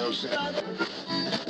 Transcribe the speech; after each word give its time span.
Joseph. 0.00 1.49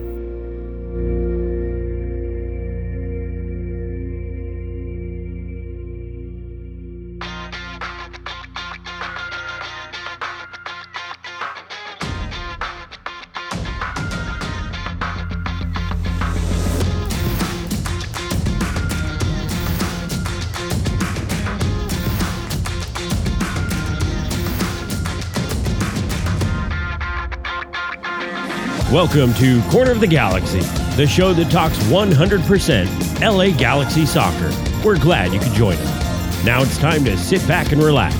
Welcome 28.91 29.33
to 29.35 29.61
Corner 29.69 29.91
of 29.91 30.01
the 30.01 30.07
Galaxy, 30.07 30.59
the 30.97 31.07
show 31.07 31.31
that 31.35 31.49
talks 31.49 31.77
100% 31.83 33.21
LA 33.21 33.57
Galaxy 33.57 34.05
soccer. 34.05 34.51
We're 34.83 34.99
glad 34.99 35.31
you 35.31 35.39
could 35.39 35.53
join 35.53 35.77
us. 35.77 36.43
Now 36.43 36.61
it's 36.61 36.77
time 36.77 37.05
to 37.05 37.17
sit 37.17 37.47
back 37.47 37.71
and 37.71 37.81
relax 37.81 38.13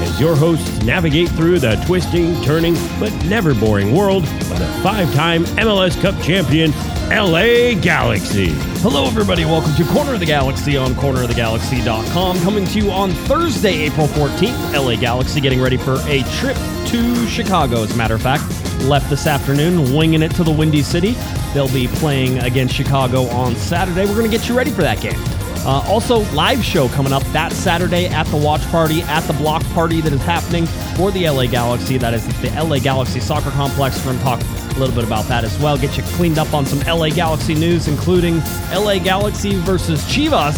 as 0.00 0.20
your 0.20 0.34
hosts 0.34 0.82
navigate 0.82 1.28
through 1.28 1.60
the 1.60 1.80
twisting, 1.86 2.42
turning, 2.42 2.74
but 2.98 3.12
never 3.26 3.54
boring 3.54 3.94
world 3.94 4.24
of 4.24 4.58
the 4.58 4.66
five 4.82 5.14
time 5.14 5.44
MLS 5.44 6.00
Cup 6.02 6.20
champion, 6.20 6.72
LA 7.08 7.80
Galaxy. 7.80 8.48
Hello, 8.80 9.06
everybody. 9.06 9.44
Welcome 9.44 9.76
to 9.76 9.84
Corner 9.92 10.14
of 10.14 10.18
the 10.18 10.26
Galaxy 10.26 10.76
on 10.76 10.94
cornerofthegalaxy.com. 10.94 12.40
Coming 12.40 12.66
to 12.66 12.80
you 12.80 12.90
on 12.90 13.12
Thursday, 13.12 13.84
April 13.84 14.08
14th. 14.08 14.74
LA 14.74 14.96
Galaxy 14.96 15.40
getting 15.40 15.60
ready 15.60 15.76
for 15.76 16.00
a 16.08 16.24
trip 16.40 16.56
to 16.86 17.28
Chicago, 17.28 17.84
as 17.84 17.94
a 17.94 17.96
matter 17.96 18.16
of 18.16 18.22
fact. 18.22 18.42
Left 18.84 19.08
this 19.10 19.26
afternoon, 19.26 19.94
winging 19.94 20.22
it 20.22 20.30
to 20.32 20.44
the 20.44 20.52
Windy 20.52 20.82
City. 20.82 21.16
They'll 21.54 21.72
be 21.72 21.88
playing 21.88 22.38
against 22.38 22.74
Chicago 22.74 23.22
on 23.30 23.56
Saturday. 23.56 24.06
We're 24.06 24.16
going 24.18 24.30
to 24.30 24.36
get 24.36 24.48
you 24.48 24.56
ready 24.56 24.70
for 24.70 24.82
that 24.82 25.00
game. 25.00 25.18
Uh, 25.66 25.82
also, 25.88 26.18
live 26.32 26.64
show 26.64 26.86
coming 26.90 27.12
up 27.12 27.24
that 27.32 27.52
Saturday 27.52 28.06
at 28.06 28.24
the 28.26 28.36
watch 28.36 28.62
party, 28.68 29.02
at 29.02 29.22
the 29.22 29.32
block 29.32 29.64
party 29.70 30.00
that 30.00 30.12
is 30.12 30.22
happening 30.22 30.64
for 30.94 31.10
the 31.10 31.28
LA 31.28 31.46
Galaxy. 31.46 31.98
That 31.98 32.14
is 32.14 32.24
the 32.40 32.50
LA 32.50 32.78
Galaxy 32.78 33.18
Soccer 33.18 33.50
Complex. 33.50 33.98
We're 33.98 34.12
going 34.12 34.18
to 34.18 34.24
talk 34.24 34.40
a 34.76 34.78
little 34.78 34.94
bit 34.94 35.02
about 35.02 35.24
that 35.24 35.42
as 35.42 35.58
well. 35.58 35.76
Get 35.76 35.96
you 35.96 36.04
cleaned 36.04 36.38
up 36.38 36.54
on 36.54 36.66
some 36.66 36.78
LA 36.80 37.08
Galaxy 37.08 37.54
news, 37.54 37.88
including 37.88 38.38
LA 38.70 39.00
Galaxy 39.00 39.56
versus 39.56 40.04
Chivas. 40.04 40.54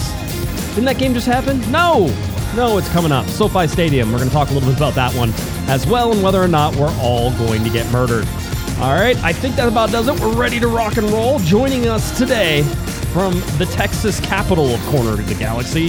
Didn't 0.75 0.85
that 0.85 0.99
game 0.99 1.15
just 1.15 1.27
happen? 1.27 1.59
No, 1.71 2.09
no, 2.55 2.77
it's 2.77 2.91
coming 2.91 3.13
up. 3.13 3.27
SoFi 3.29 3.67
Stadium. 3.67 4.13
We're 4.13 4.19
going 4.19 4.29
to 4.29 4.35
talk 4.35 4.51
a 4.51 4.53
little 4.53 4.69
bit 4.69 4.77
about 4.77 4.95
that 4.95 5.15
one 5.15 5.33
as 5.69 5.87
well 5.87 6.13
and 6.13 6.23
whether 6.23 6.43
or 6.43 6.49
not 6.49 6.75
we're 6.77 6.95
all 7.01 7.31
going 7.39 7.63
to 7.63 7.71
get 7.71 7.91
murdered. 7.93 8.27
All 8.81 8.95
right, 8.95 9.17
I 9.25 9.33
think 9.33 9.57
that 9.57 9.69
about 9.69 9.91
does 9.91 10.09
it. 10.09 10.19
We're 10.21 10.35
ready 10.35 10.61
to 10.61 10.69
rock 10.69 10.97
and 10.97 11.09
roll. 11.11 11.39
Joining 11.41 11.89
us 11.89 12.17
today 12.17 12.63
from 13.13 13.35
the 13.59 13.69
Texas 13.73 14.21
capital 14.21 14.75
of 14.75 14.81
Corner 14.87 15.13
of 15.13 15.29
the 15.29 15.35
Galaxy, 15.35 15.89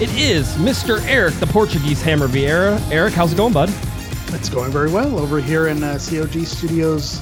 it 0.00 0.08
is 0.16 0.54
Mr. 0.56 1.04
Eric, 1.06 1.34
the 1.34 1.46
Portuguese 1.46 2.00
Hammer 2.00 2.28
Vieira. 2.28 2.80
Eric, 2.90 3.14
how's 3.14 3.32
it 3.32 3.36
going, 3.36 3.52
bud? 3.52 3.68
It's 4.28 4.48
going 4.48 4.70
very 4.70 4.90
well 4.90 5.18
over 5.18 5.40
here 5.40 5.66
in 5.66 5.82
uh, 5.82 5.98
COG 5.98 6.44
Studios. 6.46 7.20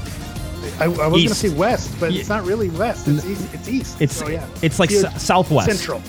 I, 0.78 0.84
I 0.84 0.88
was 0.88 0.97
going 0.98 1.28
to 1.28 1.34
say 1.34 1.48
west, 1.50 1.91
but 1.98 2.12
Ye- 2.12 2.20
it's 2.20 2.28
not 2.28 2.44
really 2.44 2.69
west. 2.70 3.09
It's 3.09 3.25
east. 3.26 3.54
It's 3.54 3.69
east. 3.69 4.00
It's 4.00 4.16
so, 4.16 4.28
yeah. 4.28 4.47
it's 4.62 4.78
like 4.78 4.91
COG 4.91 5.04
s- 5.06 5.22
southwest. 5.25 5.69
Central. 5.70 6.03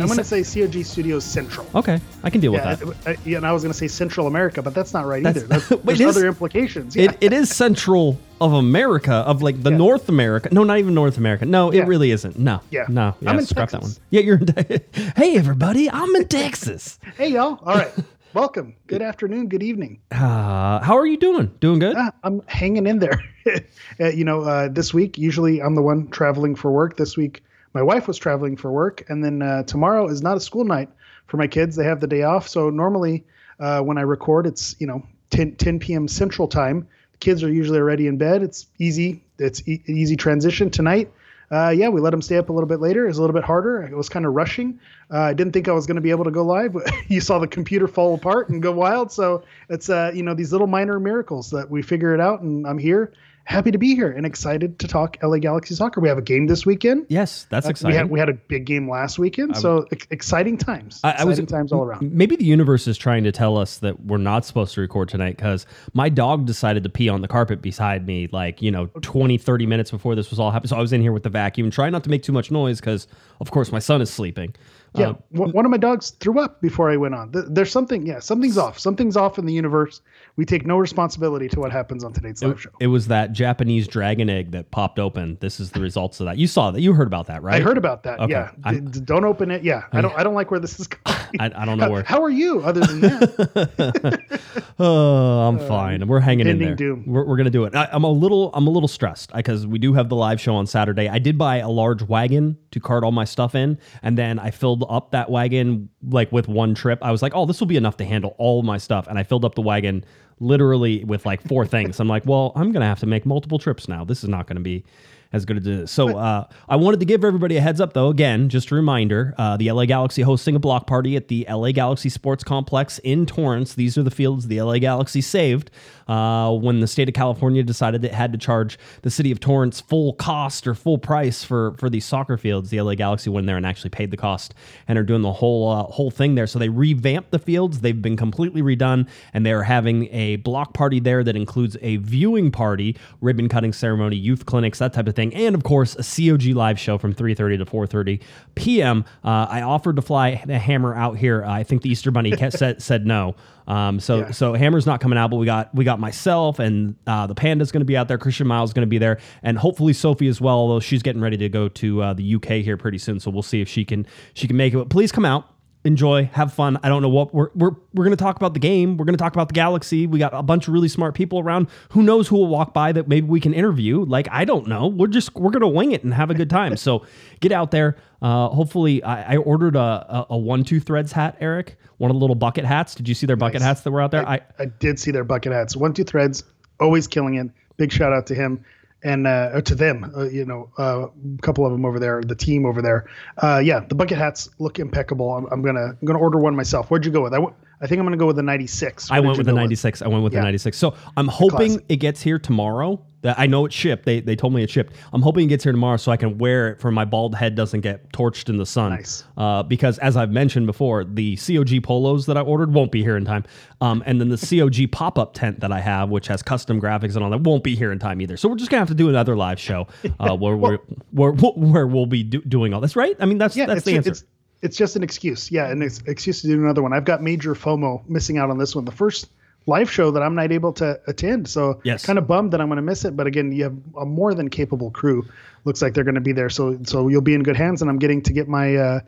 I'm 0.00 0.06
going 0.08 0.18
to 0.18 0.24
say 0.24 0.42
COG 0.42 0.84
Studios 0.84 1.24
Central. 1.24 1.66
Okay, 1.74 2.00
I 2.24 2.30
can 2.30 2.40
deal 2.40 2.52
Yeah, 2.52 2.76
with 2.80 3.04
that. 3.04 3.16
I- 3.16 3.16
yeah, 3.24 3.36
and 3.38 3.46
I 3.46 3.52
was 3.52 3.62
going 3.62 3.72
to 3.72 3.78
say 3.78 3.88
Central 3.88 4.26
America, 4.26 4.60
but 4.60 4.74
that's 4.74 4.92
not 4.92 5.06
right 5.06 5.22
That's- 5.22 5.44
either. 5.44 5.60
That's, 5.60 5.82
there's 5.84 6.00
is- 6.00 6.16
other 6.16 6.26
implications. 6.26 6.94
Yeah. 6.96 7.04
It, 7.12 7.18
it 7.20 7.32
is 7.32 7.48
central 7.54 8.18
of 8.40 8.52
America, 8.52 9.12
of 9.14 9.40
like 9.40 9.62
the 9.62 9.70
Yeah. 9.70 9.76
North 9.78 10.08
America. 10.08 10.48
No, 10.52 10.64
not 10.64 10.78
even 10.78 10.94
North 10.94 11.16
America. 11.16 11.46
No, 11.46 11.70
it 11.70 11.76
Yeah. 11.76 11.84
really 11.86 12.10
isn't. 12.10 12.38
No. 12.38 12.60
Yeah. 12.70 12.86
No. 12.88 13.14
Yeah, 13.20 13.30
I'm 13.30 13.38
in 13.38 13.46
scrap 13.46 13.70
that 13.70 13.82
one. 13.82 13.92
Yeah, 14.10 14.20
you're 14.22 14.38
in 14.38 14.80
Hey, 15.16 15.36
everybody. 15.36 15.88
I'm 15.88 16.14
in 16.16 16.26
Texas. 16.28 16.98
hey, 17.16 17.28
y'all. 17.28 17.60
All 17.64 17.76
right. 17.76 17.92
Welcome. 18.34 18.76
Good 18.86 19.02
afternoon. 19.02 19.48
Good 19.48 19.62
evening. 19.62 20.00
Uh, 20.10 20.80
how 20.80 20.96
are 20.96 21.04
you 21.04 21.18
doing? 21.18 21.48
Doing 21.60 21.80
good? 21.80 21.96
Ah, 21.98 22.12
I'm 22.24 22.40
hanging 22.46 22.86
in 22.86 22.98
there. 22.98 23.22
uh, 24.00 24.08
you 24.08 24.24
know, 24.24 24.40
uh, 24.40 24.68
this 24.68 24.94
week, 24.94 25.18
usually 25.18 25.60
I'm 25.60 25.74
the 25.74 25.82
one 25.82 26.08
traveling 26.08 26.54
for 26.54 26.72
work. 26.72 26.96
This 26.96 27.14
week, 27.14 27.42
my 27.74 27.82
wife 27.82 28.08
was 28.08 28.16
traveling 28.16 28.56
for 28.56 28.72
work. 28.72 29.04
And 29.10 29.22
then 29.22 29.42
uh, 29.42 29.64
tomorrow 29.64 30.08
is 30.08 30.22
not 30.22 30.38
a 30.38 30.40
school 30.40 30.64
night 30.64 30.88
for 31.26 31.36
my 31.36 31.46
kids. 31.46 31.76
They 31.76 31.84
have 31.84 32.00
the 32.00 32.06
day 32.06 32.22
off. 32.22 32.48
So 32.48 32.70
normally 32.70 33.22
uh, 33.60 33.80
when 33.80 33.98
I 33.98 34.02
record, 34.02 34.46
it's, 34.46 34.76
you 34.78 34.86
know, 34.86 35.02
10, 35.28 35.56
10 35.56 35.78
p.m. 35.78 36.08
Central 36.08 36.48
Time. 36.48 36.88
The 37.12 37.18
kids 37.18 37.42
are 37.42 37.52
usually 37.52 37.80
already 37.80 38.06
in 38.06 38.16
bed. 38.16 38.42
It's 38.42 38.66
easy. 38.78 39.22
It's 39.38 39.66
e- 39.68 39.82
easy 39.86 40.16
transition 40.16 40.70
tonight. 40.70 41.12
Uh, 41.52 41.68
yeah, 41.68 41.88
we 41.88 42.00
let 42.00 42.14
him 42.14 42.22
stay 42.22 42.38
up 42.38 42.48
a 42.48 42.52
little 42.52 42.68
bit 42.68 42.80
later. 42.80 43.04
It 43.04 43.08
was 43.08 43.18
a 43.18 43.20
little 43.20 43.34
bit 43.34 43.44
harder. 43.44 43.82
It 43.82 43.94
was 43.94 44.08
kind 44.08 44.24
of 44.24 44.32
rushing. 44.32 44.80
Uh, 45.10 45.20
I 45.20 45.34
didn't 45.34 45.52
think 45.52 45.68
I 45.68 45.72
was 45.72 45.86
going 45.86 45.96
to 45.96 46.00
be 46.00 46.10
able 46.10 46.24
to 46.24 46.30
go 46.30 46.42
live. 46.42 46.74
you 47.08 47.20
saw 47.20 47.38
the 47.38 47.46
computer 47.46 47.86
fall 47.86 48.14
apart 48.14 48.48
and 48.48 48.62
go 48.62 48.72
wild. 48.72 49.12
So 49.12 49.44
it's 49.68 49.90
uh, 49.90 50.12
you 50.14 50.22
know 50.22 50.32
these 50.32 50.50
little 50.50 50.66
minor 50.66 50.98
miracles 50.98 51.50
that 51.50 51.70
we 51.70 51.82
figure 51.82 52.14
it 52.14 52.20
out, 52.20 52.40
and 52.40 52.66
I'm 52.66 52.78
here, 52.78 53.12
happy 53.44 53.70
to 53.70 53.78
be 53.78 53.94
here, 53.94 54.10
and 54.10 54.24
excited 54.24 54.78
to 54.78 54.88
talk 54.88 55.16
LA 55.22 55.38
Galaxy 55.38 55.74
soccer. 55.74 56.00
We 56.00 56.08
have 56.08 56.18
a 56.18 56.22
game 56.22 56.46
this 56.46 56.64
weekend. 56.64 57.06
Yes, 57.08 57.46
that's 57.50 57.66
Uh, 57.66 57.70
exciting. 57.70 57.92
We 57.92 57.96
had 57.96 58.10
we 58.10 58.18
had 58.18 58.28
a 58.28 58.34
big 58.34 58.64
game 58.64 58.88
last 58.88 59.18
weekend, 59.18 59.56
so 59.56 59.86
ex- 59.92 60.06
exciting 60.10 60.56
times. 60.56 61.00
I, 61.02 61.08
I 61.08 61.10
exciting 61.12 61.44
was 61.44 61.50
times 61.50 61.72
all 61.72 61.82
around. 61.84 62.12
Maybe 62.12 62.36
the 62.36 62.44
universe 62.44 62.86
is 62.86 62.96
trying 62.96 63.24
to 63.24 63.32
tell 63.32 63.56
us 63.58 63.78
that 63.78 64.04
we're 64.04 64.18
not 64.18 64.44
supposed 64.44 64.74
to 64.74 64.80
record 64.80 65.08
tonight 65.08 65.36
because 65.36 65.66
my 65.94 66.08
dog 66.08 66.46
decided 66.46 66.82
to 66.84 66.88
pee 66.88 67.08
on 67.08 67.20
the 67.22 67.28
carpet 67.28 67.62
beside 67.62 68.06
me, 68.06 68.28
like, 68.32 68.62
you 68.62 68.70
know, 68.70 68.86
20, 69.02 69.38
30 69.38 69.66
minutes 69.66 69.90
before 69.90 70.14
this 70.14 70.30
was 70.30 70.38
all 70.38 70.50
happening. 70.50 70.68
So 70.68 70.76
I 70.76 70.80
was 70.80 70.92
in 70.92 71.00
here 71.00 71.12
with 71.12 71.22
the 71.22 71.30
vacuum, 71.30 71.70
trying 71.70 71.92
not 71.92 72.04
to 72.04 72.10
make 72.10 72.22
too 72.22 72.32
much 72.32 72.50
noise 72.50 72.80
because, 72.80 73.06
of 73.40 73.50
course, 73.50 73.72
my 73.72 73.78
son 73.78 74.00
is 74.00 74.10
sleeping. 74.10 74.54
Yeah, 74.94 75.14
one 75.30 75.52
one 75.52 75.64
of 75.64 75.70
my 75.70 75.78
dogs 75.78 76.10
threw 76.10 76.38
up 76.38 76.60
before 76.60 76.90
I 76.90 76.98
went 76.98 77.14
on. 77.14 77.30
There's 77.32 77.72
something, 77.72 78.04
yeah, 78.06 78.18
something's 78.18 78.58
off. 78.58 78.78
Something's 78.78 79.16
off 79.16 79.38
in 79.38 79.46
the 79.46 79.52
universe. 79.54 80.02
We 80.36 80.46
take 80.46 80.64
no 80.64 80.78
responsibility 80.78 81.46
to 81.50 81.60
what 81.60 81.72
happens 81.72 82.04
on 82.04 82.12
today's 82.14 82.42
live 82.42 82.60
show. 82.60 82.70
it 82.80 82.86
was 82.86 83.08
that 83.08 83.32
Japanese 83.32 83.86
dragon 83.86 84.30
egg 84.30 84.52
that 84.52 84.70
popped 84.70 84.98
open. 84.98 85.36
This 85.40 85.60
is 85.60 85.70
the 85.72 85.80
results 85.80 86.20
of 86.20 86.26
that. 86.26 86.38
You 86.38 86.46
saw 86.46 86.70
that. 86.70 86.80
You 86.80 86.94
heard 86.94 87.06
about 87.06 87.26
that, 87.26 87.42
right? 87.42 87.60
I 87.60 87.64
heard 87.64 87.76
about 87.76 88.02
that. 88.04 88.18
Okay. 88.18 88.32
Yeah, 88.32 88.50
I'm- 88.64 88.86
D- 88.86 89.00
d- 89.00 89.04
don't 89.04 89.24
open 89.24 89.50
it. 89.50 89.62
Yeah, 89.62 89.82
I 89.92 90.00
don't. 90.00 90.14
I 90.18 90.22
don't 90.22 90.32
like 90.34 90.50
where 90.50 90.58
this 90.60 90.80
is 90.80 90.86
going. 90.88 91.02
I, 91.38 91.50
I 91.54 91.64
don't 91.66 91.78
know 91.78 91.90
where. 91.90 92.02
how 92.02 92.22
are 92.22 92.30
you? 92.30 92.60
Other 92.62 92.80
than 92.80 93.00
that, 93.00 94.42
Oh, 94.78 95.48
I'm 95.48 95.58
uh, 95.58 95.66
fine. 95.68 96.06
We're 96.06 96.20
hanging 96.20 96.46
in 96.46 96.58
there. 96.58 96.74
doom. 96.74 97.04
We're, 97.06 97.24
we're 97.24 97.36
gonna 97.36 97.50
do 97.50 97.64
it. 97.64 97.74
I, 97.74 97.88
I'm 97.92 98.04
a 98.04 98.10
little, 98.10 98.50
I'm 98.54 98.66
a 98.66 98.70
little 98.70 98.88
stressed 98.88 99.32
because 99.34 99.66
we 99.66 99.78
do 99.78 99.92
have 99.94 100.08
the 100.08 100.16
live 100.16 100.40
show 100.40 100.54
on 100.54 100.66
Saturday. 100.66 101.08
I 101.08 101.18
did 101.18 101.36
buy 101.38 101.58
a 101.58 101.68
large 101.68 102.02
wagon 102.02 102.56
to 102.70 102.80
cart 102.80 103.04
all 103.04 103.12
my 103.12 103.24
stuff 103.24 103.54
in, 103.54 103.78
and 104.02 104.16
then 104.16 104.38
I 104.38 104.50
filled 104.50 104.84
up 104.88 105.10
that 105.12 105.30
wagon 105.30 105.88
like 106.08 106.32
with 106.32 106.48
one 106.48 106.74
trip. 106.74 106.98
I 107.02 107.10
was 107.12 107.22
like, 107.22 107.32
oh, 107.34 107.46
this 107.46 107.60
will 107.60 107.66
be 107.66 107.76
enough 107.76 107.96
to 107.98 108.04
handle 108.04 108.34
all 108.38 108.62
my 108.62 108.78
stuff, 108.78 109.06
and 109.08 109.18
I 109.18 109.22
filled 109.22 109.44
up 109.44 109.54
the 109.54 109.62
wagon 109.62 110.04
literally 110.42 111.04
with 111.04 111.24
like 111.24 111.40
four 111.42 111.64
things. 111.66 112.00
I'm 112.00 112.08
like, 112.08 112.26
well, 112.26 112.52
I'm 112.54 112.72
gonna 112.72 112.86
have 112.86 113.00
to 113.00 113.06
make 113.06 113.24
multiple 113.24 113.58
trips 113.58 113.88
now. 113.88 114.04
This 114.04 114.22
is 114.22 114.28
not 114.28 114.46
gonna 114.46 114.60
be 114.60 114.84
as 115.32 115.44
good 115.44 115.56
as 115.56 115.64
this. 115.64 115.90
So 115.90 116.16
uh, 116.16 116.46
I 116.68 116.76
wanted 116.76 117.00
to 117.00 117.06
give 117.06 117.24
everybody 117.24 117.56
a 117.56 117.60
heads 117.60 117.80
up, 117.80 117.94
though. 117.94 118.08
Again, 118.08 118.48
just 118.48 118.70
a 118.70 118.74
reminder: 118.74 119.34
uh, 119.38 119.56
the 119.56 119.70
LA 119.70 119.86
Galaxy 119.86 120.22
hosting 120.22 120.56
a 120.56 120.58
block 120.58 120.86
party 120.86 121.16
at 121.16 121.28
the 121.28 121.46
LA 121.48 121.72
Galaxy 121.72 122.08
Sports 122.08 122.44
Complex 122.44 122.98
in 122.98 123.26
Torrance. 123.26 123.74
These 123.74 123.96
are 123.96 124.02
the 124.02 124.10
fields 124.10 124.48
the 124.48 124.60
LA 124.60 124.78
Galaxy 124.78 125.20
saved 125.20 125.70
uh, 126.08 126.52
when 126.52 126.80
the 126.80 126.86
state 126.86 127.08
of 127.08 127.14
California 127.14 127.62
decided 127.62 128.04
it 128.04 128.12
had 128.12 128.32
to 128.32 128.38
charge 128.38 128.78
the 129.02 129.10
city 129.10 129.30
of 129.32 129.40
Torrance 129.40 129.80
full 129.80 130.14
cost 130.14 130.66
or 130.66 130.74
full 130.74 130.98
price 130.98 131.44
for 131.44 131.74
for 131.78 131.90
these 131.90 132.04
soccer 132.04 132.36
fields. 132.36 132.70
The 132.70 132.80
LA 132.80 132.94
Galaxy 132.94 133.30
went 133.30 133.46
there 133.46 133.56
and 133.56 133.66
actually 133.66 133.90
paid 133.90 134.10
the 134.10 134.16
cost 134.16 134.54
and 134.88 134.98
are 134.98 135.02
doing 135.02 135.22
the 135.22 135.32
whole 135.32 135.70
uh, 135.70 135.82
whole 135.84 136.10
thing 136.10 136.34
there. 136.34 136.46
So 136.46 136.58
they 136.58 136.68
revamped 136.68 137.30
the 137.30 137.38
fields. 137.38 137.80
They've 137.80 138.00
been 138.00 138.16
completely 138.16 138.62
redone, 138.62 139.08
and 139.34 139.44
they 139.44 139.52
are 139.52 139.62
having 139.64 140.08
a 140.12 140.36
block 140.36 140.74
party 140.74 141.00
there 141.00 141.24
that 141.24 141.36
includes 141.36 141.76
a 141.82 141.96
viewing 141.96 142.50
party, 142.50 142.96
ribbon 143.20 143.48
cutting 143.48 143.72
ceremony, 143.72 144.16
youth 144.16 144.46
clinics, 144.46 144.78
that 144.78 144.92
type 144.92 145.08
of 145.08 145.14
thing 145.14 145.32
and 145.34 145.54
of 145.54 145.64
course 145.64 145.94
a 145.96 146.02
COG 146.02 146.54
live 146.54 146.78
show 146.78 146.98
from 146.98 147.14
3:30 147.14 147.58
to 147.58 147.64
4:30 147.64 148.20
p.m. 148.54 149.04
Uh, 149.24 149.46
I 149.48 149.62
offered 149.62 149.96
to 149.96 150.02
fly 150.02 150.42
the 150.46 150.58
Hammer 150.58 150.94
out 150.94 151.18
here. 151.18 151.44
I 151.44 151.62
think 151.62 151.82
the 151.82 151.90
Easter 151.90 152.10
Bunny 152.10 152.32
said 152.50 152.82
said 152.82 153.06
no. 153.06 153.34
Um, 153.66 154.00
so 154.00 154.18
Yeah. 154.18 154.30
so 154.32 154.54
Hammer's 154.54 154.86
not 154.86 155.00
coming 155.00 155.18
out, 155.18 155.30
but 155.30 155.36
we 155.36 155.46
got 155.46 155.74
we 155.74 155.84
got 155.84 156.00
myself 156.00 156.58
and 156.58 156.96
uh, 157.06 157.26
the 157.26 157.34
Panda's 157.34 157.70
going 157.72 157.80
to 157.80 157.84
be 157.86 157.96
out 157.96 158.08
there. 158.08 158.18
Christian 158.18 158.46
Miles 158.46 158.70
is 158.70 158.74
going 158.74 158.86
to 158.86 158.90
be 158.90 158.98
there, 158.98 159.18
and 159.42 159.58
hopefully 159.58 159.92
Sophie 159.92 160.28
as 160.28 160.40
well. 160.40 160.56
Although 160.56 160.80
she's 160.80 161.02
getting 161.02 161.22
ready 161.22 161.36
to 161.36 161.48
go 161.48 161.68
to 161.68 162.02
uh, 162.02 162.12
the 162.14 162.34
UK 162.34 162.48
here 162.64 162.76
pretty 162.76 162.98
soon, 162.98 163.20
so 163.20 163.30
we'll 163.30 163.42
see 163.42 163.60
if 163.60 163.68
she 163.68 163.84
can 163.84 164.06
she 164.34 164.46
can 164.46 164.56
make 164.56 164.72
it. 164.74 164.76
But 164.78 164.88
please 164.90 165.12
come 165.12 165.24
out 165.24 165.48
enjoy, 165.84 166.30
have 166.32 166.52
fun. 166.52 166.78
I 166.82 166.88
don't 166.88 167.02
know 167.02 167.08
what 167.08 167.34
we're 167.34 167.48
we're 167.54 167.72
we're 167.92 168.04
going 168.04 168.16
to 168.16 168.22
talk 168.22 168.36
about 168.36 168.54
the 168.54 168.60
game. 168.60 168.96
We're 168.96 169.04
going 169.04 169.16
to 169.16 169.22
talk 169.22 169.32
about 169.34 169.48
the 169.48 169.54
galaxy. 169.54 170.06
We 170.06 170.18
got 170.18 170.32
a 170.34 170.42
bunch 170.42 170.68
of 170.68 170.74
really 170.74 170.88
smart 170.88 171.14
people 171.14 171.38
around. 171.40 171.68
Who 171.90 172.02
knows 172.02 172.28
who 172.28 172.36
will 172.36 172.46
walk 172.48 172.72
by 172.72 172.92
that 172.92 173.08
maybe 173.08 173.26
we 173.26 173.40
can 173.40 173.52
interview? 173.54 174.04
Like 174.04 174.28
I 174.30 174.44
don't 174.44 174.66
know. 174.68 174.86
We're 174.86 175.06
just 175.08 175.34
we're 175.34 175.50
going 175.50 175.62
to 175.62 175.68
wing 175.68 175.92
it 175.92 176.04
and 176.04 176.14
have 176.14 176.30
a 176.30 176.34
good 176.34 176.50
time. 176.50 176.76
so 176.76 177.04
get 177.40 177.52
out 177.52 177.70
there. 177.70 177.96
Uh, 178.20 178.48
hopefully, 178.48 179.02
I, 179.02 179.34
I 179.34 179.36
ordered 179.38 179.74
a, 179.74 179.78
a, 179.80 180.26
a 180.30 180.38
one 180.38 180.62
two 180.64 180.78
threads 180.80 181.10
hat, 181.12 181.36
Eric. 181.40 181.76
One 181.98 182.10
of 182.10 182.14
the 182.14 182.20
little 182.20 182.36
bucket 182.36 182.64
hats. 182.64 182.94
Did 182.94 183.08
you 183.08 183.14
see 183.14 183.26
their 183.26 183.36
bucket 183.36 183.60
Nice. 183.60 183.66
hats 183.68 183.80
that 183.82 183.90
were 183.90 184.00
out 184.00 184.10
there? 184.12 184.28
I, 184.28 184.34
I, 184.36 184.40
I 184.60 184.64
did 184.66 184.98
see 185.00 185.10
their 185.10 185.24
bucket 185.24 185.52
hats. 185.52 185.76
One 185.76 185.92
two 185.92 186.04
threads, 186.04 186.44
always 186.80 187.06
killing 187.06 187.34
it. 187.34 187.48
Big 187.76 187.90
shout 187.92 188.12
out 188.12 188.26
to 188.26 188.34
him 188.34 188.64
and 189.04 189.26
uh, 189.26 189.60
to 189.62 189.74
them. 189.74 190.12
Uh, 190.16 190.24
you 190.28 190.44
know, 190.44 190.70
uh, 190.78 191.06
a 191.06 191.42
couple 191.42 191.66
of 191.66 191.72
them 191.72 191.84
over 191.84 191.98
there, 191.98 192.22
the 192.22 192.34
team 192.34 192.64
over 192.66 192.80
there. 192.82 193.06
Uh, 193.42 193.60
yeah, 193.62 193.80
the 193.80 193.94
bucket 193.94 194.18
hats 194.18 194.48
look 194.58 194.78
impeccable. 194.78 195.34
I'm, 195.34 195.46
I'm 195.52 195.62
gonna 195.62 195.96
I'm 196.00 196.06
gonna 196.06 196.18
order 196.18 196.38
one 196.38 196.54
myself. 196.56 196.90
Where'd 196.90 197.04
you 197.04 197.12
go 197.12 197.22
with? 197.22 197.32
I, 197.32 197.38
w- 197.38 197.54
I 197.80 197.86
think 197.86 197.98
I'm 197.98 198.06
gonna 198.06 198.16
go 198.16 198.26
with 198.26 198.36
the 198.36 198.42
96. 198.42 199.10
I 199.10 199.20
went 199.20 199.36
with 199.38 199.46
the 199.46 199.52
96. 199.52 200.02
I 200.02 200.08
went 200.08 200.22
with 200.24 200.32
Yeah. 200.32 200.40
the 200.40 200.44
96. 200.44 200.76
So 200.78 200.94
I'm 201.16 201.28
hoping 201.28 201.82
it 201.88 201.96
gets 201.96 202.22
here 202.22 202.38
tomorrow. 202.38 203.04
That 203.22 203.38
I 203.38 203.46
know 203.46 203.64
it's 203.64 203.74
shipped. 203.74 204.04
They, 204.04 204.20
they 204.20 204.36
told 204.36 204.52
me 204.52 204.62
it 204.62 204.70
shipped. 204.70 204.94
I'm 205.12 205.22
hoping 205.22 205.46
it 205.46 205.48
gets 205.48 205.64
here 205.64 205.72
tomorrow 205.72 205.96
so 205.96 206.12
I 206.12 206.16
can 206.16 206.38
wear 206.38 206.70
it 206.70 206.80
for 206.80 206.90
my 206.90 207.04
bald 207.04 207.34
head 207.34 207.54
doesn't 207.54 207.80
get 207.80 208.12
torched 208.12 208.48
in 208.48 208.56
the 208.56 208.66
sun. 208.66 208.90
Nice. 208.90 209.24
Uh, 209.36 209.62
because 209.62 209.98
as 209.98 210.16
I've 210.16 210.30
mentioned 210.30 210.66
before, 210.66 211.04
the 211.04 211.36
COG 211.36 211.82
polos 211.82 212.26
that 212.26 212.36
I 212.36 212.40
ordered 212.40 212.74
won't 212.74 212.90
be 212.92 213.02
here 213.02 213.16
in 213.16 213.24
time. 213.24 213.44
Um, 213.80 214.02
and 214.06 214.20
then 214.20 214.28
the 214.28 214.36
COG 214.36 214.90
pop 214.90 215.18
up 215.18 215.34
tent 215.34 215.60
that 215.60 215.72
I 215.72 215.80
have, 215.80 216.10
which 216.10 216.26
has 216.26 216.42
custom 216.42 216.80
graphics 216.80 217.14
and 217.14 217.24
all 217.24 217.30
that, 217.30 217.42
won't 217.42 217.64
be 217.64 217.76
here 217.76 217.92
in 217.92 217.98
time 217.98 218.20
either. 218.20 218.36
So 218.36 218.48
we're 218.48 218.56
just 218.56 218.70
gonna 218.70 218.80
have 218.80 218.88
to 218.88 218.94
do 218.94 219.08
another 219.08 219.36
live 219.36 219.60
show 219.60 219.86
uh, 220.18 220.36
where, 220.36 220.56
we're, 220.56 220.78
where 221.12 221.32
where 221.54 221.86
we'll 221.86 222.06
be 222.06 222.24
do, 222.24 222.40
doing 222.42 222.74
all 222.74 222.80
this. 222.80 222.96
Right? 222.96 223.16
I 223.20 223.26
mean, 223.26 223.38
that's 223.38 223.56
Yeah, 223.56 223.66
that's 223.66 223.78
it's, 223.78 223.86
the 223.86 223.96
answer. 223.96 224.10
it's 224.10 224.24
it's 224.62 224.76
just 224.76 224.96
an 224.96 225.02
excuse. 225.02 225.50
Yeah, 225.50 225.70
an 225.70 225.82
ex- 225.82 226.02
excuse 226.06 226.40
to 226.42 226.48
do 226.48 226.54
another 226.54 226.82
one. 226.82 226.92
I've 226.92 227.04
got 227.04 227.22
major 227.22 227.54
FOMO 227.54 228.08
missing 228.08 228.38
out 228.38 228.48
on 228.50 228.58
this 228.58 228.74
one. 228.76 228.84
The 228.84 228.92
first 228.92 229.28
live 229.66 229.90
show 229.90 230.10
that 230.10 230.22
I'm 230.22 230.34
not 230.34 230.52
able 230.52 230.72
to 230.74 231.00
attend. 231.06 231.48
So 231.48 231.80
Yes. 231.84 232.04
kind 232.04 232.18
of 232.18 232.26
bummed 232.26 232.52
that 232.52 232.60
I'm 232.60 232.68
going 232.68 232.76
to 232.76 232.82
miss 232.82 233.04
it. 233.04 233.16
But 233.16 233.26
again, 233.26 233.52
you 233.52 233.64
have 233.64 233.76
a 233.98 234.04
more 234.04 234.34
than 234.34 234.48
capable 234.48 234.90
crew. 234.90 235.24
Looks 235.64 235.80
like 235.82 235.94
they're 235.94 236.04
going 236.04 236.16
to 236.16 236.20
be 236.20 236.32
there. 236.32 236.50
So 236.50 236.78
so 236.84 237.08
you'll 237.08 237.20
be 237.20 237.34
in 237.34 237.42
good 237.42 237.56
hands. 237.56 237.82
And 237.82 237.90
I'm 237.90 237.98
getting 237.98 238.22
to 238.22 238.32
get 238.32 238.48
my 238.48 238.74
uh, 238.76 239.00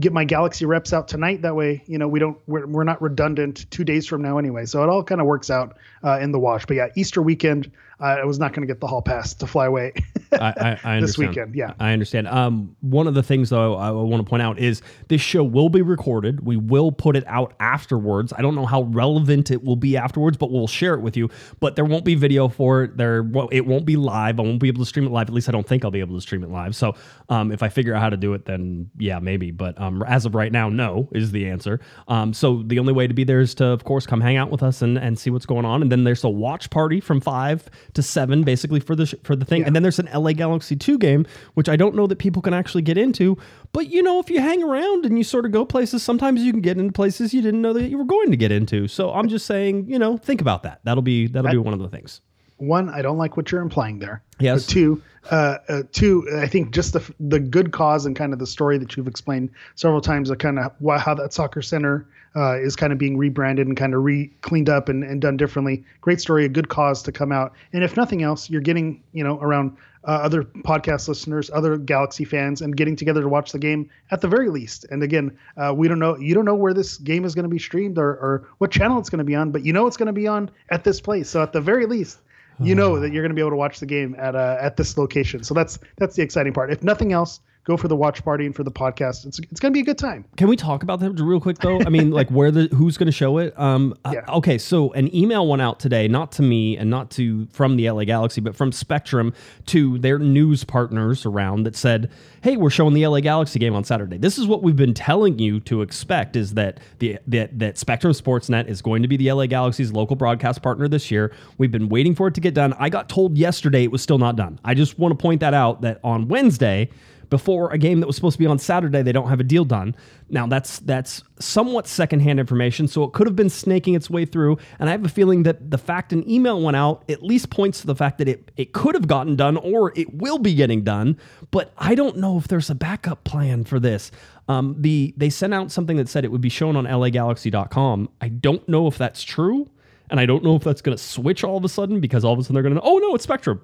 get 0.00 0.12
my 0.12 0.24
Galaxy 0.24 0.64
reps 0.64 0.92
out 0.92 1.08
tonight. 1.08 1.42
That 1.42 1.54
way, 1.56 1.82
you 1.86 1.98
know, 1.98 2.08
we 2.08 2.18
don't 2.18 2.38
we're, 2.46 2.66
we're 2.66 2.84
not 2.84 3.00
redundant 3.00 3.70
two 3.70 3.84
days 3.84 4.06
from 4.06 4.22
now 4.22 4.38
anyway. 4.38 4.66
So 4.66 4.82
it 4.82 4.88
all 4.88 5.02
kind 5.02 5.20
of 5.20 5.26
works 5.26 5.50
out 5.50 5.76
uh, 6.04 6.18
in 6.20 6.32
the 6.32 6.38
wash. 6.38 6.66
But 6.66 6.76
yeah, 6.76 6.88
Easter 6.94 7.22
weekend, 7.22 7.70
I 8.02 8.24
was 8.24 8.38
not 8.38 8.52
going 8.52 8.66
to 8.66 8.72
get 8.72 8.80
the 8.80 8.86
hall 8.86 9.00
pass 9.00 9.32
to 9.34 9.46
fly 9.46 9.66
away. 9.66 9.92
I, 10.32 10.78
I, 10.84 10.96
I. 10.96 11.00
This 11.00 11.16
weekend, 11.16 11.54
yeah. 11.54 11.74
I 11.78 11.92
understand. 11.92 12.26
Um, 12.26 12.74
one 12.80 13.06
of 13.06 13.14
the 13.14 13.22
things 13.22 13.50
though 13.50 13.76
I 13.76 13.90
want 13.90 14.24
to 14.24 14.28
point 14.28 14.42
out 14.42 14.58
is 14.58 14.82
this 15.08 15.20
show 15.20 15.44
will 15.44 15.68
be 15.68 15.82
recorded. 15.82 16.44
We 16.44 16.56
will 16.56 16.90
put 16.90 17.16
it 17.16 17.24
out 17.26 17.54
afterwards. 17.60 18.32
I 18.36 18.42
don't 18.42 18.54
know 18.54 18.66
how 18.66 18.82
relevant 18.82 19.50
it 19.50 19.62
will 19.62 19.76
be 19.76 19.96
afterwards, 19.96 20.36
but 20.36 20.50
we'll 20.50 20.66
share 20.66 20.94
it 20.94 21.00
with 21.00 21.16
you. 21.16 21.28
But 21.60 21.76
there 21.76 21.84
won't 21.84 22.04
be 22.04 22.14
video 22.14 22.48
for 22.48 22.84
it. 22.84 22.96
There, 22.96 23.22
well, 23.22 23.48
it 23.52 23.66
won't 23.66 23.84
be 23.84 23.96
live. 23.96 24.40
I 24.40 24.42
won't 24.42 24.60
be 24.60 24.68
able 24.68 24.82
to 24.82 24.88
stream 24.88 25.06
it 25.06 25.10
live. 25.10 25.28
At 25.28 25.34
least 25.34 25.48
I 25.48 25.52
don't 25.52 25.66
think 25.66 25.84
I'll 25.84 25.90
be 25.90 26.00
able 26.00 26.16
to 26.16 26.22
stream 26.22 26.42
it 26.42 26.50
live. 26.50 26.74
So, 26.74 26.94
um, 27.28 27.52
if 27.52 27.62
I 27.62 27.68
figure 27.68 27.94
out 27.94 28.02
how 28.02 28.10
to 28.10 28.16
do 28.16 28.34
it, 28.34 28.46
then 28.46 28.90
yeah, 28.98 29.18
maybe. 29.18 29.50
But 29.50 29.80
um, 29.80 30.02
as 30.02 30.26
of 30.26 30.34
right 30.34 30.50
now, 30.50 30.68
no 30.68 31.08
is 31.12 31.30
the 31.30 31.48
answer. 31.48 31.80
Um, 32.08 32.32
so 32.32 32.62
the 32.66 32.78
only 32.78 32.92
way 32.92 33.06
to 33.06 33.14
be 33.14 33.24
there 33.24 33.40
is 33.40 33.54
to, 33.56 33.66
of 33.66 33.84
course, 33.84 34.06
come 34.06 34.20
hang 34.20 34.36
out 34.36 34.50
with 34.50 34.62
us 34.62 34.82
and, 34.82 34.98
and 34.98 35.18
see 35.18 35.30
what's 35.30 35.46
going 35.46 35.64
on. 35.64 35.82
And 35.82 35.92
then 35.92 36.04
there's 36.04 36.24
a 36.24 36.28
watch 36.28 36.70
party 36.70 37.00
from 37.00 37.20
five 37.20 37.68
to 37.94 38.02
seven, 38.02 38.42
basically 38.42 38.80
for 38.80 38.96
the 38.96 39.06
sh- 39.06 39.14
for 39.22 39.36
the 39.36 39.44
thing. 39.44 39.64
And 39.64 39.76
then 39.76 39.82
there's 39.82 39.98
an 39.98 40.08
LA 40.12 40.32
Galaxy 40.32 40.76
two 40.76 40.98
game, 40.98 41.26
which 41.54 41.68
I 41.68 41.76
don't 41.76 41.94
know 41.94 42.06
that 42.06 42.16
people 42.18 42.42
can 42.42 42.54
actually 42.54 42.82
get 42.82 42.96
into. 42.98 43.36
But 43.72 43.88
you 43.88 44.02
know, 44.02 44.18
if 44.18 44.30
you 44.30 44.40
hang 44.40 44.62
around 44.62 45.04
and 45.04 45.18
you 45.18 45.24
sort 45.24 45.44
of 45.44 45.52
go 45.52 45.64
places, 45.64 46.02
sometimes 46.02 46.42
you 46.42 46.52
can 46.52 46.60
get 46.62 46.78
into 46.78 46.92
places 46.92 47.34
you 47.34 47.42
didn't 47.42 47.62
know 47.62 47.72
that 47.72 47.88
you 47.88 47.98
were 47.98 48.04
going 48.04 48.30
to 48.30 48.36
get 48.36 48.52
into. 48.52 48.88
So 48.88 49.12
I'm 49.12 49.28
just 49.28 49.46
saying, 49.46 49.86
you 49.88 49.98
know, 49.98 50.16
think 50.16 50.40
about 50.40 50.62
that. 50.62 50.80
That'll 50.84 51.02
be 51.02 51.26
that'll 51.26 51.50
be 51.50 51.58
one 51.58 51.74
of 51.74 51.80
the 51.80 51.88
things. 51.88 52.20
One, 52.62 52.88
I 52.88 53.02
don't 53.02 53.18
like 53.18 53.36
what 53.36 53.50
you're 53.50 53.60
implying 53.60 53.98
there. 53.98 54.22
Yes. 54.38 54.64
But 54.64 54.72
two, 54.72 55.02
uh, 55.30 55.58
uh, 55.68 55.82
two, 55.92 56.26
I 56.36 56.46
think 56.46 56.72
just 56.72 56.92
the 56.92 57.14
the 57.20 57.40
good 57.40 57.72
cause 57.72 58.06
and 58.06 58.16
kind 58.16 58.32
of 58.32 58.38
the 58.38 58.46
story 58.46 58.78
that 58.78 58.96
you've 58.96 59.08
explained 59.08 59.50
several 59.74 60.00
times, 60.00 60.30
of 60.30 60.38
kind 60.38 60.58
of 60.58 60.72
why, 60.78 60.98
how 60.98 61.14
that 61.14 61.32
soccer 61.32 61.62
center 61.62 62.06
uh, 62.34 62.58
is 62.58 62.76
kind 62.76 62.92
of 62.92 62.98
being 62.98 63.16
rebranded 63.16 63.66
and 63.66 63.76
kind 63.76 63.94
of 63.94 64.02
re 64.02 64.30
cleaned 64.40 64.68
up 64.68 64.88
and, 64.88 65.04
and 65.04 65.20
done 65.20 65.36
differently. 65.36 65.84
Great 66.00 66.20
story, 66.20 66.44
a 66.44 66.48
good 66.48 66.68
cause 66.68 67.02
to 67.02 67.12
come 67.12 67.32
out. 67.32 67.52
And 67.72 67.84
if 67.84 67.96
nothing 67.96 68.22
else, 68.22 68.48
you're 68.48 68.60
getting 68.60 69.02
you 69.12 69.24
know 69.24 69.38
around 69.40 69.76
uh, 70.04 70.10
other 70.10 70.42
podcast 70.42 71.08
listeners, 71.08 71.50
other 71.52 71.76
Galaxy 71.76 72.24
fans, 72.24 72.60
and 72.62 72.76
getting 72.76 72.96
together 72.96 73.22
to 73.22 73.28
watch 73.28 73.52
the 73.52 73.58
game 73.58 73.88
at 74.10 74.20
the 74.20 74.28
very 74.28 74.48
least. 74.48 74.84
And 74.90 75.02
again, 75.02 75.36
uh, 75.56 75.72
we 75.74 75.86
don't 75.88 76.00
know, 76.00 76.16
you 76.18 76.34
don't 76.34 76.44
know 76.44 76.56
where 76.56 76.74
this 76.74 76.96
game 76.98 77.24
is 77.24 77.34
going 77.34 77.44
to 77.44 77.48
be 77.48 77.58
streamed 77.58 77.98
or, 77.98 78.08
or 78.08 78.48
what 78.58 78.70
channel 78.70 78.98
it's 78.98 79.10
going 79.10 79.18
to 79.18 79.24
be 79.24 79.36
on, 79.36 79.52
but 79.52 79.64
you 79.64 79.72
know 79.72 79.86
it's 79.86 79.96
going 79.96 80.08
to 80.08 80.12
be 80.12 80.26
on 80.26 80.50
at 80.70 80.82
this 80.84 81.00
place. 81.00 81.30
So 81.30 81.42
at 81.42 81.52
the 81.52 81.60
very 81.60 81.86
least, 81.86 82.18
you 82.60 82.74
know 82.74 83.00
that 83.00 83.12
you're 83.12 83.22
going 83.22 83.30
to 83.30 83.34
be 83.34 83.40
able 83.40 83.50
to 83.50 83.56
watch 83.56 83.80
the 83.80 83.86
game 83.86 84.14
at 84.18 84.34
uh, 84.34 84.56
at 84.60 84.76
this 84.76 84.96
location. 84.96 85.42
So 85.42 85.54
that's 85.54 85.78
that's 85.98 86.16
the 86.16 86.22
exciting 86.22 86.52
part. 86.52 86.70
If 86.70 86.82
nothing 86.82 87.12
else, 87.12 87.40
go 87.64 87.76
for 87.76 87.86
the 87.88 87.94
watch 87.96 88.24
party 88.24 88.44
and 88.44 88.54
for 88.54 88.64
the 88.64 88.70
podcast. 88.70 89.24
It's 89.26 89.38
it's 89.38 89.60
going 89.60 89.72
to 89.72 89.76
be 89.76 89.80
a 89.80 89.84
good 89.84 89.98
time. 89.98 90.24
Can 90.36 90.48
we 90.48 90.56
talk 90.56 90.82
about 90.82 91.00
that 91.00 91.10
real 91.12 91.40
quick 91.40 91.58
though? 91.58 91.80
I 91.80 91.88
mean, 91.90 92.10
like 92.10 92.28
where 92.30 92.50
the 92.50 92.68
who's 92.74 92.96
going 92.96 93.06
to 93.06 93.12
show 93.12 93.38
it? 93.38 93.58
Um, 93.58 93.94
uh, 94.04 94.12
Yeah. 94.14 94.24
okay, 94.36 94.58
so 94.58 94.92
an 94.92 95.14
email 95.14 95.46
went 95.46 95.62
out 95.62 95.78
today, 95.78 96.08
not 96.08 96.32
to 96.32 96.42
me 96.42 96.76
and 96.76 96.90
not 96.90 97.10
to 97.12 97.46
from 97.52 97.76
the 97.76 97.88
LA 97.90 98.04
Galaxy, 98.04 98.40
but 98.40 98.56
from 98.56 98.72
Spectrum 98.72 99.32
to 99.66 99.98
their 99.98 100.18
news 100.18 100.64
partners 100.64 101.24
around 101.24 101.62
that 101.64 101.76
said, 101.76 102.10
"Hey, 102.42 102.56
we're 102.56 102.70
showing 102.70 102.94
the 102.94 103.06
LA 103.06 103.20
Galaxy 103.20 103.58
game 103.58 103.74
on 103.74 103.84
Saturday. 103.84 104.18
This 104.18 104.38
is 104.38 104.46
what 104.46 104.62
we've 104.62 104.76
been 104.76 104.94
telling 104.94 105.38
you 105.38 105.60
to 105.60 105.82
expect: 105.82 106.34
is 106.36 106.54
that 106.54 106.80
the 106.98 107.18
that 107.28 107.58
that 107.58 107.78
Spectrum 107.78 108.12
Sportsnet 108.12 108.66
is 108.68 108.82
going 108.82 109.02
to 109.02 109.08
be 109.08 109.16
the 109.16 109.30
LA 109.32 109.46
Galaxy's 109.46 109.92
local 109.92 110.16
broadcast 110.16 110.62
partner 110.62 110.88
this 110.88 111.10
year. 111.10 111.32
We've 111.58 111.70
been 111.70 111.88
waiting 111.88 112.14
for 112.14 112.26
it 112.26 112.34
to 112.34 112.40
get 112.40 112.54
done. 112.54 112.74
I 112.78 112.88
got 112.88 113.08
told 113.08 113.38
yesterday 113.38 113.84
it 113.84 113.92
was 113.92 114.02
still 114.02 114.18
not 114.18 114.34
done. 114.36 114.58
I 114.64 114.74
just 114.74 114.98
want 114.98 115.16
to 115.16 115.22
point 115.22 115.40
that 115.40 115.54
out 115.54 115.82
that 115.82 116.00
on 116.02 116.26
Wednesday." 116.28 116.90
Before 117.32 117.72
a 117.72 117.78
game 117.78 118.00
that 118.00 118.06
was 118.06 118.14
supposed 118.14 118.34
to 118.34 118.38
be 118.38 118.44
on 118.44 118.58
Saturday, 118.58 119.00
they 119.00 119.10
don't 119.10 119.30
have 119.30 119.40
a 119.40 119.42
deal 119.42 119.64
done. 119.64 119.96
Now 120.28 120.46
that's 120.46 120.80
that's 120.80 121.22
somewhat 121.40 121.88
secondhand 121.88 122.38
information, 122.38 122.86
so 122.86 123.04
it 123.04 123.14
could 123.14 123.26
have 123.26 123.34
been 123.34 123.48
snaking 123.48 123.94
its 123.94 124.10
way 124.10 124.26
through. 124.26 124.58
And 124.78 124.90
I 124.90 124.92
have 124.92 125.02
a 125.02 125.08
feeling 125.08 125.44
that 125.44 125.70
the 125.70 125.78
fact 125.78 126.12
an 126.12 126.28
email 126.28 126.60
went 126.60 126.76
out 126.76 127.04
at 127.08 127.22
least 127.22 127.48
points 127.48 127.80
to 127.80 127.86
the 127.86 127.94
fact 127.94 128.18
that 128.18 128.28
it 128.28 128.50
it 128.58 128.74
could 128.74 128.94
have 128.94 129.08
gotten 129.08 129.34
done 129.34 129.56
or 129.56 129.94
it 129.98 130.12
will 130.12 130.36
be 130.36 130.52
getting 130.52 130.84
done. 130.84 131.16
But 131.50 131.72
I 131.78 131.94
don't 131.94 132.18
know 132.18 132.36
if 132.36 132.48
there's 132.48 132.68
a 132.68 132.74
backup 132.74 133.24
plan 133.24 133.64
for 133.64 133.80
this. 133.80 134.10
Um, 134.46 134.76
the 134.78 135.14
they 135.16 135.30
sent 135.30 135.54
out 135.54 135.72
something 135.72 135.96
that 135.96 136.10
said 136.10 136.26
it 136.26 136.30
would 136.30 136.42
be 136.42 136.50
shown 136.50 136.76
on 136.76 136.84
LAGalaxy.com. 136.84 138.10
I 138.20 138.28
don't 138.28 138.68
know 138.68 138.88
if 138.88 138.98
that's 138.98 139.22
true, 139.22 139.70
and 140.10 140.20
I 140.20 140.26
don't 140.26 140.44
know 140.44 140.54
if 140.54 140.64
that's 140.64 140.82
going 140.82 140.98
to 140.98 141.02
switch 141.02 141.44
all 141.44 141.56
of 141.56 141.64
a 141.64 141.70
sudden 141.70 141.98
because 141.98 142.26
all 142.26 142.34
of 142.34 142.38
a 142.38 142.42
sudden 142.42 142.52
they're 142.52 142.62
going 142.62 142.74
to 142.74 142.82
oh 142.82 142.98
no, 142.98 143.14
it's 143.14 143.24
Spectrum 143.24 143.62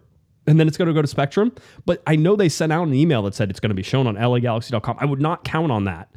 and 0.48 0.58
then 0.58 0.66
it's 0.66 0.76
going 0.76 0.88
to 0.88 0.94
go 0.94 1.02
to 1.02 1.08
Spectrum. 1.08 1.52
But 1.86 2.02
I 2.06 2.16
know 2.16 2.34
they 2.36 2.48
sent 2.48 2.72
out 2.72 2.86
an 2.88 2.94
email 2.94 3.22
that 3.22 3.34
said 3.34 3.50
it's 3.50 3.60
going 3.60 3.70
to 3.70 3.74
be 3.76 3.82
shown 3.82 4.06
on 4.06 4.16
LAGalaxy.com. 4.16 4.96
I 4.98 5.04
would 5.04 5.20
not 5.20 5.44
count 5.44 5.70
on 5.70 5.84
that. 5.84 6.10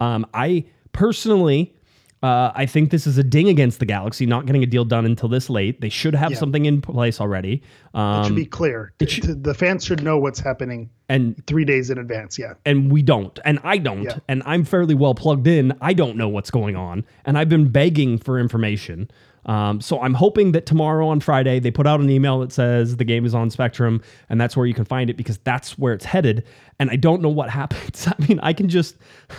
Um, 0.00 0.26
I 0.34 0.64
personally, 0.92 1.74
uh, 2.22 2.50
I 2.54 2.66
think 2.66 2.90
this 2.90 3.06
is 3.06 3.16
a 3.18 3.22
ding 3.24 3.48
against 3.48 3.78
the 3.78 3.86
Galaxy 3.86 4.26
not 4.26 4.44
getting 4.46 4.62
a 4.62 4.66
deal 4.66 4.84
done 4.84 5.06
until 5.06 5.28
this 5.28 5.48
late. 5.48 5.80
They 5.80 5.88
should 5.88 6.14
have 6.16 6.32
Yeah. 6.32 6.38
something 6.38 6.64
in 6.66 6.80
place 6.80 7.20
already. 7.20 7.62
It 7.94 7.98
Um, 7.98 8.24
should 8.26 8.36
be 8.36 8.44
clear. 8.44 8.92
T- 8.98 9.06
should- 9.06 9.44
the 9.44 9.54
fans 9.54 9.84
should 9.84 10.02
know 10.02 10.18
what's 10.18 10.40
happening 10.40 10.90
and 11.08 11.40
three 11.46 11.64
days 11.64 11.90
in 11.90 11.98
advance. 11.98 12.38
Yeah. 12.38 12.54
and 12.66 12.92
we 12.92 13.00
don't 13.02 13.38
and 13.46 13.58
i 13.64 13.78
don't 13.78 14.02
Yeah. 14.02 14.18
and 14.28 14.42
i'm 14.44 14.62
fairly 14.64 14.94
well 14.94 15.14
plugged 15.14 15.46
in 15.46 15.72
i 15.80 15.94
don't 15.94 16.16
know 16.18 16.28
what's 16.28 16.50
going 16.50 16.76
on 16.76 17.02
and 17.24 17.38
i've 17.38 17.48
been 17.48 17.68
begging 17.68 18.18
for 18.18 18.38
information 18.38 19.08
um, 19.48 19.80
so 19.80 20.00
i'm 20.00 20.14
hoping 20.14 20.52
that 20.52 20.66
tomorrow 20.66 21.08
on 21.08 21.18
friday 21.20 21.58
they 21.58 21.70
put 21.70 21.86
out 21.86 22.00
an 22.00 22.08
email 22.08 22.38
that 22.38 22.52
says 22.52 22.96
the 22.96 23.04
game 23.04 23.24
is 23.26 23.34
on 23.34 23.50
spectrum 23.50 24.00
and 24.28 24.40
that's 24.40 24.56
where 24.56 24.66
you 24.66 24.74
can 24.74 24.84
find 24.84 25.10
it 25.10 25.16
because 25.16 25.38
that's 25.38 25.78
where 25.78 25.92
it's 25.92 26.04
headed. 26.04 26.44
And 26.78 26.90
i 26.90 26.96
don't 26.96 27.20
know 27.20 27.28
what 27.28 27.50
happens. 27.60 28.06
I 28.06 28.14
mean 28.28 28.38
i 28.40 28.52
can 28.52 28.68
just 28.68 28.96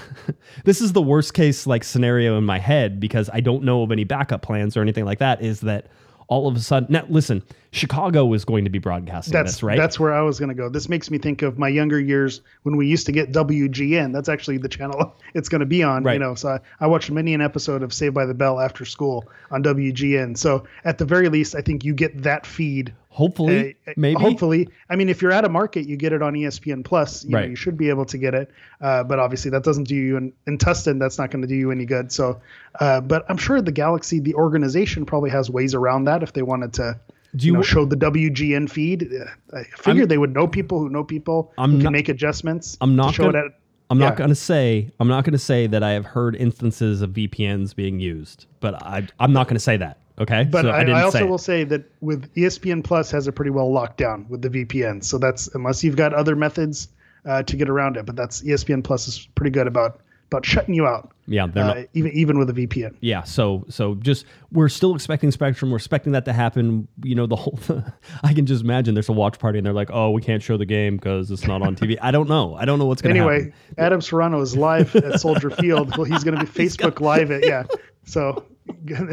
this 0.66 0.82
is 0.82 0.94
the 0.94 1.02
worst 1.02 1.34
case 1.34 1.66
like 1.66 1.84
scenario 1.84 2.38
in 2.38 2.44
my 2.44 2.60
head 2.60 3.00
because 3.00 3.30
i 3.32 3.40
don't 3.40 3.64
know 3.64 3.84
of 3.84 3.92
any 3.92 4.04
backup 4.04 4.42
plans 4.42 4.76
or 4.76 4.82
anything 4.82 5.06
like 5.06 5.20
that 5.20 5.42
is 5.42 5.62
that 5.62 5.88
all 6.28 6.48
of 6.48 6.56
a 6.56 6.60
sudden 6.60 6.92
now 6.92 7.06
listen 7.10 7.44
chicago 7.72 8.26
was 8.26 8.46
going 8.46 8.64
to 8.64 8.70
be 8.70 8.80
broadcasting 8.80 9.32
That's 9.32 9.54
this 9.54 9.64
right 9.64 9.78
That's 9.78 10.00
where 10.00 10.14
I 10.14 10.22
was 10.22 10.40
going 10.40 10.50
to 10.50 10.56
go. 10.56 10.70
This 10.70 10.90
makes 10.90 11.12
me 11.12 11.18
think 11.18 11.42
of 11.42 11.60
my 11.60 11.68
younger 11.68 12.00
years 12.00 12.42
when 12.64 12.78
we 12.78 12.88
used 12.88 13.06
to 13.06 13.12
get 13.12 13.32
WGN. 13.32 14.12
That's 14.12 14.30
actually 14.30 14.58
the 14.58 14.70
channel 14.70 15.16
it's 15.34 15.50
going 15.50 15.60
to 15.60 15.66
be 15.68 15.84
on. 15.84 16.04
Right. 16.04 16.14
You 16.14 16.20
know, 16.20 16.36
so 16.36 16.50
I, 16.50 16.60
I 16.80 16.88
watched 16.88 17.12
many 17.12 17.34
an 17.34 17.42
episode 17.42 17.84
of 17.84 17.94
Saved 17.94 18.16
by 18.16 18.26
the 18.26 18.34
Bell 18.34 18.60
after 18.60 18.86
school 18.86 19.30
on 19.52 19.64
WGN. 19.64 20.38
So 20.38 20.66
at 20.84 20.98
the 20.98 21.06
very 21.06 21.30
least, 21.30 21.56
I 21.56 21.62
think 21.62 21.84
you 21.86 21.94
get 21.94 22.24
that 22.24 22.46
feed 22.46 22.94
Hopefully, 23.10 23.76
Uh, 23.88 23.92
maybe. 23.98 24.22
Hopefully, 24.22 24.70
I 24.90 24.96
mean, 24.96 25.10
if 25.10 25.22
you're 25.22 25.32
at 25.32 25.44
a 25.44 25.50
market, 25.50 25.88
you 25.88 25.98
get 25.98 26.14
it 26.14 26.22
on 26.22 26.36
ESPN 26.36 26.86
Plus. 26.86 27.26
You, 27.26 27.36
Right. 27.36 27.42
know, 27.42 27.50
you 27.50 27.56
should 27.56 27.76
be 27.76 27.90
able 27.90 28.06
to 28.06 28.18
get 28.18 28.34
it, 28.34 28.50
uh, 28.82 29.04
but 29.04 29.20
obviously 29.20 29.52
that 29.52 29.64
doesn't 29.64 29.90
do 29.90 29.96
you 29.96 30.16
in, 30.16 30.32
in 30.48 30.58
Tustin. 30.58 31.00
That's 31.00 31.18
not 31.18 31.30
going 31.32 31.42
to 31.42 31.48
do 31.48 31.56
you 31.56 31.72
any 31.72 31.86
good. 31.86 32.12
So, 32.12 32.40
uh, 32.80 33.02
but 33.02 33.26
I'm 33.28 33.38
sure 33.38 33.62
the 33.62 33.72
Galaxy, 33.72 34.20
the 34.20 34.36
organization, 34.36 35.06
probably 35.06 35.32
has 35.32 35.50
ways 35.50 35.74
around 35.74 36.06
that 36.06 36.24
if 36.24 36.34
they 36.34 36.44
wanted 36.44 36.74
to. 36.74 37.00
Do 37.36 37.46
you 37.46 37.52
you- 37.54 37.58
know, 37.58 37.64
show 37.64 37.86
the 37.86 37.96
WGN 37.96 38.70
feed. 38.70 39.10
Uh, 39.14 39.58
I 39.58 39.64
figure 39.78 40.06
they 40.06 40.18
would 40.18 40.34
know 40.34 40.48
people 40.48 40.80
who 40.80 40.90
know 40.90 41.04
people 41.04 41.54
I'm 41.58 41.72
who 41.72 41.78
not- 41.78 41.84
can 41.86 41.94
make 41.94 42.10
adjustments. 42.10 42.78
I'm 42.82 42.96
not 42.96 43.14
show 43.14 43.26
gonna, 43.26 43.40
it 43.40 43.46
at. 43.46 43.52
I'm 43.92 43.98
not 43.98 44.18
going 44.18 44.30
to 44.30 44.36
say 44.36 44.92
I'm 45.00 45.08
not 45.08 45.24
going 45.24 45.34
to 45.34 45.40
say 45.40 45.66
that 45.68 45.82
I 45.82 45.92
have 45.92 46.06
heard 46.06 46.36
instances 46.36 47.02
of 47.02 47.12
VPNs 47.12 47.76
being 47.76 48.00
used, 48.00 48.46
but 48.60 48.76
I 48.84 49.08
I'm 49.20 49.34
not 49.34 49.48
going 49.48 49.56
to 49.56 49.60
say 49.62 49.78
that. 49.78 49.98
Okay, 50.20 50.44
But 50.44 50.64
So 50.64 50.72
I, 50.72 50.80
didn't 50.80 50.96
I 50.96 51.04
also 51.04 51.20
say 51.20 51.24
will 51.24 51.38
say 51.38 51.64
that 51.64 51.86
with 52.02 52.34
ESPN 52.36 52.84
Plus 52.84 53.10
has 53.12 53.28
it 53.28 53.32
pretty 53.32 53.52
well 53.52 53.72
locked 53.72 53.98
down 53.98 54.26
with 54.28 54.42
the 54.42 54.50
VPN. 54.50 55.02
So 55.04 55.18
that's 55.18 55.48
unless 55.56 55.82
you've 55.84 55.96
got 55.96 56.14
other 56.14 56.36
methods 56.36 56.90
uh, 57.26 57.42
to 57.44 57.56
get 57.56 57.70
around 57.70 57.96
it. 57.96 58.06
But 58.06 58.16
that's 58.18 58.42
ESPN 58.44 58.84
Plus 58.84 59.08
is 59.08 59.28
pretty 59.36 59.52
good 59.52 59.66
about 59.66 60.02
about 60.32 60.46
shutting 60.46 60.76
you 60.76 60.86
out. 60.86 61.12
Yeah, 61.26 61.48
they're 61.48 61.64
uh, 61.64 61.74
not- 61.74 61.88
even 61.94 62.12
even 62.14 62.38
with 62.40 62.50
a 62.50 62.54
VPN. 62.54 62.96
Yeah, 63.02 63.24
so 63.24 63.66
so 63.70 63.96
just 63.96 64.26
we're 64.52 64.70
still 64.70 64.96
expecting 64.96 65.32
Spectrum. 65.32 65.72
We're 65.72 65.78
expecting 65.78 66.14
that 66.14 66.26
to 66.26 66.34
happen. 66.34 66.88
You 67.04 67.16
know, 67.16 67.26
the 67.26 67.36
whole. 67.36 67.60
I 68.24 68.34
can 68.34 68.46
just 68.46 68.64
imagine 68.64 68.94
there's 68.94 69.10
a 69.10 69.14
watch 69.14 69.40
party 69.40 69.58
and 69.60 69.66
they're 69.66 69.74
like, 69.74 69.90
"Oh, 69.92 70.12
we 70.12 70.22
can't 70.22 70.42
show 70.42 70.58
the 70.58 70.66
game 70.66 70.98
because 70.98 71.32
it's 71.32 71.46
not 71.48 71.62
on 71.62 71.76
TV." 71.76 71.98
I 72.02 72.12
don't 72.12 72.30
know. 72.30 72.56
I 72.56 72.66
don't 72.66 72.80
know 72.80 72.86
what's 72.86 73.02
going 73.02 73.16
to 73.16 73.22
Anyway, 73.22 73.34
happen. 73.36 73.54
Anyway, 73.78 73.86
Adam 73.86 74.02
Serrano 74.02 74.42
is 74.42 74.56
live 74.56 74.96
at 74.96 75.20
Soldier 75.20 75.50
Field. 75.50 75.96
Well, 75.98 76.06
he's 76.12 76.24
going 76.24 76.38
to 76.38 76.46
be 76.46 76.50
Facebook 76.52 77.00
Live 77.00 77.32
it. 77.32 77.46
Yeah. 77.46 77.64
So 78.06 78.44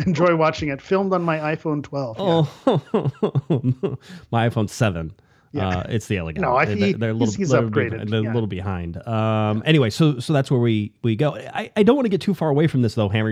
enjoy 0.07 0.37
watching 0.37 0.69
it. 0.71 0.81
Filmed 0.81 1.13
on 1.13 1.23
my 1.23 1.39
iPhone 1.55 1.83
12. 1.83 2.17
yeah. 2.19 2.25
Oh, 2.67 3.99
my 4.31 4.49
iPhone 4.49 4.69
seven. 4.71 5.13
Yeah. 5.53 5.69
Uh, 5.69 5.87
it's 5.89 6.07
the 6.07 6.19
elegant. 6.19 6.43
No, 6.43 6.57
I- 6.57 6.65
they're, 6.67 6.93
they're 6.95 7.11
a 7.11 7.15
little, 7.15 7.35
he's 7.35 7.51
they're, 7.51 7.63
upgraded, 7.63 8.11
They're 8.11 8.21
a 8.31 8.35
little 8.35 8.47
behind. 8.47 8.97
Um, 9.07 9.63
anyway, 9.65 9.91
so 9.91 10.19
so 10.19 10.33
that's 10.33 10.51
where 10.51 10.61
we 10.61 10.93
we 11.03 11.17
go. 11.17 11.35
I, 11.37 11.71
I 11.77 11.83
don't 11.83 11.97
want 11.97 12.07
to 12.07 12.11
get 12.11 12.21
too 12.21 12.35
far 12.35 12.51
away 12.51 12.67
from 12.67 12.83
this 12.83 12.95
though, 12.95 13.09
Hammer. 13.09 13.31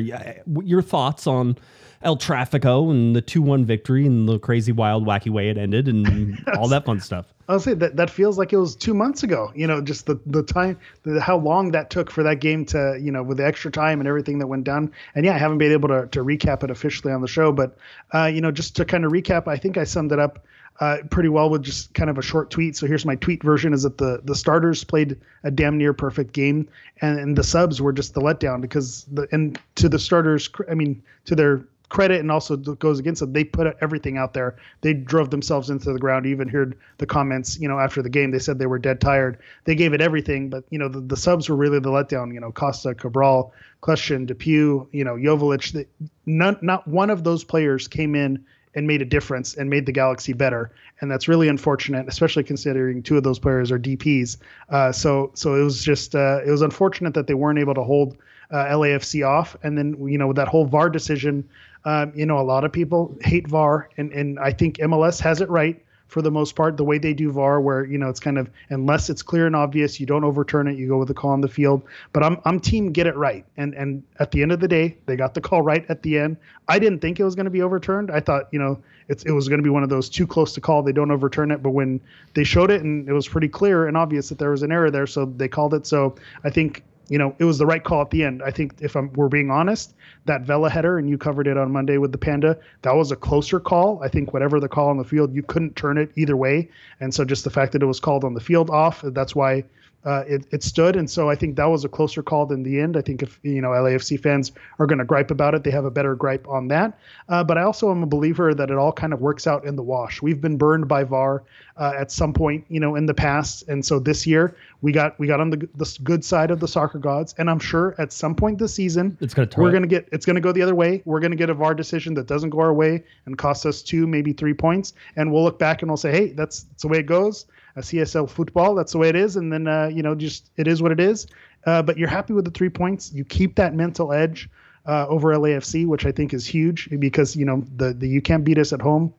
Your 0.62 0.82
thoughts 0.82 1.26
on 1.26 1.56
El 2.02 2.16
Trafico 2.18 2.90
and 2.90 3.16
the 3.16 3.22
two 3.22 3.40
one 3.42 3.64
victory 3.64 4.06
and 4.06 4.28
the 4.28 4.38
crazy, 4.38 4.72
wild, 4.72 5.06
wacky 5.06 5.30
way 5.30 5.48
it 5.48 5.56
ended 5.56 5.88
and 5.88 6.38
all 6.58 6.68
that 6.68 6.84
fun 6.84 7.00
stuff. 7.00 7.32
I'll 7.48 7.60
say 7.60 7.74
that 7.74 7.96
that 7.96 8.10
feels 8.10 8.38
like 8.38 8.52
it 8.52 8.56
was 8.58 8.74
two 8.76 8.94
months 8.94 9.22
ago. 9.22 9.50
You 9.54 9.66
know, 9.66 9.80
just 9.80 10.06
the 10.06 10.18
the 10.26 10.42
time, 10.42 10.78
the, 11.02 11.20
how 11.20 11.36
long 11.36 11.72
that 11.72 11.90
took 11.90 12.10
for 12.10 12.22
that 12.22 12.40
game 12.40 12.64
to, 12.66 12.98
you 13.00 13.10
know, 13.10 13.22
with 13.22 13.38
the 13.38 13.46
extra 13.46 13.70
time 13.70 14.00
and 14.00 14.08
everything 14.08 14.38
that 14.38 14.46
went 14.46 14.64
down. 14.64 14.92
And 15.14 15.24
yeah, 15.26 15.34
I 15.34 15.38
haven't 15.38 15.58
been 15.58 15.72
able 15.72 15.88
to 15.88 16.06
to 16.06 16.20
recap 16.24 16.62
it 16.62 16.70
officially 16.70 17.12
on 17.12 17.20
the 17.22 17.28
show, 17.28 17.52
but 17.52 17.76
uh, 18.14 18.26
you 18.26 18.40
know, 18.40 18.50
just 18.50 18.76
to 18.76 18.84
kind 18.84 19.04
of 19.04 19.12
recap, 19.12 19.48
I 19.48 19.56
think 19.56 19.76
I 19.76 19.84
summed 19.84 20.12
it 20.12 20.18
up 20.18 20.44
uh, 20.80 20.98
pretty 21.10 21.28
well 21.28 21.48
with 21.50 21.62
just 21.62 21.94
kind 21.94 22.10
of 22.10 22.18
a 22.18 22.22
short 22.22 22.50
tweet. 22.50 22.76
So 22.76 22.86
here's 22.86 23.06
my 23.06 23.16
tweet 23.16 23.42
version: 23.42 23.72
is 23.72 23.84
that 23.84 23.98
the 23.98 24.20
the 24.24 24.34
starters 24.34 24.84
played 24.84 25.16
a 25.44 25.50
damn 25.50 25.78
near 25.78 25.92
perfect 25.92 26.32
game, 26.32 26.68
and, 27.00 27.18
and 27.18 27.36
the 27.36 27.44
subs 27.44 27.80
were 27.80 27.92
just 27.92 28.14
the 28.14 28.20
letdown 28.20 28.60
because 28.60 29.04
the 29.12 29.28
and 29.32 29.58
to 29.76 29.88
the 29.88 29.98
starters, 29.98 30.50
I 30.70 30.74
mean, 30.74 31.02
to 31.26 31.34
their 31.34 31.64
credit 31.90 32.18
and 32.18 32.30
also 32.30 32.56
goes 32.56 32.98
against 32.98 33.20
them. 33.20 33.32
They 33.32 33.44
put 33.44 33.76
everything 33.80 34.18
out 34.18 34.34
there. 34.34 34.56
They 34.80 34.94
drove 34.94 35.30
themselves 35.30 35.70
into 35.70 35.92
the 35.92 35.98
ground. 35.98 36.24
You 36.24 36.32
even 36.32 36.48
heard 36.48 36.76
the 36.98 37.06
comments, 37.06 37.58
you 37.60 37.68
know, 37.68 37.78
after 37.78 38.02
the 38.02 38.08
game. 38.08 38.32
They 38.32 38.40
said 38.40 38.58
they 38.58 38.66
were 38.66 38.80
dead 38.80 39.00
tired. 39.00 39.38
They 39.64 39.76
gave 39.76 39.92
it 39.92 40.00
everything, 40.00 40.48
but 40.48 40.64
you 40.70 40.78
know, 40.78 40.88
the, 40.88 41.00
the 41.00 41.16
subs 41.16 41.48
were 41.48 41.54
really 41.54 41.78
the 41.78 41.90
letdown. 41.90 42.34
You 42.34 42.40
know, 42.40 42.50
Costa, 42.50 42.96
Cabral, 42.96 43.52
Kljestan, 43.80 44.26
Depew, 44.26 44.88
you 44.90 45.04
know, 45.04 45.14
Joveljic. 45.14 45.72
They, 45.72 45.86
not 46.26 46.88
one 46.88 47.10
of 47.10 47.22
those 47.22 47.44
players 47.44 47.86
came 47.86 48.16
in 48.16 48.44
and 48.74 48.86
made 48.86 49.02
a 49.02 49.04
difference 49.04 49.54
and 49.54 49.70
made 49.70 49.86
the 49.86 49.92
Galaxy 49.92 50.32
better. 50.32 50.70
And 51.00 51.10
that's 51.10 51.28
really 51.28 51.48
unfortunate, 51.48 52.08
especially 52.08 52.44
considering 52.44 53.02
two 53.02 53.16
of 53.16 53.22
those 53.22 53.38
players 53.38 53.70
are 53.70 53.78
DPS. 53.78 54.36
Uh, 54.68 54.92
so 54.92 55.30
so 55.34 55.54
it 55.54 55.62
was 55.62 55.84
just 55.84 56.14
uh, 56.14 56.40
it 56.46 56.50
was 56.50 56.62
unfortunate 56.62 57.14
that 57.14 57.26
they 57.26 57.34
weren't 57.34 57.58
able 57.58 57.74
to 57.74 57.82
hold 57.82 58.16
uh, 58.50 58.64
LAFC 58.66 59.26
off. 59.26 59.56
And 59.62 59.76
then 59.76 59.96
you 60.08 60.18
know 60.18 60.28
with 60.28 60.36
that 60.36 60.48
whole 60.48 60.64
VAR 60.64 60.90
decision, 60.90 61.48
um, 61.84 62.12
you 62.14 62.26
know 62.26 62.38
a 62.38 62.42
lot 62.42 62.64
of 62.64 62.72
people 62.72 63.16
hate 63.20 63.48
VAR, 63.48 63.88
and 63.96 64.12
and 64.12 64.38
I 64.38 64.52
think 64.52 64.78
MLS 64.78 65.20
has 65.20 65.40
it 65.40 65.48
right 65.48 65.82
for 66.06 66.22
the 66.22 66.30
most 66.30 66.54
part. 66.54 66.76
The 66.76 66.84
way 66.84 66.98
they 66.98 67.14
do 67.14 67.30
VAR, 67.30 67.60
where 67.60 67.84
you 67.84 67.98
know 67.98 68.08
it's 68.08 68.20
kind 68.20 68.38
of 68.38 68.50
unless 68.70 69.10
it's 69.10 69.22
clear 69.22 69.46
and 69.46 69.56
obvious, 69.56 69.98
you 69.98 70.06
don't 70.06 70.24
overturn 70.24 70.68
it. 70.68 70.76
You 70.76 70.88
go 70.88 70.98
with 70.98 71.08
the 71.08 71.14
call 71.14 71.30
on 71.30 71.40
the 71.40 71.48
field. 71.48 71.82
But 72.12 72.22
I'm 72.22 72.40
I'm 72.44 72.60
team 72.60 72.92
get 72.92 73.06
it 73.06 73.16
right. 73.16 73.44
And 73.56 73.74
and 73.74 74.02
at 74.18 74.30
the 74.30 74.42
end 74.42 74.52
of 74.52 74.60
the 74.60 74.68
day, 74.68 74.96
they 75.06 75.16
got 75.16 75.34
the 75.34 75.40
call 75.40 75.62
right 75.62 75.84
at 75.88 76.02
the 76.02 76.18
end. 76.18 76.36
I 76.68 76.78
didn't 76.78 77.00
think 77.00 77.20
it 77.20 77.24
was 77.24 77.34
going 77.34 77.44
to 77.44 77.50
be 77.50 77.62
overturned. 77.62 78.10
I 78.10 78.20
thought 78.20 78.48
you 78.52 78.58
know 78.58 78.82
it's 79.08 79.24
it 79.24 79.32
was 79.32 79.48
going 79.48 79.58
to 79.58 79.64
be 79.64 79.70
one 79.70 79.82
of 79.82 79.88
those 79.88 80.08
too 80.08 80.26
close 80.26 80.54
to 80.54 80.60
call. 80.60 80.82
They 80.82 80.92
don't 80.92 81.10
overturn 81.10 81.50
it. 81.50 81.62
But 81.62 81.70
when 81.70 82.00
they 82.34 82.44
showed 82.44 82.70
it 82.70 82.82
and 82.82 83.08
it 83.08 83.12
was 83.12 83.28
pretty 83.28 83.48
clear 83.48 83.86
and 83.86 83.96
obvious 83.96 84.28
that 84.28 84.38
there 84.38 84.50
was 84.50 84.62
an 84.62 84.72
error 84.72 84.90
there, 84.90 85.06
so 85.06 85.26
they 85.26 85.48
called 85.48 85.74
it. 85.74 85.86
So 85.86 86.16
I 86.44 86.50
think 86.50 86.82
you 87.08 87.18
know, 87.18 87.34
it 87.38 87.44
was 87.44 87.58
the 87.58 87.66
right 87.66 87.82
call 87.82 88.00
at 88.00 88.10
the 88.10 88.24
end. 88.24 88.42
I 88.42 88.50
think 88.50 88.74
if 88.80 88.96
I'm, 88.96 89.12
we're 89.12 89.28
being 89.28 89.50
honest, 89.50 89.94
that 90.24 90.42
Vela 90.42 90.70
header, 90.70 90.98
and 90.98 91.08
you 91.08 91.18
covered 91.18 91.46
it 91.46 91.56
on 91.56 91.70
Monday 91.70 91.98
with 91.98 92.12
the 92.12 92.18
Panda, 92.18 92.58
that 92.82 92.94
was 92.94 93.12
a 93.12 93.16
closer 93.16 93.60
call. 93.60 94.00
I 94.02 94.08
think 94.08 94.32
whatever 94.32 94.60
the 94.60 94.68
call 94.68 94.88
on 94.88 94.96
the 94.96 95.04
field, 95.04 95.34
you 95.34 95.42
couldn't 95.42 95.76
turn 95.76 95.98
it 95.98 96.10
either 96.16 96.36
way. 96.36 96.68
And 97.00 97.14
so 97.14 97.24
just 97.24 97.44
the 97.44 97.50
fact 97.50 97.72
that 97.72 97.82
it 97.82 97.86
was 97.86 98.00
called 98.00 98.24
on 98.24 98.34
the 98.34 98.40
field 98.40 98.70
off, 98.70 99.02
that's 99.02 99.34
why 99.34 99.64
uh, 100.04 100.22
it, 100.26 100.46
it 100.50 100.62
stood. 100.62 100.96
And 100.96 101.08
so 101.08 101.30
I 101.30 101.34
think 101.34 101.56
that 101.56 101.64
was 101.64 101.84
a 101.84 101.88
closer 101.88 102.22
call 102.22 102.46
than 102.46 102.62
the 102.62 102.78
end. 102.78 102.96
I 102.96 103.00
think 103.00 103.22
if, 103.22 103.40
you 103.42 103.60
know, 103.60 103.68
LAFC 103.68 104.20
fans 104.20 104.52
are 104.78 104.86
going 104.86 104.98
to 104.98 105.04
gripe 105.04 105.30
about 105.30 105.54
it, 105.54 105.64
they 105.64 105.70
have 105.70 105.84
a 105.84 105.90
better 105.90 106.14
gripe 106.14 106.46
on 106.46 106.68
that. 106.68 106.98
Uh, 107.28 107.42
but 107.42 107.56
I 107.56 107.62
also 107.62 107.90
am 107.90 108.02
a 108.02 108.06
believer 108.06 108.54
that 108.54 108.70
it 108.70 108.76
all 108.76 108.92
kind 108.92 109.12
of 109.12 109.20
works 109.20 109.46
out 109.46 109.64
in 109.64 109.76
the 109.76 109.82
wash. 109.82 110.20
We've 110.20 110.40
been 110.40 110.58
burned 110.58 110.88
by 110.88 111.04
VAR 111.04 111.42
uh, 111.76 111.92
at 111.96 112.12
some 112.12 112.32
point, 112.32 112.64
you 112.68 112.80
know, 112.80 112.96
in 112.96 113.06
the 113.06 113.14
past. 113.14 113.66
And 113.68 113.84
so 113.84 113.98
this 113.98 114.26
year 114.26 114.54
we 114.82 114.92
got, 114.92 115.18
we 115.18 115.26
got 115.26 115.40
on 115.40 115.50
the, 115.50 115.68
the 115.74 115.98
good 116.02 116.24
side 116.24 116.50
of 116.50 116.60
the 116.60 116.68
soccer 116.68 116.98
gods. 116.98 117.34
And 117.38 117.48
I'm 117.48 117.58
sure 117.58 117.94
at 117.98 118.12
some 118.12 118.34
point 118.34 118.58
this 118.58 118.74
season, 118.74 119.16
It's 119.20 119.32
gonna 119.32 119.48
we're 119.56 119.70
going 119.70 119.82
to 119.82 119.88
get, 119.88 120.08
it's 120.12 120.26
going 120.26 120.36
to 120.36 120.42
go 120.42 120.52
the 120.52 120.62
other 120.62 120.74
way. 120.74 121.02
We're 121.06 121.20
going 121.20 121.32
to 121.32 121.36
get 121.36 121.48
a 121.48 121.54
VAR 121.54 121.74
decision 121.74 122.12
that 122.14 122.26
doesn't 122.26 122.50
go 122.50 122.60
our 122.60 122.74
way 122.74 123.02
and 123.24 123.38
costs 123.38 123.64
us 123.64 123.82
two, 123.82 124.06
maybe 124.06 124.34
three 124.34 124.54
points. 124.54 124.92
And 125.16 125.32
we'll 125.32 125.44
look 125.44 125.58
back 125.58 125.80
and 125.80 125.90
we'll 125.90 125.96
say, 125.96 126.12
Hey, 126.12 126.28
that's, 126.32 126.64
that's 126.64 126.82
the 126.82 126.88
way 126.88 126.98
it 126.98 127.06
goes. 127.06 127.46
A 127.76 127.80
CSL 127.80 128.30
football, 128.30 128.74
that's 128.74 128.92
the 128.92 128.98
way 128.98 129.08
it 129.08 129.16
is. 129.16 129.36
And 129.36 129.52
then, 129.52 129.66
uh, 129.66 129.90
you 129.92 130.02
know, 130.02 130.14
just 130.14 130.50
it 130.56 130.68
is 130.68 130.80
what 130.80 130.92
it 130.92 131.00
is. 131.00 131.26
Uh, 131.66 131.82
but 131.82 131.98
you're 131.98 132.08
happy 132.08 132.32
with 132.32 132.44
the 132.44 132.50
three 132.50 132.68
points. 132.68 133.12
You 133.12 133.24
keep 133.24 133.56
that 133.56 133.74
mental 133.74 134.12
edge 134.12 134.48
uh, 134.86 135.06
over 135.08 135.32
LAFC, 135.32 135.86
which 135.86 136.06
I 136.06 136.12
think 136.12 136.32
is 136.34 136.46
huge 136.46 136.88
because, 136.98 137.34
you 137.34 137.44
know, 137.44 137.64
the, 137.76 137.92
the 137.92 138.06
you 138.06 138.22
can't 138.22 138.44
beat 138.44 138.58
us 138.58 138.72
at 138.72 138.80
home 138.80 139.12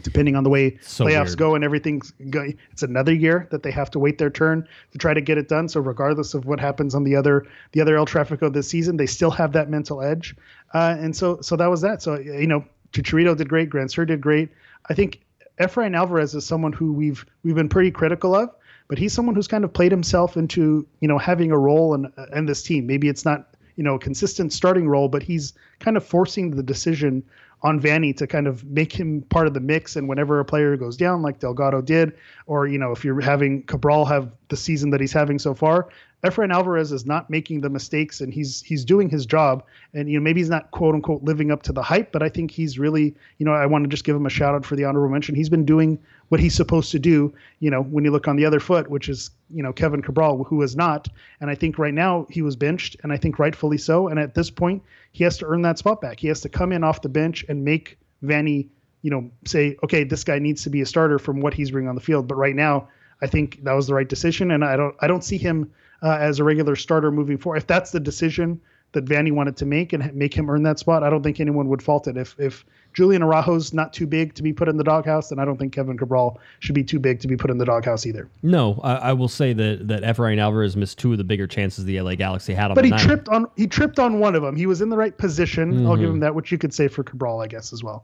depending 0.00 0.36
on 0.36 0.44
the 0.44 0.50
way 0.50 0.78
So 0.80 1.04
playoffs 1.04 1.26
weird. 1.26 1.38
go 1.38 1.54
and 1.54 1.64
everything's 1.64 2.12
go, 2.30 2.46
it's 2.70 2.82
another 2.82 3.12
year 3.12 3.46
that 3.50 3.62
they 3.62 3.70
have 3.70 3.90
to 3.90 3.98
wait 3.98 4.18
their 4.18 4.30
turn 4.30 4.66
to 4.92 4.98
try 4.98 5.12
to 5.12 5.20
get 5.20 5.38
it 5.38 5.48
done 5.48 5.68
so 5.68 5.80
regardless 5.80 6.34
of 6.34 6.46
what 6.46 6.60
happens 6.60 6.94
on 6.94 7.04
the 7.04 7.14
other 7.14 7.46
the 7.72 7.80
other 7.80 7.96
El 7.96 8.06
Trafico 8.06 8.52
this 8.52 8.68
season 8.68 8.96
they 8.96 9.06
still 9.06 9.30
have 9.30 9.52
that 9.52 9.68
mental 9.68 10.00
edge 10.02 10.34
uh, 10.74 10.96
and 10.98 11.14
so 11.14 11.40
so 11.40 11.56
that 11.56 11.68
was 11.68 11.80
that 11.82 12.02
so 12.02 12.18
you 12.18 12.46
know 12.46 12.64
Chicharito 12.92 13.36
did 13.36 13.48
great 13.48 13.70
Grandsir 13.70 14.06
did 14.06 14.20
great 14.20 14.48
I 14.88 14.94
think 14.94 15.20
Efrain 15.60 15.96
Alvarez 15.96 16.34
is 16.34 16.46
someone 16.46 16.72
who 16.72 16.92
we've 16.92 17.24
we've 17.42 17.54
been 17.54 17.68
pretty 17.68 17.90
critical 17.90 18.34
of 18.34 18.50
but 18.88 18.98
he's 18.98 19.12
someone 19.12 19.34
who's 19.34 19.48
kind 19.48 19.64
of 19.64 19.72
played 19.72 19.92
himself 19.92 20.36
into 20.36 20.86
you 21.00 21.08
know 21.08 21.18
having 21.18 21.50
a 21.50 21.58
role 21.58 21.94
in 21.94 22.06
uh, 22.16 22.26
in 22.34 22.46
this 22.46 22.62
team 22.62 22.86
maybe 22.86 23.08
it's 23.08 23.24
not 23.24 23.54
you 23.76 23.84
know 23.84 23.94
a 23.94 23.98
consistent 23.98 24.52
starting 24.52 24.88
role 24.88 25.08
but 25.08 25.22
he's 25.22 25.54
kind 25.78 25.96
of 25.96 26.04
forcing 26.04 26.50
the 26.50 26.62
decision 26.62 27.22
on 27.62 27.80
Vanney 27.80 28.16
to 28.16 28.26
kind 28.26 28.46
of 28.46 28.64
make 28.64 28.92
him 28.92 29.22
part 29.22 29.46
of 29.46 29.54
the 29.54 29.60
mix. 29.60 29.96
And 29.96 30.08
whenever 30.08 30.40
a 30.40 30.44
player 30.44 30.76
goes 30.76 30.96
down, 30.96 31.22
like 31.22 31.38
Delgado 31.38 31.80
did, 31.80 32.12
or 32.46 32.66
you 32.66 32.78
know, 32.78 32.92
if 32.92 33.04
you're 33.04 33.20
having 33.20 33.62
Cabral 33.62 34.04
have 34.04 34.30
the 34.48 34.56
season 34.56 34.90
that 34.90 35.00
he's 35.00 35.12
having 35.12 35.38
so 35.38 35.54
far, 35.54 35.88
Efrain 36.24 36.52
Alvarez 36.52 36.92
is 36.92 37.04
not 37.04 37.28
making 37.30 37.62
the 37.62 37.68
mistakes, 37.68 38.20
and 38.20 38.32
he's 38.32 38.62
he's 38.62 38.84
doing 38.84 39.08
his 39.08 39.26
job. 39.26 39.64
And 39.92 40.08
you 40.08 40.18
know, 40.18 40.22
maybe 40.22 40.40
he's 40.40 40.48
not 40.48 40.70
quote 40.70 40.94
unquote 40.94 41.24
living 41.24 41.50
up 41.50 41.64
to 41.64 41.72
the 41.72 41.82
hype, 41.82 42.12
but 42.12 42.22
I 42.22 42.28
think 42.28 42.52
he's 42.52 42.78
really, 42.78 43.16
you 43.38 43.46
know, 43.46 43.52
I 43.52 43.66
want 43.66 43.82
to 43.84 43.88
just 43.88 44.04
give 44.04 44.14
him 44.14 44.26
a 44.26 44.30
shout 44.30 44.54
out 44.54 44.64
for 44.64 44.76
the 44.76 44.84
honorable 44.84 45.10
mention. 45.10 45.34
He's 45.34 45.48
been 45.48 45.64
doing 45.64 45.98
what 46.28 46.40
he's 46.40 46.54
supposed 46.54 46.92
to 46.92 47.00
do. 47.00 47.34
You 47.58 47.70
know, 47.70 47.82
when 47.82 48.04
you 48.04 48.12
look 48.12 48.28
on 48.28 48.36
the 48.36 48.44
other 48.44 48.60
foot, 48.60 48.88
which 48.88 49.08
is 49.08 49.30
you 49.50 49.64
know 49.64 49.72
Kevin 49.72 50.00
Cabral, 50.00 50.44
who 50.44 50.62
is 50.62 50.76
not. 50.76 51.08
And 51.40 51.50
I 51.50 51.56
think 51.56 51.76
right 51.76 51.94
now 51.94 52.28
he 52.30 52.40
was 52.40 52.54
benched, 52.54 52.96
and 53.02 53.12
I 53.12 53.16
think 53.16 53.40
rightfully 53.40 53.78
so. 53.78 54.06
And 54.06 54.20
at 54.20 54.34
this 54.34 54.48
point, 54.48 54.80
he 55.10 55.24
has 55.24 55.36
to 55.38 55.46
earn 55.46 55.62
that 55.62 55.78
spot 55.78 56.00
back. 56.00 56.20
He 56.20 56.28
has 56.28 56.40
to 56.42 56.48
come 56.48 56.70
in 56.70 56.84
off 56.84 57.02
the 57.02 57.08
bench 57.08 57.44
and 57.48 57.64
make 57.64 57.98
Vanney, 58.22 58.68
you 59.02 59.10
know, 59.10 59.28
say, 59.44 59.76
okay, 59.82 60.04
this 60.04 60.22
guy 60.22 60.38
needs 60.38 60.62
to 60.62 60.70
be 60.70 60.82
a 60.82 60.86
starter 60.86 61.18
from 61.18 61.40
what 61.40 61.52
he's 61.52 61.72
bringing 61.72 61.88
on 61.88 61.96
the 61.96 62.00
field. 62.00 62.28
But 62.28 62.36
right 62.36 62.54
now, 62.54 62.88
I 63.20 63.26
think 63.26 63.64
that 63.64 63.72
was 63.72 63.88
the 63.88 63.94
right 63.94 64.08
decision, 64.08 64.52
and 64.52 64.64
I 64.64 64.76
don't, 64.76 64.94
I 65.00 65.08
don't 65.08 65.24
see 65.24 65.36
him 65.36 65.72
uh, 66.02 66.18
as 66.20 66.38
a 66.38 66.44
regular 66.44 66.76
starter 66.76 67.10
moving 67.10 67.38
forward. 67.38 67.58
If 67.58 67.66
that's 67.66 67.90
the 67.90 68.00
decision 68.00 68.60
that 68.92 69.04
Vanney 69.06 69.32
wanted 69.32 69.56
to 69.58 69.66
make 69.66 69.92
and 69.92 70.14
make 70.14 70.34
him 70.34 70.48
earn 70.50 70.62
that 70.64 70.78
spot, 70.78 71.02
I 71.02 71.10
don't 71.10 71.22
think 71.22 71.40
anyone 71.40 71.68
would 71.68 71.82
fault 71.82 72.06
it. 72.08 72.16
If 72.16 72.34
if 72.38 72.64
Julian 72.94 73.22
Araujo's 73.22 73.72
not 73.72 73.94
too 73.94 74.06
big 74.06 74.34
to 74.34 74.42
be 74.42 74.52
put 74.52 74.68
in 74.68 74.76
the 74.76 74.84
doghouse, 74.84 75.30
then 75.30 75.38
I 75.38 75.46
don't 75.46 75.56
think 75.56 75.72
Kevin 75.72 75.96
Cabral 75.96 76.38
should 76.58 76.74
be 76.74 76.84
too 76.84 76.98
big 76.98 77.20
to 77.20 77.26
be 77.28 77.38
put 77.38 77.50
in 77.50 77.56
the 77.56 77.64
doghouse 77.64 78.04
either. 78.04 78.28
No, 78.42 78.78
I, 78.82 78.94
I 78.96 79.12
will 79.14 79.28
say 79.28 79.54
that 79.54 79.88
that 79.88 80.02
Efrain 80.02 80.38
Alvarez 80.38 80.76
missed 80.76 80.98
two 80.98 81.12
of 81.12 81.16
the 81.18 81.24
bigger 81.24 81.46
chances 81.46 81.86
the 81.86 81.98
LA 81.98 82.16
Galaxy 82.16 82.52
had 82.52 82.70
on 82.70 82.74
But 82.74 82.84
he 82.84 82.90
tripped 82.92 83.30
on 83.30 83.46
he 83.56 83.66
tripped 83.66 83.98
on 83.98 84.18
one 84.18 84.34
of 84.34 84.42
them. 84.42 84.56
He 84.56 84.66
was 84.66 84.82
in 84.82 84.90
the 84.90 84.96
right 84.98 85.16
position. 85.16 85.86
I'll 85.86 85.92
Mm-hmm. 85.94 86.00
give 86.02 86.10
him 86.10 86.20
that, 86.20 86.34
which 86.34 86.52
you 86.52 86.58
could 86.58 86.74
say 86.74 86.86
for 86.88 87.02
Cabral, 87.02 87.40
I 87.40 87.46
guess, 87.46 87.72
as 87.72 87.82
well. 87.82 88.02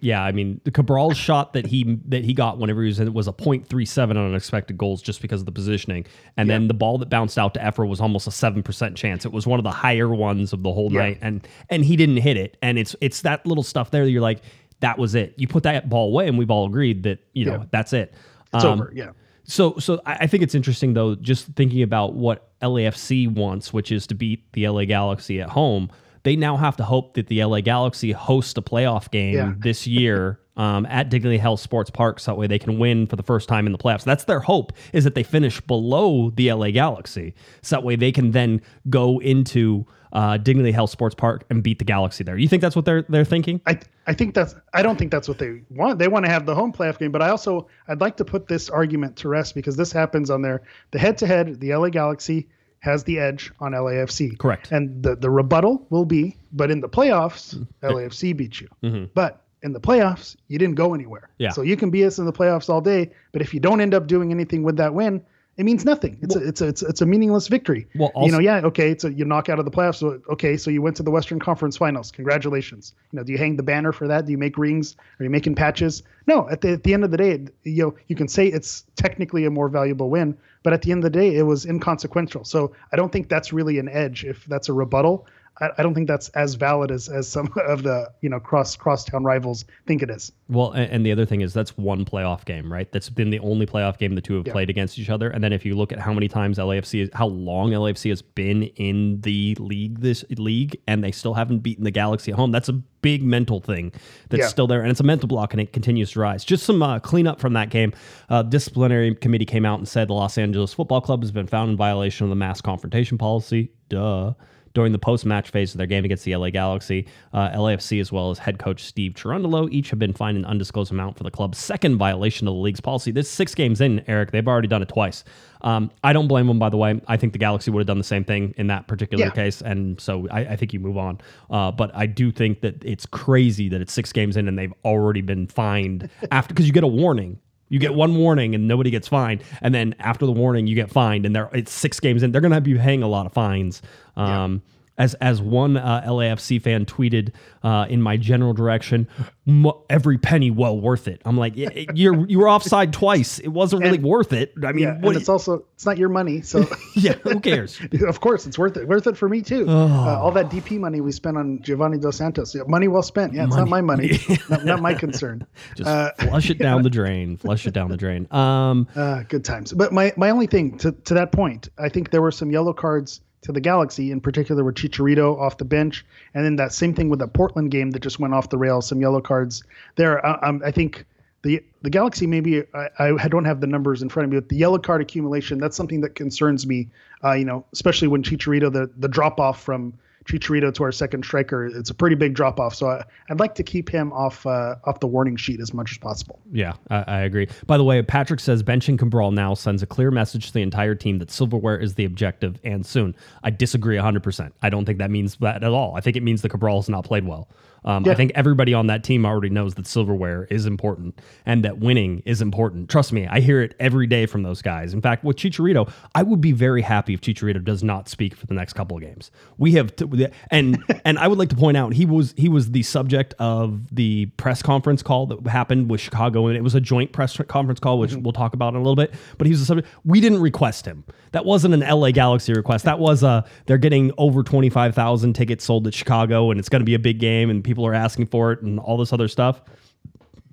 Yeah, 0.00 0.22
I 0.24 0.32
mean 0.32 0.60
the 0.64 0.70
Cabral's 0.70 1.18
shot 1.18 1.52
that 1.52 1.66
he 1.66 1.98
that 2.06 2.24
he 2.24 2.32
got 2.32 2.56
whenever 2.56 2.80
he 2.80 2.86
was 2.86 2.98
in 2.98 3.12
was 3.12 3.28
a 3.28 3.32
.37 3.32 4.10
on 4.10 4.16
unexpected 4.16 4.78
goals 4.78 5.02
just 5.02 5.20
because 5.20 5.40
of 5.40 5.46
the 5.46 5.52
positioning, 5.52 6.06
and 6.38 6.48
then 6.48 6.66
the 6.66 6.74
ball 6.74 6.96
that 6.98 7.10
bounced 7.10 7.36
out 7.36 7.52
to 7.54 7.60
Efra 7.60 7.86
was 7.86 8.00
almost 8.00 8.26
a 8.26 8.30
seven 8.30 8.62
percent 8.62 8.96
chance. 8.96 9.26
It 9.26 9.32
was 9.32 9.46
one 9.46 9.60
of 9.60 9.64
the 9.64 9.70
higher 9.70 10.08
ones 10.08 10.29
of 10.52 10.62
the 10.62 10.72
whole 10.72 10.92
Yeah. 10.92 11.00
night, 11.00 11.18
and 11.22 11.46
and 11.68 11.84
he 11.84 11.96
didn't 11.96 12.18
hit 12.18 12.36
it. 12.36 12.56
And 12.62 12.78
it's 12.78 12.94
it's 13.00 13.22
that 13.22 13.44
little 13.46 13.64
stuff 13.64 13.90
there 13.90 14.04
that 14.04 14.10
you're 14.10 14.22
like, 14.22 14.42
that 14.80 14.98
was 14.98 15.14
it. 15.14 15.34
You 15.36 15.48
put 15.48 15.62
that 15.64 15.88
ball 15.88 16.08
away, 16.08 16.28
and 16.28 16.38
we've 16.38 16.50
all 16.50 16.66
agreed 16.66 17.02
that 17.04 17.18
you 17.32 17.44
know 17.46 17.52
Yeah. 17.58 17.64
that's 17.70 17.92
it. 17.92 18.14
It's 18.54 18.64
Um, 18.64 18.80
over. 18.80 18.92
Yeah. 18.94 19.10
So, 19.44 19.76
so 19.78 20.00
I 20.06 20.18
I 20.20 20.26
think 20.26 20.42
it's 20.42 20.54
interesting 20.54 20.94
though, 20.94 21.14
just 21.16 21.46
thinking 21.56 21.82
about 21.82 22.14
what 22.14 22.48
LAFC 22.62 23.26
wants, 23.26 23.72
which 23.72 23.90
is 23.90 24.06
to 24.08 24.14
beat 24.14 24.52
the 24.52 24.68
LA 24.68 24.84
Galaxy 24.84 25.40
at 25.40 25.50
home. 25.50 25.90
They 26.22 26.36
now 26.36 26.56
have 26.58 26.76
to 26.76 26.84
hope 26.84 27.14
that 27.14 27.28
the 27.28 27.42
LA 27.42 27.60
Galaxy 27.62 28.12
hosts 28.12 28.56
a 28.58 28.62
playoff 28.62 29.10
game 29.10 29.34
Yeah. 29.34 29.54
this 29.58 29.86
year 29.86 30.38
um, 30.56 30.84
at 30.90 31.08
Dignity 31.08 31.38
Health 31.38 31.60
Sports 31.60 31.88
Park, 31.88 32.20
so 32.20 32.32
that 32.32 32.36
way 32.38 32.46
they 32.46 32.58
can 32.58 32.78
win 32.78 33.06
for 33.06 33.16
the 33.16 33.22
first 33.22 33.48
time 33.48 33.64
in 33.64 33.72
the 33.72 33.78
playoffs. 33.78 34.04
That's 34.04 34.24
their 34.24 34.40
hope 34.40 34.72
is 34.92 35.04
that 35.04 35.14
they 35.14 35.22
finish 35.22 35.58
below 35.62 36.28
the 36.30 36.52
LA 36.52 36.70
Galaxy, 36.70 37.34
so 37.62 37.76
that 37.76 37.82
way 37.82 37.96
they 37.96 38.12
can 38.12 38.32
then 38.32 38.60
go 38.90 39.18
into 39.20 39.86
uh, 40.12 40.36
Dignity 40.36 40.72
Health 40.72 40.90
Sports 40.90 41.14
Park 41.14 41.44
and 41.50 41.62
beat 41.62 41.78
the 41.78 41.84
Galaxy 41.84 42.24
there. 42.24 42.36
You 42.36 42.48
think 42.48 42.62
that's 42.62 42.76
what 42.76 42.84
they're 42.84 43.02
they're 43.02 43.24
thinking? 43.24 43.60
I 43.66 43.78
I 44.06 44.14
think 44.14 44.34
that's 44.34 44.54
I 44.74 44.82
don't 44.82 44.98
think 44.98 45.10
that's 45.10 45.28
what 45.28 45.38
they 45.38 45.62
want. 45.70 45.98
They 45.98 46.08
want 46.08 46.24
to 46.24 46.30
have 46.30 46.46
the 46.46 46.54
home 46.54 46.72
playoff 46.72 46.98
game, 46.98 47.12
but 47.12 47.22
I 47.22 47.30
also 47.30 47.68
I'd 47.88 48.00
like 48.00 48.16
to 48.18 48.24
put 48.24 48.48
this 48.48 48.68
argument 48.70 49.16
to 49.16 49.28
rest 49.28 49.54
because 49.54 49.76
this 49.76 49.92
happens 49.92 50.30
on 50.30 50.42
their 50.42 50.62
the 50.90 50.98
head 50.98 51.18
to 51.18 51.26
head. 51.26 51.60
The 51.60 51.74
LA 51.74 51.88
Galaxy 51.90 52.48
has 52.80 53.04
the 53.04 53.18
edge 53.18 53.52
on 53.60 53.72
LAFC. 53.72 54.38
Correct. 54.38 54.72
And 54.72 55.02
the 55.02 55.14
the 55.14 55.30
rebuttal 55.30 55.86
will 55.90 56.06
be, 56.06 56.36
but 56.52 56.70
in 56.70 56.80
the 56.80 56.88
playoffs, 56.88 57.54
Mm-hmm. 57.54 57.86
LAFC 57.96 58.36
beat 58.36 58.60
you. 58.60 59.08
But 59.14 59.42
in 59.62 59.74
the 59.74 59.80
playoffs, 59.80 60.36
you 60.48 60.58
didn't 60.58 60.76
go 60.76 60.94
anywhere. 60.94 61.28
Yeah. 61.36 61.50
So 61.50 61.60
you 61.62 61.76
can 61.76 61.90
be 61.90 62.04
us 62.06 62.18
in 62.18 62.24
the 62.24 62.32
playoffs 62.32 62.70
all 62.70 62.80
day, 62.80 63.10
but 63.32 63.42
if 63.42 63.52
you 63.52 63.60
don't 63.60 63.80
end 63.82 63.92
up 63.92 64.06
doing 64.06 64.30
anything 64.30 64.62
with 64.62 64.76
that 64.78 64.94
win, 64.94 65.22
it 65.56 65.64
means 65.64 65.84
nothing. 65.84 66.18
It's 66.22 66.36
a, 66.36 66.48
it's 66.48 66.60
a, 66.60 66.68
it's 66.68 66.82
a, 66.82 66.86
it's 66.86 67.00
a 67.02 67.06
meaningless 67.06 67.48
victory. 67.48 67.86
Well, 67.94 68.10
you 68.22 68.32
know, 68.32 68.38
yeah, 68.38 68.60
okay, 68.64 68.96
so 68.96 69.08
you 69.08 69.24
knock 69.24 69.48
out 69.48 69.58
of 69.58 69.64
the 69.64 69.70
playoffs. 69.70 69.96
So, 69.96 70.20
okay, 70.30 70.56
so 70.56 70.70
you 70.70 70.80
went 70.80 70.96
to 70.96 71.02
the 71.02 71.10
Western 71.10 71.38
Conference 71.38 71.76
Finals. 71.76 72.10
Congratulations. 72.10 72.94
You 73.12 73.18
know, 73.18 73.24
do 73.24 73.32
you 73.32 73.38
hang 73.38 73.56
the 73.56 73.62
banner 73.62 73.92
for 73.92 74.08
that? 74.08 74.26
Do 74.26 74.32
you 74.32 74.38
make 74.38 74.56
rings? 74.56 74.96
Are 75.18 75.24
you 75.24 75.30
making 75.30 75.56
patches? 75.56 76.02
No. 76.26 76.48
At 76.48 76.62
the 76.62 76.72
at 76.72 76.84
the 76.84 76.94
end 76.94 77.04
of 77.04 77.10
the 77.10 77.16
day, 77.16 77.46
you 77.64 77.82
know, 77.82 77.94
you 78.08 78.16
can 78.16 78.28
say 78.28 78.46
it's 78.46 78.84
technically 78.96 79.44
a 79.44 79.50
more 79.50 79.68
valuable 79.68 80.08
win, 80.08 80.36
but 80.62 80.72
at 80.72 80.82
the 80.82 80.92
end 80.92 81.04
of 81.04 81.12
the 81.12 81.18
day, 81.18 81.36
it 81.36 81.42
was 81.42 81.66
inconsequential. 81.66 82.44
So 82.44 82.74
I 82.92 82.96
don't 82.96 83.12
think 83.12 83.28
that's 83.28 83.52
really 83.52 83.78
an 83.78 83.88
edge. 83.88 84.24
If 84.24 84.46
that's 84.46 84.68
a 84.68 84.72
rebuttal, 84.72 85.26
I, 85.60 85.68
I 85.78 85.82
don't 85.82 85.94
think 85.94 86.08
that's 86.08 86.28
as 86.30 86.54
valid 86.54 86.90
as 86.90 87.08
as 87.08 87.28
some 87.28 87.52
of 87.68 87.82
the 87.82 88.10
you 88.20 88.28
know 88.28 88.40
cross 88.40 88.76
crosstown 88.76 89.24
rivals 89.24 89.64
think 89.86 90.02
it 90.02 90.10
is. 90.10 90.32
Well, 90.48 90.72
a- 90.72 90.76
and 90.78 91.04
the 91.04 91.12
other 91.12 91.26
thing 91.26 91.40
is 91.42 91.52
that's 91.52 91.76
one 91.76 92.04
playoff 92.04 92.44
game, 92.44 92.72
right? 92.72 92.90
That's 92.92 93.10
been 93.10 93.30
the 93.30 93.38
only 93.40 93.66
playoff 93.66 93.98
game 93.98 94.14
the 94.14 94.20
two 94.20 94.34
have 94.36 94.44
played 94.46 94.70
against 94.70 94.98
each 94.98 95.10
other. 95.10 95.28
And 95.30 95.42
then 95.44 95.52
if 95.52 95.64
you 95.64 95.76
look 95.76 95.92
at 95.92 95.98
how 96.00 96.12
many 96.12 96.28
times 96.28 96.58
LAFC 96.58 97.02
is, 97.02 97.10
how 97.12 97.26
long 97.26 97.70
LAFC 97.70 98.08
has 98.10 98.22
been 98.22 98.64
in 98.76 99.20
the 99.20 99.56
league, 99.60 100.00
this 100.00 100.24
league, 100.38 100.80
and 100.88 101.04
they 101.04 101.12
still 101.12 101.34
haven't 101.34 101.58
beaten 101.60 101.84
the 101.84 101.90
Galaxy 101.90 102.32
at 102.32 102.36
home, 102.36 102.50
that's 102.52 102.68
a 102.68 102.72
big 102.72 103.22
mental 103.22 103.60
thing 103.60 103.92
that's 104.28 104.40
Yeah. 104.42 104.46
still 104.48 104.66
there, 104.66 104.82
and 104.82 104.90
it's 104.90 105.00
a 105.00 105.04
mental 105.04 105.26
block, 105.28 105.52
and 105.54 105.60
it 105.60 105.72
continues 105.72 106.10
to 106.12 106.20
rise. 106.20 106.44
Just 106.44 106.64
some 106.64 106.82
uh, 106.82 106.98
cleanup 106.98 107.38
from 107.40 107.52
that 107.54 107.70
game. 107.70 107.92
Uh, 108.28 108.42
disciplinary 108.42 109.14
committee 109.14 109.46
came 109.46 109.64
out 109.64 109.78
and 109.78 109.86
said 109.88 110.08
the 110.08 110.14
Los 110.14 110.36
Angeles 110.38 110.74
Football 110.74 111.00
Club 111.00 111.22
has 111.22 111.30
been 111.30 111.46
found 111.46 111.70
in 111.70 111.76
violation 111.76 112.24
of 112.24 112.30
the 112.30 112.36
mass 112.36 112.60
confrontation 112.60 113.18
policy. 113.18 113.70
Duh 113.88 114.32
during 114.74 114.92
the 114.92 114.98
post-match 114.98 115.50
phase 115.50 115.72
of 115.74 115.78
their 115.78 115.86
game 115.86 116.04
against 116.04 116.24
the 116.24 116.34
LA 116.36 116.50
Galaxy. 116.50 117.06
Uh, 117.32 117.50
LAFC, 117.50 118.00
as 118.00 118.12
well 118.12 118.30
as 118.30 118.38
head 118.38 118.58
coach 118.58 118.84
Steve 118.84 119.12
Cherundolo, 119.14 119.68
each 119.72 119.90
have 119.90 119.98
been 119.98 120.12
fined 120.12 120.36
an 120.36 120.44
undisclosed 120.44 120.92
amount 120.92 121.16
for 121.16 121.24
the 121.24 121.30
club's 121.30 121.58
second 121.58 121.96
violation 121.98 122.46
of 122.46 122.54
the 122.54 122.60
league's 122.60 122.80
policy. 122.80 123.10
This 123.10 123.30
six 123.30 123.54
games 123.54 123.80
in, 123.80 124.02
Eric. 124.06 124.30
They've 124.30 124.46
already 124.46 124.68
done 124.68 124.82
it 124.82 124.88
twice. 124.88 125.24
Um, 125.62 125.90
I 126.04 126.12
don't 126.12 126.28
blame 126.28 126.46
them, 126.46 126.58
by 126.58 126.68
the 126.70 126.76
way. 126.76 127.00
I 127.08 127.16
think 127.16 127.32
the 127.32 127.38
Galaxy 127.38 127.70
would 127.70 127.80
have 127.80 127.86
done 127.86 127.98
the 127.98 128.04
same 128.04 128.24
thing 128.24 128.54
in 128.56 128.68
that 128.68 128.86
particular 128.86 129.26
Yeah. 129.26 129.30
case, 129.32 129.60
and 129.60 130.00
so 130.00 130.26
I, 130.30 130.40
I 130.40 130.56
think 130.56 130.72
you 130.72 130.80
move 130.80 130.96
on. 130.96 131.18
Uh, 131.50 131.70
but 131.70 131.90
I 131.94 132.06
do 132.06 132.30
think 132.32 132.60
that 132.62 132.82
it's 132.84 133.06
crazy 133.06 133.68
that 133.68 133.80
it's 133.80 133.92
six 133.92 134.12
games 134.12 134.36
in 134.36 134.48
and 134.48 134.58
they've 134.58 134.72
already 134.84 135.20
been 135.20 135.46
fined 135.46 136.08
after 136.30 136.54
because 136.54 136.66
you 136.66 136.72
get 136.72 136.84
a 136.84 136.88
warning. 136.88 137.38
You 137.70 137.78
get 137.78 137.94
one 137.94 138.14
warning 138.16 138.54
and 138.54 138.68
nobody 138.68 138.90
gets 138.90 139.08
fined, 139.08 139.42
and 139.62 139.74
then 139.74 139.94
after 139.98 140.26
the 140.26 140.32
warning, 140.32 140.66
you 140.66 140.74
get 140.74 140.90
fined, 140.90 141.24
and 141.24 141.34
they're 141.34 141.48
it's 141.54 141.72
six 141.72 141.98
games 142.00 142.22
in. 142.22 142.32
They're 142.32 142.42
going 142.42 142.52
to 142.52 142.60
be 142.60 142.76
paying 142.76 143.02
a 143.02 143.08
lot 143.08 143.24
of 143.24 143.32
fines. 143.32 143.80
Um, 144.16 144.60
As 145.00 145.14
as 145.14 145.40
one 145.40 145.78
uh, 145.78 146.02
LAFC 146.06 146.60
fan 146.60 146.84
tweeted 146.84 147.32
uh, 147.62 147.86
in 147.88 148.02
my 148.02 148.18
general 148.18 148.52
direction, 148.52 149.08
"Mo- 149.46 149.82
every 149.88 150.18
penny 150.18 150.50
well 150.50 150.78
worth 150.78 151.08
it. 151.08 151.22
I'm 151.24 151.38
like, 151.38 151.56
"Yeah, 151.56 151.70
you're 151.94 152.26
you 152.28 152.38
were 152.38 152.50
offside 152.50 152.92
twice. 152.92 153.38
It 153.38 153.48
wasn't 153.48 153.82
really 153.82 153.98
worth 153.98 154.34
it. 154.34 154.52
I 154.62 154.72
mean, 154.72 154.82
Yeah, 154.84 154.98
what? 155.00 155.08
and 155.08 155.16
it's 155.16 155.30
also 155.30 155.64
it's 155.74 155.86
not 155.86 155.96
your 155.96 156.10
money, 156.10 156.42
so 156.42 156.66
yeah, 156.96 157.14
who 157.22 157.40
cares? 157.40 157.80
of 158.06 158.20
course 158.20 158.46
it's 158.46 158.58
worth 158.58 158.76
it. 158.76 158.86
Worth 158.88 159.06
it 159.06 159.16
for 159.16 159.26
me 159.26 159.40
too. 159.40 159.64
Uh, 159.68 160.18
all 160.20 160.32
that 160.32 160.50
DP 160.50 160.78
money 160.78 161.00
we 161.00 161.12
spent 161.12 161.38
on 161.38 161.62
Giovanni 161.62 161.96
Dos 161.96 162.16
Santos, 162.18 162.54
yeah, 162.54 162.62
money 162.68 162.86
well 162.88 163.02
spent. 163.02 163.32
Yeah, 163.32 163.46
it's 163.46 163.56
not 163.56 163.68
my 163.68 163.80
money, 163.80 164.18
not, 164.50 164.66
not 164.66 164.82
my 164.82 164.92
concern. 164.92 165.46
Just 165.76 165.88
Uh, 165.88 166.12
flush 166.18 166.50
it 166.50 166.58
down 166.58 166.82
the 166.82 166.90
drain. 166.90 167.38
Flush 167.38 167.66
it 167.66 167.72
down 167.72 167.88
the 167.90 167.96
drain. 167.96 168.26
Um, 168.30 168.86
Uh, 168.94 169.22
good 169.28 169.46
times. 169.46 169.72
But 169.72 169.94
my, 169.94 170.12
my 170.18 170.28
only 170.28 170.46
thing 170.46 170.76
to, 170.78 170.92
to 170.92 171.14
that 171.14 171.32
point, 171.32 171.70
I 171.78 171.88
think 171.88 172.10
there 172.10 172.20
were 172.20 172.32
some 172.32 172.50
yellow 172.50 172.74
cards 172.74 173.22
to 173.42 173.52
the 173.52 173.60
Galaxy, 173.60 174.10
in 174.10 174.20
particular 174.20 174.64
with 174.64 174.74
Chicharito 174.74 175.38
off 175.38 175.58
the 175.58 175.64
bench, 175.64 176.04
and 176.34 176.44
then 176.44 176.56
that 176.56 176.72
same 176.72 176.94
thing 176.94 177.08
with 177.08 177.20
the 177.20 177.28
Portland 177.28 177.70
game 177.70 177.90
that 177.92 178.00
just 178.00 178.20
went 178.20 178.34
off 178.34 178.50
the 178.50 178.58
rails. 178.58 178.86
Some 178.86 179.00
yellow 179.00 179.20
cards 179.20 179.62
there. 179.96 180.24
I, 180.24 180.58
I 180.64 180.70
think 180.70 181.06
the 181.42 181.62
the 181.82 181.90
Galaxy 181.90 182.26
maybe 182.26 182.64
I, 182.74 182.88
I 182.98 183.28
don't 183.28 183.46
have 183.46 183.60
the 183.60 183.66
numbers 183.66 184.02
in 184.02 184.08
front 184.08 184.24
of 184.24 184.30
me, 184.30 184.38
but 184.38 184.48
the 184.48 184.56
yellow 184.56 184.78
card 184.78 185.00
accumulation 185.00 185.58
that's 185.58 185.76
something 185.76 186.02
that 186.02 186.14
concerns 186.14 186.66
me. 186.66 186.88
Uh, 187.24 187.32
you 187.32 187.44
know, 187.44 187.64
especially 187.72 188.08
when 188.08 188.22
Chicharito 188.22 188.72
the 188.72 188.90
the 188.98 189.08
drop 189.08 189.40
off 189.40 189.62
from 189.62 189.94
Chicharito 190.26 190.72
to 190.74 190.84
our 190.84 190.92
second 190.92 191.24
striker, 191.24 191.66
it's 191.66 191.90
a 191.90 191.94
pretty 191.94 192.16
big 192.16 192.34
drop 192.34 192.60
off. 192.60 192.74
So 192.74 192.88
I, 192.88 193.04
I'd 193.30 193.40
like 193.40 193.54
to 193.56 193.62
keep 193.62 193.88
him 193.88 194.12
off 194.12 194.44
uh, 194.46 194.76
off 194.84 195.00
the 195.00 195.06
warning 195.06 195.36
sheet 195.36 195.60
as 195.60 195.72
much 195.72 195.92
as 195.92 195.98
possible. 195.98 196.40
Yeah, 196.52 196.74
I, 196.90 197.04
I 197.06 197.20
agree. 197.20 197.48
By 197.66 197.76
the 197.76 197.84
way, 197.84 198.02
Patrick 198.02 198.40
says 198.40 198.62
benching 198.62 198.98
Cabral 198.98 199.30
now 199.30 199.54
sends 199.54 199.82
a 199.82 199.86
clear 199.86 200.10
message 200.10 200.48
to 200.48 200.52
the 200.52 200.62
entire 200.62 200.94
team 200.94 201.18
that 201.18 201.30
silverware 201.30 201.78
is 201.78 201.94
the 201.94 202.04
objective 202.04 202.58
and 202.64 202.84
soon. 202.84 203.14
I 203.42 203.50
disagree 203.50 203.96
100%. 203.96 204.52
I 204.62 204.70
don't 204.70 204.84
think 204.84 204.98
that 204.98 205.10
means 205.10 205.36
that 205.36 205.62
at 205.62 205.70
all. 205.70 205.96
I 205.96 206.00
think 206.00 206.16
it 206.16 206.22
means 206.22 206.42
the 206.42 206.48
Cabral 206.48 206.80
has 206.80 206.88
not 206.88 207.04
played 207.04 207.26
well. 207.26 207.48
Um, 207.84 208.06
I 208.08 208.14
think 208.14 208.32
everybody 208.34 208.74
on 208.74 208.88
that 208.88 209.04
team 209.04 209.24
already 209.24 209.50
knows 209.50 209.74
that 209.74 209.86
silverware 209.86 210.46
is 210.50 210.66
important 210.66 211.18
and 211.46 211.64
that 211.64 211.78
winning 211.78 212.22
is 212.26 212.42
important. 212.42 212.90
Trust 212.90 213.12
me, 213.12 213.26
I 213.26 213.40
hear 213.40 213.62
it 213.62 213.74
every 213.80 214.06
day 214.06 214.26
from 214.26 214.42
those 214.42 214.62
guys. 214.62 214.92
In 214.92 215.00
fact, 215.00 215.24
with 215.24 215.36
Chicharito, 215.36 215.90
I 216.14 216.22
would 216.22 216.40
be 216.40 216.52
very 216.52 216.82
happy 216.82 217.14
if 217.14 217.20
Chicharito 217.20 217.64
does 217.64 217.82
not 217.82 218.08
speak 218.08 218.34
for 218.34 218.46
the 218.46 218.54
next 218.54 218.74
couple 218.74 218.96
of 218.96 219.02
games. 219.02 219.30
We 219.58 219.72
have 219.72 219.94
to, 219.96 220.30
and 220.50 220.82
and 221.04 221.18
I 221.18 221.28
would 221.28 221.38
like 221.38 221.48
to 221.50 221.56
point 221.56 221.76
out 221.76 221.94
he 221.94 222.06
was 222.06 222.34
he 222.36 222.48
was 222.48 222.70
the 222.72 222.82
subject 222.82 223.34
of 223.38 223.94
the 223.94 224.26
press 224.36 224.62
conference 224.62 225.02
call 225.02 225.26
that 225.26 225.46
happened 225.46 225.90
with 225.90 226.00
Chicago, 226.00 226.46
and 226.46 226.56
it 226.56 226.62
was 226.62 226.74
a 226.74 226.80
joint 226.80 227.12
press 227.12 227.36
conference 227.48 227.80
call, 227.80 227.98
which 227.98 228.14
we'll 228.14 228.32
talk 228.32 228.54
about 228.54 228.70
in 228.70 228.76
a 228.76 228.82
little 228.82 228.96
bit. 228.96 229.14
But 229.38 229.46
he 229.46 229.52
was 229.52 229.60
the 229.60 229.66
subject. 229.66 229.88
We 230.04 230.20
didn't 230.20 230.40
request 230.40 230.86
him. 230.86 231.04
That 231.32 231.44
wasn't 231.44 231.74
an 231.74 231.80
LA 231.80 232.10
Galaxy 232.10 232.52
request. 232.52 232.84
That 232.84 232.98
was 232.98 233.24
uh 233.24 233.46
they're 233.66 233.78
getting 233.78 234.12
over 234.18 234.42
twenty 234.42 234.70
five 234.70 234.94
thousand 234.94 235.34
tickets 235.34 235.64
sold 235.64 235.86
at 235.86 235.94
Chicago, 235.94 236.50
and 236.50 236.60
it's 236.60 236.68
going 236.68 236.80
to 236.80 236.86
be 236.86 236.94
a 236.94 236.98
big 236.98 237.18
game, 237.18 237.50
and 237.50 237.64
people 237.70 237.86
are 237.86 237.94
asking 237.94 238.26
for 238.26 238.52
it, 238.52 238.60
and 238.62 238.78
all 238.80 238.96
this 238.96 239.12
other 239.12 239.28
stuff. 239.28 239.62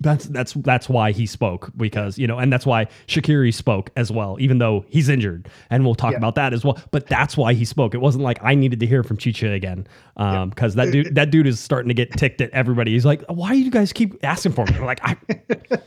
That's 0.00 0.26
that's 0.26 0.52
that's 0.52 0.88
why 0.88 1.10
he 1.10 1.26
spoke 1.26 1.72
because 1.76 2.18
you 2.18 2.28
know, 2.28 2.38
and 2.38 2.52
that's 2.52 2.64
why 2.64 2.86
Shaqiri 3.08 3.52
spoke 3.52 3.90
as 3.96 4.12
well, 4.12 4.36
even 4.38 4.58
though 4.58 4.84
he's 4.88 5.08
injured, 5.08 5.48
and 5.70 5.84
we'll 5.84 5.96
talk 5.96 6.12
Yeah. 6.12 6.18
about 6.18 6.36
that 6.36 6.52
as 6.52 6.64
well. 6.64 6.78
But 6.92 7.08
that's 7.08 7.36
why 7.36 7.52
he 7.52 7.64
spoke. 7.64 7.94
It 7.94 8.00
wasn't 8.00 8.22
like 8.22 8.38
I 8.40 8.54
needed 8.54 8.78
to 8.78 8.86
hear 8.86 9.02
from 9.02 9.16
Chicha 9.16 9.50
again, 9.50 9.88
um, 10.16 10.50
because 10.50 10.76
that 10.76 10.92
dude 10.92 11.16
that 11.16 11.30
dude 11.32 11.48
is 11.48 11.58
starting 11.58 11.88
to 11.88 11.94
get 11.94 12.12
ticked 12.12 12.40
at 12.40 12.50
everybody. 12.52 12.92
He's 12.92 13.04
like, 13.04 13.24
"Why 13.28 13.50
do 13.50 13.58
you 13.58 13.72
guys 13.72 13.92
keep 13.92 14.14
asking 14.24 14.52
for 14.52 14.64
me?" 14.66 14.74
I'm 14.76 14.84
like, 14.84 15.00
I, 15.02 15.16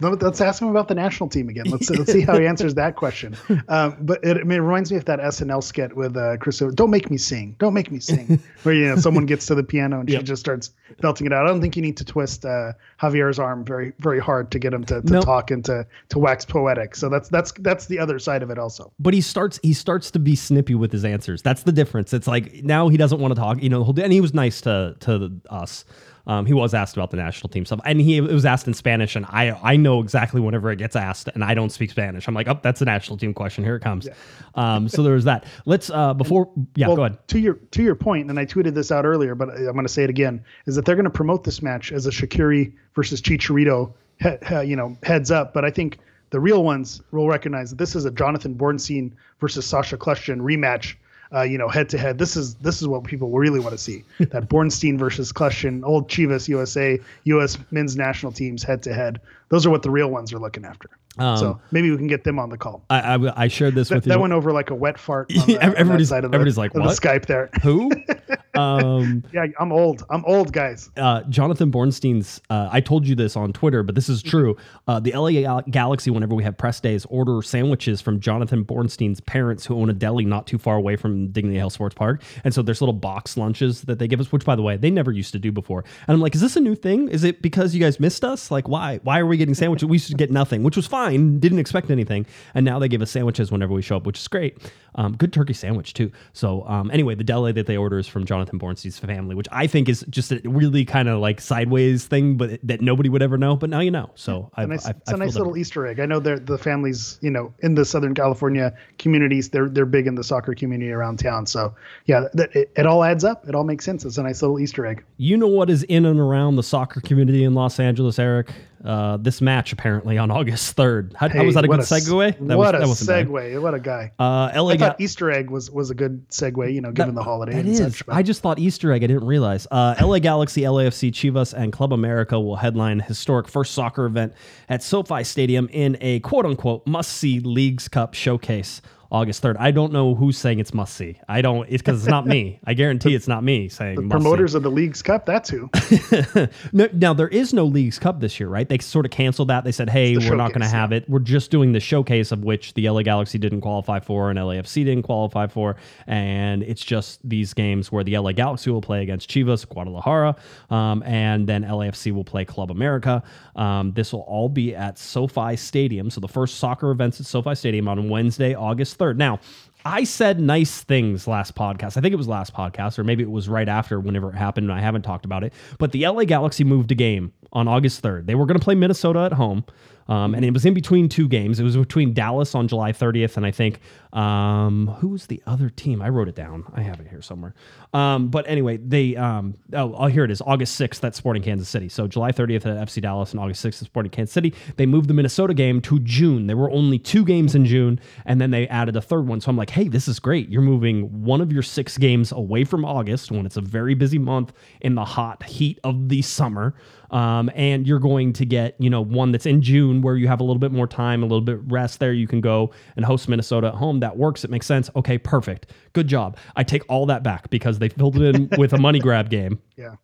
Let's 0.00 0.40
ask 0.40 0.60
him 0.62 0.68
about 0.68 0.88
the 0.88 0.94
national 0.94 1.28
team 1.28 1.48
again. 1.48 1.66
Let's 1.66 1.88
let's 1.90 2.12
see 2.12 2.20
how 2.22 2.38
he 2.38 2.46
answers 2.46 2.74
that 2.74 2.96
question. 2.96 3.36
Um, 3.68 3.96
but 4.00 4.22
it, 4.24 4.36
I 4.36 4.42
mean, 4.44 4.58
it 4.58 4.62
reminds 4.62 4.90
me 4.92 4.96
of 4.98 5.04
that 5.06 5.18
SNL 5.18 5.62
skit 5.62 5.96
with 5.96 6.16
uh, 6.16 6.36
Chris. 6.36 6.58
Don't 6.74 6.90
make 6.90 7.10
me 7.10 7.16
sing. 7.16 7.56
Don't 7.58 7.74
make 7.74 7.90
me 7.90 7.98
sing. 7.98 8.40
Where 8.62 8.74
you 8.74 8.86
know 8.88 8.96
someone 8.96 9.26
gets 9.26 9.46
to 9.46 9.54
the 9.54 9.64
piano 9.64 10.00
and 10.00 10.10
she 10.10 10.18
just 10.22 10.40
starts 10.40 10.70
belting 11.00 11.26
it 11.26 11.32
out. 11.32 11.44
I 11.46 11.48
don't 11.48 11.60
think 11.60 11.74
you 11.74 11.82
need 11.82 11.96
to 11.96 12.04
twist 12.04 12.44
uh, 12.44 12.72
Javier's 13.00 13.38
arm 13.38 13.64
very 13.64 13.92
very 13.98 14.20
hard 14.20 14.50
to 14.52 14.58
get 14.58 14.72
him 14.72 14.84
to, 14.84 15.00
to 15.02 15.12
No. 15.12 15.20
talk 15.20 15.50
and 15.50 15.64
to 15.64 15.86
to 16.10 16.18
wax 16.18 16.44
poetic. 16.44 16.94
So 16.94 17.08
that's 17.08 17.28
that's 17.28 17.52
that's 17.60 17.86
the 17.86 17.98
other 17.98 18.18
side 18.18 18.42
of 18.42 18.50
it 18.50 18.58
also. 18.58 18.92
but 19.00 19.14
he 19.14 19.20
starts 19.20 19.58
he 19.62 19.72
starts 19.72 20.10
to 20.12 20.18
be 20.18 20.36
snippy 20.36 20.74
with 20.74 20.92
his 20.92 21.04
answers. 21.04 21.42
That's 21.42 21.62
the 21.62 21.72
difference. 21.72 22.12
It's 22.12 22.26
like 22.28 22.62
now 22.62 22.88
he 22.88 22.96
doesn't 22.96 23.20
want 23.20 23.34
to 23.34 23.40
talk. 23.40 23.62
You 23.62 23.68
know, 23.70 23.78
the 23.80 23.84
whole- 23.84 24.00
and 24.00 24.12
he 24.12 24.20
was 24.20 24.34
nice 24.34 24.60
to 24.62 24.96
to 25.00 25.32
us. 25.50 25.84
Um, 26.28 26.44
he 26.44 26.52
was 26.54 26.74
asked 26.74 26.96
about 26.96 27.10
the 27.12 27.16
national 27.16 27.48
team 27.50 27.64
stuff, 27.64 27.80
and 27.84 28.00
he 28.00 28.16
it 28.16 28.22
was 28.22 28.44
asked 28.44 28.66
in 28.66 28.74
Spanish, 28.74 29.14
and 29.14 29.24
I 29.28 29.50
I 29.62 29.76
know 29.76 30.00
exactly 30.00 30.40
whenever 30.40 30.70
it 30.72 30.76
gets 30.76 30.96
asked, 30.96 31.28
and 31.34 31.44
I 31.44 31.54
don't 31.54 31.70
speak 31.70 31.90
Spanish. 31.90 32.26
I'm 32.26 32.34
like, 32.34 32.48
oh, 32.48 32.58
that's 32.62 32.82
a 32.82 32.84
national 32.84 33.16
team 33.18 33.32
question. 33.32 33.62
Here 33.62 33.76
it 33.76 33.80
comes. 33.82 34.08
Um, 34.56 34.88
so 34.88 35.02
there 35.02 35.14
was 35.14 35.24
that. 35.24 35.44
Let's 35.66 35.88
uh 35.90 36.14
before 36.14 36.50
yeah, 36.74 36.88
well, 36.88 36.96
go 36.96 37.04
ahead. 37.04 37.18
To 37.28 37.38
your 37.38 37.54
to 37.54 37.82
your 37.82 37.94
point, 37.94 38.28
and 38.28 38.38
I 38.40 38.44
tweeted 38.46 38.74
this 38.74 38.90
out 38.90 39.04
earlier, 39.04 39.34
but 39.34 39.50
I'm 39.50 39.72
going 39.74 39.86
to 39.86 39.92
say 39.92 40.02
it 40.04 40.10
again: 40.10 40.44
is 40.66 40.74
that 40.74 40.84
they're 40.84 40.96
going 40.96 41.04
to 41.04 41.10
promote 41.10 41.44
this 41.44 41.62
match 41.62 41.92
as 41.92 42.06
a 42.06 42.10
Shaqiri 42.10 42.72
versus 42.94 43.20
Chicharito, 43.22 43.92
he, 44.20 44.30
he- 44.48 44.64
you 44.70 44.76
know, 44.76 44.96
heads 45.04 45.30
up. 45.30 45.54
But 45.54 45.64
I 45.64 45.70
think 45.70 45.98
the 46.30 46.40
real 46.40 46.64
ones 46.64 47.00
will 47.12 47.28
recognize 47.28 47.70
that 47.70 47.76
this 47.76 47.94
is 47.94 48.04
a 48.04 48.10
Jonathan 48.10 48.54
Bornstein 48.56 49.12
versus 49.40 49.64
Sacha 49.64 49.96
Kljestan 49.96 50.40
rematch. 50.40 50.96
Uh, 51.34 51.42
you 51.42 51.58
know, 51.58 51.68
head 51.68 51.88
to 51.88 51.98
head. 51.98 52.18
This 52.18 52.36
is 52.36 52.54
this 52.56 52.80
is 52.80 52.86
what 52.88 53.02
people 53.04 53.30
really 53.30 53.58
want 53.60 53.72
to 53.72 53.78
see. 53.78 54.04
that 54.20 54.48
Bornstein 54.48 54.98
versus 54.98 55.32
Kljestan, 55.32 55.82
old 55.84 56.08
Chivas 56.08 56.48
USA, 56.48 56.98
U.S. 57.24 57.58
men's 57.70 57.96
national 57.96 58.32
teams 58.32 58.62
head 58.62 58.82
to 58.84 58.94
head. 58.94 59.20
Those 59.48 59.66
are 59.66 59.70
what 59.70 59.82
the 59.82 59.90
real 59.90 60.08
ones 60.08 60.32
are 60.32 60.38
looking 60.38 60.64
after. 60.64 60.88
so 61.18 61.60
maybe 61.72 61.90
we 61.90 61.96
can 61.96 62.06
get 62.08 62.24
them 62.24 62.38
on 62.38 62.50
the 62.50 62.58
call. 62.58 62.82
I, 62.90 63.14
I 63.16 63.44
I 63.44 63.48
shared 63.48 63.74
this 63.74 63.88
That, 63.88 63.96
with 63.96 64.06
you. 64.06 64.12
that 64.12 64.20
went 64.20 64.32
over 64.34 64.52
like 64.52 64.70
a 64.70 64.74
wet 64.74 64.98
fart. 64.98 65.30
On 65.36 65.46
the, 65.46 65.54
on 65.54 65.60
that 65.70 65.78
Everybody's- 65.78 66.08
side 66.10 66.24
of 66.24 66.30
the, 66.30 66.34
everybody's 66.36 66.58
like, 66.58 66.70
of 66.74 66.82
the 66.82 66.88
"What?" 66.88 66.96
Skype 67.00 67.26
there. 67.26 67.48
Who? 67.62 67.90
um, 68.58 69.24
Yeah, 69.32 69.46
I'm 69.58 69.72
old. 69.72 70.02
I'm 70.10 70.24
old, 70.24 70.52
guys. 70.52 70.90
uh, 70.96 71.22
Jonathan 71.24 71.70
Bornstein's. 71.70 72.40
Uh, 72.50 72.68
I 72.70 72.80
told 72.80 73.06
you 73.06 73.14
this 73.14 73.36
on 73.36 73.52
Twitter, 73.52 73.82
but 73.82 73.94
this 73.94 74.08
is 74.08 74.22
true. 74.22 74.56
Uh, 74.88 75.00
the 75.00 75.12
LA 75.12 75.30
Gal- 75.30 75.62
Galaxy, 75.70 76.10
whenever 76.10 76.34
we 76.34 76.42
have 76.44 76.56
press 76.56 76.80
days, 76.80 77.04
order 77.06 77.42
sandwiches 77.42 78.00
from 78.00 78.20
Jonathan 78.20 78.64
Bornstein's 78.64 79.20
parents, 79.20 79.66
who 79.66 79.76
own 79.80 79.90
a 79.90 79.92
deli 79.92 80.24
not 80.24 80.46
too 80.46 80.58
far 80.58 80.76
away 80.76 80.96
from 80.96 81.28
Dignity 81.28 81.58
Health 81.58 81.72
Sports 81.74 81.94
Park. 81.94 82.22
And 82.44 82.52
so 82.54 82.62
there's 82.62 82.80
little 82.80 82.92
box 82.92 83.36
lunches 83.36 83.82
that 83.82 83.98
they 83.98 84.08
give 84.08 84.20
us, 84.20 84.30
which, 84.32 84.44
by 84.44 84.56
the 84.56 84.62
way, 84.62 84.76
they 84.76 84.90
never 84.90 85.12
used 85.12 85.32
to 85.32 85.38
do 85.38 85.50
before. 85.52 85.84
And 86.06 86.14
I'm 86.14 86.20
like, 86.20 86.34
is 86.34 86.40
this 86.40 86.56
a 86.56 86.60
new 86.60 86.74
thing? 86.74 87.08
Is 87.08 87.24
it 87.24 87.42
because 87.42 87.74
you 87.74 87.80
guys 87.80 87.98
missed 87.98 88.24
us? 88.24 88.50
Like, 88.50 88.68
why? 88.68 89.00
Why 89.02 89.18
are 89.18 89.26
we 89.26 89.36
getting 89.36 89.54
sandwiches? 89.54 89.86
We 89.88 89.96
used 89.96 90.08
to 90.10 90.14
get 90.16 90.30
nothing, 90.30 90.62
which 90.62 90.76
was 90.76 90.86
fine. 90.86 91.38
Didn't 91.40 91.58
expect 91.58 91.90
anything. 91.90 92.26
And 92.54 92.64
now 92.64 92.78
they 92.78 92.88
give 92.88 93.02
us 93.02 93.10
sandwiches 93.10 93.50
whenever 93.50 93.72
we 93.74 93.82
show 93.82 93.96
up, 93.96 94.06
which 94.06 94.18
is 94.18 94.28
great. 94.28 94.58
Um, 94.94 95.14
good 95.16 95.32
turkey 95.32 95.52
sandwich 95.52 95.92
too. 95.94 96.10
So 96.32 96.66
um, 96.66 96.90
anyway, 96.90 97.14
the 97.16 97.24
deli 97.24 97.52
that 97.52 97.66
they 97.66 97.76
order 97.76 97.98
is 97.98 98.06
from 98.06 98.24
Jonathan 98.24 98.45
Bornstein's 98.52 98.98
family, 98.98 99.34
which 99.34 99.48
I 99.52 99.66
think 99.66 99.88
is 99.88 100.04
just 100.08 100.32
a 100.32 100.40
really 100.44 100.84
kind 100.84 101.08
of 101.08 101.18
like 101.18 101.40
sideways 101.40 102.06
thing, 102.06 102.36
but 102.36 102.60
that 102.62 102.80
nobody 102.80 103.08
would 103.08 103.22
ever 103.22 103.36
know. 103.36 103.56
But 103.56 103.70
now 103.70 103.80
you 103.80 103.90
know. 103.90 104.10
So 104.14 104.50
It's 104.52 104.58
a 104.58 104.60
I've, 104.60 104.68
nice, 104.68 104.86
I've, 104.86 104.96
it's 104.96 105.12
a 105.12 105.16
nice 105.16 105.34
little. 105.34 105.56
Easter 105.56 105.86
egg. 105.86 106.00
I 106.00 106.06
know 106.06 106.20
they're 106.20 106.38
the 106.38 106.58
families, 106.58 107.18
you 107.22 107.30
know, 107.30 107.52
in 107.60 107.74
the 107.74 107.84
Southern 107.84 108.14
California 108.14 108.74
communities, 108.98 109.50
they're 109.50 109.68
they're 109.68 109.86
big 109.86 110.06
in 110.06 110.14
the 110.14 110.24
soccer 110.24 110.54
community 110.54 110.90
around 110.90 111.18
town. 111.18 111.46
So 111.46 111.74
yeah, 112.06 112.28
that, 112.34 112.54
it, 112.54 112.70
it 112.76 112.86
all 112.86 113.04
adds 113.04 113.24
up. 113.24 113.48
It 113.48 113.54
all 113.54 113.64
makes 113.64 113.84
sense. 113.84 114.04
It's 114.04 114.18
a 114.18 114.22
nice 114.22 114.42
little 114.42 114.60
Easter 114.60 114.86
egg. 114.86 115.04
You 115.16 115.36
know 115.36 115.46
what 115.46 115.70
is 115.70 115.82
in 115.84 116.04
and 116.04 116.20
around 116.20 116.56
the 116.56 116.62
soccer 116.62 117.00
community 117.00 117.44
in 117.44 117.54
Los 117.54 117.80
Angeles, 117.80 118.18
Eric? 118.18 118.52
Uh, 118.84 119.16
this 119.16 119.40
match 119.40 119.72
apparently 119.72 120.16
on 120.18 120.30
August 120.30 120.74
third. 120.76 121.14
How, 121.16 121.28
how 121.28 121.34
Hey, 121.40 121.46
was 121.46 121.54
that 121.54 121.64
a 121.64 121.68
good 121.68 121.80
s- 121.80 121.90
segue? 121.90 122.46
That 122.46 122.56
what 122.58 122.58
was, 122.58 122.68
a 122.74 122.78
that 122.78 122.88
wasn't 122.88 123.08
bad. 123.08 123.26
segue! 123.28 123.62
What 123.62 123.74
a 123.74 123.80
guy! 123.80 124.12
Uh, 124.18 124.50
LA 124.54 124.70
I 124.72 124.76
thought 124.76 125.00
Easter 125.00 125.30
egg 125.30 125.50
was 125.50 125.70
was 125.70 125.90
a 125.90 125.94
good 125.94 126.28
segue. 126.28 126.72
You 126.72 126.80
know, 126.80 126.92
given 126.92 127.14
the 127.14 127.22
holiday 127.22 127.52
That 127.54 127.60
and 127.60 127.68
is. 127.68 127.78
such. 127.78 128.02
I 128.08 128.22
just 128.22 128.42
thought 128.42 128.58
Easter 128.58 128.92
egg. 128.92 129.02
I 129.02 129.06
didn't 129.06 129.26
realize. 129.26 129.66
Uh, 129.70 129.94
LA 130.00 130.18
Galaxy, 130.18 130.62
LAFC, 130.62 131.10
Chivas, 131.12 131.52
and 131.54 131.72
Club 131.72 131.92
America 131.92 132.38
will 132.38 132.56
headline 132.56 133.00
historic 133.00 133.48
first 133.48 133.72
soccer 133.74 134.06
event 134.06 134.32
at 134.68 134.82
SoFi 134.82 135.24
Stadium 135.24 135.68
in 135.72 135.96
a 136.00 136.20
quote 136.20 136.44
unquote 136.46 136.86
must 136.86 137.12
see 137.12 137.40
Leagues 137.40 137.88
Cup 137.88 138.14
showcase. 138.14 138.82
August 139.10 139.42
3rd. 139.42 139.56
I 139.58 139.70
don't 139.70 139.92
know 139.92 140.14
who's 140.14 140.36
saying 140.36 140.58
it's 140.58 140.74
must 140.74 140.94
see. 140.94 141.18
I 141.28 141.42
don't, 141.42 141.66
it's 141.68 141.82
because 141.82 142.00
it's 142.00 142.10
not 142.10 142.26
me. 142.26 142.60
I 142.64 142.74
guarantee 142.74 143.14
it's 143.14 143.28
not 143.28 143.44
me 143.44 143.68
saying 143.68 143.98
see. 144.00 144.08
promoters 144.08 144.54
of 144.54 144.62
the 144.62 144.70
Leagues 144.70 145.02
Cup. 145.02 145.26
That's 145.26 145.50
who. 145.50 145.70
No, 146.72 146.88
now 146.92 147.12
there 147.14 147.28
is 147.28 147.52
no 147.52 147.64
Leagues 147.64 147.98
Cup 147.98 148.20
this 148.20 148.38
year, 148.38 148.48
right? 148.48 148.68
They 148.68 148.78
sort 148.78 149.04
of 149.06 149.10
canceled 149.10 149.48
that. 149.48 149.64
They 149.64 149.72
said, 149.72 149.88
"Hey, 149.88 150.14
the 150.16 150.28
we're 150.28 150.36
not 150.36 150.48
going 150.50 150.60
to 150.60 150.66
showcase, 150.66 150.72
have 150.72 150.92
it. 150.92 151.08
We're 151.08 151.18
just 151.20 151.50
doing 151.50 151.72
the 151.72 151.80
showcase 151.80 152.32
of 152.32 152.44
which 152.44 152.74
the 152.74 152.88
LA 152.88 153.02
Galaxy 153.02 153.38
didn't 153.38 153.60
qualify 153.60 154.00
for 154.00 154.30
and 154.30 154.38
LAFC 154.38 154.84
didn't 154.84 155.04
qualify 155.04 155.46
for, 155.46 155.76
and 156.06 156.62
it's 156.62 156.84
just 156.84 157.26
these 157.28 157.54
games 157.54 157.90
where 157.90 158.04
the 158.04 158.16
LA 158.18 158.32
Galaxy 158.32 158.70
will 158.70 158.80
play 158.80 159.02
against 159.02 159.30
Chivas, 159.30 159.68
Guadalajara, 159.68 160.36
um, 160.70 161.02
and 161.04 161.46
then 161.46 161.62
LAFC 161.62 162.12
will 162.12 162.24
play 162.24 162.44
Club 162.44 162.70
America. 162.70 163.22
Um, 163.54 163.92
this 163.92 164.12
will 164.12 164.20
all 164.20 164.48
be 164.48 164.74
at 164.74 164.98
SoFi 164.98 165.56
Stadium. 165.56 166.10
So 166.10 166.20
the 166.20 166.28
first 166.28 166.58
soccer 166.58 166.90
events 166.90 167.20
at 167.20 167.26
SoFi 167.26 167.54
Stadium 167.54 167.88
on 167.88 168.08
Wednesday, 168.08 168.54
August 168.54 168.95
third. 168.96 169.18
Now. 169.18 169.40
I 169.88 170.02
said 170.02 170.40
nice 170.40 170.82
things 170.82 171.28
last 171.28 171.54
podcast. 171.54 171.96
I 171.96 172.00
think 172.00 172.12
it 172.12 172.16
was 172.16 172.26
last 172.26 172.52
podcast, 172.52 172.98
or 172.98 173.04
maybe 173.04 173.22
it 173.22 173.30
was 173.30 173.48
right 173.48 173.68
after 173.68 174.00
whenever 174.00 174.30
it 174.30 174.34
happened, 174.34 174.68
and 174.68 174.76
I 174.76 174.82
haven't 174.82 175.02
talked 175.02 175.24
about 175.24 175.44
it. 175.44 175.52
But 175.78 175.92
the 175.92 176.04
LA 176.04 176.24
Galaxy 176.24 176.64
moved 176.64 176.90
a 176.90 176.96
game 176.96 177.32
on 177.52 177.68
August 177.68 178.02
3rd. 178.02 178.26
They 178.26 178.34
were 178.34 178.46
going 178.46 178.58
to 178.58 178.64
play 178.64 178.74
Minnesota 178.74 179.20
at 179.20 179.34
home, 179.34 179.64
um, 180.08 180.34
and 180.34 180.44
it 180.44 180.52
was 180.52 180.64
in 180.64 180.74
between 180.74 181.08
two 181.08 181.28
games. 181.28 181.58
It 181.58 181.64
was 181.64 181.76
between 181.76 182.14
Dallas 182.14 182.54
on 182.54 182.68
July 182.68 182.92
30th, 182.92 183.36
and 183.36 183.44
I 183.44 183.50
think, 183.50 183.80
um, 184.12 184.88
who 185.00 185.08
was 185.08 185.26
the 185.26 185.42
other 185.46 185.68
team? 185.68 186.00
I 186.00 186.08
wrote 186.08 186.28
it 186.28 186.34
down. 186.34 186.64
I 186.74 186.82
have 186.82 187.00
it 187.00 187.08
here 187.08 187.22
somewhere. 187.22 187.54
Um, 187.92 188.28
but 188.28 188.48
anyway, 188.48 188.76
they, 188.76 189.16
um, 189.16 189.56
oh, 189.72 189.94
oh, 189.94 190.06
here 190.06 190.24
it 190.24 190.30
is, 190.30 190.40
August 190.40 190.80
6th 190.80 191.00
that's 191.00 191.18
Sporting 191.18 191.42
Kansas 191.42 191.68
City. 191.68 191.88
So 191.88 192.06
July 192.06 192.32
30th 192.32 192.66
at 192.66 192.88
FC 192.88 193.02
Dallas 193.02 193.32
and 193.32 193.40
August 193.40 193.64
6th 193.64 193.82
at 193.82 193.86
Sporting 193.86 194.10
Kansas 194.10 194.32
City. 194.32 194.54
They 194.76 194.86
moved 194.86 195.08
the 195.08 195.14
Minnesota 195.14 195.54
game 195.54 195.80
to 195.82 195.98
June. 196.00 196.46
There 196.46 196.56
were 196.56 196.70
only 196.70 196.98
two 196.98 197.24
games 197.24 197.54
in 197.54 197.66
June, 197.66 198.00
and 198.24 198.40
then 198.40 198.50
they 198.50 198.68
added 198.68 198.96
a 198.96 199.02
third 199.02 199.26
one. 199.26 199.40
So 199.40 199.50
I'm 199.50 199.56
like, 199.56 199.70
hey, 199.70 199.88
this 199.88 200.08
is 200.08 200.20
great. 200.20 200.48
You're 200.48 200.62
moving 200.62 201.24
one 201.24 201.40
of 201.40 201.52
your 201.52 201.62
six 201.62 201.98
games 201.98 202.32
away 202.32 202.64
from 202.64 202.84
August 202.84 203.30
when 203.32 203.44
it's 203.44 203.56
a 203.56 203.60
very 203.60 203.94
busy 203.94 204.18
month 204.18 204.52
in 204.80 204.94
the 204.94 205.04
hot 205.04 205.42
heat 205.44 205.80
of 205.84 206.08
the 206.08 206.22
summer. 206.22 206.74
Um, 207.10 207.50
and 207.54 207.86
you're 207.86 207.98
going 208.00 208.32
to 208.34 208.44
get, 208.44 208.74
you 208.78 208.90
know, 208.90 209.00
one 209.00 209.32
that's 209.32 209.46
in 209.46 209.62
June 209.62 210.02
where 210.02 210.16
you 210.16 210.26
have 210.28 210.40
a 210.40 210.44
little 210.44 210.58
bit 210.58 210.72
more 210.72 210.86
time, 210.86 211.22
a 211.22 211.26
little 211.26 211.40
bit 211.40 211.58
rest 211.64 212.00
there. 212.00 212.12
You 212.12 212.26
can 212.26 212.40
go 212.40 212.72
and 212.96 213.04
host 213.04 213.28
Minnesota 213.28 213.68
at 213.68 213.74
home. 213.74 214.00
That 214.00 214.16
works. 214.16 214.44
It 214.44 214.50
makes 214.50 214.66
sense. 214.66 214.90
Okay, 214.96 215.18
perfect. 215.18 215.72
Good 215.92 216.08
job. 216.08 216.36
I 216.56 216.64
take 216.64 216.82
all 216.88 217.06
that 217.06 217.22
back 217.22 217.50
because 217.50 217.78
they 217.78 217.88
filled 217.88 218.16
it 218.20 218.34
in 218.34 218.48
with 218.58 218.72
a 218.72 218.78
money 218.78 218.98
grab 218.98 219.30
game, 219.30 219.60
Yeah. 219.76 219.94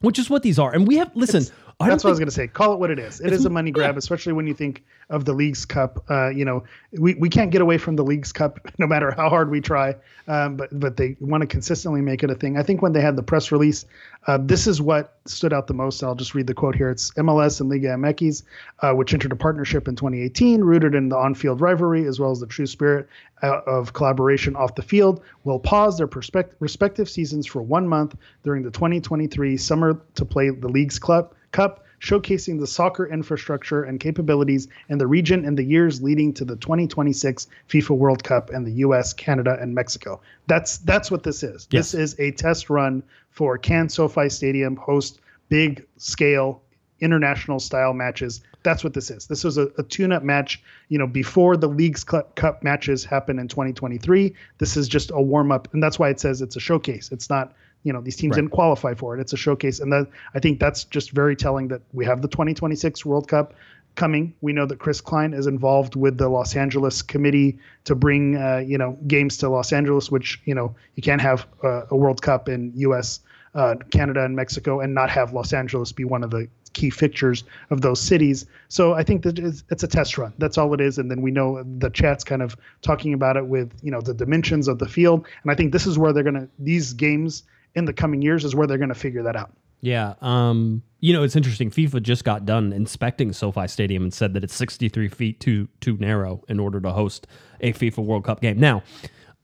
which 0.00 0.18
is 0.18 0.28
what 0.28 0.42
these 0.42 0.58
are. 0.58 0.74
And 0.74 0.86
we 0.88 0.96
have, 0.96 1.10
listen, 1.14 1.44
I 1.80 1.88
That's 1.88 2.02
what 2.02 2.08
I 2.08 2.10
was 2.10 2.18
going 2.18 2.28
to 2.28 2.34
say. 2.34 2.48
Call 2.48 2.72
it 2.72 2.80
what 2.80 2.90
it 2.90 2.98
is. 2.98 3.20
It 3.20 3.32
is 3.32 3.44
a 3.44 3.50
money 3.50 3.70
grab, 3.70 3.96
especially 3.96 4.32
when 4.32 4.48
you 4.48 4.54
think 4.54 4.82
of 5.10 5.24
the 5.24 5.32
Leagues 5.32 5.64
Cup. 5.64 6.04
Uh, 6.10 6.28
you 6.28 6.44
know, 6.44 6.64
we, 6.90 7.14
we 7.14 7.28
can't 7.28 7.52
get 7.52 7.60
away 7.60 7.78
from 7.78 7.94
the 7.94 8.02
Leagues 8.02 8.32
Cup 8.32 8.58
no 8.78 8.86
matter 8.88 9.12
how 9.12 9.28
hard 9.28 9.48
we 9.48 9.60
try. 9.60 9.94
Um, 10.26 10.56
but 10.56 10.68
but 10.80 10.96
they 10.96 11.16
want 11.20 11.42
to 11.42 11.46
consistently 11.46 12.00
make 12.00 12.24
it 12.24 12.30
a 12.30 12.34
thing. 12.34 12.58
I 12.58 12.64
think 12.64 12.82
when 12.82 12.94
they 12.94 13.00
had 13.00 13.14
the 13.14 13.22
press 13.22 13.52
release, 13.52 13.84
uh, 14.26 14.38
this 14.42 14.66
is 14.66 14.82
what 14.82 15.20
stood 15.26 15.52
out 15.52 15.68
the 15.68 15.74
most. 15.74 16.02
I'll 16.02 16.16
just 16.16 16.34
read 16.34 16.48
the 16.48 16.54
quote 16.54 16.74
here. 16.74 16.90
It's 16.90 17.12
MLS 17.12 17.60
and 17.60 17.70
Liga 17.70 17.90
MX, 17.90 18.42
uh, 18.80 18.92
which 18.94 19.14
entered 19.14 19.30
a 19.30 19.36
partnership 19.36 19.86
in 19.86 19.94
2018, 19.94 20.62
rooted 20.62 20.96
in 20.96 21.08
the 21.10 21.16
on-field 21.16 21.60
rivalry 21.60 22.06
as 22.06 22.18
well 22.18 22.32
as 22.32 22.40
the 22.40 22.46
true 22.48 22.66
spirit 22.66 23.08
uh, 23.44 23.60
of 23.68 23.92
collaboration 23.92 24.56
off 24.56 24.74
the 24.74 24.82
field, 24.82 25.22
will 25.44 25.60
pause 25.60 25.96
their 25.96 26.08
perspect- 26.08 26.56
respective 26.58 27.08
seasons 27.08 27.46
for 27.46 27.62
one 27.62 27.86
month 27.86 28.16
during 28.42 28.64
the 28.64 28.70
2023 28.72 29.56
summer 29.56 30.02
to 30.16 30.24
play 30.24 30.50
the 30.50 30.68
League's 30.68 30.98
Club 30.98 31.32
Cup, 31.52 31.84
showcasing 32.00 32.60
the 32.60 32.66
soccer 32.66 33.06
infrastructure 33.06 33.82
and 33.82 33.98
capabilities 34.00 34.68
in 34.88 34.98
the 34.98 35.06
region 35.06 35.44
in 35.44 35.54
the 35.54 35.64
years 35.64 36.02
leading 36.02 36.32
to 36.34 36.44
the 36.44 36.56
2026 36.56 37.48
FIFA 37.68 37.96
World 37.96 38.24
Cup 38.24 38.50
and 38.50 38.66
the 38.66 38.72
US, 38.84 39.12
Canada, 39.12 39.58
and 39.60 39.74
Mexico. 39.74 40.20
That's 40.46 40.78
that's 40.78 41.10
what 41.10 41.22
this 41.22 41.42
is. 41.42 41.66
Yes. 41.70 41.92
This 41.92 41.94
is 41.94 42.20
a 42.20 42.30
test 42.32 42.70
run 42.70 43.02
for 43.30 43.58
can 43.58 43.88
SoFi 43.88 44.28
Stadium 44.28 44.76
host 44.76 45.20
big 45.48 45.86
scale 45.96 46.62
international 47.00 47.60
style 47.60 47.92
matches. 47.92 48.40
That's 48.62 48.82
what 48.82 48.92
this 48.92 49.10
is. 49.10 49.26
This 49.26 49.44
was 49.44 49.56
a, 49.56 49.68
a 49.78 49.82
tune-up 49.82 50.22
match, 50.22 50.62
you 50.88 50.98
know, 50.98 51.06
before 51.06 51.56
the 51.56 51.68
Leagues 51.68 52.04
Cup 52.04 52.62
matches 52.62 53.04
happen 53.04 53.38
in 53.38 53.48
2023. 53.48 54.34
This 54.58 54.76
is 54.76 54.88
just 54.88 55.10
a 55.12 55.20
warm-up, 55.20 55.72
and 55.72 55.82
that's 55.82 55.98
why 55.98 56.08
it 56.08 56.20
says 56.20 56.42
it's 56.42 56.56
a 56.56 56.60
showcase. 56.60 57.10
It's 57.12 57.30
not, 57.30 57.54
you 57.82 57.92
know, 57.92 58.00
these 58.00 58.16
teams 58.16 58.36
didn't 58.36 58.50
qualify 58.50 58.94
for 58.94 59.16
it. 59.16 59.20
It's 59.20 59.32
a 59.32 59.36
showcase, 59.36 59.80
and 59.80 59.92
that 59.92 60.08
I 60.34 60.40
think 60.40 60.60
that's 60.60 60.84
just 60.84 61.12
very 61.12 61.36
telling 61.36 61.68
that 61.68 61.82
we 61.92 62.04
have 62.04 62.22
the 62.22 62.28
2026 62.28 63.04
World 63.06 63.28
Cup 63.28 63.54
coming. 63.94 64.34
We 64.40 64.52
know 64.52 64.66
that 64.66 64.78
Chris 64.78 65.00
Klein 65.00 65.32
is 65.32 65.46
involved 65.46 65.96
with 65.96 66.18
the 66.18 66.28
Los 66.28 66.54
Angeles 66.54 67.02
committee 67.02 67.58
to 67.84 67.94
bring, 67.94 68.36
uh, 68.36 68.58
you 68.58 68.78
know, 68.78 68.98
games 69.06 69.38
to 69.38 69.48
Los 69.48 69.72
Angeles, 69.72 70.10
which 70.10 70.40
you 70.44 70.54
know 70.54 70.74
you 70.94 71.02
can't 71.02 71.20
have 71.20 71.46
uh, 71.62 71.82
a 71.90 71.96
World 71.96 72.22
Cup 72.22 72.48
in 72.48 72.72
U.S 72.76 73.20
uh, 73.54 73.76
Canada 73.90 74.24
and 74.24 74.36
Mexico 74.36 74.80
and 74.80 74.94
not 74.94 75.10
have 75.10 75.32
Los 75.32 75.52
Angeles 75.52 75.92
be 75.92 76.04
one 76.04 76.22
of 76.22 76.30
the 76.30 76.48
key 76.72 76.90
fixtures 76.90 77.44
of 77.70 77.80
those 77.80 78.00
cities. 78.00 78.46
So 78.68 78.92
I 78.92 79.02
think 79.02 79.22
that 79.22 79.38
it's, 79.38 79.64
it's 79.70 79.82
a 79.82 79.88
test 79.88 80.18
run. 80.18 80.32
That's 80.38 80.58
all 80.58 80.72
it 80.74 80.80
is. 80.80 80.98
And 80.98 81.10
then 81.10 81.22
we 81.22 81.30
know 81.30 81.62
the 81.64 81.90
chat's 81.90 82.24
kind 82.24 82.42
of 82.42 82.56
talking 82.82 83.14
about 83.14 83.36
it 83.36 83.46
with 83.46 83.72
you 83.82 83.90
know 83.90 84.00
the 84.00 84.14
dimensions 84.14 84.68
of 84.68 84.78
the 84.78 84.88
field. 84.88 85.26
And 85.42 85.50
I 85.50 85.54
think 85.54 85.72
this 85.72 85.86
is 85.86 85.98
where 85.98 86.12
they're 86.12 86.22
gonna 86.22 86.48
these 86.58 86.92
games 86.92 87.44
in 87.78 87.84
the 87.86 87.92
coming 87.92 88.20
years 88.20 88.44
is 88.44 88.54
where 88.54 88.66
they're 88.66 88.78
gonna 88.78 88.94
figure 88.94 89.22
that 89.22 89.36
out. 89.36 89.52
Yeah. 89.80 90.14
Um, 90.20 90.82
you 91.00 91.12
know, 91.12 91.22
it's 91.22 91.36
interesting. 91.36 91.70
FIFA 91.70 92.02
just 92.02 92.24
got 92.24 92.44
done 92.44 92.72
inspecting 92.72 93.32
SoFi 93.32 93.68
Stadium 93.68 94.02
and 94.02 94.12
said 94.12 94.34
that 94.34 94.42
it's 94.42 94.54
63 94.54 95.08
feet 95.08 95.38
too 95.40 95.68
too 95.80 95.96
narrow 95.98 96.42
in 96.48 96.58
order 96.58 96.80
to 96.80 96.90
host 96.90 97.26
a 97.60 97.72
FIFA 97.72 97.98
World 98.04 98.24
Cup 98.24 98.40
game. 98.40 98.58
Now, 98.58 98.82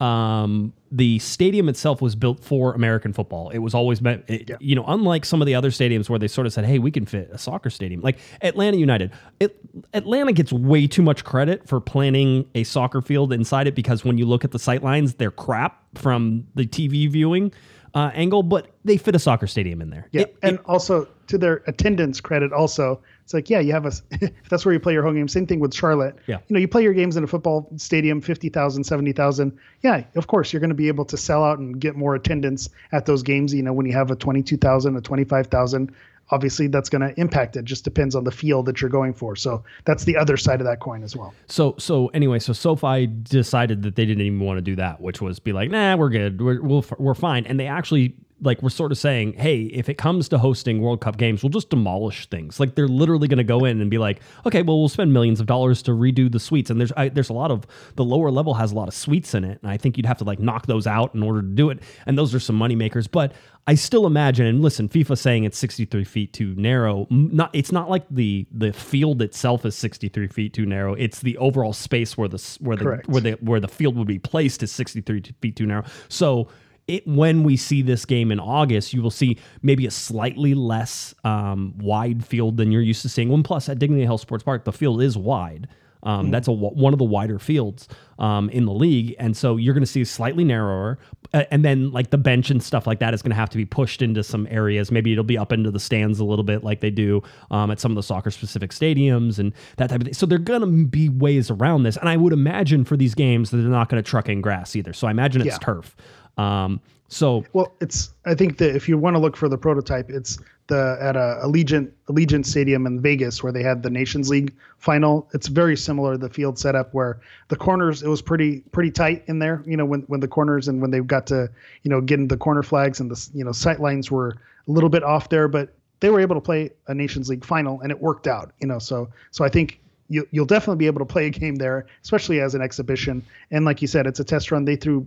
um, 0.01 0.73
the 0.91 1.19
stadium 1.19 1.69
itself 1.69 2.01
was 2.01 2.15
built 2.15 2.43
for 2.43 2.73
American 2.73 3.13
football. 3.13 3.49
It 3.51 3.59
was 3.59 3.73
always 3.73 4.01
meant, 4.01 4.25
it, 4.27 4.49
Yeah. 4.49 4.57
you 4.59 4.75
know, 4.75 4.83
unlike 4.87 5.23
some 5.23 5.41
of 5.41 5.45
the 5.45 5.55
other 5.55 5.69
stadiums 5.71 6.09
where 6.09 6.19
they 6.19 6.27
sort 6.27 6.45
of 6.47 6.51
said, 6.53 6.65
"Hey, 6.65 6.79
we 6.79 6.91
can 6.91 7.05
fit 7.05 7.29
a 7.31 7.37
soccer 7.37 7.69
stadium." 7.69 8.01
Like 8.01 8.17
Atlanta 8.41 8.75
United, 8.75 9.11
it, 9.39 9.57
Atlanta 9.93 10.33
gets 10.33 10.51
way 10.51 10.85
too 10.87 11.01
much 11.01 11.23
credit 11.23 11.65
for 11.67 11.79
planning 11.79 12.45
a 12.55 12.65
soccer 12.65 13.01
field 13.01 13.31
inside 13.31 13.67
it 13.67 13.75
because 13.75 14.03
when 14.03 14.17
you 14.17 14.25
look 14.25 14.43
at 14.43 14.51
the 14.51 14.59
sight 14.59 14.83
lines, 14.83 15.13
they're 15.13 15.31
crap 15.31 15.81
from 15.97 16.45
the 16.55 16.65
TV 16.65 17.09
viewing 17.09 17.53
uh, 17.95 18.11
angle, 18.13 18.43
but 18.43 18.67
they 18.83 18.97
fit 18.97 19.15
a 19.15 19.19
soccer 19.19 19.47
stadium 19.47 19.81
in 19.81 19.89
there. 19.89 20.07
Yeah, 20.11 20.21
It- 20.23 20.37
and 20.43 20.59
also 20.65 21.07
to 21.27 21.37
their 21.39 21.63
attendance 21.65 22.21
credit, 22.21 22.53
also 22.53 23.01
it's 23.23 23.33
like 23.33 23.49
yeah, 23.49 23.59
you 23.59 23.71
have 23.71 23.85
a 23.87 23.91
that's 24.49 24.65
where 24.65 24.73
you 24.73 24.79
play 24.79 24.93
your 24.93 25.01
home 25.01 25.15
game. 25.15 25.27
Same 25.27 25.47
thing 25.47 25.59
with 25.59 25.73
Charlotte. 25.73 26.15
Yeah. 26.27 26.37
you 26.47 26.53
know, 26.53 26.59
you 26.59 26.67
play 26.67 26.83
your 26.83 26.93
games 26.93 27.17
in 27.17 27.23
a 27.23 27.27
football 27.27 27.67
stadium, 27.77 28.21
50,000, 28.21 28.83
70,000. 28.83 29.57
Yeah, 29.81 30.03
of 30.15 30.27
course 30.27 30.53
you're 30.53 30.59
going 30.59 30.69
to 30.69 30.75
be 30.75 30.87
able 30.89 31.05
to 31.05 31.17
sell 31.17 31.43
out 31.43 31.57
and 31.57 31.79
get 31.79 31.95
more 31.95 32.13
attendance 32.13 32.69
at 32.91 33.05
those 33.07 33.23
games. 33.23 33.53
You 33.53 33.63
know, 33.63 33.73
when 33.73 33.85
you 33.87 33.93
have 33.93 34.11
a 34.11 34.15
twenty-two 34.15 34.57
thousand, 34.57 34.95
a 34.97 35.01
twenty-five 35.01 35.47
thousand. 35.47 35.91
Obviously, 36.31 36.67
that's 36.67 36.89
going 36.89 37.01
to 37.01 37.19
impact 37.19 37.55
it. 37.55 37.65
Just 37.65 37.83
depends 37.83 38.15
on 38.15 38.23
the 38.23 38.31
field 38.31 38.65
that 38.65 38.81
you're 38.81 38.89
going 38.89 39.13
for. 39.13 39.35
So 39.35 39.63
that's 39.85 40.05
the 40.05 40.17
other 40.17 40.37
side 40.37 40.59
of 40.59 40.65
that 40.65 40.79
coin 40.79 41.03
as 41.03 41.15
well. 41.15 41.33
So 41.47 41.75
so 41.77 42.07
anyway, 42.07 42.39
so 42.39 42.53
SoFi 42.53 43.07
decided 43.07 43.83
that 43.83 43.95
they 43.95 44.05
didn't 44.05 44.25
even 44.25 44.39
want 44.39 44.57
to 44.57 44.61
do 44.61 44.75
that, 44.77 45.01
which 45.01 45.21
was 45.21 45.39
be 45.39 45.53
like, 45.53 45.69
nah, 45.69 45.95
we're 45.95 46.09
good, 46.09 46.41
we're 46.41 46.61
we'll, 46.61 46.85
we're 46.97 47.13
fine, 47.13 47.45
and 47.45 47.59
they 47.59 47.67
actually 47.67 48.15
like 48.41 48.61
we're 48.61 48.69
sort 48.69 48.91
of 48.91 48.97
saying, 48.97 49.33
hey, 49.33 49.61
if 49.63 49.87
it 49.87 49.95
comes 49.97 50.27
to 50.29 50.37
hosting 50.37 50.81
World 50.81 51.01
Cup 51.01 51.17
games, 51.17 51.41
we'll 51.41 51.49
just 51.49 51.69
demolish 51.69 52.29
things. 52.29 52.59
Like 52.59 52.75
they're 52.75 52.87
literally 52.87 53.27
going 53.27 53.37
to 53.37 53.43
go 53.43 53.63
in 53.65 53.79
and 53.81 53.89
be 53.89 53.97
like, 53.97 54.19
okay, 54.45 54.61
well 54.61 54.79
we'll 54.79 54.89
spend 54.89 55.13
millions 55.13 55.39
of 55.39 55.45
dollars 55.45 55.81
to 55.83 55.91
redo 55.91 56.31
the 56.31 56.39
suites, 56.39 56.69
and 56.69 56.79
there's 56.79 56.91
I, 56.97 57.09
there's 57.09 57.29
a 57.29 57.33
lot 57.33 57.51
of 57.51 57.65
the 57.95 58.03
lower 58.03 58.31
level 58.31 58.53
has 58.55 58.71
a 58.71 58.75
lot 58.75 58.87
of 58.87 58.93
suites 58.93 59.33
in 59.33 59.43
it, 59.43 59.59
and 59.61 59.71
I 59.71 59.77
think 59.77 59.97
you'd 59.97 60.05
have 60.05 60.17
to 60.19 60.23
like 60.25 60.39
knock 60.39 60.67
those 60.67 60.85
out 60.87 61.15
in 61.15 61.23
order 61.23 61.41
to 61.41 61.47
do 61.47 61.69
it, 61.69 61.81
and 62.05 62.17
those 62.17 62.33
are 62.35 62.39
some 62.39 62.55
money 62.55 62.75
makers, 62.75 63.07
but. 63.07 63.33
I 63.67 63.73
still 63.73 64.05
imagine, 64.05 64.45
and 64.45 64.61
listen, 64.61 64.87
FIFA 64.87 65.17
saying 65.17 65.43
it's 65.43 65.57
63 65.57 66.03
feet 66.03 66.33
too 66.33 66.53
narrow. 66.53 67.07
Not, 67.09 67.49
it's 67.51 67.71
not 67.71 67.89
like 67.89 68.05
the 68.11 68.45
the 68.51 68.71
field 68.71 69.23
itself 69.23 69.65
is 69.65 69.75
63 69.75 70.27
feet 70.27 70.53
too 70.53 70.67
narrow. 70.67 70.93
It's 70.93 71.21
the 71.21 71.35
overall 71.39 71.73
space 71.73 72.15
where 72.15 72.27
the 72.27 72.37
where 72.59 72.77
the 72.77 72.83
Correct. 72.83 73.09
where 73.09 73.21
the 73.21 73.31
where 73.41 73.59
the 73.59 73.67
field 73.67 73.95
would 73.95 74.05
be 74.05 74.19
placed 74.19 74.61
is 74.61 74.71
63 74.71 75.23
feet 75.41 75.55
too 75.55 75.65
narrow. 75.65 75.83
So 76.09 76.47
it 76.87 77.07
when 77.07 77.43
we 77.43 77.57
see 77.57 77.81
this 77.81 78.05
game 78.05 78.31
in 78.31 78.39
August, 78.39 78.93
you 78.93 79.01
will 79.01 79.11
see 79.11 79.37
maybe 79.61 79.85
a 79.87 79.91
slightly 79.91 80.53
less 80.53 81.15
um, 81.23 81.73
wide 81.77 82.23
field 82.25 82.57
than 82.57 82.71
you're 82.71 82.81
used 82.81 83.01
to 83.01 83.09
seeing. 83.09 83.29
One 83.29 83.43
plus 83.43 83.69
at 83.69 83.79
Dignity 83.79 84.05
Health 84.05 84.21
Sports 84.21 84.43
Park, 84.43 84.65
the 84.65 84.71
field 84.73 85.01
is 85.01 85.17
wide. 85.17 85.67
Um, 86.03 86.29
That's 86.29 86.47
a 86.47 86.51
one 86.51 86.93
of 86.93 86.99
the 86.99 87.05
wider 87.05 87.39
fields 87.39 87.87
um, 88.19 88.47
in 88.51 88.65
the 88.65 88.71
league, 88.71 89.15
and 89.17 89.35
so 89.35 89.57
you're 89.57 89.73
going 89.73 89.81
to 89.81 89.87
see 89.91 90.03
slightly 90.05 90.43
narrower, 90.43 90.99
and 91.33 91.65
then 91.65 91.89
like 91.91 92.11
the 92.11 92.19
bench 92.19 92.51
and 92.51 92.61
stuff 92.61 92.85
like 92.85 92.99
that 92.99 93.15
is 93.15 93.23
going 93.23 93.31
to 93.31 93.35
have 93.35 93.49
to 93.49 93.57
be 93.57 93.65
pushed 93.65 94.03
into 94.03 94.21
some 94.21 94.47
areas. 94.51 94.91
Maybe 94.91 95.13
it'll 95.13 95.23
be 95.23 95.39
up 95.39 95.51
into 95.51 95.71
the 95.71 95.79
stands 95.79 96.19
a 96.19 96.23
little 96.23 96.43
bit, 96.43 96.63
like 96.63 96.79
they 96.81 96.91
do 96.91 97.23
um, 97.49 97.71
at 97.71 97.79
some 97.79 97.91
of 97.91 97.95
the 97.95 98.03
soccer 98.03 98.29
specific 98.29 98.69
stadiums 98.69 99.39
and 99.39 99.51
that 99.77 99.89
type 99.89 100.01
of 100.01 100.05
thing. 100.05 100.13
So 100.13 100.27
there 100.27 100.35
are 100.35 100.39
going 100.39 100.61
to 100.61 100.85
be 100.85 101.09
ways 101.09 101.49
around 101.49 101.81
this, 101.81 101.97
and 101.97 102.07
I 102.07 102.17
would 102.17 102.33
imagine 102.33 102.85
for 102.85 102.95
these 102.95 103.15
games 103.15 103.49
that 103.49 103.57
they're 103.57 103.65
not 103.67 103.89
going 103.89 104.01
to 104.03 104.07
truck 104.07 104.29
in 104.29 104.41
grass 104.41 104.75
either. 104.75 104.93
So 104.93 105.07
I 105.07 105.11
imagine 105.11 105.41
it's 105.41 105.53
Yeah. 105.53 105.57
turf. 105.57 105.95
Um, 106.37 106.81
so 107.07 107.45
Well, 107.53 107.73
it's 107.81 108.11
I 108.25 108.33
think 108.33 108.57
that 108.57 108.75
if 108.75 108.89
you 108.89 108.97
want 108.97 109.15
to 109.15 109.19
look 109.19 109.37
for 109.37 109.47
the 109.47 109.57
prototype, 109.57 110.09
it's 110.09 110.39
the 110.67 110.97
at 110.99 111.15
a 111.15 111.39
Allegiant 111.43 111.91
Allegiant 112.07 112.45
Stadium 112.45 112.87
in 112.87 112.99
Vegas 112.99 113.43
where 113.43 113.51
they 113.51 113.61
had 113.61 113.83
the 113.83 113.89
Nations 113.89 114.29
League 114.29 114.53
final. 114.79 115.29
It's 115.33 115.47
very 115.47 115.77
similar 115.77 116.17
the 116.17 116.29
field 116.29 116.57
setup 116.57 116.93
where 116.93 117.19
the 117.49 117.55
corners 117.55 118.01
it 118.01 118.07
was 118.07 118.21
pretty 118.21 118.61
pretty 118.71 118.91
tight 118.91 119.23
in 119.27 119.39
there. 119.39 119.61
You 119.65 119.77
know 119.77 119.85
when 119.85 120.01
when 120.01 120.19
the 120.19 120.27
corners 120.27 120.67
and 120.67 120.81
when 120.81 120.91
they 120.91 120.99
got 120.99 121.27
to 121.27 121.49
you 121.83 121.89
know 121.91 122.01
getting 122.01 122.27
the 122.27 122.37
corner 122.37 122.63
flags 122.63 122.99
and 122.99 123.11
the 123.11 123.29
you 123.33 123.45
know 123.45 123.51
sight 123.51 123.79
lines 123.79 124.09
were 124.09 124.35
a 124.67 124.71
little 124.71 124.89
bit 124.89 125.03
off 125.03 125.29
there, 125.29 125.47
but 125.47 125.73
they 125.99 126.09
were 126.09 126.19
able 126.19 126.35
to 126.35 126.41
play 126.41 126.71
a 126.87 126.93
Nations 126.93 127.29
League 127.29 127.45
final 127.45 127.79
and 127.81 127.91
it 127.91 128.01
worked 128.01 128.27
out. 128.27 128.51
You 128.59 128.67
know 128.67 128.79
so 128.79 129.09
so 129.31 129.45
I 129.45 129.49
think. 129.49 129.79
You, 130.07 130.27
you'll 130.31 130.45
definitely 130.45 130.77
be 130.77 130.87
able 130.87 130.99
to 130.99 131.05
play 131.05 131.25
a 131.25 131.29
game 131.29 131.55
there, 131.55 131.87
especially 132.03 132.39
as 132.39 132.53
an 132.53 132.61
exhibition. 132.61 133.23
And 133.49 133.65
like 133.65 133.81
you 133.81 133.87
said, 133.87 134.05
it's 134.05 134.19
a 134.19 134.23
test 134.23 134.51
run. 134.51 134.65
They 134.65 134.75
threw 134.75 135.05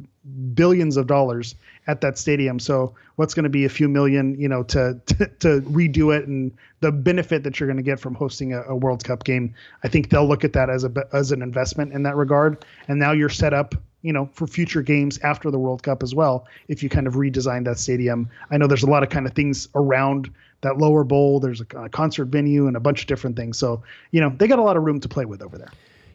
billions 0.55 0.97
of 0.97 1.07
dollars 1.07 1.55
at 1.87 2.01
that 2.01 2.19
stadium. 2.19 2.59
So 2.59 2.95
what's 3.17 3.35
going 3.35 3.45
to 3.45 3.51
be 3.51 3.65
a 3.65 3.69
few 3.69 3.89
million, 3.89 4.39
you 4.39 4.49
know, 4.49 4.63
to, 4.65 5.01
to 5.07 5.27
to 5.41 5.61
redo 5.63 6.17
it 6.17 6.27
and 6.29 6.53
the 6.81 6.93
benefit 6.93 7.43
that 7.45 7.59
you're 7.59 7.67
going 7.67 7.79
to 7.79 7.83
get 7.83 7.99
from 7.99 8.15
hosting 8.15 8.53
a, 8.53 8.63
a 8.63 8.77
World 8.77 9.05
Cup 9.05 9.25
game, 9.25 9.55
I 9.83 9.89
think 9.89 10.11
they'll 10.11 10.29
look 10.29 10.45
at 10.45 10.53
that 10.53 10.71
as 10.71 10.85
a 10.85 10.93
as 11.13 11.33
an 11.33 11.43
investment 11.43 11.93
in 11.93 12.03
that 12.05 12.17
regard. 12.17 12.65
And 12.87 12.99
now 12.99 13.13
you're 13.13 13.29
set 13.29 13.55
up, 13.55 13.75
you 14.03 14.13
know, 14.13 14.29
for 14.33 14.47
future 14.47 14.83
games 14.83 15.19
after 15.19 15.51
the 15.51 15.59
World 15.59 15.83
Cup 15.83 16.03
as 16.03 16.15
well. 16.15 16.47
If 16.69 16.83
you 16.83 16.89
kind 16.89 17.07
of 17.07 17.15
redesign 17.15 17.65
that 17.65 17.79
stadium, 17.79 18.29
I 18.51 18.59
know 18.59 18.67
there's 18.67 18.85
a 18.85 18.91
lot 18.91 19.03
of 19.03 19.11
kind 19.11 19.27
of 19.27 19.33
things 19.33 19.69
around 19.75 20.31
that 20.63 20.79
lower 20.79 21.05
bowl. 21.05 21.41
There's 21.41 21.61
a, 21.61 21.67
a 21.85 21.89
concert 21.89 22.27
venue 22.27 22.67
and 22.67 22.77
a 22.77 22.81
bunch 22.81 23.01
of 23.03 23.07
different 23.07 23.37
things. 23.37 23.59
So 23.59 23.83
you 24.11 24.21
know, 24.21 24.31
they 24.37 24.47
got 24.49 24.59
a 24.59 24.63
lot 24.63 24.77
of 24.77 24.83
room 24.83 25.01
to 25.01 25.09
play 25.09 25.25
with 25.25 25.43
over 25.43 25.59
there. 25.59 25.71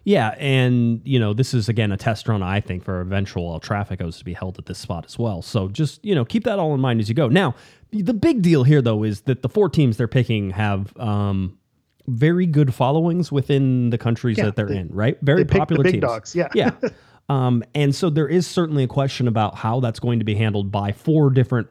Yeah, 0.06 0.36
and 0.38 1.00
you 1.06 1.18
know 1.18 1.34
this 1.34 1.54
is 1.54 1.70
again 1.70 1.92
a 1.94 1.98
test 1.98 2.28
run. 2.28 2.44
I 2.44 2.60
think 2.60 2.84
for 2.84 3.00
eventual 3.00 3.54
El 3.54 3.62
Traficos 3.62 4.18
to 4.18 4.26
be 4.26 4.34
held 4.34 4.58
at 4.60 4.66
this 4.66 4.78
spot 4.78 5.06
as 5.06 5.18
well. 5.18 5.42
So 5.42 5.70
just 5.70 6.04
you 6.04 6.14
know 6.14 6.26
keep 6.26 6.44
that 6.44 6.60
all 6.60 6.74
in 6.74 6.82
mind 6.82 7.00
as 7.00 7.08
you 7.08 7.16
go. 7.16 7.30
Now, 7.30 7.56
the 7.92 8.14
big 8.14 8.42
deal 8.42 8.64
here 8.66 8.82
though 8.82 9.04
is 9.04 9.22
that 9.22 9.42
the 9.44 9.50
four 9.50 9.70
teams 9.70 9.96
they're 9.96 10.10
picking 10.10 10.50
have 10.50 10.92
um, 10.98 11.58
very 12.08 12.46
good 12.46 12.74
followings 12.74 13.32
within 13.32 13.92
the 13.92 13.98
countries 13.98 14.38
Yeah, 14.38 14.46
that 14.46 14.58
they're 14.58 14.68
they- 14.68 14.80
in. 14.80 14.90
Right, 14.90 15.18
very 15.22 15.44
they 15.44 15.48
pick 15.48 15.54
the 15.54 15.60
popular 15.60 15.84
big 15.84 15.94
teams. 15.94 16.02
dogs, 16.02 16.36
yeah. 16.36 16.50
yeah. 16.54 16.72
Um, 17.30 17.64
and 17.74 17.96
so 17.96 18.10
there 18.10 18.28
is 18.28 18.46
certainly 18.46 18.84
a 18.84 18.88
question 18.88 19.30
about 19.30 19.56
how 19.56 19.80
that's 19.80 20.02
going 20.02 20.20
to 20.20 20.26
be 20.26 20.36
handled 20.36 20.74
by 20.74 20.92
four 20.92 21.30
different 21.30 21.70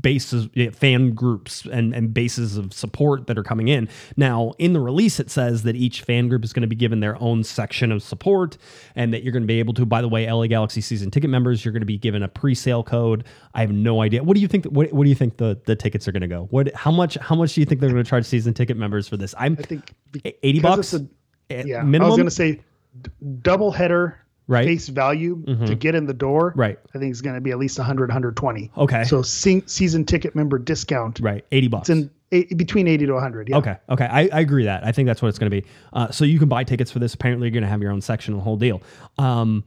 bases 0.00 0.48
fan 0.74 1.14
groups 1.14 1.64
and, 1.66 1.94
and 1.94 2.12
bases 2.12 2.56
of 2.56 2.72
support 2.72 3.26
that 3.26 3.38
are 3.38 3.42
coming 3.42 3.68
in. 3.68 3.88
Now 4.16 4.52
in 4.58 4.72
the 4.72 4.80
release 4.80 5.18
it 5.18 5.30
says 5.30 5.62
that 5.62 5.74
each 5.76 6.02
fan 6.02 6.28
group 6.28 6.44
is 6.44 6.52
going 6.52 6.62
to 6.62 6.68
be 6.68 6.76
given 6.76 7.00
their 7.00 7.20
own 7.22 7.44
section 7.44 7.90
of 7.90 8.02
support 8.02 8.58
and 8.94 9.12
that 9.14 9.22
you're 9.22 9.32
going 9.32 9.42
to 9.42 9.46
be 9.46 9.58
able 9.58 9.72
to 9.74 9.86
by 9.86 10.02
the 10.02 10.08
way 10.08 10.30
la 10.30 10.46
galaxy 10.46 10.80
season 10.80 11.10
ticket 11.10 11.30
members 11.30 11.64
you're 11.64 11.72
going 11.72 11.80
to 11.80 11.86
be 11.86 11.98
given 11.98 12.22
a 12.22 12.28
pre-sale 12.28 12.82
code. 12.82 13.24
I 13.54 13.62
have 13.62 13.72
no 13.72 14.02
idea. 14.02 14.22
What 14.22 14.34
do 14.34 14.40
you 14.40 14.48
think 14.48 14.66
what, 14.66 14.92
what 14.92 15.04
do 15.04 15.08
you 15.08 15.16
think 15.16 15.38
the, 15.38 15.58
the 15.64 15.76
tickets 15.76 16.06
are 16.06 16.12
going 16.12 16.22
to 16.22 16.28
go? 16.28 16.46
What 16.50 16.74
how 16.74 16.90
much 16.90 17.16
how 17.16 17.34
much 17.34 17.54
do 17.54 17.60
you 17.60 17.64
think 17.66 17.80
they're 17.80 17.90
going 17.90 18.02
to 18.04 18.08
charge 18.08 18.26
season 18.26 18.52
ticket 18.54 18.76
members 18.76 19.08
for 19.08 19.16
this? 19.16 19.34
I'm 19.38 19.56
I 19.58 19.62
think 19.62 19.94
80 20.24 20.60
bucks? 20.60 20.94
a- 20.94 21.06
eh, 21.50 21.62
yeah, 21.66 21.82
minimum 21.82 22.02
I 22.02 22.08
was 22.08 22.16
going 22.16 22.26
to 22.26 22.30
say 22.30 22.60
d- 23.00 23.10
double 23.42 23.70
header 23.70 24.18
Right. 24.50 24.66
face 24.66 24.88
value 24.88 25.42
to 25.66 25.74
get 25.74 25.94
in 25.94 26.06
the 26.06 26.12
door. 26.12 26.52
Right. 26.56 26.78
I 26.94 26.98
think 26.98 27.12
it's 27.12 27.20
going 27.20 27.36
to 27.36 27.40
be 27.40 27.52
at 27.52 27.58
least 27.58 27.78
100, 27.78 28.08
120. 28.08 28.70
Okay. 28.76 29.04
So 29.04 29.22
se- 29.22 29.62
season 29.66 30.04
ticket 30.04 30.34
member 30.34 30.58
discount. 30.58 31.20
right 31.20 31.44
80 31.52 31.68
bucks 31.68 31.88
It's 31.88 32.10
in 32.30 32.56
between 32.56 32.86
80 32.88 33.06
to 33.06 33.12
100. 33.14 33.48
Yeah. 33.48 33.56
Okay. 33.58 33.76
Okay. 33.88 34.06
I, 34.06 34.28
I 34.32 34.40
agree 34.40 34.64
that. 34.64 34.84
I 34.84 34.92
think 34.92 35.06
that's 35.06 35.22
what 35.22 35.28
it's 35.28 35.38
going 35.38 35.50
to 35.50 35.60
be. 35.60 35.66
Uh, 35.92 36.10
so 36.10 36.24
you 36.24 36.38
can 36.38 36.48
buy 36.48 36.64
tickets 36.64 36.90
for 36.90 36.98
this. 36.98 37.14
Apparently, 37.14 37.46
you're 37.48 37.52
going 37.52 37.62
to 37.62 37.68
have 37.68 37.80
your 37.82 37.92
own 37.92 38.00
section, 38.00 38.34
the 38.34 38.40
whole 38.40 38.56
deal. 38.56 38.82
Um, 39.18 39.64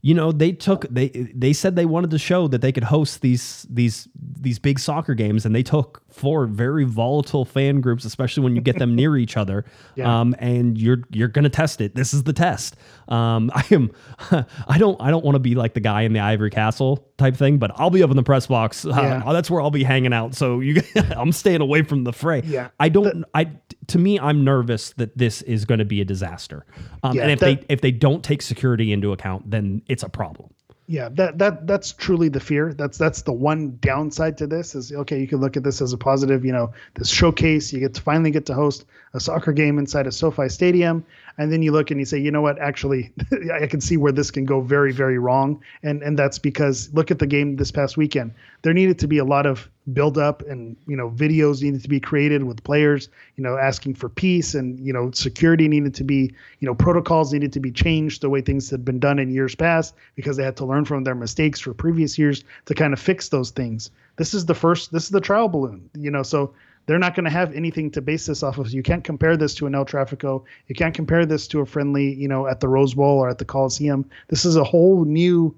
you 0.00 0.14
know, 0.14 0.30
they 0.30 0.52
took 0.52 0.86
they 0.88 1.08
they 1.08 1.52
said 1.52 1.74
they 1.74 1.84
wanted 1.84 2.10
to 2.10 2.18
show 2.18 2.46
that 2.48 2.60
they 2.60 2.70
could 2.70 2.84
host 2.84 3.20
these 3.20 3.66
these 3.68 4.08
these 4.40 4.58
big 4.58 4.78
soccer 4.78 5.14
games, 5.14 5.44
and 5.44 5.54
they 5.54 5.62
took 5.64 6.02
four 6.18 6.46
very 6.46 6.84
volatile 6.84 7.44
fan 7.44 7.80
groups, 7.80 8.04
especially 8.04 8.42
when 8.44 8.54
you 8.56 8.60
get 8.60 8.78
them 8.78 8.94
near 8.94 9.16
each 9.16 9.36
other. 9.36 9.64
Yeah. 9.94 10.20
Um, 10.20 10.36
and 10.38 10.78
you're 10.78 10.98
you're 11.10 11.26
going 11.28 11.42
to 11.44 11.48
test 11.50 11.80
it. 11.80 11.94
This 11.96 12.14
is 12.14 12.22
the 12.22 12.32
test. 12.32 12.76
Um, 13.08 13.50
I 13.54 13.64
am. 13.72 13.90
I 14.68 14.78
don't. 14.78 15.00
I 15.00 15.10
don't 15.10 15.24
want 15.24 15.34
to 15.34 15.40
be 15.40 15.54
like 15.56 15.74
the 15.74 15.80
guy 15.80 16.02
in 16.02 16.12
the 16.12 16.20
ivory 16.20 16.50
castle 16.50 17.04
type 17.16 17.34
thing, 17.36 17.58
but 17.58 17.72
I'll 17.74 17.90
be 17.90 18.02
up 18.04 18.10
in 18.10 18.16
the 18.16 18.22
press 18.22 18.46
box. 18.46 18.84
Uh, 18.84 19.32
that's 19.32 19.50
where 19.50 19.60
I'll 19.60 19.72
be 19.72 19.82
hanging 19.82 20.12
out. 20.12 20.34
So 20.36 20.60
you, 20.60 20.82
I'm 21.16 21.32
staying 21.32 21.60
away 21.62 21.82
from 21.82 22.04
the 22.04 22.12
fray. 22.12 22.42
Yeah. 22.44 22.68
I 22.78 22.88
don't. 22.90 23.24
I 23.34 23.50
to 23.88 23.98
me, 23.98 24.20
I'm 24.20 24.44
nervous 24.44 24.90
that 24.98 25.16
this 25.18 25.42
is 25.42 25.64
going 25.64 25.78
to 25.78 25.84
be 25.84 26.00
a 26.00 26.04
disaster. 26.04 26.64
Um, 27.02 27.16
Yeah, 27.16 27.22
and 27.22 27.30
if 27.32 27.40
that- 27.40 27.60
they 27.60 27.66
if 27.74 27.80
they 27.80 27.90
don't 27.90 28.22
take 28.22 28.42
security 28.42 28.92
into 28.92 29.12
account, 29.12 29.50
then 29.50 29.82
it's 29.88 30.02
a 30.04 30.08
problem. 30.08 30.50
Yeah, 30.90 31.10
that 31.10 31.36
that 31.36 31.66
that's 31.66 31.92
truly 31.92 32.30
the 32.30 32.40
fear. 32.40 32.72
That's 32.72 32.96
that's 32.96 33.20
the 33.20 33.32
one 33.32 33.76
downside 33.82 34.38
to 34.38 34.46
this 34.46 34.74
is 34.74 34.90
okay, 34.90 35.20
you 35.20 35.28
can 35.28 35.38
look 35.38 35.58
at 35.58 35.62
this 35.62 35.82
as 35.82 35.92
a 35.92 35.98
positive, 35.98 36.46
you 36.46 36.52
know, 36.52 36.72
this 36.94 37.10
showcase, 37.10 37.70
you 37.74 37.80
get 37.80 37.92
to 37.92 38.00
finally 38.00 38.30
get 38.30 38.46
to 38.46 38.54
host 38.54 38.86
a 39.12 39.20
soccer 39.20 39.52
game 39.52 39.78
inside 39.78 40.06
a 40.06 40.12
SoFi 40.12 40.48
stadium, 40.48 41.04
and 41.38 41.52
then 41.52 41.62
you 41.62 41.72
look 41.72 41.90
and 41.90 42.00
you 42.00 42.04
say, 42.04 42.18
you 42.18 42.30
know 42.30 42.42
what, 42.42 42.58
actually 42.58 43.12
I 43.54 43.66
can 43.66 43.80
see 43.80 43.96
where 43.96 44.12
this 44.12 44.30
can 44.30 44.44
go 44.44 44.60
very 44.60 44.92
very 44.92 45.18
wrong. 45.18 45.62
And 45.82 46.02
and 46.02 46.18
that's 46.18 46.38
because 46.38 46.92
look 46.92 47.10
at 47.10 47.18
the 47.18 47.26
game 47.26 47.56
this 47.56 47.70
past 47.70 47.96
weekend. 47.96 48.34
There 48.62 48.74
needed 48.74 48.98
to 48.98 49.06
be 49.06 49.18
a 49.18 49.24
lot 49.24 49.46
of 49.46 49.70
build 49.92 50.18
up 50.18 50.42
and 50.42 50.76
you 50.86 50.96
know 50.96 51.10
videos 51.10 51.62
needed 51.62 51.82
to 51.82 51.88
be 51.88 52.00
created 52.00 52.44
with 52.44 52.62
players 52.62 53.08
you 53.36 53.42
know 53.42 53.56
asking 53.56 53.94
for 53.94 54.08
peace 54.08 54.54
and 54.54 54.78
you 54.80 54.92
know 54.92 55.10
security 55.12 55.66
needed 55.66 55.94
to 55.94 56.04
be 56.04 56.32
you 56.60 56.66
know 56.66 56.74
protocols 56.74 57.32
needed 57.32 57.52
to 57.52 57.60
be 57.60 57.70
changed 57.70 58.20
the 58.20 58.28
way 58.28 58.40
things 58.40 58.68
had 58.68 58.84
been 58.84 58.98
done 58.98 59.18
in 59.18 59.30
years 59.30 59.54
past 59.54 59.94
because 60.14 60.36
they 60.36 60.44
had 60.44 60.56
to 60.56 60.66
learn 60.66 60.84
from 60.84 61.04
their 61.04 61.14
mistakes 61.14 61.58
for 61.58 61.72
previous 61.72 62.18
years 62.18 62.44
to 62.66 62.74
kind 62.74 62.92
of 62.92 63.00
fix 63.00 63.28
those 63.30 63.50
things 63.50 63.90
this 64.16 64.34
is 64.34 64.44
the 64.44 64.54
first 64.54 64.92
this 64.92 65.04
is 65.04 65.10
the 65.10 65.20
trial 65.20 65.48
balloon 65.48 65.88
you 65.94 66.10
know 66.10 66.22
so 66.22 66.52
they're 66.88 66.98
not 66.98 67.14
going 67.14 67.24
to 67.24 67.30
have 67.30 67.52
anything 67.52 67.90
to 67.90 68.00
base 68.00 68.24
this 68.24 68.42
off 68.42 68.56
of. 68.56 68.72
You 68.72 68.82
can't 68.82 69.04
compare 69.04 69.36
this 69.36 69.54
to 69.56 69.66
an 69.66 69.74
El 69.74 69.84
Trafico. 69.84 70.44
You 70.68 70.74
can't 70.74 70.94
compare 70.94 71.26
this 71.26 71.46
to 71.48 71.60
a 71.60 71.66
friendly, 71.66 72.14
you 72.14 72.28
know, 72.28 72.46
at 72.46 72.60
the 72.60 72.68
Rose 72.68 72.94
Bowl 72.94 73.18
or 73.18 73.28
at 73.28 73.36
the 73.36 73.44
Coliseum. 73.44 74.08
This 74.28 74.46
is 74.46 74.56
a 74.56 74.64
whole 74.64 75.04
new 75.04 75.54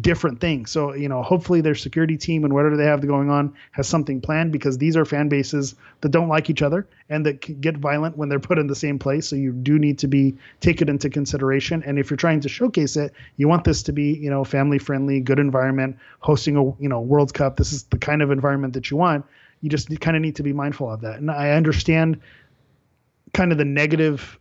different 0.00 0.40
thing. 0.40 0.66
So, 0.66 0.92
you 0.94 1.08
know, 1.08 1.22
hopefully 1.22 1.60
their 1.60 1.76
security 1.76 2.16
team 2.16 2.42
and 2.44 2.52
whatever 2.52 2.76
they 2.76 2.86
have 2.86 3.06
going 3.06 3.30
on 3.30 3.54
has 3.72 3.86
something 3.86 4.20
planned 4.20 4.50
because 4.50 4.76
these 4.76 4.96
are 4.96 5.04
fan 5.04 5.28
bases 5.28 5.76
that 6.00 6.08
don't 6.08 6.28
like 6.28 6.50
each 6.50 6.62
other 6.62 6.88
and 7.08 7.24
that 7.26 7.42
can 7.42 7.60
get 7.60 7.76
violent 7.76 8.16
when 8.16 8.28
they're 8.28 8.40
put 8.40 8.58
in 8.58 8.66
the 8.66 8.74
same 8.74 8.98
place. 8.98 9.28
So 9.28 9.36
you 9.36 9.52
do 9.52 9.78
need 9.78 10.00
to 10.00 10.08
be 10.08 10.34
taken 10.60 10.88
into 10.88 11.10
consideration. 11.10 11.84
And 11.84 11.96
if 11.96 12.10
you're 12.10 12.16
trying 12.16 12.40
to 12.40 12.48
showcase 12.48 12.96
it, 12.96 13.12
you 13.36 13.46
want 13.46 13.62
this 13.62 13.84
to 13.84 13.92
be, 13.92 14.14
you 14.14 14.30
know, 14.30 14.42
family 14.42 14.78
friendly, 14.78 15.20
good 15.20 15.38
environment, 15.38 15.96
hosting 16.18 16.56
a, 16.56 16.64
you 16.82 16.88
know, 16.88 17.00
World 17.00 17.34
Cup. 17.34 17.56
This 17.56 17.72
is 17.72 17.84
the 17.84 17.98
kind 17.98 18.20
of 18.20 18.32
environment 18.32 18.74
that 18.74 18.90
you 18.90 18.96
want. 18.96 19.26
You 19.62 19.70
just 19.70 19.88
kind 20.00 20.16
of 20.16 20.22
need 20.22 20.36
to 20.36 20.42
be 20.42 20.52
mindful 20.52 20.92
of 20.92 21.00
that. 21.00 21.18
And 21.18 21.30
I 21.30 21.50
understand 21.50 22.20
kind 23.32 23.52
of 23.52 23.58
the 23.58 23.64
negative 23.64 24.38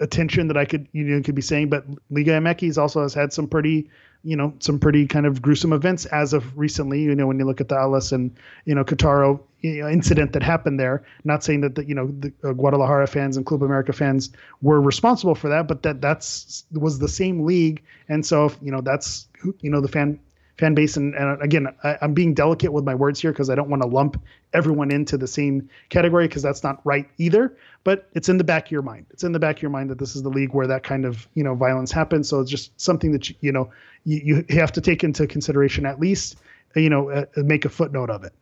attention 0.00 0.48
that 0.48 0.56
I 0.56 0.64
could 0.64 0.88
you 0.92 1.04
know 1.04 1.22
could 1.22 1.34
be 1.34 1.42
saying, 1.42 1.70
but 1.70 1.84
Liga 2.10 2.32
MX 2.32 2.78
also 2.78 3.02
has 3.02 3.14
had 3.14 3.32
some 3.32 3.48
pretty 3.48 3.90
you 4.22 4.36
know 4.36 4.54
some 4.58 4.78
pretty 4.78 5.06
kind 5.06 5.26
of 5.26 5.42
gruesome 5.42 5.72
events 5.72 6.06
as 6.06 6.32
of 6.32 6.56
recently. 6.56 7.02
You 7.02 7.14
know 7.14 7.26
when 7.26 7.38
you 7.38 7.44
look 7.44 7.60
at 7.60 7.68
the 7.68 7.78
Atlas 7.78 8.12
and 8.12 8.34
you 8.64 8.74
know 8.74 8.84
Querétaro 8.84 9.40
incident 9.62 10.32
that 10.32 10.42
happened 10.42 10.78
there. 10.78 11.04
Not 11.24 11.42
saying 11.42 11.62
that 11.62 11.74
the, 11.74 11.84
you 11.84 11.94
know 11.94 12.08
the 12.20 12.32
uh, 12.42 12.52
Guadalajara 12.52 13.06
fans 13.06 13.36
and 13.36 13.46
Club 13.46 13.62
America 13.62 13.92
fans 13.92 14.30
were 14.62 14.80
responsible 14.80 15.34
for 15.34 15.48
that, 15.48 15.68
but 15.68 15.82
that 15.82 16.00
that's 16.00 16.64
was 16.72 16.98
the 16.98 17.08
same 17.08 17.44
league, 17.44 17.82
and 18.08 18.24
so 18.24 18.52
you 18.60 18.70
know 18.70 18.80
that's 18.80 19.28
you 19.60 19.70
know 19.70 19.80
the 19.80 19.88
fan 19.88 20.18
fan 20.58 20.74
base. 20.74 20.96
And, 20.96 21.14
and 21.14 21.40
again 21.42 21.66
I, 21.82 21.98
i'm 22.00 22.14
being 22.14 22.34
delicate 22.34 22.72
with 22.72 22.84
my 22.84 22.94
words 22.94 23.20
here 23.20 23.32
because 23.32 23.50
i 23.50 23.54
don't 23.54 23.68
want 23.68 23.82
to 23.82 23.88
lump 23.88 24.22
everyone 24.54 24.90
into 24.90 25.18
the 25.18 25.26
same 25.26 25.68
category 25.88 26.26
because 26.28 26.42
that's 26.42 26.62
not 26.62 26.80
right 26.84 27.08
either. 27.18 27.56
But 27.82 28.08
it's 28.14 28.28
in 28.28 28.38
the 28.38 28.44
back 28.44 28.66
of 28.66 28.70
your 28.70 28.82
mind. 28.82 29.06
It's 29.10 29.24
in 29.24 29.32
the 29.32 29.38
back 29.38 29.56
of 29.56 29.62
your 29.62 29.70
mind 29.70 29.90
that 29.90 29.98
this 29.98 30.16
is 30.16 30.22
the 30.22 30.30
league 30.30 30.54
where 30.54 30.66
that 30.66 30.84
kind 30.84 31.04
of 31.04 31.28
you 31.34 31.44
know 31.44 31.54
violence 31.54 31.92
happens. 31.92 32.28
So 32.28 32.40
it's 32.40 32.50
just 32.50 32.80
something 32.80 33.12
that 33.12 33.28
you, 33.28 33.34
you 33.40 33.52
know 33.52 33.70
you, 34.04 34.44
you 34.48 34.58
have 34.58 34.72
to 34.72 34.80
take 34.80 35.04
into 35.04 35.26
consideration 35.26 35.84
at 35.84 36.00
least 36.00 36.36
you 36.74 36.88
know 36.88 37.10
uh, 37.10 37.24
make 37.36 37.64
a 37.64 37.68
footnote 37.68 38.10
of 38.10 38.24
it 38.24 38.32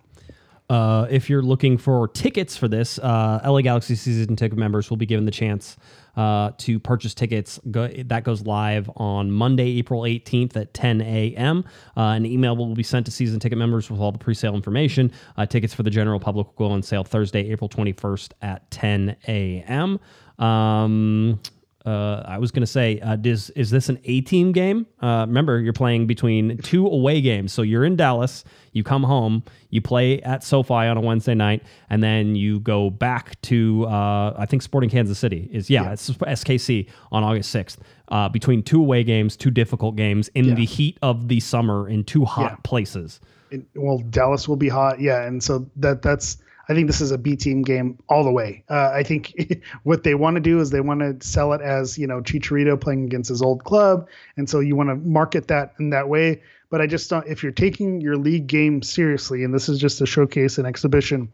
Uh, 0.72 1.06
if 1.10 1.28
you're 1.28 1.42
looking 1.42 1.76
for 1.76 2.08
tickets 2.08 2.56
for 2.56 2.66
this, 2.66 2.98
uh, 3.00 3.42
LA 3.44 3.60
Galaxy 3.60 3.94
season 3.94 4.36
ticket 4.36 4.56
members 4.56 4.88
will 4.88 4.96
be 4.96 5.04
given 5.04 5.26
the 5.26 5.30
chance 5.30 5.76
uh, 6.16 6.52
to 6.56 6.80
purchase 6.80 7.12
tickets. 7.12 7.60
Go, 7.70 7.88
that 7.88 8.24
goes 8.24 8.46
live 8.46 8.90
on 8.96 9.30
Monday, 9.30 9.76
April 9.76 10.00
18th 10.04 10.56
at 10.56 10.72
10 10.72 11.02
a.m. 11.02 11.66
Uh, 11.94 12.00
an 12.00 12.24
email 12.24 12.56
will 12.56 12.74
be 12.74 12.82
sent 12.82 13.04
to 13.04 13.12
season 13.12 13.38
ticket 13.38 13.58
members 13.58 13.90
with 13.90 14.00
all 14.00 14.12
the 14.12 14.18
pre-sale 14.18 14.54
information. 14.54 15.12
Uh, 15.36 15.44
tickets 15.44 15.74
for 15.74 15.82
the 15.82 15.90
general 15.90 16.18
public 16.18 16.46
will 16.46 16.68
go 16.68 16.72
on 16.72 16.82
sale 16.82 17.04
Thursday, 17.04 17.50
April 17.50 17.68
21st 17.68 18.30
at 18.40 18.70
10 18.70 19.14
a.m. 19.28 20.00
Um, 20.38 21.38
uh, 21.84 22.22
I 22.26 22.38
was 22.38 22.50
going 22.50 22.60
to 22.62 22.66
say, 22.66 23.00
uh, 23.00 23.16
is 23.24 23.50
is 23.50 23.70
this 23.70 23.88
an 23.88 23.98
A 24.04 24.20
team 24.22 24.52
game? 24.52 24.86
Uh, 25.02 25.24
remember, 25.26 25.60
you're 25.60 25.72
playing 25.72 26.06
between 26.06 26.58
two 26.58 26.86
away 26.86 27.20
games. 27.20 27.52
So 27.52 27.62
you're 27.62 27.84
in 27.84 27.96
Dallas, 27.96 28.44
you 28.72 28.84
come 28.84 29.02
home, 29.02 29.42
you 29.70 29.80
play 29.82 30.20
at 30.22 30.44
SoFi 30.44 30.74
on 30.74 30.96
a 30.96 31.00
Wednesday 31.00 31.34
night, 31.34 31.62
and 31.90 32.02
then 32.02 32.34
you 32.36 32.60
go 32.60 32.90
back 32.90 33.40
to 33.42 33.84
uh, 33.86 34.34
I 34.38 34.46
think 34.46 34.62
Sporting 34.62 34.90
Kansas 34.90 35.18
City 35.18 35.48
is 35.52 35.68
yeah, 35.68 35.92
it's 35.92 36.08
SKC 36.10 36.88
on 37.10 37.24
August 37.24 37.54
6th. 37.54 37.78
Uh, 38.08 38.28
between 38.28 38.62
two 38.62 38.80
away 38.80 39.02
games, 39.04 39.36
two 39.36 39.50
difficult 39.50 39.96
games 39.96 40.28
in 40.34 40.44
Yeah. 40.46 40.54
the 40.54 40.64
heat 40.66 40.98
of 41.02 41.28
the 41.28 41.40
summer 41.40 41.88
in 41.88 42.04
two 42.04 42.24
hot 42.24 42.50
Yeah. 42.52 42.56
places. 42.62 43.20
it, 43.50 43.62
well, 43.74 43.98
Dallas 43.98 44.48
will 44.48 44.56
be 44.56 44.68
hot, 44.68 45.00
yeah, 45.00 45.26
and 45.26 45.42
so 45.42 45.66
that 45.76 46.02
that's. 46.02 46.38
I 46.68 46.74
think 46.74 46.86
this 46.86 47.00
is 47.00 47.10
a 47.10 47.18
B 47.18 47.34
team 47.36 47.62
game 47.62 47.98
all 48.08 48.22
the 48.24 48.30
way. 48.30 48.64
Uh, 48.68 48.90
I 48.94 49.02
think 49.02 49.62
what 49.82 50.04
they 50.04 50.14
want 50.14 50.36
to 50.36 50.40
do 50.40 50.60
is 50.60 50.70
they 50.70 50.80
want 50.80 51.00
to 51.00 51.26
sell 51.26 51.52
it 51.52 51.60
as 51.60 51.98
you 51.98 52.06
know 52.06 52.20
Chicharito 52.20 52.80
playing 52.80 53.04
against 53.04 53.28
his 53.28 53.42
old 53.42 53.64
club, 53.64 54.08
and 54.36 54.48
so 54.48 54.60
you 54.60 54.76
want 54.76 54.88
to 54.90 54.94
market 54.94 55.48
that 55.48 55.74
in 55.78 55.90
that 55.90 56.08
way. 56.08 56.42
But 56.70 56.80
I 56.80 56.86
just 56.86 57.10
don't. 57.10 57.26
If 57.26 57.42
you're 57.42 57.52
taking 57.52 58.00
your 58.00 58.16
league 58.16 58.46
game 58.46 58.80
seriously, 58.82 59.44
and 59.44 59.52
this 59.52 59.68
is 59.68 59.78
just 59.78 60.00
a 60.00 60.06
showcase 60.06 60.56
and 60.58 60.66
exhibition, 60.66 61.32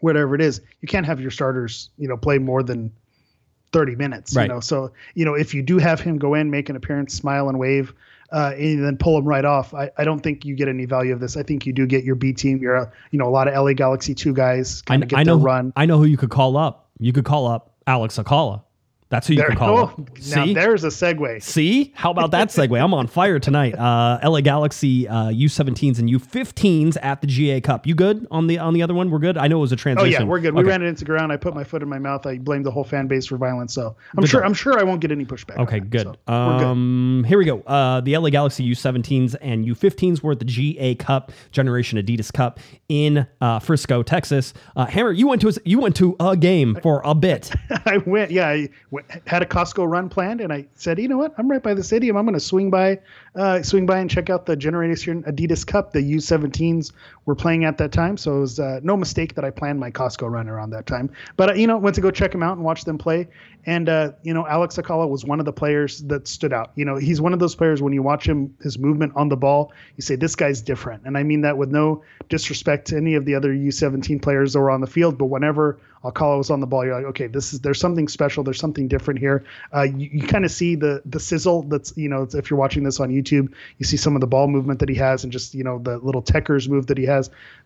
whatever 0.00 0.34
it 0.34 0.40
is, 0.40 0.60
you 0.80 0.88
can't 0.88 1.06
have 1.06 1.20
your 1.20 1.30
starters, 1.30 1.90
you 1.98 2.06
know, 2.06 2.16
play 2.16 2.38
more 2.38 2.62
than 2.62 2.92
30 3.72 3.96
minutes, 3.96 4.36
Right. 4.36 4.44
you 4.44 4.48
know. 4.48 4.60
So, 4.60 4.92
you 5.14 5.24
know, 5.24 5.34
if 5.34 5.54
you 5.54 5.62
do 5.62 5.78
have 5.78 6.00
him 6.00 6.18
go 6.18 6.34
in, 6.34 6.50
make 6.50 6.68
an 6.68 6.76
appearance, 6.76 7.14
smile 7.14 7.48
and 7.48 7.58
wave, 7.58 7.92
uh, 8.32 8.52
and 8.56 8.84
then 8.84 8.96
pull 8.96 9.16
them 9.16 9.24
right 9.26 9.44
off, 9.44 9.74
I, 9.74 9.90
I 9.96 10.04
don't 10.04 10.20
think 10.20 10.44
you 10.44 10.54
get 10.54 10.68
any 10.68 10.84
value 10.84 11.12
of 11.12 11.20
this. 11.20 11.36
I 11.36 11.42
think 11.42 11.66
you 11.66 11.72
do 11.72 11.86
get 11.86 12.04
your 12.04 12.14
B 12.14 12.32
team, 12.32 12.58
your, 12.58 12.76
uh, 12.76 12.90
you 13.10 13.18
know, 13.18 13.26
a 13.26 13.30
lot 13.30 13.48
of 13.48 13.54
LA 13.54 13.72
Galaxy 13.72 14.14
2 14.14 14.32
guys 14.32 14.82
I, 14.86 14.90
kind 14.90 15.02
of 15.02 15.08
get 15.08 15.18
I 15.18 15.22
know. 15.22 15.36
run. 15.36 15.72
I 15.76 15.86
know 15.86 15.98
who 15.98 16.04
you 16.04 16.16
could 16.16 16.30
call 16.30 16.56
up. 16.56 16.90
You 16.98 17.12
could 17.12 17.24
call 17.24 17.46
up 17.46 17.74
Alex 17.86 18.18
Alcala. 18.18 18.62
That's 19.10 19.26
who 19.26 19.34
you 19.34 19.38
There, 19.38 19.48
could 19.48 19.58
call 19.58 19.78
oh, 19.78 20.06
See? 20.20 20.54
there's 20.54 20.84
a 20.84 20.88
segue. 20.88 21.42
See? 21.42 21.92
How 21.96 22.12
about 22.12 22.30
that 22.30 22.48
segue? 22.48 22.80
I'm 22.80 22.94
on 22.94 23.08
fire 23.08 23.40
tonight. 23.40 23.74
Uh, 23.76 24.20
LA 24.22 24.40
Galaxy 24.40 25.08
uh, 25.08 25.30
U17s 25.30 25.98
and 25.98 26.08
U15s 26.08 26.96
at 27.02 27.20
the 27.20 27.26
GA 27.26 27.60
Cup. 27.60 27.88
You 27.88 27.96
good 27.96 28.28
on 28.30 28.46
the 28.46 28.58
on 28.58 28.72
the 28.72 28.82
other 28.82 28.94
one? 28.94 29.10
We're 29.10 29.18
good. 29.18 29.36
I 29.36 29.48
know 29.48 29.58
it 29.58 29.62
was 29.62 29.72
a 29.72 29.76
transition. 29.76 30.14
Oh 30.14 30.18
yeah, 30.20 30.22
we're 30.24 30.38
good. 30.38 30.54
We 30.54 30.62
ran 30.62 30.80
it 30.82 30.86
into 30.86 31.00
the 31.00 31.06
ground. 31.06 31.32
I 31.32 31.36
put 31.36 31.54
my 31.54 31.64
foot 31.64 31.82
in 31.82 31.88
my 31.88 31.98
mouth. 31.98 32.24
I 32.24 32.38
blamed 32.38 32.64
the 32.64 32.70
whole 32.70 32.84
fan 32.84 33.08
base 33.08 33.26
for 33.26 33.36
violence. 33.36 33.74
So 33.74 33.96
I'm 34.16 34.20
Good 34.20 34.30
sure 34.30 34.40
job. 34.42 34.46
I'm 34.46 34.54
sure 34.54 34.78
I 34.78 34.84
won't 34.84 35.00
get 35.00 35.10
any 35.10 35.24
pushback. 35.24 35.58
Okay, 35.58 35.80
that. 35.80 35.90
good. 35.90 36.02
So 36.02 36.16
we're 36.28 36.58
good. 36.58 36.66
Um, 36.66 37.24
here 37.26 37.38
we 37.38 37.46
go. 37.46 37.62
Uh, 37.62 38.00
the 38.00 38.16
LA 38.16 38.30
Galaxy 38.30 38.64
U17s 38.70 39.34
and 39.40 39.66
U15s 39.66 40.22
were 40.22 40.32
at 40.32 40.38
the 40.38 40.44
GA 40.44 40.94
Cup, 40.94 41.32
Generation 41.50 41.98
Adidas 41.98 42.32
Cup 42.32 42.60
in 42.88 43.26
uh, 43.40 43.58
Frisco, 43.58 44.04
Texas. 44.04 44.54
Uh, 44.76 44.86
Hammer, 44.86 45.10
you 45.10 45.26
went 45.26 45.40
to 45.40 45.48
a, 45.48 45.52
you 45.64 45.80
went 45.80 45.96
to 45.96 46.14
a 46.20 46.36
game 46.36 46.78
for 46.80 47.02
a 47.04 47.14
bit. 47.14 47.50
I 47.86 47.98
went, 47.98 48.30
yeah, 48.30 48.48
I 48.48 48.68
went, 48.92 48.99
had 49.26 49.42
a 49.42 49.46
Costco 49.46 49.88
run 49.88 50.08
planned, 50.08 50.40
and 50.40 50.52
I 50.52 50.66
said, 50.74 50.98
you 50.98 51.08
know 51.08 51.18
what, 51.18 51.34
I'm 51.38 51.50
right 51.50 51.62
by 51.62 51.74
the 51.74 51.82
stadium. 51.82 52.16
I'm 52.16 52.24
going 52.24 52.34
to 52.34 52.40
swing 52.40 52.70
by, 52.70 53.00
uh, 53.34 53.62
swing 53.62 53.86
by 53.86 53.98
and 53.98 54.10
check 54.10 54.30
out 54.30 54.46
the 54.46 54.56
Generation 54.56 55.22
Adidas 55.24 55.66
Cup. 55.66 55.92
The 55.92 56.00
U17s 56.00 56.92
were 57.26 57.34
playing 57.34 57.64
at 57.64 57.78
that 57.78 57.92
time, 57.92 58.16
so 58.16 58.38
it 58.38 58.40
was 58.40 58.60
uh, 58.60 58.80
no 58.82 58.96
mistake 58.96 59.34
that 59.34 59.44
I 59.44 59.50
planned 59.50 59.78
my 59.78 59.90
Costco 59.90 60.30
run 60.30 60.48
around 60.48 60.70
that 60.70 60.86
time. 60.86 61.10
But 61.36 61.50
uh, 61.50 61.52
you 61.54 61.66
know, 61.66 61.78
went 61.78 61.94
to 61.96 62.00
go 62.00 62.10
check 62.10 62.32
them 62.32 62.42
out 62.42 62.56
and 62.56 62.64
watch 62.64 62.84
them 62.84 62.98
play, 62.98 63.28
and 63.66 63.88
uh, 63.88 64.12
you 64.22 64.34
know, 64.34 64.46
Alex 64.46 64.78
Alcala 64.78 65.06
was 65.06 65.24
one 65.24 65.38
of 65.38 65.46
the 65.46 65.52
players 65.52 66.00
that 66.04 66.26
stood 66.26 66.52
out. 66.52 66.72
You 66.74 66.84
know, 66.84 66.96
he's 66.96 67.20
one 67.20 67.32
of 67.32 67.38
those 67.38 67.54
players 67.54 67.82
when 67.82 67.92
you 67.92 68.02
watch 68.02 68.26
him, 68.26 68.54
his 68.62 68.78
movement 68.78 69.12
on 69.16 69.28
the 69.28 69.36
ball, 69.36 69.72
you 69.96 70.02
say 70.02 70.16
this 70.16 70.34
guy's 70.34 70.62
different, 70.62 71.02
and 71.04 71.16
I 71.16 71.22
mean 71.22 71.42
that 71.42 71.56
with 71.56 71.70
no 71.70 72.02
disrespect 72.28 72.88
to 72.88 72.96
any 72.96 73.14
of 73.14 73.24
the 73.24 73.34
other 73.34 73.52
U17 73.52 74.22
players 74.22 74.52
that 74.54 74.60
were 74.60 74.70
on 74.70 74.80
the 74.80 74.86
field, 74.86 75.18
but 75.18 75.26
whenever 75.26 75.78
Alcala 76.04 76.38
was 76.38 76.50
on 76.50 76.60
the 76.60 76.66
ball, 76.66 76.84
you're 76.84 76.94
like, 76.94 77.04
okay, 77.06 77.26
this 77.26 77.52
is 77.52 77.60
there's 77.60 77.78
something 77.78 78.08
special, 78.08 78.42
there's 78.42 78.58
something 78.58 78.88
different 78.88 79.20
here. 79.20 79.44
Uh, 79.74 79.82
you 79.82 80.08
you 80.12 80.26
kind 80.26 80.46
of 80.46 80.50
see 80.50 80.74
the 80.74 81.02
the 81.04 81.20
sizzle 81.20 81.62
that's 81.64 81.94
you 81.96 82.08
know 82.08 82.26
if 82.32 82.50
you're 82.50 82.58
watching 82.58 82.82
this 82.84 83.00
on 83.00 83.10
YouTube, 83.10 83.52
you 83.76 83.84
see 83.84 83.98
some 83.98 84.14
of 84.14 84.22
the 84.22 84.26
ball 84.26 84.48
movement 84.48 84.80
that 84.80 84.88
he 84.88 84.94
has 84.94 85.24
and 85.24 85.32
just 85.32 85.54
you 85.54 85.62
know 85.62 85.78
the 85.78 85.98
little 85.98 86.22
techers 86.22 86.68
move 86.68 86.86
that 86.86 86.96
he 86.96 87.04
has. 87.04 87.19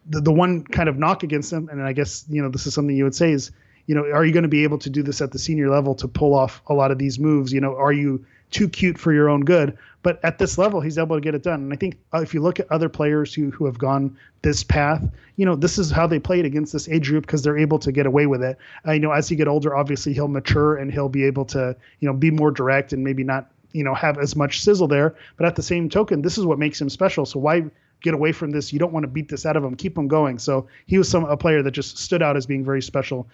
The 0.08 0.20
the 0.20 0.32
one 0.32 0.64
kind 0.64 0.88
of 0.88 0.98
knock 0.98 1.22
against 1.22 1.52
him, 1.52 1.68
and 1.68 1.82
I 1.82 1.92
guess 1.92 2.24
you 2.28 2.42
know 2.42 2.48
this 2.48 2.66
is 2.66 2.74
something 2.74 2.96
you 2.96 3.04
would 3.04 3.14
say 3.14 3.32
is 3.32 3.50
you 3.86 3.94
know 3.94 4.02
are 4.02 4.24
you 4.24 4.32
going 4.32 4.42
to 4.42 4.48
be 4.48 4.64
able 4.64 4.78
to 4.78 4.90
do 4.90 5.02
this 5.02 5.20
at 5.20 5.30
the 5.30 5.38
senior 5.38 5.70
level 5.70 5.94
to 5.96 6.08
pull 6.08 6.34
off 6.34 6.62
a 6.66 6.74
lot 6.74 6.90
of 6.90 6.98
these 6.98 7.18
moves? 7.18 7.52
You 7.52 7.60
know, 7.60 7.76
are 7.76 7.92
you 7.92 8.24
too 8.54 8.68
cute 8.68 8.96
for 8.96 9.12
your 9.12 9.28
own 9.28 9.40
good. 9.40 9.76
But 10.02 10.20
at 10.22 10.38
this 10.38 10.56
level, 10.58 10.80
he's 10.80 10.96
able 10.96 11.16
to 11.16 11.20
get 11.20 11.34
it 11.34 11.42
done. 11.42 11.60
And 11.62 11.72
I 11.72 11.76
think 11.76 11.98
uh, 12.14 12.20
if 12.20 12.32
you 12.32 12.40
look 12.40 12.60
at 12.60 12.70
other 12.70 12.88
players 12.88 13.34
who 13.34 13.50
who 13.50 13.66
have 13.66 13.78
gone 13.78 14.16
this 14.42 14.62
path, 14.62 15.04
you 15.36 15.44
know, 15.44 15.56
this 15.56 15.78
is 15.78 15.90
how 15.90 16.06
they 16.06 16.18
played 16.18 16.44
against 16.44 16.72
this 16.72 16.88
age 16.88 17.08
group 17.08 17.26
because 17.26 17.42
they're 17.42 17.58
able 17.58 17.78
to 17.80 17.90
get 17.90 18.06
away 18.06 18.26
with 18.26 18.42
it. 18.42 18.56
Uh, 18.86 18.92
you 18.92 19.00
know, 19.00 19.12
as 19.12 19.28
he 19.28 19.36
get 19.36 19.48
older, 19.48 19.74
obviously 19.74 20.12
he'll 20.12 20.28
mature 20.28 20.76
and 20.76 20.92
he'll 20.92 21.08
be 21.08 21.24
able 21.24 21.44
to, 21.46 21.74
you 22.00 22.08
know, 22.08 22.14
be 22.14 22.30
more 22.30 22.50
direct 22.50 22.92
and 22.92 23.02
maybe 23.02 23.24
not, 23.24 23.50
you 23.72 23.82
know, 23.82 23.94
have 23.94 24.18
as 24.18 24.36
much 24.36 24.62
sizzle 24.62 24.88
there. 24.88 25.16
But 25.36 25.46
at 25.46 25.56
the 25.56 25.62
same 25.62 25.88
token, 25.88 26.22
this 26.22 26.38
is 26.38 26.44
what 26.44 26.58
makes 26.58 26.80
him 26.80 26.90
special. 26.90 27.26
So 27.26 27.40
why 27.40 27.64
get 28.04 28.14
away 28.14 28.30
from 28.30 28.52
this? 28.52 28.72
You 28.72 28.78
don't 28.78 28.92
want 28.92 29.02
to 29.02 29.08
beat 29.08 29.28
this 29.28 29.44
out 29.46 29.56
of 29.56 29.64
him. 29.64 29.74
Keep 29.74 29.98
him 29.98 30.06
going. 30.06 30.38
So 30.38 30.68
he 30.86 30.98
was 30.98 31.08
some 31.08 31.24
a 31.24 31.36
player 31.36 31.62
that 31.62 31.72
just 31.72 31.98
stood 31.98 32.22
out 32.22 32.36
as 32.36 32.46
being 32.46 32.64
very 32.64 32.82
special 32.82 33.26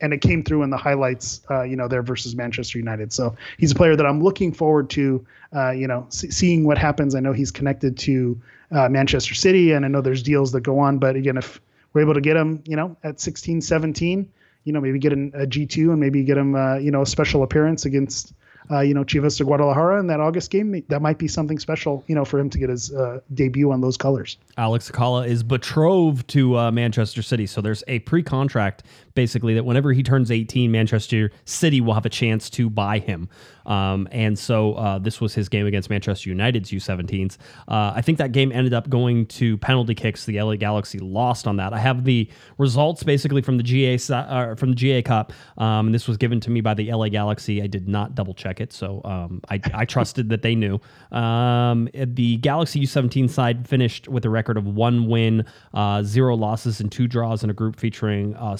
and 0.00 0.12
it 0.12 0.20
came 0.20 0.42
through 0.42 0.62
in 0.62 0.70
the 0.70 0.76
highlights, 0.76 1.40
uh, 1.50 1.62
you 1.62 1.76
know, 1.76 1.88
there 1.88 2.02
versus 2.02 2.36
Manchester 2.36 2.78
United. 2.78 3.12
So 3.12 3.34
he's 3.58 3.72
a 3.72 3.74
player 3.74 3.96
that 3.96 4.06
I'm 4.06 4.22
looking 4.22 4.52
forward 4.52 4.90
to, 4.90 5.26
uh, 5.54 5.70
you 5.70 5.86
know, 5.86 6.06
see, 6.10 6.30
seeing 6.30 6.64
what 6.64 6.78
happens. 6.78 7.14
I 7.14 7.20
know 7.20 7.32
he's 7.32 7.50
connected 7.50 7.96
to 7.98 8.40
uh, 8.70 8.88
Manchester 8.88 9.34
City, 9.34 9.72
and 9.72 9.84
I 9.84 9.88
know 9.88 10.00
there's 10.00 10.22
deals 10.22 10.52
that 10.52 10.60
go 10.60 10.78
on. 10.78 10.98
But 10.98 11.16
again, 11.16 11.36
if 11.36 11.60
we're 11.92 12.02
able 12.02 12.14
to 12.14 12.20
get 12.20 12.36
him, 12.36 12.62
you 12.66 12.76
know, 12.76 12.96
at 13.04 13.20
16, 13.20 13.62
17, 13.62 14.30
you 14.64 14.72
know, 14.72 14.80
maybe 14.80 14.98
get 14.98 15.12
an, 15.12 15.32
a 15.34 15.46
G2 15.46 15.90
and 15.90 16.00
maybe 16.00 16.22
get 16.24 16.36
him, 16.36 16.54
uh, 16.54 16.76
you 16.76 16.90
know, 16.90 17.02
a 17.02 17.06
special 17.06 17.42
appearance 17.42 17.86
against 17.86 18.34
uh, 18.70 18.80
you 18.80 18.94
know, 18.94 19.04
Chivas 19.04 19.38
de 19.38 19.44
Guadalajara 19.44 20.00
in 20.00 20.06
that 20.08 20.20
August 20.20 20.50
game. 20.50 20.82
That 20.88 21.02
might 21.02 21.18
be 21.18 21.28
something 21.28 21.58
special, 21.58 22.04
you 22.06 22.14
know, 22.14 22.24
for 22.24 22.38
him 22.38 22.50
to 22.50 22.58
get 22.58 22.68
his 22.68 22.92
uh, 22.92 23.20
debut 23.34 23.70
on 23.72 23.80
those 23.80 23.96
colors. 23.96 24.38
Alex 24.56 24.90
Alcala 24.90 25.26
is 25.26 25.42
betrothed 25.42 26.26
to 26.28 26.58
uh, 26.58 26.70
Manchester 26.70 27.22
City, 27.22 27.46
so 27.46 27.60
there's 27.60 27.84
a 27.88 28.00
pre-contract 28.00 28.82
basically 29.16 29.54
that 29.54 29.64
whenever 29.64 29.92
he 29.92 30.04
turns 30.04 30.30
18, 30.30 30.70
Manchester 30.70 31.32
City 31.44 31.80
will 31.80 31.94
have 31.94 32.06
a 32.06 32.10
chance 32.10 32.48
to 32.50 32.70
buy 32.70 33.00
him. 33.00 33.28
Um, 33.66 34.08
and 34.12 34.38
so 34.38 34.74
uh, 34.74 34.98
this 34.98 35.20
was 35.20 35.34
his 35.34 35.48
game 35.48 35.66
against 35.66 35.90
Manchester 35.90 36.30
United's 36.30 36.70
U17s. 36.70 37.36
Uh, 37.68 37.92
I 37.94 38.00
think 38.00 38.18
that 38.18 38.32
game 38.32 38.52
ended 38.52 38.72
up 38.72 38.88
going 38.88 39.26
to 39.26 39.58
penalty 39.58 39.94
kicks. 39.94 40.24
The 40.24 40.40
LA 40.40 40.54
Galaxy 40.54 40.98
lost 40.98 41.46
on 41.46 41.56
that. 41.56 41.72
I 41.72 41.78
have 41.78 42.04
the 42.04 42.30
results 42.58 43.02
basically 43.02 43.42
from 43.42 43.56
the 43.56 43.62
GA 43.62 43.98
uh, 44.10 44.54
from 44.54 44.70
the 44.70 44.76
GA 44.76 45.02
Cup, 45.02 45.32
um, 45.58 45.86
and 45.86 45.94
this 45.94 46.06
was 46.06 46.16
given 46.16 46.40
to 46.40 46.50
me 46.50 46.60
by 46.60 46.74
the 46.74 46.92
LA 46.92 47.08
Galaxy. 47.08 47.60
I 47.60 47.66
did 47.66 47.88
not 47.88 48.14
double 48.14 48.34
check 48.34 48.60
it, 48.60 48.72
so 48.72 49.00
um, 49.04 49.40
I, 49.50 49.60
I 49.74 49.84
trusted 49.84 50.28
that 50.30 50.42
they 50.42 50.54
knew. 50.54 50.80
Um, 51.10 51.88
the 51.94 52.36
Galaxy 52.38 52.80
U17 52.82 53.28
side 53.28 53.66
finished 53.66 54.06
with 54.08 54.24
a 54.24 54.30
record 54.30 54.56
of 54.56 54.66
one 54.66 55.08
win, 55.08 55.44
uh, 55.74 56.02
zero 56.02 56.36
losses, 56.36 56.80
and 56.80 56.90
two 56.90 57.08
draws 57.08 57.42
in 57.42 57.50
a 57.50 57.54
group 57.54 57.76
featuring 57.76 58.36
uh, 58.36 58.56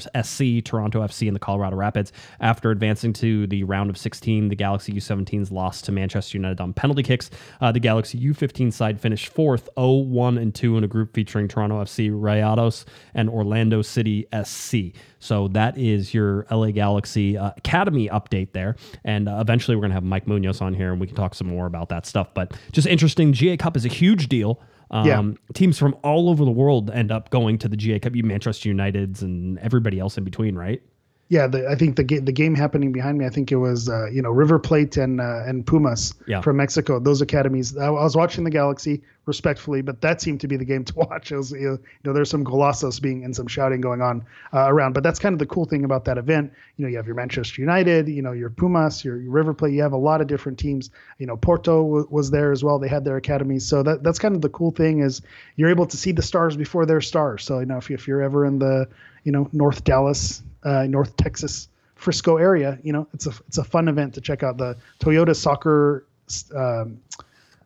SC, 0.00 0.64
Toronto 0.64 1.00
FC, 1.02 1.26
and 1.26 1.34
the 1.34 1.40
Colorado 1.40 1.76
Rapids. 1.76 2.12
After 2.40 2.70
advancing 2.70 3.12
to 3.14 3.46
the 3.46 3.64
round 3.64 3.90
of 3.90 3.96
16, 3.96 4.48
the 4.48 4.56
Galaxy 4.56 4.92
U17s 4.92 5.50
lost 5.50 5.84
to 5.86 5.92
Manchester 5.92 6.36
United 6.38 6.60
on 6.60 6.72
penalty 6.72 7.02
kicks. 7.02 7.30
Uh, 7.60 7.72
the 7.72 7.80
Galaxy 7.80 8.18
U15 8.18 8.72
side 8.72 9.00
finished 9.00 9.28
fourth, 9.28 9.68
0 9.78 9.92
1 9.94 10.38
and 10.38 10.54
2 10.54 10.78
in 10.78 10.84
a 10.84 10.88
group 10.88 11.14
featuring 11.14 11.48
Toronto 11.48 11.82
FC, 11.82 12.10
Rayados, 12.10 12.84
and 13.14 13.28
Orlando 13.28 13.82
City 13.82 14.26
SC. 14.44 14.96
So 15.24 15.48
that 15.48 15.78
is 15.78 16.12
your 16.12 16.46
LA 16.50 16.70
Galaxy 16.70 17.38
uh, 17.38 17.52
Academy 17.56 18.08
update 18.08 18.52
there. 18.52 18.76
And 19.04 19.28
uh, 19.28 19.38
eventually 19.40 19.74
we're 19.74 19.80
going 19.80 19.90
to 19.90 19.94
have 19.94 20.04
Mike 20.04 20.26
Munoz 20.26 20.60
on 20.60 20.74
here 20.74 20.92
and 20.92 21.00
we 21.00 21.06
can 21.06 21.16
talk 21.16 21.34
some 21.34 21.46
more 21.46 21.66
about 21.66 21.88
that 21.88 22.04
stuff. 22.04 22.34
But 22.34 22.52
just 22.72 22.86
interesting, 22.86 23.32
GA 23.32 23.56
Cup 23.56 23.76
is 23.76 23.86
a 23.86 23.88
huge 23.88 24.28
deal. 24.28 24.60
Um, 24.90 25.06
Yeah. 25.06 25.22
Teams 25.54 25.78
from 25.78 25.96
all 26.02 26.28
over 26.28 26.44
the 26.44 26.50
world 26.50 26.90
end 26.90 27.10
up 27.10 27.30
going 27.30 27.58
to 27.58 27.68
the 27.68 27.76
GA 27.76 27.98
Cup. 27.98 28.14
You 28.14 28.22
Manchester 28.22 28.68
United's 28.68 29.22
and 29.22 29.58
everybody 29.58 29.98
else 29.98 30.16
in 30.18 30.24
between, 30.24 30.54
right? 30.54 30.82
Yeah, 31.30 31.46
the, 31.46 31.68
I 31.68 31.74
think 31.74 31.96
the 31.96 32.04
game 32.04 32.24
the 32.26 32.32
game 32.32 32.54
happening 32.54 32.92
behind 32.92 33.16
me. 33.16 33.24
I 33.24 33.30
think 33.30 33.50
it 33.50 33.56
was 33.56 33.88
uh, 33.88 34.06
you 34.10 34.20
know 34.20 34.30
River 34.30 34.58
Plate 34.58 34.98
and 34.98 35.20
uh, 35.20 35.42
and 35.46 35.66
Pumas 35.66 36.12
Yeah. 36.26 36.42
from 36.42 36.58
Mexico. 36.58 37.00
Those 37.00 37.22
academies. 37.22 37.76
I, 37.78 37.86
I 37.86 37.90
was 37.90 38.14
watching 38.14 38.44
the 38.44 38.50
Galaxy 38.50 39.00
respectfully, 39.24 39.80
but 39.80 40.02
that 40.02 40.20
seemed 40.20 40.42
to 40.42 40.48
be 40.48 40.58
the 40.58 40.66
game 40.66 40.84
to 40.84 40.94
watch. 40.96 41.32
It 41.32 41.36
was 41.38 41.50
you 41.52 41.80
know 42.04 42.12
there's 42.12 42.28
some 42.28 42.44
golazos 42.44 43.00
being 43.00 43.24
and 43.24 43.34
some 43.34 43.46
shouting 43.46 43.80
going 43.80 44.02
on 44.02 44.22
uh, 44.52 44.66
around. 44.68 44.92
But 44.92 45.02
that's 45.02 45.18
kind 45.18 45.32
of 45.32 45.38
the 45.38 45.46
cool 45.46 45.64
thing 45.64 45.84
about 45.84 46.04
that 46.04 46.18
event. 46.18 46.52
You 46.76 46.84
know 46.84 46.90
you 46.90 46.96
have 46.98 47.06
your 47.06 47.16
Manchester 47.16 47.62
United, 47.62 48.06
you 48.06 48.20
know 48.20 48.32
your 48.32 48.50
Pumas, 48.50 49.02
your, 49.02 49.16
your 49.18 49.32
River 49.32 49.54
Plate. 49.54 49.72
You 49.72 49.80
have 49.82 49.94
a 49.94 49.96
lot 49.96 50.20
of 50.20 50.26
different 50.26 50.58
teams. 50.58 50.90
You 51.18 51.26
know 51.26 51.38
Porto 51.38 51.82
w- 51.84 52.06
was 52.10 52.30
there 52.30 52.52
as 52.52 52.62
well. 52.62 52.78
They 52.78 52.88
had 52.88 53.02
their 53.02 53.16
academies. 53.16 53.66
So 53.66 53.82
that 53.82 54.02
that's 54.02 54.18
kind 54.18 54.36
of 54.36 54.42
the 54.42 54.50
cool 54.50 54.72
thing 54.72 55.00
is 55.00 55.22
you're 55.56 55.70
able 55.70 55.86
to 55.86 55.96
see 55.96 56.12
the 56.12 56.22
stars 56.22 56.54
before 56.54 56.84
they're 56.84 57.00
stars. 57.00 57.44
So 57.44 57.60
you 57.60 57.66
know 57.66 57.78
if, 57.78 57.88
you- 57.88 57.94
if 57.94 58.06
you're 58.06 58.20
ever 58.20 58.44
in 58.44 58.58
the 58.58 58.86
you 59.24 59.32
know 59.32 59.48
North 59.54 59.84
Dallas, 59.84 60.42
uh, 60.64 60.84
North 60.84 61.16
Texas, 61.16 61.68
Frisco 61.94 62.36
area, 62.36 62.78
you 62.82 62.92
know 62.92 63.06
it's 63.14 63.26
a 63.26 63.32
it's 63.46 63.58
a 63.58 63.64
fun 63.64 63.88
event 63.88 64.14
to 64.14 64.20
check 64.20 64.42
out 64.42 64.56
the 64.58 64.76
Toyota 65.00 65.34
Soccer, 65.34 66.06
um, 66.54 67.00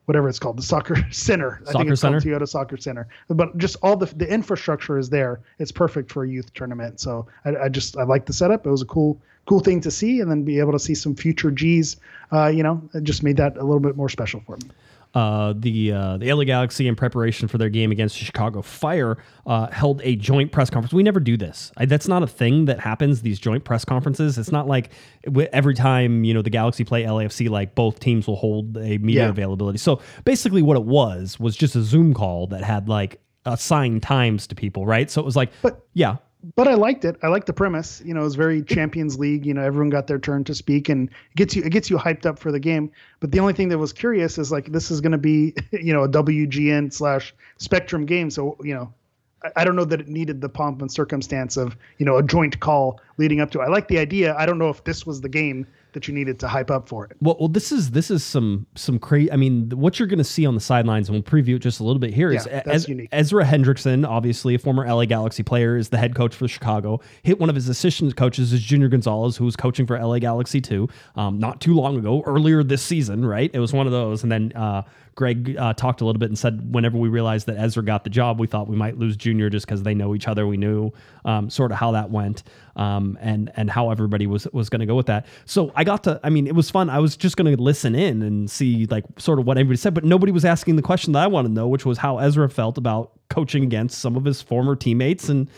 whatever 0.05 0.29
it's 0.29 0.39
called, 0.39 0.57
the 0.59 0.63
Soccer 0.63 0.97
Center. 1.11 1.61
I 1.63 1.73
Soccer 1.73 1.79
think 1.79 1.93
it's 1.93 2.01
called 2.03 2.23
Center? 2.23 2.39
Toyota 2.39 2.49
Soccer 2.49 2.77
Center. 2.77 3.09
But 3.29 3.57
just 3.59 3.77
all 3.83 3.97
the 3.97 4.07
the 4.07 4.31
infrastructure 4.33 4.99
is 4.99 5.11
there. 5.11 5.41
It's 5.59 5.73
perfect 5.73 6.13
for 6.13 6.25
a 6.25 6.29
youth 6.29 6.53
tournament. 6.55 7.01
So 7.01 7.27
I, 7.45 7.57
I 7.57 7.69
just 7.69 7.97
I 7.97 8.05
like 8.05 8.27
the 8.27 8.33
setup. 8.33 8.67
It 8.67 8.71
was 8.71 8.83
a 8.83 8.87
cool 8.87 9.21
cool 9.47 9.61
thing 9.61 9.81
to 9.81 9.91
see, 9.91 10.21
and 10.21 10.31
then 10.31 10.43
be 10.43 10.59
able 10.59 10.73
to 10.73 10.79
see 10.79 10.95
some 10.95 11.15
future 11.15 11.51
G's. 11.51 11.97
Uh, 12.33 12.49
you 12.49 12.63
know, 12.63 12.83
it 12.95 13.05
just 13.05 13.23
made 13.23 13.39
that 13.39 13.57
a 13.57 13.65
little 13.65 13.81
bit 13.81 13.97
more 13.97 14.09
special 14.09 14.41
for 14.41 14.57
me. 14.57 14.69
Uh, 15.19 15.53
the 15.57 15.93
uh, 15.93 16.17
the 16.19 16.33
LA 16.33 16.45
Galaxy 16.45 16.87
in 16.87 16.95
preparation 16.95 17.49
for 17.49 17.59
their 17.59 17.69
game 17.69 17.91
against 17.91 18.19
the 18.19 18.25
Chicago 18.25 18.63
Fire 18.63 19.19
uh, 19.47 19.67
held 19.71 20.01
a 20.05 20.15
joint 20.17 20.53
press 20.53 20.71
conference. 20.71 20.93
We 20.93 21.03
never 21.03 21.19
do 21.21 21.37
this. 21.37 21.73
I, 21.77 21.87
that's 21.87 22.07
not 22.07 22.23
a 22.23 22.27
thing 22.27 22.67
that 22.67 22.79
happens. 22.81 23.23
These 23.23 23.39
joint 23.41 23.65
press 23.65 23.85
conferences. 23.85 24.39
It's 24.39 24.53
not 24.53 24.67
like 24.69 24.91
every 25.53 25.75
time 25.75 26.25
you 26.25 26.35
know 26.35 26.43
the 26.43 26.51
Galaxy 26.51 26.85
play 26.85 27.03
LAFC, 27.05 27.49
like 27.51 27.75
both 27.75 27.99
teams 28.01 28.27
will 28.29 28.37
hold 28.37 28.77
a 28.77 28.99
media 28.99 29.25
Yeah. 29.25 29.29
availability. 29.31 29.79
So 29.79 30.01
basically, 30.25 30.63
what 30.63 30.77
it 30.77 30.85
was 30.85 31.41
was 31.41 31.57
just 31.57 31.75
a 31.75 31.83
Zoom 31.83 32.15
call 32.15 32.47
that 32.49 32.63
had 32.63 32.89
like 32.89 33.21
assigned 33.45 34.03
times 34.03 34.47
to 34.49 34.55
people, 34.55 34.87
right? 34.87 35.11
So 35.11 35.21
it 35.21 35.25
was 35.25 35.37
like, 35.37 35.51
But- 35.63 35.81
yeah, 35.95 36.17
but 36.55 36.69
I 36.69 36.75
liked 36.75 37.05
it. 37.05 37.17
I 37.23 37.29
liked 37.29 37.47
the 37.47 37.53
premise. 37.53 38.01
You 38.05 38.15
know, 38.15 38.21
it 38.21 38.25
was 38.25 38.37
very 38.37 38.63
Champions 38.63 39.19
League. 39.19 39.45
You 39.45 39.55
know, 39.55 39.63
everyone 39.63 39.91
got 39.91 40.07
their 40.07 40.19
turn 40.19 40.45
to 40.45 40.55
speak, 40.55 40.89
and 40.89 41.09
it 41.09 41.37
gets 41.37 41.57
you 41.57 41.63
it 41.63 41.71
gets 41.71 41.91
you 41.91 41.97
hyped 41.99 42.27
up 42.27 42.39
for 42.39 42.53
the 42.53 42.61
game. 42.61 42.91
But 43.21 43.33
the 43.33 43.41
only 43.41 43.53
thing 43.53 43.69
that 43.71 43.79
was 43.79 43.93
curious 43.93 44.39
is 44.39 44.53
like 44.53 44.71
this 44.71 44.91
is 44.91 45.01
going 45.01 45.13
to 45.13 45.19
be 45.19 45.55
you 45.73 45.93
know 45.93 46.05
a 46.05 46.09
WGN 46.09 46.93
slash 46.93 47.35
Spectrum 47.59 48.07
game. 48.07 48.31
So 48.31 48.57
you 48.63 48.75
know, 48.75 48.93
I, 49.43 49.51
I 49.57 49.65
don't 49.65 49.75
know 49.75 49.85
that 49.85 50.01
it 50.01 50.09
needed 50.09 50.41
the 50.41 50.49
pomp 50.49 50.81
and 50.81 50.91
circumstance 50.91 51.57
of 51.57 51.77
you 51.99 52.07
know 52.07 52.19
a 52.19 52.23
joint 52.23 52.61
call 52.61 53.01
leading 53.17 53.41
up 53.41 53.51
to. 53.53 53.61
it. 53.61 53.65
I 53.65 53.69
like 53.69 53.89
the 53.89 53.99
idea. 53.99 54.37
I 54.37 54.47
don't 54.47 54.59
know 54.59 54.71
if 54.71 54.85
this 54.85 55.05
was 55.05 55.21
the 55.21 55.29
game 55.29 55.67
that 55.99 56.07
you 56.07 56.15
needed 56.15 56.39
to 56.39 56.47
hype 56.47 56.71
up 56.71 56.89
for 56.89 57.05
it. 57.07 57.17
Well, 57.21 57.37
well, 57.41 57.49
this 57.49 57.73
is 57.73 57.91
this 57.91 58.09
is 58.09 58.23
some 58.23 58.67
some 58.77 59.01
crazy. 59.01 59.33
I 59.33 59.37
mean, 59.37 59.71
what 59.71 59.99
you're 59.99 60.07
going 60.07 60.19
to 60.19 60.25
see 60.25 60.47
on 60.47 60.55
the 60.55 60.61
sidelines, 60.61 61.09
and 61.09 61.17
we'll 61.17 61.23
preview 61.25 61.57
it 61.57 61.59
just 61.59 61.81
a 61.81 61.83
little 61.83 61.99
bit 61.99 62.15
here. 62.15 62.31
Is 62.31 62.47
Yeah, 62.47 62.59
Ez- 62.59 62.65
that's 62.65 62.89
unique. 62.89 63.09
Ezra 63.11 63.45
Hendrickson, 63.45 64.07
obviously 64.07 64.55
a 64.55 64.59
former 64.61 64.87
LA 64.87 65.07
Galaxy 65.07 65.43
player, 65.43 65.77
is 65.77 65.89
the 65.89 65.99
head 65.99 66.15
coach 66.15 66.37
for 66.37 66.47
Chicago. 66.47 67.01
Hit 67.25 67.41
one 67.41 67.49
of 67.49 67.57
his 67.57 67.69
assistant 67.69 68.15
coaches 68.15 68.53
is 68.53 68.61
Junior 68.63 68.87
Gonzalez, 68.89 69.37
who 69.37 69.45
was 69.45 69.57
coaching 69.57 69.87
for 69.87 69.99
LA 69.99 70.21
Galaxy 70.21 70.61
too, 70.61 70.89
um, 71.17 71.41
not 71.41 71.61
too 71.61 71.75
long 71.75 71.97
ago, 71.99 72.23
earlier 72.27 72.63
this 72.63 72.83
season. 72.83 73.25
Right, 73.25 73.51
it 73.53 73.59
was 73.59 73.73
one 73.73 73.87
of 73.87 73.93
those, 73.93 74.23
and 74.23 74.31
then. 74.31 74.53
Uh, 74.55 74.83
Greg 75.19 75.57
uh, 75.59 75.75
talked 75.75 76.01
a 76.01 76.05
little 76.05 76.21
bit 76.21 76.29
and 76.29 76.39
said 76.39 76.73
whenever 76.73 76.97
we 76.97 77.09
realized 77.09 77.49
that 77.49 77.59
Ezra 77.59 77.83
got 77.83 78.05
the 78.05 78.11
job, 78.11 78.39
we 78.39 78.47
thought 78.47 78.69
we 78.69 78.77
might 78.77 78.99
lose 78.99 79.17
Junior 79.17 79.51
just 79.51 79.67
because 79.67 79.83
they 79.83 79.93
know 79.93 80.15
each 80.15 80.29
other. 80.29 80.47
We 80.47 80.57
knew 80.57 80.93
um, 81.25 81.51
sort 81.51 81.73
of 81.73 81.79
how 81.79 81.91
that 81.91 82.09
went 82.13 82.45
um, 82.77 83.19
and 83.21 83.51
and 83.57 83.69
how 83.69 83.91
everybody 83.91 84.29
was 84.29 84.47
was 84.53 84.69
going 84.69 84.79
to 84.79 84.87
go 84.87 84.95
with 84.95 85.07
that. 85.07 85.27
So 85.45 85.73
I 85.75 85.83
got 85.83 86.05
to. 86.05 86.21
I 86.23 86.31
mean, 86.31 86.47
it 86.47 86.55
was 86.55 86.71
fun. 86.71 86.89
I 86.89 87.01
was 87.01 87.17
just 87.17 87.37
going 87.37 87.53
to 87.53 87.61
listen 87.61 87.97
in 87.97 88.23
and 88.23 88.49
see 88.49 88.87
like 88.87 89.07
sort 89.19 89.41
of 89.41 89.45
what 89.45 89.59
everybody 89.59 89.79
said, 89.79 89.93
but 89.93 90.05
nobody 90.05 90.31
was 90.31 90.45
asking 90.45 90.77
the 90.77 90.83
question 90.83 91.13
that 91.15 91.25
I 91.25 91.27
wanted 91.27 91.49
to 91.49 91.55
know, 91.55 91.67
which 91.67 91.85
was 91.85 91.99
how 91.99 92.19
Ezra 92.19 92.49
felt 92.49 92.79
about 92.79 93.11
coaching 93.29 93.65
against 93.65 93.99
some 93.99 94.15
of 94.15 94.25
his 94.25 94.41
former 94.41 94.75
teammates 94.75 95.29
and 95.29 95.51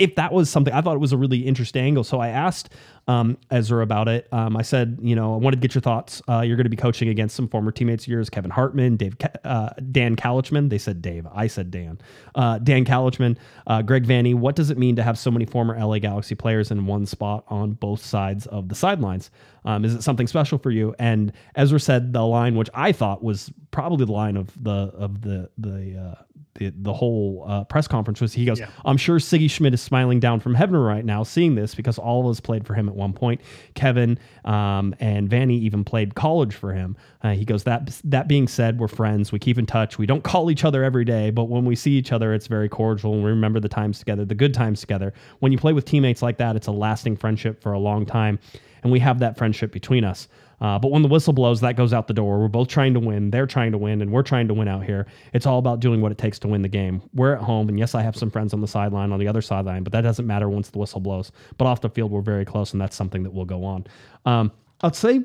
if 0.00 0.16
that 0.16 0.32
was 0.32 0.50
something 0.50 0.74
I 0.74 0.80
thought 0.80 0.96
it 0.96 1.00
was 1.00 1.12
a 1.12 1.16
really 1.16 1.46
interesting 1.46 1.84
angle. 1.84 2.02
So 2.02 2.18
I 2.18 2.28
asked 2.28 2.70
um, 3.08 3.36
Ezra 3.50 3.82
about 3.82 4.08
it. 4.08 4.28
Um, 4.32 4.56
I 4.56 4.62
said, 4.62 4.98
you 5.02 5.16
know, 5.16 5.34
I 5.34 5.36
wanted 5.36 5.56
to 5.56 5.60
get 5.66 5.74
your 5.74 5.82
thoughts. 5.82 6.22
Uh, 6.28 6.40
you're 6.40 6.56
going 6.56 6.64
to 6.64 6.70
be 6.70 6.76
coaching 6.76 7.08
against 7.08 7.34
some 7.34 7.48
former 7.48 7.72
teammates 7.72 8.04
of 8.04 8.08
yours, 8.08 8.30
Kevin 8.30 8.50
Hartman, 8.50 8.96
Dave, 8.96 9.16
uh, 9.44 9.70
Dan 9.90 10.16
Calichman. 10.16 10.70
They 10.70 10.78
said 10.78 11.02
Dave. 11.02 11.26
I 11.32 11.46
said 11.46 11.70
Dan. 11.70 11.98
Uh, 12.34 12.58
Dan 12.58 12.84
Calichman, 12.84 13.36
uh, 13.66 13.82
Greg 13.82 14.06
Vanney. 14.06 14.34
What 14.34 14.56
does 14.56 14.70
it 14.70 14.78
mean 14.78 14.96
to 14.96 15.02
have 15.02 15.18
so 15.18 15.30
many 15.30 15.44
former 15.44 15.78
LA 15.78 15.98
Galaxy 15.98 16.34
players 16.34 16.70
in 16.70 16.86
one 16.86 17.06
spot 17.06 17.44
on 17.48 17.72
both 17.72 18.04
sides 18.04 18.46
of 18.46 18.68
the 18.68 18.74
sidelines? 18.74 19.30
Um, 19.64 19.84
is 19.84 19.94
it 19.94 20.02
something 20.02 20.26
special 20.26 20.58
for 20.58 20.70
you? 20.70 20.94
And 20.98 21.32
Ezra 21.54 21.80
said 21.80 22.12
the 22.12 22.22
line, 22.22 22.56
which 22.56 22.70
I 22.74 22.92
thought 22.92 23.22
was 23.22 23.52
probably 23.70 24.06
the 24.06 24.12
line 24.12 24.36
of 24.36 24.50
the 24.62 24.92
of 24.94 25.22
the 25.22 25.50
the 25.58 25.98
uh, 25.98 26.22
the, 26.54 26.72
the 26.76 26.92
whole 26.92 27.44
uh, 27.48 27.64
press 27.64 27.88
conference 27.88 28.20
was 28.20 28.32
he 28.32 28.44
goes, 28.44 28.60
Yeah. 28.60 28.68
I'm 28.84 28.96
sure 28.96 29.18
Sigi 29.18 29.50
Schmid 29.50 29.74
is 29.74 29.80
smiling 29.80 30.20
down 30.20 30.40
from 30.40 30.54
heaven 30.54 30.76
right 30.76 31.04
now 31.04 31.22
seeing 31.22 31.54
this 31.54 31.74
because 31.74 31.98
all 31.98 32.20
of 32.20 32.30
us 32.30 32.40
played 32.40 32.66
for 32.66 32.74
him 32.74 32.88
at 32.88 32.94
one 32.94 33.12
point. 33.12 33.40
Kevin 33.74 34.18
um, 34.44 34.94
and 35.00 35.28
Vanney 35.28 35.58
even 35.60 35.84
played 35.84 36.14
college 36.14 36.54
for 36.54 36.72
him. 36.72 36.96
Uh, 37.22 37.32
he 37.32 37.44
goes, 37.44 37.64
that 37.64 38.00
that 38.04 38.28
being 38.28 38.46
said, 38.48 38.78
we're 38.78 38.88
friends. 38.88 39.32
We 39.32 39.38
keep 39.38 39.58
in 39.58 39.66
touch. 39.66 39.98
We 39.98 40.06
don't 40.06 40.22
call 40.22 40.50
each 40.50 40.64
other 40.64 40.84
every 40.84 41.04
day, 41.04 41.30
but 41.30 41.44
when 41.44 41.64
we 41.64 41.74
see 41.74 41.92
each 41.92 42.12
other, 42.12 42.34
it's 42.34 42.46
very 42.46 42.68
cordial 42.68 43.14
and 43.14 43.24
we 43.24 43.30
remember 43.30 43.60
the 43.60 43.68
times 43.68 43.98
together, 43.98 44.24
the 44.24 44.34
good 44.34 44.54
times 44.54 44.80
together. 44.80 45.14
When 45.38 45.52
you 45.52 45.58
play 45.58 45.72
with 45.72 45.84
teammates 45.84 46.22
like 46.22 46.36
that, 46.38 46.56
it's 46.56 46.66
a 46.66 46.72
lasting 46.72 47.16
friendship 47.16 47.62
for 47.62 47.72
a 47.72 47.78
long 47.78 48.04
time. 48.04 48.38
And 48.82 48.90
we 48.90 48.98
have 49.00 49.18
that 49.20 49.36
friendship 49.36 49.72
between 49.72 50.04
us. 50.04 50.28
Uh, 50.60 50.78
but 50.78 50.92
when 50.92 51.02
the 51.02 51.08
whistle 51.08 51.32
blows, 51.32 51.60
that 51.60 51.74
goes 51.74 51.92
out 51.92 52.06
the 52.06 52.14
door. 52.14 52.38
We're 52.38 52.46
both 52.46 52.68
trying 52.68 52.94
to 52.94 53.00
win. 53.00 53.30
They're 53.30 53.48
trying 53.48 53.72
to 53.72 53.78
win, 53.78 54.00
and 54.00 54.12
we're 54.12 54.22
trying 54.22 54.46
to 54.46 54.54
win 54.54 54.68
out 54.68 54.84
here. 54.84 55.06
It's 55.32 55.44
all 55.44 55.58
about 55.58 55.80
doing 55.80 56.00
what 56.00 56.12
it 56.12 56.18
takes 56.18 56.38
to 56.40 56.48
win 56.48 56.62
the 56.62 56.68
game. 56.68 57.02
We're 57.14 57.34
at 57.34 57.42
home, 57.42 57.68
and 57.68 57.78
yes, 57.78 57.96
I 57.96 58.02
have 58.02 58.16
some 58.16 58.30
friends 58.30 58.54
on 58.54 58.60
the 58.60 58.68
sideline, 58.68 59.10
on 59.10 59.18
the 59.18 59.26
other 59.26 59.42
sideline, 59.42 59.82
but 59.82 59.92
that 59.92 60.02
doesn't 60.02 60.26
matter 60.26 60.48
once 60.48 60.70
the 60.70 60.78
whistle 60.78 61.00
blows. 61.00 61.32
But 61.58 61.66
off 61.66 61.80
the 61.80 61.90
field, 61.90 62.12
we're 62.12 62.20
very 62.20 62.44
close, 62.44 62.72
and 62.72 62.80
that's 62.80 62.94
something 62.94 63.24
that 63.24 63.34
will 63.34 63.44
go 63.44 63.64
on. 63.64 63.86
Um, 64.24 64.52
I'd 64.82 64.94
say 64.94 65.22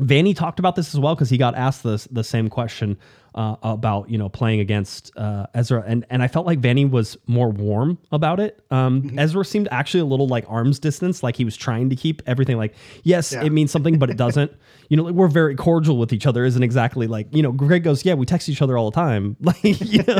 Vanney 0.00 0.36
talked 0.36 0.58
about 0.58 0.76
this 0.76 0.94
as 0.94 1.00
well 1.00 1.14
because 1.14 1.30
he 1.30 1.38
got 1.38 1.54
asked 1.54 1.82
this 1.82 2.04
the 2.10 2.22
same 2.22 2.48
question 2.48 2.98
uh, 3.34 3.56
about 3.62 4.08
you 4.10 4.18
know 4.18 4.28
playing 4.28 4.60
against 4.60 5.10
uh, 5.16 5.46
Ezra 5.54 5.82
and 5.86 6.04
and 6.10 6.22
I 6.22 6.28
felt 6.28 6.44
like 6.46 6.60
Vanney 6.60 6.88
was 6.90 7.16
more 7.26 7.48
warm 7.50 7.96
about 8.12 8.38
it. 8.40 8.62
Um, 8.70 9.02
Mm-hmm. 9.02 9.18
Ezra 9.18 9.44
seemed 9.44 9.68
actually 9.70 10.00
a 10.00 10.04
little 10.04 10.26
like 10.28 10.44
arms 10.48 10.78
distance, 10.78 11.22
like 11.22 11.36
he 11.36 11.44
was 11.46 11.56
trying 11.56 11.88
to 11.90 11.96
keep 11.96 12.22
everything 12.26 12.56
like 12.58 12.74
yes, 13.04 13.32
Yeah. 13.32 13.44
it 13.44 13.50
means 13.52 13.70
something, 13.70 13.98
but 13.98 14.10
it 14.10 14.16
doesn't. 14.24 14.52
you 14.90 14.96
know, 14.98 15.04
like 15.04 15.14
we're 15.14 15.28
very 15.28 15.54
cordial 15.56 15.96
with 15.98 16.12
each 16.12 16.26
other. 16.26 16.44
Isn't 16.44 16.62
exactly 16.62 17.06
like 17.06 17.28
you 17.34 17.42
know 17.42 17.52
Greg 17.52 17.82
goes, 17.82 18.04
yeah, 18.04 18.14
we 18.14 18.26
text 18.26 18.48
each 18.50 18.60
other 18.62 18.76
all 18.76 18.90
the 18.90 18.94
time. 18.94 19.36
Like 19.46 19.62
you 19.64 20.02
know, 20.02 20.18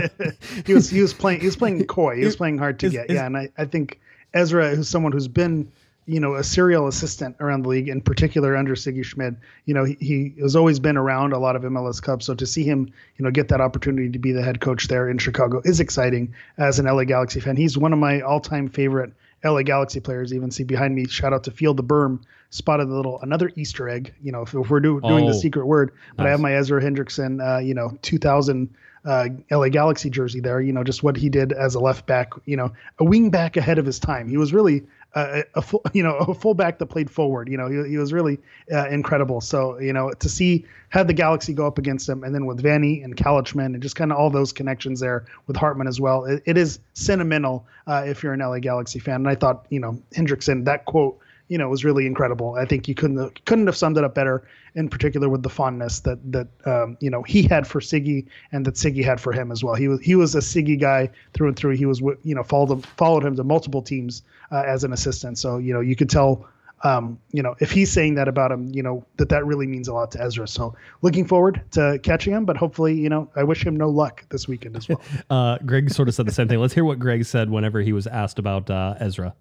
he 0.66 0.72
was 0.74 0.88
he 0.88 1.02
was 1.02 1.12
playing 1.12 1.40
he 1.40 1.46
was 1.46 1.56
playing 1.56 1.84
coy. 1.86 2.16
He 2.16 2.24
was 2.24 2.36
playing 2.36 2.56
hard 2.58 2.78
to 2.80 2.86
Is- 2.86 2.92
get. 2.92 3.10
is- 3.10 3.14
yeah, 3.16 3.26
and 3.26 3.36
I, 3.36 3.50
I 3.58 3.66
think 3.66 4.00
Ezra, 4.32 4.74
who's 4.74 4.88
someone 4.88 5.12
who's 5.12 5.28
been 5.28 5.70
you 6.06 6.20
know 6.20 6.34
a 6.36 6.44
serial 6.44 6.86
assistant 6.86 7.36
around 7.40 7.62
the 7.62 7.68
league, 7.68 7.88
in 7.88 8.00
particular 8.00 8.56
under 8.56 8.74
Sigi 8.74 9.04
Schmid. 9.04 9.36
You 9.64 9.74
know, 9.74 9.84
he, 9.84 9.96
he 10.00 10.34
has 10.40 10.56
always 10.56 10.78
been 10.78 10.96
around 10.96 11.32
a 11.32 11.38
lot 11.38 11.56
of 11.56 11.62
MLS 11.62 12.00
Cups, 12.00 12.26
so 12.26 12.34
to 12.34 12.46
see 12.46 12.62
him, 12.64 12.92
you 13.16 13.24
know, 13.24 13.30
get 13.30 13.48
that 13.48 13.60
opportunity 13.60 14.10
to 14.10 14.18
be 14.18 14.32
the 14.32 14.42
head 14.42 14.60
coach 14.60 14.88
there 14.88 15.08
in 15.08 15.18
Chicago 15.18 15.60
is 15.64 15.80
exciting. 15.80 16.34
As 16.58 16.78
an 16.78 16.86
LA 16.86 17.04
Galaxy 17.04 17.40
fan, 17.40 17.56
he's 17.56 17.76
one 17.76 17.92
of 17.92 17.98
my 17.98 18.20
all-time 18.20 18.68
favorite 18.68 19.12
LA 19.44 19.62
Galaxy 19.62 20.00
players. 20.00 20.32
Even 20.32 20.50
see 20.50 20.64
behind 20.64 20.94
me, 20.94 21.06
shout 21.06 21.32
out 21.32 21.44
to 21.44 21.50
Field 21.50 21.76
the 21.76 21.84
Berm, 21.84 22.20
spotted 22.50 22.88
the 22.88 22.94
little 22.94 23.20
another 23.22 23.50
Easter 23.56 23.88
egg. 23.88 24.14
You 24.22 24.32
know, 24.32 24.42
if, 24.42 24.54
if 24.54 24.70
we're 24.70 24.80
do, 24.80 25.00
doing 25.00 25.26
the 25.26 25.32
Oh, 25.32 25.38
secret 25.38 25.66
word, 25.66 25.92
but 26.16 26.26
I 26.26 26.30
have 26.30 26.40
my 26.40 26.54
Ezra 26.54 26.82
Hendrickson, 26.82 27.40
uh, 27.44 27.58
you 27.58 27.74
know, 27.74 27.98
2000 28.02 28.74
uh, 29.04 29.28
LA 29.52 29.68
Galaxy 29.68 30.10
jersey 30.10 30.40
there. 30.40 30.60
You 30.60 30.72
know, 30.72 30.82
just 30.82 31.02
what 31.02 31.16
he 31.16 31.28
did 31.28 31.52
as 31.52 31.74
a 31.74 31.80
left 31.80 32.06
back. 32.06 32.32
You 32.44 32.56
know, 32.56 32.72
a 32.98 33.04
wing 33.04 33.30
back 33.30 33.56
ahead 33.56 33.78
of 33.78 33.86
his 33.86 33.98
time. 33.98 34.28
He 34.28 34.36
was 34.36 34.52
really 34.52 34.82
a, 35.16 35.62
full, 35.62 35.82
you 35.92 36.02
know, 36.02 36.16
a 36.16 36.34
fullback 36.34 36.78
that 36.78 36.86
played 36.86 37.10
forward. 37.10 37.48
You 37.48 37.56
know, 37.56 37.68
he, 37.68 37.90
he 37.90 37.98
was 37.98 38.12
really 38.12 38.38
uh, 38.72 38.88
incredible. 38.88 39.40
So 39.40 39.78
you 39.78 39.92
know, 39.92 40.12
to 40.12 40.28
see 40.28 40.64
had 40.90 41.08
the 41.08 41.14
Galaxy 41.14 41.52
go 41.52 41.66
up 41.66 41.78
against 41.78 42.08
him, 42.08 42.22
and 42.22 42.34
then 42.34 42.46
with 42.46 42.62
Vanney 42.62 43.02
and 43.02 43.16
Calichman, 43.16 43.66
and 43.66 43.82
just 43.82 43.96
kind 43.96 44.12
of 44.12 44.18
all 44.18 44.30
those 44.30 44.52
connections 44.52 45.00
there 45.00 45.24
with 45.46 45.56
Hartman 45.56 45.88
as 45.88 46.00
well. 46.00 46.24
It, 46.24 46.42
it 46.46 46.56
is 46.58 46.78
sentimental 46.94 47.66
uh, 47.86 48.04
if 48.06 48.22
you're 48.22 48.32
an 48.32 48.40
LA 48.40 48.58
Galaxy 48.58 48.98
fan. 48.98 49.16
And 49.16 49.28
I 49.28 49.34
thought, 49.34 49.66
you 49.70 49.80
know, 49.80 50.00
Hendrickson 50.14 50.64
that 50.64 50.84
quote 50.84 51.18
you 51.48 51.58
know, 51.58 51.66
it 51.66 51.70
was 51.70 51.84
really 51.84 52.06
incredible. 52.06 52.54
I 52.54 52.64
think 52.64 52.88
you 52.88 52.94
couldn't 52.94 53.18
have, 53.18 53.32
couldn't 53.44 53.66
have 53.66 53.76
summed 53.76 53.98
it 53.98 54.04
up 54.04 54.14
better. 54.14 54.46
In 54.74 54.90
particular, 54.90 55.30
with 55.30 55.42
the 55.42 55.48
fondness 55.48 56.00
that 56.00 56.18
that 56.32 56.48
um, 56.66 56.98
you 57.00 57.08
know 57.08 57.22
he 57.22 57.42
had 57.42 57.66
for 57.66 57.80
Sigi 57.80 58.26
and 58.52 58.64
that 58.66 58.74
Sigi 58.74 59.02
had 59.02 59.20
for 59.20 59.32
him 59.32 59.50
as 59.50 59.64
well. 59.64 59.74
He 59.74 59.88
was 59.88 60.00
he 60.00 60.14
was 60.16 60.34
a 60.34 60.40
Sigi 60.40 60.78
guy 60.78 61.08
through 61.32 61.48
and 61.48 61.56
through. 61.56 61.76
He 61.76 61.86
was 61.86 62.00
you 62.00 62.34
know 62.34 62.42
followed 62.42 62.70
him, 62.70 62.82
followed 62.82 63.24
him 63.24 63.36
to 63.36 63.44
multiple 63.44 63.80
teams 63.80 64.22
uh, 64.52 64.64
as 64.66 64.84
an 64.84 64.92
assistant. 64.92 65.38
So 65.38 65.58
you 65.58 65.72
know 65.72 65.80
you 65.80 65.96
could 65.96 66.10
tell. 66.10 66.46
Um, 66.84 67.18
you 67.32 67.42
know, 67.42 67.56
if 67.58 67.72
he's 67.72 67.90
saying 67.90 68.16
that 68.16 68.28
about 68.28 68.52
him, 68.52 68.68
you 68.70 68.82
know 68.82 69.02
that 69.16 69.30
that 69.30 69.46
really 69.46 69.66
means 69.66 69.88
a 69.88 69.94
lot 69.94 70.10
to 70.10 70.22
Ezra. 70.22 70.46
So, 70.46 70.76
looking 71.00 71.26
forward 71.26 71.62
to 71.70 71.98
catching 72.02 72.34
him, 72.34 72.44
but 72.44 72.58
hopefully, 72.58 72.94
you 72.94 73.08
know, 73.08 73.30
I 73.34 73.44
wish 73.44 73.64
him 73.64 73.76
no 73.76 73.88
luck 73.88 74.28
this 74.28 74.46
weekend 74.46 74.76
as 74.76 74.86
well. 74.86 75.00
Uh, 75.30 75.56
Greg 75.64 75.90
sort 75.90 76.06
of 76.08 76.14
said 76.14 76.26
the 76.26 76.32
same 76.32 76.48
thing. 76.48 76.60
Let's 76.60 76.74
hear 76.74 76.84
what 76.84 76.98
Greg 76.98 77.24
said 77.24 77.48
whenever 77.48 77.80
he 77.80 77.94
was 77.94 78.06
asked 78.06 78.38
about 78.38 78.68
uh, 78.68 78.94
Ezra. 79.00 79.34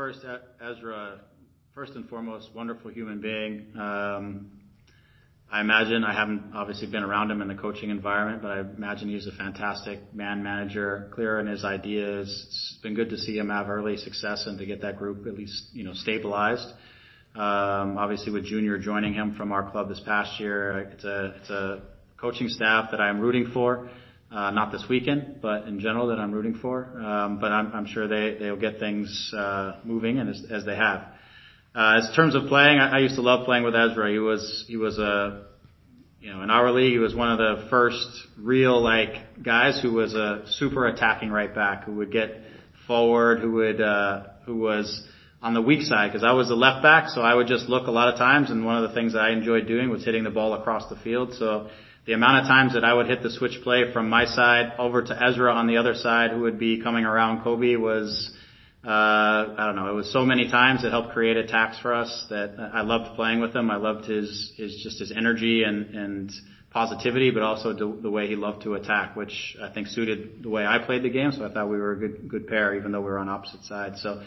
First, 0.00 0.24
Ezra, 0.66 1.20
first 1.74 1.92
and 1.92 2.08
foremost, 2.08 2.48
wonderful 2.54 2.90
human 2.90 3.20
being. 3.20 3.66
Um, 3.78 4.50
I 5.52 5.60
imagine, 5.60 6.04
I 6.04 6.14
haven't 6.14 6.52
obviously 6.54 6.86
been 6.86 7.02
around 7.02 7.30
him 7.30 7.42
in 7.42 7.48
the 7.48 7.54
coaching 7.54 7.90
environment, 7.90 8.40
but 8.40 8.50
I 8.50 8.60
imagine 8.60 9.10
he's 9.10 9.26
a 9.26 9.32
fantastic 9.32 9.98
man 10.14 10.42
manager, 10.42 11.10
clear 11.12 11.38
in 11.38 11.46
his 11.46 11.66
ideas. 11.66 12.28
It's 12.48 12.78
been 12.82 12.94
good 12.94 13.10
to 13.10 13.18
see 13.18 13.36
him 13.36 13.50
have 13.50 13.68
early 13.68 13.98
success 13.98 14.44
and 14.46 14.58
to 14.58 14.64
get 14.64 14.80
that 14.80 14.96
group 14.96 15.26
at 15.26 15.34
least, 15.34 15.68
you 15.74 15.84
know, 15.84 15.92
stabilized. 15.92 16.66
Um, 17.34 17.98
obviously 17.98 18.32
with 18.32 18.46
Junior 18.46 18.78
joining 18.78 19.12
him 19.12 19.34
from 19.34 19.52
our 19.52 19.70
club 19.70 19.90
this 19.90 20.00
past 20.06 20.40
year, 20.40 20.78
it's 20.94 21.04
a, 21.04 21.34
it's 21.42 21.50
a 21.50 21.82
coaching 22.18 22.48
staff 22.48 22.90
that 22.92 23.02
I'm 23.02 23.20
rooting 23.20 23.50
for. 23.52 23.90
Uh, 24.30 24.50
not 24.52 24.70
this 24.70 24.84
weekend, 24.88 25.40
but 25.42 25.66
in 25.66 25.80
general 25.80 26.06
that 26.06 26.20
I'm 26.20 26.30
rooting 26.30 26.54
for. 26.54 26.84
Um, 26.84 27.40
but 27.40 27.50
I'm, 27.50 27.72
I'm 27.72 27.86
sure 27.86 28.06
they, 28.06 28.38
they'll 28.38 28.54
get 28.56 28.78
things, 28.78 29.32
uh, 29.36 29.80
moving 29.82 30.20
and 30.20 30.30
as, 30.30 30.44
as 30.48 30.64
they 30.64 30.76
have. 30.76 31.00
Uh, 31.74 31.98
as 31.98 32.14
terms 32.14 32.36
of 32.36 32.46
playing, 32.46 32.78
I, 32.78 32.96
I 32.96 32.98
used 33.00 33.16
to 33.16 33.22
love 33.22 33.44
playing 33.44 33.64
with 33.64 33.74
Ezra. 33.74 34.08
He 34.08 34.20
was, 34.20 34.64
he 34.68 34.76
was 34.76 34.98
a, 35.00 35.46
you 36.20 36.32
know, 36.32 36.42
in 36.42 36.50
our 36.50 36.70
league, 36.70 36.92
he 36.92 36.98
was 36.98 37.12
one 37.12 37.32
of 37.32 37.38
the 37.38 37.68
first 37.70 38.06
real 38.38 38.80
like 38.80 39.42
guys 39.42 39.80
who 39.82 39.94
was 39.94 40.14
a 40.14 40.44
super 40.46 40.86
attacking 40.86 41.30
right 41.30 41.52
back 41.52 41.82
who 41.82 41.96
would 41.96 42.12
get 42.12 42.30
forward, 42.86 43.40
who 43.40 43.50
would, 43.52 43.80
uh, 43.80 44.26
who 44.46 44.58
was 44.58 45.08
on 45.42 45.54
the 45.54 45.62
weak 45.62 45.82
side 45.82 46.12
because 46.12 46.22
I 46.22 46.32
was 46.34 46.48
the 46.48 46.54
left 46.54 46.84
back, 46.84 47.08
so 47.08 47.20
I 47.20 47.34
would 47.34 47.48
just 47.48 47.68
look 47.68 47.88
a 47.88 47.90
lot 47.90 48.12
of 48.12 48.18
times, 48.18 48.50
and 48.50 48.64
one 48.64 48.82
of 48.82 48.88
the 48.88 48.94
things 48.94 49.14
that 49.14 49.22
I 49.22 49.30
enjoyed 49.30 49.66
doing 49.66 49.90
was 49.90 50.04
hitting 50.04 50.22
the 50.22 50.30
ball 50.30 50.54
across 50.54 50.88
the 50.88 50.96
field. 50.96 51.34
So 51.34 51.68
the 52.06 52.12
amount 52.12 52.42
of 52.42 52.48
times 52.48 52.74
that 52.74 52.84
I 52.84 52.94
would 52.94 53.06
hit 53.06 53.22
the 53.22 53.30
switch 53.30 53.60
play 53.62 53.92
from 53.92 54.08
my 54.08 54.24
side 54.24 54.72
over 54.78 55.02
to 55.02 55.22
Ezra 55.22 55.52
on 55.52 55.66
the 55.66 55.76
other 55.76 55.94
side, 55.94 56.30
who 56.30 56.40
would 56.40 56.58
be 56.58 56.80
coming 56.82 57.04
around 57.04 57.42
Cobi, 57.42 57.76
was 57.76 58.32
uh, 58.82 58.88
I 58.88 59.66
don't 59.66 59.76
know. 59.76 59.90
It 59.90 59.94
was 59.94 60.10
so 60.10 60.24
many 60.24 60.50
times 60.50 60.84
it 60.84 60.90
helped 60.90 61.12
create 61.12 61.36
attacks 61.36 61.78
for 61.78 61.92
us 61.92 62.26
that 62.30 62.54
I 62.72 62.80
loved 62.80 63.14
playing 63.14 63.40
with 63.40 63.54
him. 63.54 63.70
I 63.70 63.76
loved 63.76 64.06
his 64.06 64.52
his 64.56 64.80
just 64.82 64.98
his 64.98 65.12
energy 65.12 65.64
and 65.64 65.94
and 65.94 66.32
positivity, 66.70 67.30
but 67.30 67.42
also 67.42 67.74
the, 67.74 68.00
the 68.00 68.10
way 68.10 68.26
he 68.28 68.36
loved 68.36 68.62
to 68.62 68.74
attack, 68.74 69.16
which 69.16 69.56
I 69.60 69.68
think 69.68 69.88
suited 69.88 70.42
the 70.42 70.48
way 70.48 70.64
I 70.64 70.78
played 70.78 71.02
the 71.02 71.10
game. 71.10 71.32
So 71.32 71.44
I 71.44 71.52
thought 71.52 71.68
we 71.68 71.78
were 71.78 71.92
a 71.92 71.96
good 71.96 72.28
good 72.28 72.46
pair, 72.46 72.74
even 72.74 72.92
though 72.92 73.00
we 73.00 73.10
were 73.10 73.18
on 73.18 73.28
opposite 73.28 73.64
sides. 73.64 74.00
So 74.02 74.22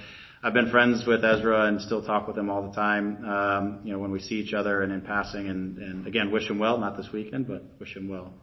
I've 0.46 0.54
been 0.54 0.70
friends 0.70 1.06
with 1.06 1.24
Ezra 1.24 1.68
and 1.68 1.82
still 1.82 2.02
talk 2.02 2.28
with 2.28 2.38
him 2.38 2.50
all 2.50 2.64
the 2.64 2.74
time. 2.74 3.24
Um, 3.24 3.80
you 3.86 3.94
know, 3.94 4.00
when 4.00 4.12
we 4.12 4.20
see 4.20 4.36
each 4.36 4.54
other 4.54 4.82
and 4.82 4.92
in 4.92 5.00
passing, 5.02 5.48
and 5.48 5.78
and 5.78 6.06
again, 6.06 6.32
wish 6.32 6.50
him 6.50 6.60
well. 6.60 6.78
Not 6.78 6.98
this 6.98 7.14
weekend, 7.14 7.48
but 7.48 7.64
wish 7.80 7.96
him 7.96 8.10
well. 8.10 8.34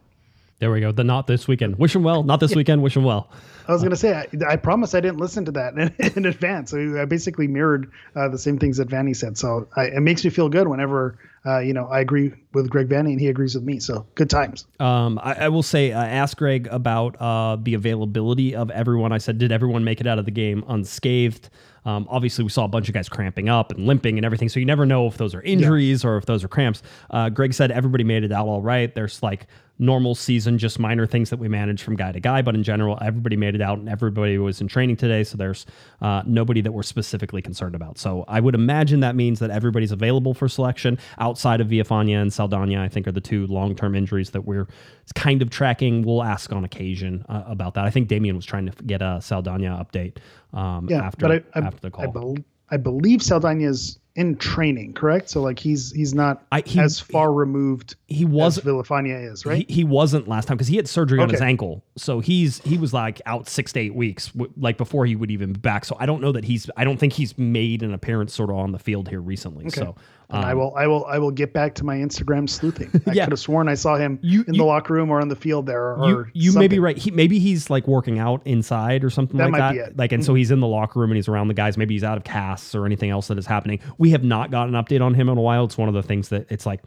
There 0.57 0.71
we 0.71 0.79
go. 0.79 0.91
The 0.91 1.03
not 1.03 1.27
this 1.27 1.47
weekend. 1.47 1.77
Wish 1.77 1.95
him 1.95 2.03
well. 2.03 2.23
Not 2.23 2.39
this 2.39 2.55
weekend. 2.55 2.81
Wish 2.81 2.97
him 2.97 3.03
well. 3.03 3.29
I 3.67 3.73
was 3.73 3.83
gonna 3.83 3.95
say 3.95 4.13
I, 4.13 4.27
I 4.47 4.55
promise 4.55 4.95
I 4.95 4.99
didn't 4.99 5.19
listen 5.19 5.45
to 5.45 5.51
that 5.51 5.73
in, 5.75 5.95
in 6.15 6.25
advance. 6.25 6.71
So 6.71 6.99
I 6.99 7.05
basically 7.05 7.47
mirrored 7.47 7.91
uh, 8.15 8.29
the 8.29 8.37
same 8.39 8.57
things 8.57 8.77
that 8.77 8.87
Vanney 8.87 9.15
said. 9.15 9.37
So 9.37 9.67
I, 9.75 9.85
it 9.85 10.01
makes 10.01 10.23
me 10.23 10.31
feel 10.31 10.49
good 10.49 10.67
whenever 10.67 11.19
uh, 11.45 11.59
you 11.59 11.73
know 11.73 11.85
I 11.85 11.99
agree 11.99 12.33
with 12.53 12.69
Greg 12.69 12.89
Vanney 12.89 13.11
and 13.11 13.19
he 13.19 13.27
agrees 13.27 13.53
with 13.53 13.63
me. 13.63 13.79
So 13.79 14.07
good 14.15 14.29
times. 14.29 14.65
Um, 14.79 15.19
I, 15.21 15.33
I 15.33 15.49
will 15.49 15.63
say, 15.63 15.93
I 15.93 16.09
asked 16.09 16.37
Greg 16.37 16.67
about 16.71 17.15
uh, 17.19 17.57
the 17.61 17.75
availability 17.75 18.55
of 18.55 18.71
everyone. 18.71 19.11
I 19.11 19.19
said, 19.19 19.37
did 19.37 19.51
everyone 19.51 19.83
make 19.83 20.01
it 20.01 20.07
out 20.07 20.17
of 20.17 20.25
the 20.25 20.31
game 20.31 20.63
unscathed? 20.67 21.49
Um, 21.85 22.07
obviously, 22.09 22.43
we 22.43 22.49
saw 22.49 22.65
a 22.65 22.67
bunch 22.67 22.87
of 22.87 22.93
guys 22.93 23.09
cramping 23.09 23.49
up 23.49 23.71
and 23.71 23.87
limping 23.87 24.17
and 24.17 24.25
everything, 24.25 24.49
so 24.49 24.59
you 24.59 24.65
never 24.65 24.85
know 24.85 25.07
if 25.07 25.17
those 25.17 25.33
are 25.33 25.41
injuries 25.41 26.05
or 26.05 26.17
if 26.17 26.25
those 26.25 26.43
are 26.43 26.47
cramps. 26.47 26.83
Uh, 27.09 27.29
Greg 27.29 27.53
said 27.53 27.71
everybody 27.71 28.03
made 28.03 28.23
it 28.23 28.31
out 28.31 28.47
all 28.47 28.61
right. 28.61 28.93
There's 28.93 29.23
like 29.23 29.47
normal 29.81 30.15
season, 30.15 30.57
just 30.57 30.79
minor 30.79 31.05
things 31.05 31.29
that 31.31 31.37
we 31.37 31.49
manage 31.49 31.81
from 31.81 31.95
guy 31.95 32.11
to 32.11 32.19
guy, 32.19 32.41
but 32.41 32.55
in 32.55 32.63
general, 32.63 32.97
everybody 33.01 33.35
made 33.35 33.55
it 33.55 33.61
out 33.61 33.79
and 33.79 33.89
everybody 33.89 34.37
was 34.37 34.61
in 34.61 34.67
training 34.67 34.95
today, 34.95 35.23
so 35.23 35.35
there's 35.35 35.65
uh, 36.01 36.21
nobody 36.25 36.61
that 36.61 36.71
we're 36.71 36.83
specifically 36.83 37.41
concerned 37.41 37.75
about. 37.75 37.97
So 37.97 38.23
I 38.27 38.39
would 38.39 38.55
imagine 38.55 38.99
that 39.01 39.15
means 39.15 39.39
that 39.39 39.49
everybody's 39.49 39.91
available 39.91 40.33
for 40.33 40.47
selection 40.47 40.97
outside 41.17 41.59
of 41.59 41.67
Villafaña 41.67 42.21
and 42.21 42.31
Saldana. 42.31 42.61
I 42.81 42.87
think 42.87 43.07
are 43.07 43.11
the 43.11 43.19
two 43.19 43.47
long-term 43.47 43.95
injuries 43.95 44.29
that 44.29 44.45
we're 44.45 44.67
kind 45.15 45.41
of 45.41 45.49
tracking. 45.49 46.03
We'll 46.03 46.23
ask 46.23 46.53
on 46.53 46.63
occasion 46.63 47.25
uh, 47.27 47.43
about 47.47 47.73
that. 47.73 47.85
I 47.85 47.89
think 47.89 48.07
Damien 48.07 48.35
was 48.35 48.45
trying 48.45 48.67
to 48.67 48.83
get 48.83 49.01
a 49.01 49.19
Saldana 49.19 49.83
update 49.83 50.17
um, 50.53 50.87
Yeah, 50.87 51.03
after 51.03 51.27
I, 51.27 51.41
I, 51.55 51.59
after 51.59 51.79
the 51.81 51.89
call. 51.89 52.03
I, 52.03 52.07
bel 52.07 52.35
I 52.69 52.77
believe 52.77 53.21
Saldana 53.23 53.63
is 53.63 53.99
in 54.15 54.35
training, 54.35 54.93
correct? 54.93 55.29
So 55.29 55.41
like 55.41 55.57
he's 55.57 55.91
he's 55.93 56.13
not 56.13 56.43
I- 56.51 56.63
he- 56.65 56.79
as 56.79 56.99
far 56.99 57.31
removed 57.31 57.95
he 58.07 58.25
was 58.25 58.57
as 58.57 58.63
Villafaña 58.65 59.31
is, 59.31 59.45
right? 59.45 59.65
He, 59.69 59.73
he 59.73 59.83
wasn't 59.85 60.27
last 60.27 60.47
time 60.47 60.57
because 60.57 60.67
he 60.67 60.75
had 60.75 60.87
surgery 60.87 61.19
on 61.19 61.29
his 61.29 61.39
ankle, 61.41 61.83
so 61.95 62.19
he's 62.19 62.59
he 62.59 62.77
was 62.77 62.93
like 62.93 63.21
out 63.25 63.47
six 63.47 63.71
to 63.73 63.79
eight 63.79 63.95
weeks, 63.95 64.27
w- 64.29 64.51
like 64.57 64.77
before 64.77 65.05
he 65.05 65.15
would 65.15 65.31
even 65.31 65.53
be 65.53 65.59
back. 65.59 65.85
So 65.85 65.95
I 65.99 66.05
don't 66.05 66.21
know 66.21 66.33
that 66.33 66.43
he's 66.43 66.69
I 66.75 66.83
don't 66.83 66.97
think 66.97 67.13
he's 67.13 67.37
made 67.37 67.83
an 67.83 67.93
appearance 67.93 68.33
sort 68.33 68.49
of 68.49 68.57
on 68.57 68.71
the 68.73 68.79
field 68.79 69.07
here 69.07 69.21
recently. 69.21 69.69
So 69.69 69.95
And 70.31 70.45
I 70.45 70.51
um, 70.51 70.57
will, 70.59 70.75
I 70.75 70.87
will, 70.87 71.05
I 71.05 71.17
will 71.19 71.31
get 71.31 71.53
back 71.53 71.75
to 71.75 71.83
my 71.83 71.97
Instagram 71.97 72.49
sleuthing. 72.49 72.89
I 73.07 73.11
Yeah. 73.13 73.25
could 73.25 73.33
have 73.33 73.39
sworn 73.39 73.67
I 73.67 73.73
saw 73.73 73.97
him 73.97 74.19
You- 74.21 74.43
in 74.47 74.53
you- 74.53 74.59
the 74.59 74.65
locker 74.65 74.93
room 74.93 75.09
or 75.09 75.19
on 75.21 75.27
the 75.27 75.35
field 75.35 75.65
there. 75.65 75.93
Or 75.95 76.31
you 76.33 76.51
you 76.51 76.59
may 76.59 76.67
be 76.67 76.79
right. 76.79 76.97
He 76.97 77.11
maybe 77.11 77.39
he's 77.39 77.69
like 77.69 77.87
working 77.87 78.19
out 78.19 78.41
inside 78.45 79.03
or 79.03 79.09
something 79.09 79.37
That 79.37 79.45
like 79.45 79.51
might 79.51 79.59
that. 79.59 79.71
be 79.73 79.79
it. 79.79 79.89
Mm-hmm. 79.91 79.99
Like 79.99 80.11
and 80.11 80.23
so 80.25 80.33
he's 80.33 80.51
in 80.51 80.59
the 80.59 80.67
locker 80.67 80.99
room 80.99 81.11
and 81.11 81.15
he's 81.17 81.27
around 81.27 81.47
the 81.49 81.53
guys. 81.53 81.77
Maybe 81.77 81.93
he's 81.95 82.03
out 82.03 82.17
of 82.17 82.23
casts 82.23 82.73
or 82.75 82.85
anything 82.85 83.09
else 83.09 83.27
that 83.27 83.37
is 83.37 83.45
happening. 83.45 83.79
We 83.97 84.11
have 84.11 84.23
not 84.23 84.51
got 84.51 84.67
an 84.67 84.73
update 84.75 85.01
on 85.01 85.13
him 85.13 85.29
in 85.29 85.37
a 85.37 85.41
while. 85.41 85.65
It's 85.65 85.77
one 85.77 85.87
of 85.89 85.93
the 85.93 86.03
things 86.03 86.29
that 86.29 86.45
it's 86.49 86.65
like 86.65 86.81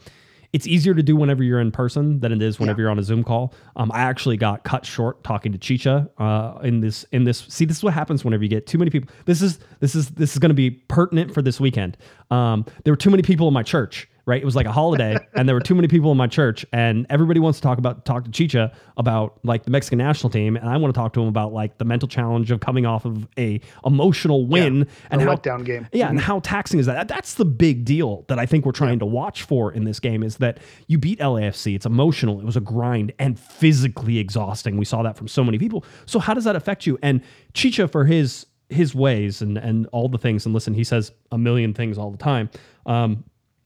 it's 0.55 0.69
easier 0.69 0.95
to 0.95 1.03
do 1.03 1.17
whenever 1.17 1.43
you're 1.43 1.61
in 1.61 1.73
person 1.73 2.21
than 2.21 2.31
it 2.31 2.41
is 2.41 2.61
whenever 2.61 2.81
you're 2.81 2.89
on 2.89 2.99
a 3.01 3.03
Zoom 3.03 3.25
call. 3.25 3.53
Um, 3.75 3.91
I 3.93 4.03
actually 4.03 4.37
got 4.37 4.63
cut 4.63 4.87
short 4.87 5.23
talking 5.25 5.51
to 5.51 5.59
Chicha 5.59 6.09
uh, 6.17 6.61
in 6.63 6.79
this 6.79 7.05
in 7.11 7.25
this. 7.25 7.39
See, 7.49 7.65
this 7.65 7.79
is 7.79 7.83
what 7.83 7.93
happens 7.93 8.25
whenever 8.25 8.45
you 8.45 8.49
get 8.49 8.65
too 8.65 8.79
many 8.79 8.89
people. 8.89 9.13
This 9.25 9.43
is 9.43 9.59
this 9.81 9.97
is 9.97 10.11
this 10.11 10.33
is 10.33 10.39
going 10.39 10.51
to 10.51 10.55
be 10.55 10.71
pertinent 10.71 11.35
for 11.35 11.43
this 11.43 11.59
weekend. 11.59 11.97
Um, 12.31 12.65
there 12.85 12.93
were 12.93 12.97
too 12.97 13.11
many 13.11 13.25
people 13.25 13.49
in 13.49 13.53
my 13.53 13.65
church. 13.65 14.09
Right, 14.27 14.41
it 14.41 14.45
was 14.45 14.57
like 14.57 14.65
a 14.65 14.73
holiday, 14.73 15.19
and 15.35 15.47
there 15.47 15.55
were 15.55 15.61
too 15.61 15.75
many 15.75 15.87
people 15.87 16.11
in 16.11 16.17
my 16.17 16.27
church, 16.27 16.65
and 16.73 17.07
everybody 17.11 17.41
wants 17.41 17.59
to 17.59 17.63
talk 17.63 17.77
about 17.77 18.07
talk 18.07 18.25
to 18.25 18.31
Chicha 18.31 18.73
about 18.97 19.39
like 19.45 19.65
the 19.65 19.71
Mexican 19.71 19.99
national 19.99 20.31
team, 20.31 20.57
and 20.57 20.67
I 20.67 20.79
want 20.79 20.95
to 20.95 20.99
talk 20.99 21.13
to 21.15 21.21
him 21.21 21.29
about 21.29 21.53
like 21.53 21.77
the 21.77 21.85
mental 21.85 22.09
challenge 22.09 22.51
of 22.51 22.61
coming 22.61 22.87
off 22.87 23.05
of 23.05 23.29
a 23.39 23.61
emotional 23.85 24.47
win 24.47 24.89
and 25.11 25.21
a 25.21 25.25
how 25.25 25.37
letdown 25.37 25.65
game. 25.65 25.87
yeah, 25.93 26.09
and 26.09 26.19
how 26.19 26.41
taxing 26.41 26.81
is 26.81 26.87
that? 26.87 27.07
That's 27.07 27.35
the 27.35 27.45
big 27.45 27.85
deal 27.85 28.25
that 28.29 28.39
I 28.39 28.47
think 28.47 28.65
we're 28.65 28.73
trying 28.73 28.99
to 29.01 29.07
watch 29.07 29.43
for 29.43 29.71
in 29.71 29.85
this 29.85 30.01
game 30.01 30.23
is 30.23 30.39
that 30.39 30.59
you 30.87 30.97
beat 30.97 31.19
LAFC. 31.19 31.75
It's 31.75 31.87
emotional. 31.87 32.41
It 32.41 32.47
was 32.47 32.57
a 32.57 32.61
grind 32.61 33.13
and 33.19 33.39
physically 33.39 34.19
exhausting. 34.19 34.79
We 34.79 34.85
saw 34.85 35.03
that 35.03 35.19
from 35.19 35.29
so 35.29 35.45
many 35.45 35.59
people. 35.59 35.85
So 36.07 36.19
how 36.19 36.33
does 36.33 36.45
that 36.45 36.57
affect 36.57 36.87
you? 36.87 36.99
And 37.03 37.23
Chicha 37.53 37.89
for 37.89 38.05
his 38.05 38.47
his 38.71 38.95
ways 38.95 39.43
and 39.43 39.59
and 39.59 39.87
all 39.89 40.09
the 40.09 40.19
things. 40.19 40.47
And 40.47 40.55
listen, 40.55 40.75
he 40.75 40.85
says 40.85 41.13
a 41.31 41.39
million 41.39 41.75
things 41.75 41.99
all 41.99 42.11
the 42.11 42.19
time. 42.19 42.51
Um, 42.87 43.25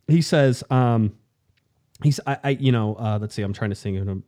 he 0.08 0.22
says. 0.22 0.64
Um, 0.70 1.12
He's, 2.04 2.20
I, 2.28 2.38
I 2.44 2.50
you 2.50 2.70
know, 2.70 2.94
uh, 2.94 3.18
let's 3.20 3.34
see. 3.34 3.42
I'm 3.42 3.52
trying 3.52 3.70
to 3.70 3.76
sing. 3.76 4.22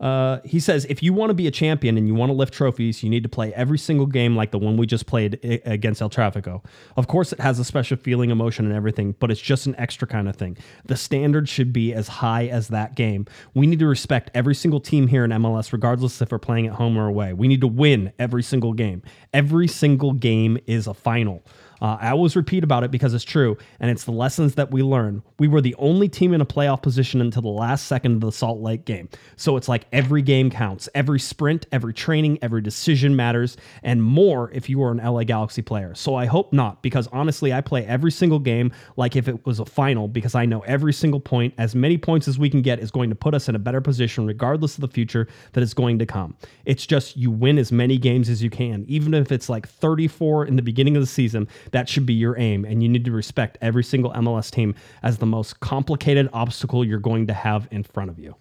Uh, 0.00 0.40
he 0.44 0.58
says, 0.58 0.84
if 0.86 1.00
you 1.00 1.12
want 1.12 1.30
to 1.30 1.34
be 1.34 1.46
a 1.46 1.50
champion 1.52 1.96
and 1.96 2.08
you 2.08 2.14
want 2.14 2.30
to 2.30 2.34
lift 2.34 2.52
trophies, 2.52 3.04
you 3.04 3.10
need 3.10 3.22
to 3.22 3.28
play 3.28 3.54
every 3.54 3.78
single 3.78 4.06
game 4.06 4.34
like 4.34 4.50
the 4.50 4.58
one 4.58 4.76
we 4.76 4.84
just 4.84 5.06
played 5.06 5.38
against 5.64 6.02
El 6.02 6.10
Trafico. 6.10 6.64
Of 6.96 7.06
course, 7.06 7.32
it 7.32 7.38
has 7.38 7.60
a 7.60 7.64
special 7.64 7.96
feeling, 7.96 8.30
emotion, 8.30 8.66
and 8.66 8.74
everything, 8.74 9.14
but 9.20 9.30
it's 9.30 9.40
just 9.40 9.66
an 9.66 9.76
extra 9.78 10.08
kind 10.08 10.28
of 10.28 10.34
thing. 10.34 10.58
The 10.86 10.96
standard 10.96 11.48
should 11.48 11.72
be 11.72 11.94
as 11.94 12.08
high 12.08 12.48
as 12.48 12.66
that 12.68 12.96
game. 12.96 13.26
We 13.54 13.68
need 13.68 13.78
to 13.78 13.86
respect 13.86 14.32
every 14.34 14.56
single 14.56 14.80
team 14.80 15.06
here 15.06 15.24
in 15.24 15.30
MLS, 15.30 15.72
regardless 15.72 16.20
if 16.20 16.32
we're 16.32 16.40
playing 16.40 16.66
at 16.66 16.72
home 16.72 16.98
or 16.98 17.06
away. 17.06 17.32
We 17.32 17.46
need 17.46 17.60
to 17.60 17.68
win 17.68 18.12
every 18.18 18.42
single 18.42 18.72
game. 18.72 19.02
Every 19.32 19.68
single 19.68 20.14
game 20.14 20.58
is 20.66 20.88
a 20.88 20.94
final. 20.94 21.44
Uh, 21.80 21.96
I 22.00 22.10
always 22.10 22.36
repeat 22.36 22.62
about 22.62 22.84
it 22.84 22.90
because 22.90 23.14
it's 23.14 23.24
true, 23.24 23.56
and 23.78 23.90
it's 23.90 24.04
the 24.04 24.12
lessons 24.12 24.54
that 24.56 24.70
we 24.70 24.82
learn. 24.82 25.22
We 25.38 25.48
were 25.48 25.60
the 25.60 25.74
only 25.78 26.08
team 26.08 26.34
in 26.34 26.40
a 26.40 26.46
playoff 26.46 26.82
position 26.82 27.20
until 27.20 27.42
the 27.42 27.48
last 27.48 27.86
second 27.86 28.14
of 28.16 28.20
the 28.20 28.32
Salt 28.32 28.60
Lake 28.60 28.84
game. 28.84 29.08
So 29.36 29.56
it's 29.56 29.68
like 29.68 29.86
every 29.92 30.22
game 30.22 30.50
counts. 30.50 30.88
Every 30.94 31.18
sprint, 31.18 31.66
every 31.72 31.94
training, 31.94 32.38
every 32.42 32.60
decision 32.60 33.16
matters, 33.16 33.56
and 33.82 34.02
more 34.02 34.50
if 34.52 34.68
you 34.68 34.82
are 34.82 34.90
an 34.90 34.98
LA 34.98 35.24
Galaxy 35.24 35.62
player. 35.62 35.94
So 35.94 36.14
I 36.14 36.26
hope 36.26 36.52
not, 36.52 36.82
because 36.82 37.08
honestly, 37.08 37.52
I 37.52 37.60
play 37.60 37.86
every 37.86 38.12
single 38.12 38.38
game 38.38 38.72
like 38.96 39.16
if 39.16 39.28
it 39.28 39.46
was 39.46 39.60
a 39.60 39.64
final, 39.64 40.08
because 40.08 40.34
I 40.34 40.44
know 40.44 40.60
every 40.60 40.92
single 40.92 41.20
point, 41.20 41.54
as 41.56 41.74
many 41.74 41.96
points 41.96 42.28
as 42.28 42.38
we 42.38 42.50
can 42.50 42.62
get, 42.62 42.78
is 42.78 42.90
going 42.90 43.10
to 43.10 43.16
put 43.16 43.34
us 43.34 43.48
in 43.48 43.54
a 43.54 43.58
better 43.58 43.80
position, 43.80 44.26
regardless 44.26 44.74
of 44.74 44.82
the 44.82 44.88
future 44.88 45.28
that 45.52 45.62
is 45.62 45.74
going 45.74 45.98
to 45.98 46.06
come. 46.06 46.36
It's 46.64 46.86
just 46.86 47.16
you 47.16 47.30
win 47.30 47.58
as 47.58 47.72
many 47.72 47.96
games 47.98 48.28
as 48.28 48.42
you 48.42 48.50
can, 48.50 48.84
even 48.88 49.14
if 49.14 49.32
it's 49.32 49.48
like 49.48 49.68
34 49.68 50.46
in 50.46 50.56
the 50.56 50.62
beginning 50.62 50.96
of 50.96 51.02
the 51.02 51.06
season. 51.06 51.48
That 51.72 51.88
should 51.88 52.06
be 52.06 52.14
your 52.14 52.38
aim, 52.38 52.64
and 52.64 52.82
you 52.82 52.88
need 52.88 53.04
to 53.04 53.12
respect 53.12 53.58
every 53.60 53.84
single 53.84 54.12
MLS 54.12 54.50
team 54.50 54.74
as 55.02 55.18
the 55.18 55.26
most 55.26 55.60
complicated 55.60 56.28
obstacle 56.32 56.84
you're 56.84 56.98
going 56.98 57.26
to 57.28 57.34
have 57.34 57.68
in 57.70 57.82
front 57.82 58.10
of 58.10 58.18
you. 58.18 58.34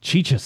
Chicha 0.00 0.38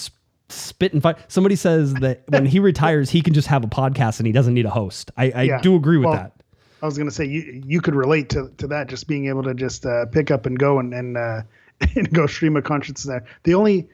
spit 0.49 0.93
and 0.93 1.01
fight. 1.01 1.17
Somebody 1.27 1.55
says 1.55 1.93
that 1.95 2.23
when 2.29 2.45
he 2.45 2.59
retires, 2.59 3.09
he 3.09 3.21
can 3.21 3.33
just 3.33 3.47
have 3.47 3.63
a 3.63 3.67
podcast 3.67 4.19
and 4.19 4.27
he 4.27 4.33
doesn't 4.33 4.53
need 4.53 4.65
a 4.65 4.69
host. 4.69 5.11
I, 5.17 5.31
I 5.31 5.41
Yeah. 5.43 5.61
do 5.61 5.75
agree 5.75 5.97
with 5.97 6.05
Well, 6.07 6.15
that. 6.15 6.33
I 6.81 6.85
was 6.85 6.97
gonna 6.97 7.09
say 7.11 7.25
you 7.25 7.63
you 7.65 7.81
could 7.81 7.95
relate 7.95 8.29
to, 8.29 8.51
to 8.57 8.67
that 8.67 8.87
just 8.87 9.07
being 9.07 9.27
able 9.27 9.41
to 9.43 9.55
just 9.55 9.85
uh, 9.85 10.05
pick 10.05 10.29
up 10.29 10.45
and 10.45 10.57
go 10.59 10.77
and 10.79 10.93
and, 10.93 11.17
uh, 11.17 11.41
and 11.95 12.11
go 12.13 12.27
stream 12.27 12.55
of 12.55 12.63
conscience 12.65 13.01
there. 13.03 13.25
The 13.43 13.55
only 13.55 13.89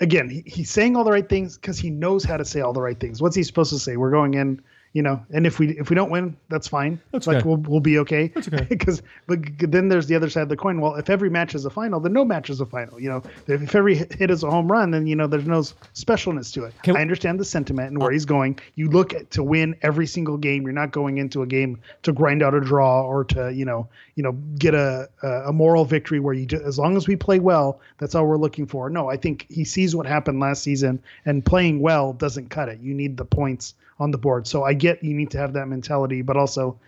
again 0.00 0.28
he, 0.28 0.42
he's 0.44 0.70
saying 0.70 0.96
all 0.96 1.04
the 1.04 1.10
right 1.10 1.26
things 1.28 1.56
because 1.56 1.78
he 1.78 1.88
knows 1.88 2.22
how 2.24 2.36
to 2.36 2.44
say 2.44 2.60
all 2.60 2.74
the 2.74 2.82
right 2.82 3.00
things. 3.00 3.22
What's 3.22 3.36
he 3.36 3.42
supposed 3.42 3.72
to 3.72 3.78
say? 3.78 3.96
We're 3.96 4.10
going 4.10 4.34
in, 4.34 4.60
you 4.92 5.02
know, 5.02 5.24
and 5.32 5.46
if 5.46 5.60
we 5.60 5.78
if 5.78 5.88
we 5.88 5.94
don't 5.94 6.10
win, 6.10 6.36
that's 6.48 6.66
fine. 6.66 7.00
That's 7.12 7.28
like 7.28 7.38
okay. 7.38 7.48
we'll 7.48 7.58
we'll 7.58 7.80
be 7.80 7.98
okay. 8.00 8.28
That's 8.28 8.48
okay. 8.48 8.66
Because 8.68 9.02
but 9.26 9.38
then 9.58 9.88
there's 9.88 10.06
the 10.08 10.16
other 10.16 10.28
side 10.28 10.42
of 10.42 10.48
the 10.48 10.56
coin. 10.56 10.80
Well, 10.80 10.96
if 10.96 11.10
every 11.10 11.30
match 11.30 11.54
is 11.54 11.64
a 11.64 11.70
final, 11.70 12.00
then 12.00 12.12
no 12.12 12.24
match 12.24 12.50
is 12.50 12.60
a 12.60 12.66
final. 12.66 13.00
You 13.00 13.10
know, 13.10 13.22
if 13.46 13.74
every 13.74 13.94
hit 13.94 14.30
is 14.30 14.42
a 14.42 14.50
home 14.50 14.70
run, 14.70 14.90
then 14.90 15.06
you 15.06 15.14
know 15.14 15.28
there's 15.28 15.46
no 15.46 15.60
specialness 15.60 16.52
to 16.54 16.64
it. 16.64 16.74
Can- 16.82 16.96
I 16.96 17.02
understand 17.02 17.38
the 17.38 17.44
sentiment 17.44 17.90
and 17.90 17.98
where 17.98 18.10
oh. 18.10 18.12
he's 18.12 18.24
going. 18.24 18.58
You 18.74 18.88
look 18.88 19.14
at, 19.14 19.30
to 19.32 19.44
win 19.44 19.76
every 19.82 20.06
single 20.08 20.36
game. 20.36 20.64
You're 20.64 20.72
not 20.72 20.90
going 20.90 21.18
into 21.18 21.42
a 21.42 21.46
game 21.46 21.78
to 22.02 22.12
grind 22.12 22.42
out 22.42 22.54
a 22.54 22.60
draw 22.60 23.02
or 23.02 23.22
to 23.24 23.52
you 23.52 23.64
know 23.64 23.88
you 24.16 24.24
know 24.24 24.32
get 24.58 24.74
a 24.74 25.08
a, 25.22 25.28
a 25.48 25.52
moral 25.52 25.84
victory 25.84 26.18
where 26.18 26.34
you 26.34 26.46
just, 26.46 26.64
as 26.64 26.80
long 26.80 26.96
as 26.96 27.06
we 27.06 27.14
play 27.14 27.38
well, 27.38 27.80
that's 27.98 28.16
all 28.16 28.26
we're 28.26 28.38
looking 28.38 28.66
for. 28.66 28.90
No, 28.90 29.08
I 29.08 29.16
think 29.16 29.46
he 29.48 29.64
sees 29.64 29.94
what 29.94 30.06
happened 30.06 30.40
last 30.40 30.64
season 30.64 31.00
and 31.26 31.44
playing 31.44 31.80
well 31.80 32.12
doesn't 32.12 32.50
cut 32.50 32.68
it. 32.68 32.80
You 32.80 32.92
need 32.92 33.16
the 33.16 33.24
points 33.24 33.74
on 34.00 34.10
the 34.10 34.18
board. 34.18 34.46
So 34.48 34.64
I 34.64 34.74
get 34.74 35.04
you 35.04 35.14
need 35.14 35.30
to 35.30 35.38
have 35.38 35.52
that 35.52 35.68
mentality, 35.68 36.22
but 36.22 36.36
also. 36.36 36.78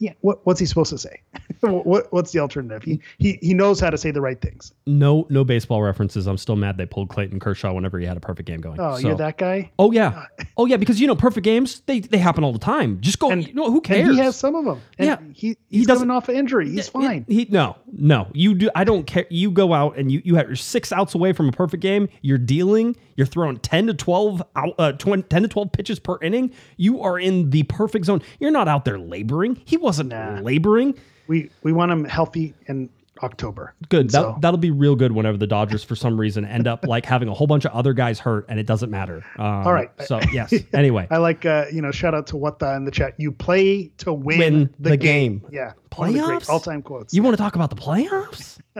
Yeah, 0.00 0.12
what, 0.20 0.38
what's 0.46 0.60
he 0.60 0.66
supposed 0.66 0.90
to 0.90 0.98
say? 0.98 1.22
what, 1.60 2.12
what's 2.12 2.30
the 2.30 2.38
alternative? 2.38 2.84
He, 2.84 3.00
he 3.18 3.36
he 3.42 3.52
knows 3.52 3.80
how 3.80 3.90
to 3.90 3.98
say 3.98 4.12
the 4.12 4.20
right 4.20 4.40
things. 4.40 4.72
No, 4.86 5.26
no 5.28 5.42
baseball 5.42 5.82
references. 5.82 6.28
I'm 6.28 6.36
still 6.38 6.54
mad 6.54 6.76
they 6.76 6.86
pulled 6.86 7.08
Clayton 7.08 7.40
Kershaw 7.40 7.72
whenever 7.72 7.98
he 7.98 8.06
had 8.06 8.16
a 8.16 8.20
perfect 8.20 8.46
game 8.46 8.60
going. 8.60 8.78
Oh, 8.78 8.94
So- 8.96 9.08
you're 9.08 9.16
that 9.16 9.38
guy. 9.38 9.72
Oh 9.76 9.90
yeah, 9.90 10.24
uh, 10.38 10.44
oh 10.56 10.66
yeah. 10.66 10.76
Because 10.76 11.00
you 11.00 11.08
know, 11.08 11.16
perfect 11.16 11.42
games 11.44 11.80
they 11.86 11.98
they 11.98 12.18
happen 12.18 12.44
all 12.44 12.52
the 12.52 12.60
time. 12.60 13.00
Just 13.00 13.18
go. 13.18 13.32
And- 13.32 13.44
you 13.44 13.54
know, 13.54 13.72
who 13.72 13.80
cares? 13.80 14.06
And 14.06 14.12
he 14.16 14.22
has 14.22 14.36
some 14.36 14.54
of 14.54 14.64
them. 14.66 14.80
And 14.98 15.06
Yeah. 15.08 15.16
he 15.34 15.48
He 15.68 15.78
he's 15.78 15.86
doesn't- 15.88 16.06
coming 16.06 16.16
off 16.16 16.28
an 16.28 16.36
injury. 16.36 16.70
He's 16.70 16.88
fine. 16.88 17.24
He 17.28 17.48
no 17.50 17.74
no. 17.92 18.28
You 18.34 18.54
do. 18.54 18.70
I 18.74 18.84
don't 18.84 19.06
care. 19.06 19.26
You 19.30 19.50
go 19.50 19.72
out 19.72 19.96
and 19.98 20.10
you 20.12 20.20
you 20.24 20.34
have 20.36 20.46
you're 20.46 20.56
six 20.56 20.92
outs 20.92 21.14
away 21.14 21.32
from 21.32 21.48
a 21.48 21.52
perfect 21.52 21.82
game. 21.82 22.08
You're 22.22 22.38
dealing. 22.38 22.96
You're 23.16 23.26
throwing 23.26 23.56
ten 23.58 23.86
to 23.86 23.94
twelve 23.94 24.42
out. 24.56 24.74
Uh, 24.78 24.92
20, 24.92 25.22
ten 25.24 25.42
to 25.42 25.48
twelve 25.48 25.72
pitches 25.72 25.98
per 25.98 26.18
inning. 26.22 26.52
You 26.76 27.02
are 27.02 27.18
in 27.18 27.50
the 27.50 27.62
perfect 27.64 28.04
zone. 28.06 28.22
You're 28.40 28.50
not 28.50 28.68
out 28.68 28.84
there 28.84 28.98
laboring. 28.98 29.60
He 29.64 29.76
wasn't 29.76 30.10
laboring. 30.42 30.94
we 31.26 31.50
we 31.62 31.72
want 31.72 31.90
him 31.92 32.04
healthy 32.04 32.54
in 32.66 32.90
October. 33.20 33.74
Good. 33.88 34.10
That, 34.10 34.12
So- 34.22 34.38
that'll 34.40 34.58
be 34.58 34.70
real 34.70 34.94
good 34.94 35.10
whenever 35.10 35.36
the 35.36 35.46
Dodgers, 35.48 35.82
for 35.82 35.96
some 35.96 36.20
reason, 36.20 36.44
end 36.44 36.68
up 36.68 36.86
like 36.86 37.04
having 37.04 37.28
a 37.28 37.34
whole 37.34 37.48
bunch 37.48 37.64
of 37.64 37.72
other 37.72 37.92
guys 37.92 38.20
hurt, 38.20 38.46
and 38.48 38.60
it 38.60 38.66
doesn't 38.66 38.90
matter. 38.90 39.24
Um, 39.38 39.44
All 39.66 39.72
right. 39.72 39.90
So 40.06 40.20
yes. 40.32 40.54
Anyway, 40.72 41.08
I 41.10 41.16
like 41.16 41.44
uh, 41.44 41.64
you 41.72 41.82
know 41.82 41.90
shout 41.90 42.14
out 42.14 42.28
to 42.28 42.36
what 42.36 42.60
the 42.60 42.72
in 42.76 42.84
the 42.84 42.92
chat. 42.92 43.14
You 43.18 43.32
play 43.32 43.90
to 43.98 44.12
win, 44.12 44.38
Win 44.38 44.70
the, 44.78 44.90
the 44.90 44.96
game. 44.96 45.38
game. 45.40 45.48
Yeah, 45.50 45.72
one 45.96 46.08
of 46.08 46.14
the 46.14 46.20
great 46.22 46.40
Playoffs? 46.42 46.48
all 46.48 46.60
time 46.60 46.82
quotes. 46.82 47.14
you 47.14 47.22
want 47.22 47.36
to 47.36 47.42
talk 47.42 47.54
about 47.54 47.70
the 47.70 47.76
playoffs? 47.76 48.58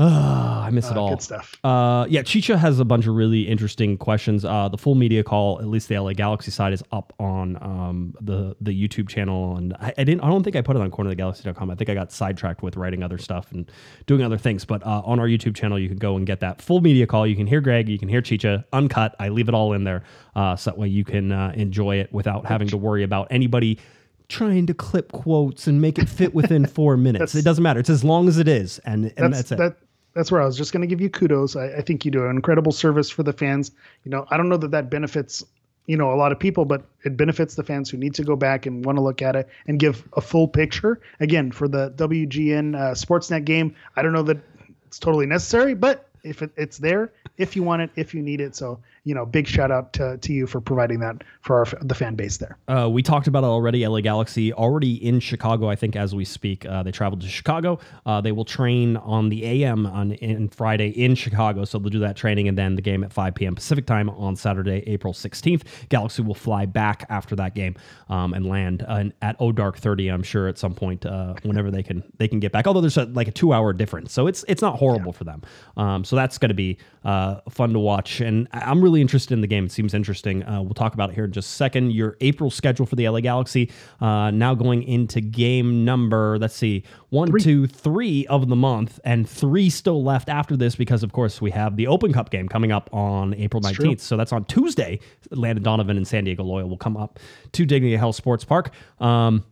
I 0.00 0.70
miss 0.72 0.90
it 0.90 0.96
Uh, 0.96 1.00
all. 1.00 1.08
good 1.10 1.22
stuff. 1.22 1.54
Uh, 1.64 2.06
yeah, 2.08 2.22
Chicha 2.22 2.56
has 2.56 2.78
a 2.78 2.84
bunch 2.84 3.06
of 3.06 3.14
really 3.14 3.48
interesting 3.48 3.96
questions. 3.98 4.44
Uh, 4.44 4.68
the 4.68 4.78
full 4.78 4.94
media 4.94 5.24
call, 5.24 5.58
at 5.60 5.66
least 5.66 5.88
the 5.88 5.98
LA 5.98 6.12
Galaxy 6.12 6.50
side, 6.52 6.72
is 6.72 6.82
up 6.92 7.12
on 7.18 7.56
um, 7.62 8.14
the 8.20 8.54
the 8.60 8.70
YouTube 8.70 9.08
channel, 9.08 9.56
and 9.56 9.74
I, 9.74 9.92
I 9.98 10.04
didn't. 10.04 10.20
I 10.22 10.28
don't 10.28 10.42
think 10.44 10.54
I 10.56 10.62
put 10.62 10.76
it 10.76 10.82
on 10.82 10.90
cornerofthegalaxy.com. 10.90 11.70
I 11.70 11.74
think 11.74 11.90
I 11.90 11.94
got 11.94 12.12
sidetracked 12.12 12.62
with 12.62 12.76
writing 12.76 13.02
other 13.02 13.18
stuff 13.18 13.50
and 13.50 13.70
doing 14.06 14.22
other 14.22 14.38
things. 14.38 14.64
But 14.64 14.86
uh, 14.86 15.02
on 15.04 15.18
our 15.18 15.26
YouTube 15.26 15.56
channel, 15.56 15.78
you 15.78 15.88
can 15.88 15.98
go 15.98 16.16
and 16.16 16.26
get 16.26 16.40
that 16.40 16.62
full 16.62 16.80
media 16.80 17.06
call. 17.06 17.26
You 17.26 17.34
can 17.36 17.46
hear 17.46 17.60
Greg, 17.60 17.88
you 17.88 17.98
can 17.98 18.08
hear 18.08 18.22
Chicha, 18.22 18.64
uncut. 18.72 19.16
I 19.18 19.30
leave 19.30 19.48
it 19.48 19.54
all 19.54 19.72
in 19.72 19.82
there, 19.84 20.04
uh, 20.36 20.54
so 20.54 20.70
that 20.70 20.78
way 20.78 20.88
you 20.88 21.04
can 21.04 21.32
uh, 21.32 21.52
enjoy 21.56 21.96
it 21.96 22.12
without 22.12 22.46
having 22.46 22.68
to 22.68 22.76
worry 22.76 23.02
about 23.02 23.28
anybody. 23.30 23.78
Trying 24.28 24.66
to 24.66 24.74
clip 24.74 25.12
quotes 25.12 25.66
and 25.66 25.80
make 25.80 25.98
it 25.98 26.08
fit 26.08 26.34
within 26.34 26.66
four 26.78 26.96
minutes. 26.96 27.34
It 27.34 27.44
doesn't 27.44 27.62
matter. 27.62 27.80
It's 27.80 27.90
as 27.90 28.04
long 28.04 28.28
as 28.28 28.38
it 28.38 28.48
is, 28.48 28.78
and, 28.80 29.12
and 29.16 29.32
that's 29.32 29.48
that's, 29.48 29.52
it. 29.52 29.58
that. 29.58 29.76
That's 30.14 30.32
where 30.32 30.42
I 30.42 30.46
was 30.46 30.56
just 30.56 30.72
going 30.72 30.80
to 30.80 30.86
give 30.86 31.00
you 31.00 31.08
kudos. 31.08 31.54
I, 31.54 31.76
I 31.76 31.80
think 31.80 32.04
you 32.04 32.10
do 32.10 32.24
an 32.24 32.30
incredible 32.30 32.72
service 32.72 33.08
for 33.08 33.22
the 33.22 33.32
fans. 33.32 33.70
You 34.04 34.10
know, 34.10 34.26
I 34.30 34.36
don't 34.36 34.48
know 34.48 34.56
that 34.56 34.72
that 34.72 34.90
benefits 34.90 35.44
you 35.88 35.96
know 35.96 36.12
a 36.12 36.16
lot 36.16 36.30
of 36.30 36.38
people, 36.38 36.64
but 36.64 36.84
it 37.04 37.16
benefits 37.16 37.56
the 37.56 37.64
fans 37.64 37.90
who 37.90 37.96
need 37.96 38.14
to 38.14 38.22
go 38.22 38.36
back 38.36 38.66
and 38.66 38.84
want 38.84 38.96
to 38.98 39.02
look 39.02 39.22
at 39.22 39.34
it 39.34 39.48
and 39.66 39.80
give 39.80 40.06
a 40.12 40.20
full 40.20 40.46
picture. 40.46 41.00
Again, 41.18 41.50
for 41.50 41.66
the 41.66 41.90
WGN 41.96 42.76
uh, 42.76 42.94
Sportsnet 42.94 43.44
game, 43.44 43.74
I 43.96 44.02
don't 44.02 44.12
know 44.12 44.22
that 44.22 44.38
it's 44.86 44.98
totally 44.98 45.26
necessary, 45.26 45.74
but 45.74 46.08
if 46.22 46.42
it, 46.42 46.50
it's 46.56 46.78
there, 46.78 47.12
if 47.38 47.56
you 47.56 47.62
want 47.62 47.82
it, 47.82 47.90
if 47.96 48.14
you 48.14 48.22
need 48.22 48.40
it, 48.40 48.54
so 48.54 48.78
you 49.08 49.14
know, 49.14 49.24
big 49.24 49.46
shout 49.46 49.70
out 49.70 49.94
to, 49.94 50.18
to 50.18 50.34
you 50.34 50.46
for 50.46 50.60
providing 50.60 51.00
that 51.00 51.24
for 51.40 51.60
our, 51.60 51.64
the 51.80 51.94
fan 51.94 52.14
base 52.14 52.36
there. 52.36 52.58
Uh, 52.68 52.90
we 52.90 53.02
talked 53.02 53.26
about 53.26 53.42
it 53.42 53.46
already. 53.46 53.86
LA 53.86 54.02
Galaxy 54.02 54.52
already 54.52 55.02
in 55.02 55.18
Chicago. 55.18 55.70
I 55.70 55.76
think 55.76 55.96
as 55.96 56.14
we 56.14 56.26
speak, 56.26 56.66
uh, 56.66 56.82
they 56.82 56.92
traveled 56.92 57.22
to 57.22 57.26
Chicago. 57.26 57.78
Uh, 58.04 58.20
they 58.20 58.32
will 58.32 58.44
train 58.44 58.98
on 58.98 59.30
the 59.30 59.46
AM 59.46 59.86
on 59.86 60.12
in 60.12 60.50
Friday 60.50 60.88
in 60.88 61.14
Chicago. 61.14 61.64
So 61.64 61.78
they'll 61.78 61.88
do 61.88 62.00
that 62.00 62.16
training 62.16 62.48
and 62.48 62.58
then 62.58 62.74
the 62.74 62.82
game 62.82 63.02
at 63.02 63.10
5 63.10 63.34
p.m. 63.34 63.54
Pacific 63.54 63.86
time 63.86 64.10
on 64.10 64.36
Saturday, 64.36 64.84
April 64.86 65.14
16th. 65.14 65.62
Galaxy 65.88 66.20
will 66.20 66.34
fly 66.34 66.66
back 66.66 67.06
after 67.08 67.34
that 67.36 67.54
game 67.54 67.76
um, 68.10 68.34
and 68.34 68.44
land 68.44 68.84
uh, 68.86 69.04
at 69.22 69.36
O 69.40 69.52
Dark 69.52 69.78
30. 69.78 70.08
I'm 70.08 70.22
sure 70.22 70.48
at 70.48 70.58
some 70.58 70.74
point 70.74 71.06
uh, 71.06 71.32
whenever 71.44 71.70
they 71.70 71.82
can 71.82 72.02
they 72.18 72.28
can 72.28 72.40
get 72.40 72.52
back. 72.52 72.66
Although 72.66 72.82
there's 72.82 72.98
a, 72.98 73.06
like 73.06 73.28
a 73.28 73.32
two 73.32 73.54
hour 73.54 73.72
difference, 73.72 74.12
so 74.12 74.26
it's 74.26 74.44
it's 74.48 74.60
not 74.60 74.78
horrible 74.78 75.14
for 75.14 75.24
them. 75.24 75.40
Um, 75.78 76.04
so 76.04 76.14
that's 76.14 76.36
going 76.36 76.50
to 76.50 76.54
be 76.54 76.76
uh, 77.04 77.40
fun 77.48 77.72
to 77.72 77.78
watch. 77.78 78.20
And 78.20 78.48
I'm 78.52 78.82
really 78.82 78.97
interested 79.00 79.34
in 79.34 79.40
the 79.40 79.46
game. 79.46 79.66
It 79.66 79.72
seems 79.72 79.94
interesting. 79.94 80.44
Uh, 80.44 80.62
we'll 80.62 80.74
talk 80.74 80.94
about 80.94 81.10
it 81.10 81.14
here 81.14 81.24
in 81.24 81.32
just 81.32 81.50
a 81.50 81.54
second. 81.54 81.92
Your 81.92 82.16
April 82.20 82.50
schedule 82.50 82.86
for 82.86 82.96
the 82.96 83.08
LA 83.08 83.20
Galaxy 83.20 83.70
uh, 84.00 84.30
now 84.30 84.54
going 84.54 84.82
into 84.82 85.20
game 85.20 85.84
number, 85.84 86.38
let's 86.38 86.54
see, 86.54 86.84
one, 87.10 87.32
two, 87.38 87.66
three 87.66 88.26
of 88.26 88.48
the 88.48 88.56
month, 88.56 89.00
and 89.04 89.28
three 89.28 89.70
still 89.70 90.02
left 90.02 90.28
after 90.28 90.56
this 90.56 90.76
because, 90.76 91.02
of 91.02 91.12
course, 91.12 91.40
we 91.40 91.50
have 91.50 91.76
the 91.76 91.86
Open 91.86 92.12
Cup 92.12 92.30
game 92.30 92.48
coming 92.48 92.72
up 92.72 92.88
on 92.92 93.34
April 93.34 93.62
19th. 93.62 93.74
true. 93.74 93.96
So 93.98 94.16
that's 94.16 94.32
on 94.32 94.44
Tuesday. 94.44 95.00
Landon 95.30 95.62
Donovan 95.62 95.96
and 95.96 96.06
San 96.06 96.24
Diego 96.24 96.42
Loyal 96.44 96.68
will 96.68 96.76
come 96.76 96.96
up 96.96 97.18
to 97.52 97.64
Dignity 97.64 97.96
Health 97.96 98.16
Sports 98.16 98.44
Park. 98.44 98.72
Um, 99.00 99.44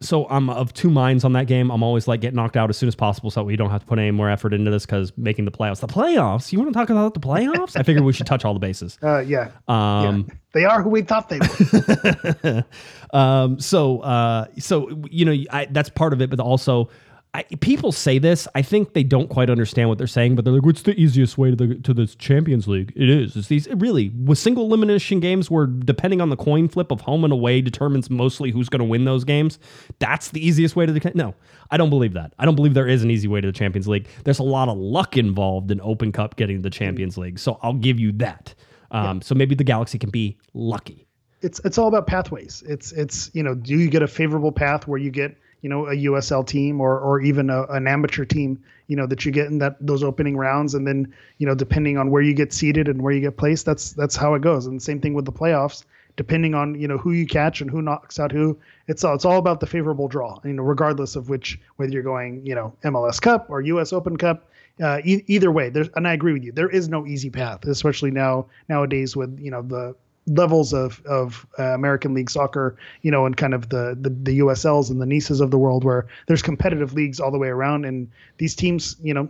so 0.00 0.26
I'm 0.28 0.48
of 0.50 0.72
two 0.72 0.90
minds 0.90 1.24
on 1.24 1.32
that 1.34 1.46
game. 1.46 1.70
I'm 1.70 1.82
always 1.82 2.06
like 2.08 2.20
get 2.20 2.34
knocked 2.34 2.56
out 2.56 2.70
as 2.70 2.76
soon 2.76 2.88
as 2.88 2.94
possible 2.94 3.30
so 3.30 3.42
we 3.42 3.56
don't 3.56 3.70
have 3.70 3.80
to 3.80 3.86
put 3.86 3.98
any 3.98 4.10
more 4.10 4.30
effort 4.30 4.52
into 4.54 4.70
this 4.70 4.84
because 4.86 5.12
making 5.16 5.44
the 5.44 5.50
playoffs. 5.50 5.80
The 5.80 5.86
playoffs? 5.86 6.52
You 6.52 6.58
want 6.58 6.72
to 6.72 6.78
talk 6.78 6.90
about 6.90 7.14
the 7.14 7.20
playoffs? 7.20 7.76
I 7.78 7.82
figured 7.82 8.04
we 8.04 8.12
should 8.12 8.26
touch 8.26 8.44
all 8.44 8.54
the 8.54 8.60
bases. 8.60 8.98
Uh, 9.06 9.20
yeah, 9.20 9.50
Um, 9.68 10.26
yeah. 10.28 10.34
they 10.52 10.64
are 10.64 10.82
who 10.82 10.90
we 10.90 11.02
thought 11.02 11.28
they 11.28 11.38
were. 11.38 12.64
um, 13.12 13.58
so, 13.60 14.00
uh, 14.00 14.46
so 14.58 15.04
you 15.10 15.24
know, 15.24 15.36
I, 15.50 15.66
that's 15.70 15.88
part 15.88 16.12
of 16.12 16.20
it, 16.20 16.30
but 16.30 16.40
also 16.40 16.88
I, 17.34 17.42
people 17.60 17.92
say 17.92 18.18
this. 18.18 18.48
I 18.54 18.62
think 18.62 18.94
they 18.94 19.02
don't 19.02 19.28
quite 19.28 19.50
understand 19.50 19.90
what 19.90 19.98
they're 19.98 20.06
saying, 20.06 20.36
but 20.36 20.44
they're 20.46 20.54
like, 20.54 20.64
"What's 20.64 20.82
the 20.82 20.98
easiest 20.98 21.36
way 21.36 21.50
to 21.50 21.56
the 21.56 21.74
to 21.74 21.92
the 21.92 22.06
Champions 22.06 22.66
League?" 22.66 22.94
It 22.96 23.10
is. 23.10 23.36
It's 23.36 23.48
these 23.48 23.68
really 23.68 24.08
with 24.08 24.38
single 24.38 24.64
elimination 24.64 25.20
games 25.20 25.50
where 25.50 25.66
depending 25.66 26.22
on 26.22 26.30
the 26.30 26.36
coin 26.36 26.66
flip 26.68 26.90
of 26.90 27.02
home 27.02 27.24
and 27.24 27.32
away 27.34 27.60
determines 27.60 28.08
mostly 28.08 28.50
who's 28.52 28.70
going 28.70 28.78
to 28.78 28.86
win 28.86 29.04
those 29.04 29.24
games. 29.24 29.58
That's 29.98 30.30
the 30.30 30.46
easiest 30.46 30.76
way 30.76 30.86
to 30.86 30.92
the 30.92 31.12
no. 31.14 31.34
I 31.70 31.76
don't 31.76 31.90
believe 31.90 32.14
that. 32.14 32.32
I 32.38 32.46
don't 32.46 32.56
believe 32.56 32.72
there 32.72 32.88
is 32.88 33.02
an 33.02 33.10
easy 33.10 33.28
way 33.28 33.42
to 33.42 33.46
the 33.48 33.52
Champions 33.52 33.86
League. 33.86 34.08
There's 34.24 34.38
a 34.38 34.42
lot 34.44 34.70
of 34.70 34.78
luck 34.78 35.18
involved 35.18 35.70
in 35.70 35.80
Open 35.82 36.12
Cup 36.12 36.36
getting 36.36 36.56
to 36.56 36.62
the 36.62 36.70
Champions 36.70 37.18
League, 37.18 37.38
so 37.38 37.58
I'll 37.62 37.74
give 37.74 38.00
you 38.00 38.12
that. 38.12 38.54
Um, 38.92 39.20
So 39.20 39.34
maybe 39.34 39.54
the 39.54 39.64
Galaxy 39.64 39.98
can 39.98 40.08
be 40.10 40.38
lucky. 40.54 41.06
it's 41.42 41.60
it's 41.66 41.76
all 41.76 41.88
about 41.88 42.06
pathways. 42.06 42.62
It's 42.66 42.92
it's 42.92 43.30
you 43.34 43.42
know, 43.42 43.54
do 43.54 43.76
you 43.76 43.90
get 43.90 44.00
a 44.02 44.06
favorable 44.08 44.52
path 44.52 44.88
where 44.88 44.98
you 44.98 45.10
get 45.10 45.36
you 45.62 45.68
know 45.68 45.86
a 45.86 45.94
USL 45.94 46.46
team 46.46 46.80
or 46.80 46.98
or 46.98 47.20
even 47.20 47.50
a, 47.50 47.64
an 47.64 47.86
amateur 47.86 48.24
team 48.24 48.62
you 48.88 48.96
know 48.96 49.06
that 49.06 49.24
you 49.24 49.32
get 49.32 49.46
in 49.46 49.58
that 49.58 49.76
those 49.80 50.02
opening 50.02 50.36
rounds, 50.36 50.74
and 50.74 50.86
then 50.86 51.12
you 51.38 51.46
know 51.46 51.54
depending 51.54 51.98
on 51.98 52.10
where 52.10 52.22
you 52.22 52.34
get 52.34 52.52
seated 52.52 52.88
and 52.88 53.02
where 53.02 53.12
you 53.12 53.20
get 53.20 53.36
placed, 53.36 53.66
that's 53.66 53.92
that's 53.92 54.16
how 54.16 54.34
it 54.34 54.42
goes. 54.42 54.66
And 54.66 54.82
same 54.82 55.00
thing 55.00 55.14
with 55.14 55.24
the 55.24 55.32
playoffs. 55.32 55.84
Depending 56.16 56.54
on 56.54 56.80
you 56.80 56.88
know 56.88 56.96
who 56.96 57.12
you 57.12 57.26
catch 57.26 57.60
and 57.60 57.70
who 57.70 57.82
knocks 57.82 58.18
out 58.18 58.32
who, 58.32 58.58
it's 58.86 59.04
all 59.04 59.14
it's 59.14 59.24
all 59.24 59.38
about 59.38 59.60
the 59.60 59.66
favorable 59.66 60.08
draw. 60.08 60.38
You 60.44 60.54
know, 60.54 60.62
regardless 60.62 61.16
of 61.16 61.28
which 61.28 61.60
whether 61.76 61.92
you're 61.92 62.02
going 62.02 62.44
you 62.46 62.54
know 62.54 62.72
MLS 62.84 63.20
Cup 63.20 63.50
or 63.50 63.60
US 63.60 63.92
Open 63.92 64.16
Cup, 64.16 64.48
uh, 64.82 65.00
e- 65.04 65.24
either 65.26 65.50
way, 65.50 65.68
there's 65.68 65.88
and 65.96 66.08
I 66.08 66.14
agree 66.14 66.32
with 66.32 66.44
you. 66.44 66.52
There 66.52 66.70
is 66.70 66.88
no 66.88 67.06
easy 67.06 67.28
path, 67.28 67.66
especially 67.66 68.10
now 68.10 68.46
nowadays 68.68 69.14
with 69.16 69.38
you 69.38 69.50
know 69.50 69.62
the 69.62 69.94
levels 70.26 70.72
of 70.72 71.04
of 71.06 71.46
uh, 71.58 71.62
American 71.74 72.14
League 72.14 72.30
soccer, 72.30 72.76
you 73.02 73.10
know, 73.10 73.26
and 73.26 73.36
kind 73.36 73.54
of 73.54 73.68
the, 73.68 73.96
the 74.00 74.10
the 74.10 74.38
USLs 74.40 74.90
and 74.90 75.00
the 75.00 75.06
NISAs 75.06 75.40
of 75.40 75.50
the 75.50 75.58
world, 75.58 75.84
where 75.84 76.06
there's 76.26 76.42
competitive 76.42 76.94
leagues 76.94 77.20
all 77.20 77.30
the 77.30 77.38
way 77.38 77.48
around, 77.48 77.84
and 77.84 78.10
these 78.38 78.54
teams, 78.54 78.96
you 79.02 79.14
know, 79.14 79.28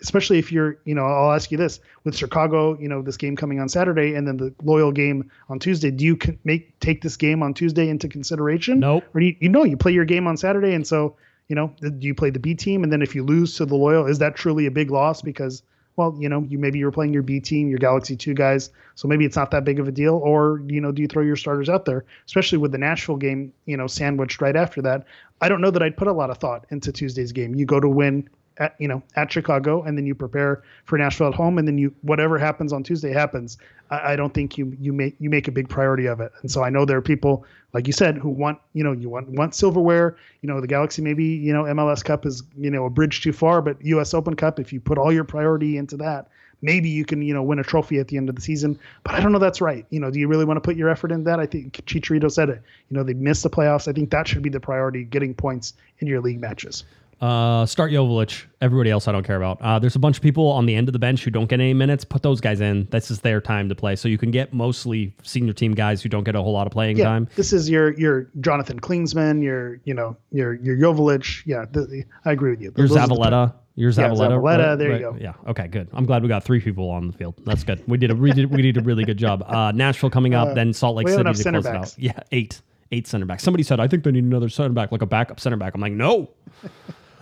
especially 0.00 0.38
if 0.38 0.52
you're, 0.52 0.78
you 0.84 0.94
know, 0.94 1.04
I'll 1.04 1.32
ask 1.32 1.50
you 1.50 1.58
this 1.58 1.80
with 2.04 2.16
Chicago, 2.16 2.78
you 2.78 2.88
know, 2.88 3.02
this 3.02 3.16
game 3.16 3.36
coming 3.36 3.60
on 3.60 3.68
Saturday, 3.68 4.14
and 4.14 4.26
then 4.26 4.36
the 4.36 4.54
Loyal 4.62 4.92
game 4.92 5.30
on 5.48 5.58
Tuesday. 5.58 5.90
Do 5.90 6.04
you 6.04 6.18
make 6.44 6.78
take 6.80 7.02
this 7.02 7.16
game 7.16 7.42
on 7.42 7.54
Tuesday 7.54 7.88
into 7.88 8.08
consideration? 8.08 8.80
Nope. 8.80 9.04
Or 9.14 9.20
do 9.20 9.26
you, 9.26 9.36
you 9.40 9.48
know 9.48 9.64
you 9.64 9.76
play 9.76 9.92
your 9.92 10.04
game 10.04 10.26
on 10.26 10.36
Saturday, 10.36 10.74
and 10.74 10.86
so 10.86 11.16
you 11.48 11.54
know, 11.54 11.72
do 11.80 11.94
you 12.00 12.14
play 12.14 12.30
the 12.30 12.40
B 12.40 12.54
team, 12.54 12.82
and 12.82 12.92
then 12.92 13.02
if 13.02 13.14
you 13.14 13.22
lose 13.22 13.56
to 13.56 13.66
the 13.66 13.76
Loyal, 13.76 14.06
is 14.06 14.18
that 14.18 14.34
truly 14.34 14.66
a 14.66 14.70
big 14.70 14.90
loss 14.90 15.22
because 15.22 15.62
well, 15.96 16.14
you 16.18 16.28
know, 16.28 16.42
you 16.48 16.58
maybe 16.58 16.78
you're 16.78 16.92
playing 16.92 17.12
your 17.12 17.22
B 17.22 17.40
team, 17.40 17.68
your 17.68 17.78
Galaxy 17.78 18.16
Two 18.16 18.34
guys, 18.34 18.70
so 18.94 19.08
maybe 19.08 19.24
it's 19.24 19.36
not 19.36 19.50
that 19.50 19.64
big 19.64 19.80
of 19.80 19.88
a 19.88 19.92
deal. 19.92 20.14
Or 20.14 20.62
you 20.66 20.80
know, 20.80 20.92
do 20.92 21.02
you 21.02 21.08
throw 21.08 21.22
your 21.22 21.36
starters 21.36 21.68
out 21.68 21.86
there, 21.86 22.04
especially 22.26 22.58
with 22.58 22.72
the 22.72 22.78
Nashville 22.78 23.16
game, 23.16 23.52
you 23.64 23.76
know, 23.76 23.86
sandwiched 23.86 24.40
right 24.40 24.56
after 24.56 24.82
that? 24.82 25.06
I 25.40 25.48
don't 25.48 25.60
know 25.60 25.70
that 25.70 25.82
I'd 25.82 25.96
put 25.96 26.08
a 26.08 26.12
lot 26.12 26.30
of 26.30 26.38
thought 26.38 26.66
into 26.70 26.92
Tuesday's 26.92 27.32
game. 27.32 27.54
You 27.54 27.66
go 27.66 27.80
to 27.80 27.88
win 27.88 28.28
at 28.58 28.74
you 28.78 28.88
know 28.88 29.02
at 29.16 29.30
Chicago, 29.30 29.82
and 29.82 29.96
then 29.96 30.06
you 30.06 30.14
prepare 30.14 30.62
for 30.84 30.98
Nashville 30.98 31.28
at 31.28 31.34
home, 31.34 31.58
and 31.58 31.66
then 31.66 31.78
you 31.78 31.94
whatever 32.02 32.38
happens 32.38 32.72
on 32.72 32.82
Tuesday 32.82 33.12
happens. 33.12 33.58
I, 33.90 34.12
I 34.12 34.16
don't 34.16 34.32
think 34.32 34.56
you 34.58 34.76
you 34.80 34.92
make 34.92 35.14
you 35.18 35.30
make 35.30 35.48
a 35.48 35.52
big 35.52 35.68
priority 35.68 36.06
of 36.06 36.20
it. 36.20 36.32
And 36.42 36.50
so 36.50 36.62
I 36.62 36.70
know 36.70 36.84
there 36.84 36.96
are 36.96 37.02
people 37.02 37.44
like 37.72 37.86
you 37.86 37.92
said 37.92 38.16
who 38.16 38.30
want 38.30 38.58
you 38.72 38.82
know 38.82 38.92
you 38.92 39.08
want 39.08 39.28
want 39.28 39.54
silverware. 39.54 40.16
You 40.42 40.48
know 40.48 40.60
the 40.60 40.66
Galaxy 40.66 41.02
maybe 41.02 41.24
you 41.24 41.52
know 41.52 41.64
MLS 41.64 42.04
Cup 42.04 42.26
is 42.26 42.42
you 42.56 42.70
know 42.70 42.86
a 42.86 42.90
bridge 42.90 43.22
too 43.22 43.32
far, 43.32 43.62
but 43.62 43.82
U.S. 43.84 44.14
Open 44.14 44.34
Cup 44.34 44.58
if 44.58 44.72
you 44.72 44.80
put 44.80 44.98
all 44.98 45.12
your 45.12 45.24
priority 45.24 45.76
into 45.76 45.96
that. 45.98 46.28
Maybe 46.62 46.88
you 46.88 47.04
can, 47.04 47.20
you 47.20 47.34
know, 47.34 47.42
win 47.42 47.58
a 47.58 47.62
trophy 47.62 47.98
at 47.98 48.08
the 48.08 48.16
end 48.16 48.30
of 48.30 48.34
the 48.34 48.40
season, 48.40 48.78
but 49.02 49.14
I 49.14 49.20
don't 49.20 49.30
know 49.30 49.38
that's 49.38 49.60
right. 49.60 49.84
You 49.90 50.00
know, 50.00 50.10
do 50.10 50.18
you 50.18 50.26
really 50.26 50.46
want 50.46 50.56
to 50.56 50.62
put 50.62 50.74
your 50.74 50.88
effort 50.88 51.12
in 51.12 51.22
that? 51.24 51.38
I 51.38 51.44
think 51.44 51.74
Chicharito 51.84 52.32
said 52.32 52.48
it. 52.48 52.62
You 52.88 52.96
know, 52.96 53.02
they 53.02 53.12
missed 53.12 53.42
the 53.42 53.50
playoffs. 53.50 53.88
I 53.88 53.92
think 53.92 54.08
that 54.10 54.26
should 54.26 54.40
be 54.40 54.48
the 54.48 54.58
priority: 54.58 55.04
getting 55.04 55.34
points 55.34 55.74
in 55.98 56.06
your 56.06 56.22
league 56.22 56.40
matches. 56.40 56.84
Uh, 57.20 57.64
start 57.64 57.90
Joveljic. 57.92 58.44
Everybody 58.60 58.90
else 58.90 59.08
I 59.08 59.12
don't 59.12 59.22
care 59.24 59.36
about. 59.36 59.60
Uh, 59.62 59.78
there's 59.78 59.96
a 59.96 59.98
bunch 59.98 60.16
of 60.18 60.22
people 60.22 60.48
on 60.48 60.66
the 60.66 60.74
end 60.74 60.88
of 60.88 60.92
the 60.92 60.98
bench 60.98 61.24
who 61.24 61.30
don't 61.30 61.46
get 61.48 61.60
any 61.60 61.72
minutes. 61.72 62.04
Put 62.04 62.22
those 62.22 62.40
guys 62.42 62.60
in. 62.60 62.86
This 62.90 63.10
is 63.10 63.20
their 63.20 63.40
time 63.40 63.68
to 63.70 63.74
play. 63.74 63.96
So 63.96 64.08
you 64.08 64.18
can 64.18 64.30
get 64.30 64.52
mostly 64.52 65.14
senior 65.22 65.54
team 65.54 65.72
guys 65.72 66.02
who 66.02 66.10
don't 66.10 66.24
get 66.24 66.34
a 66.34 66.42
whole 66.42 66.52
lot 66.52 66.66
of 66.66 66.72
playing 66.72 66.98
yeah, 66.98 67.04
time. 67.04 67.28
this 67.36 67.52
is 67.54 67.70
your 67.70 67.98
your 67.98 68.30
Jonathan 68.40 68.80
Klinsmann, 68.80 69.42
your 69.42 69.80
you 69.84 69.94
know 69.94 70.16
your 70.30 70.54
your 70.54 70.76
Joveljic. 70.76 71.42
Yeah, 71.46 71.64
th- 71.72 71.88
th- 71.88 72.04
I 72.26 72.32
agree 72.32 72.50
with 72.50 72.60
you. 72.60 72.72
Your 72.76 72.88
the- 72.88 72.94
Zavaleta. 72.96 73.54
Your 73.76 73.90
Yeah, 73.90 74.08
Zavaleta. 74.08 74.40
Zavaleta, 74.40 74.78
there 74.78 74.92
you 74.92 74.98
go. 74.98 75.16
Yeah. 75.20 75.34
Okay. 75.48 75.68
Good. 75.68 75.88
I'm 75.92 76.06
glad 76.06 76.22
we 76.22 76.28
got 76.28 76.42
three 76.44 76.60
people 76.60 76.88
on 76.88 77.08
the 77.08 77.12
field. 77.12 77.34
That's 77.44 77.62
good. 77.62 77.82
We 77.86 77.98
did 77.98 78.10
a 78.10 78.14
we 78.14 78.32
did 78.32 78.50
we 78.50 78.62
did 78.62 78.78
a 78.78 78.80
really 78.80 79.04
good 79.04 79.18
job. 79.18 79.42
Uh, 79.46 79.70
Nashville 79.72 80.10
coming 80.10 80.34
up, 80.34 80.54
then 80.54 80.72
Salt 80.72 80.96
Lake 80.96 81.08
City 81.08 81.22
to 81.22 81.32
close 81.32 81.44
backs. 81.44 81.64
it 81.64 81.68
out. 81.68 81.94
Yeah, 81.98 82.20
eight 82.32 82.60
eight 82.92 83.06
center 83.06 83.26
backs. 83.26 83.42
Somebody 83.42 83.62
said 83.62 83.78
I 83.80 83.86
think 83.88 84.04
they 84.04 84.12
need 84.12 84.24
another 84.24 84.48
center 84.48 84.70
back, 84.70 84.92
like 84.92 85.02
a 85.02 85.06
backup 85.06 85.40
center 85.40 85.56
back. 85.56 85.74
I'm 85.74 85.80
like 85.80 85.92
no. 85.92 86.30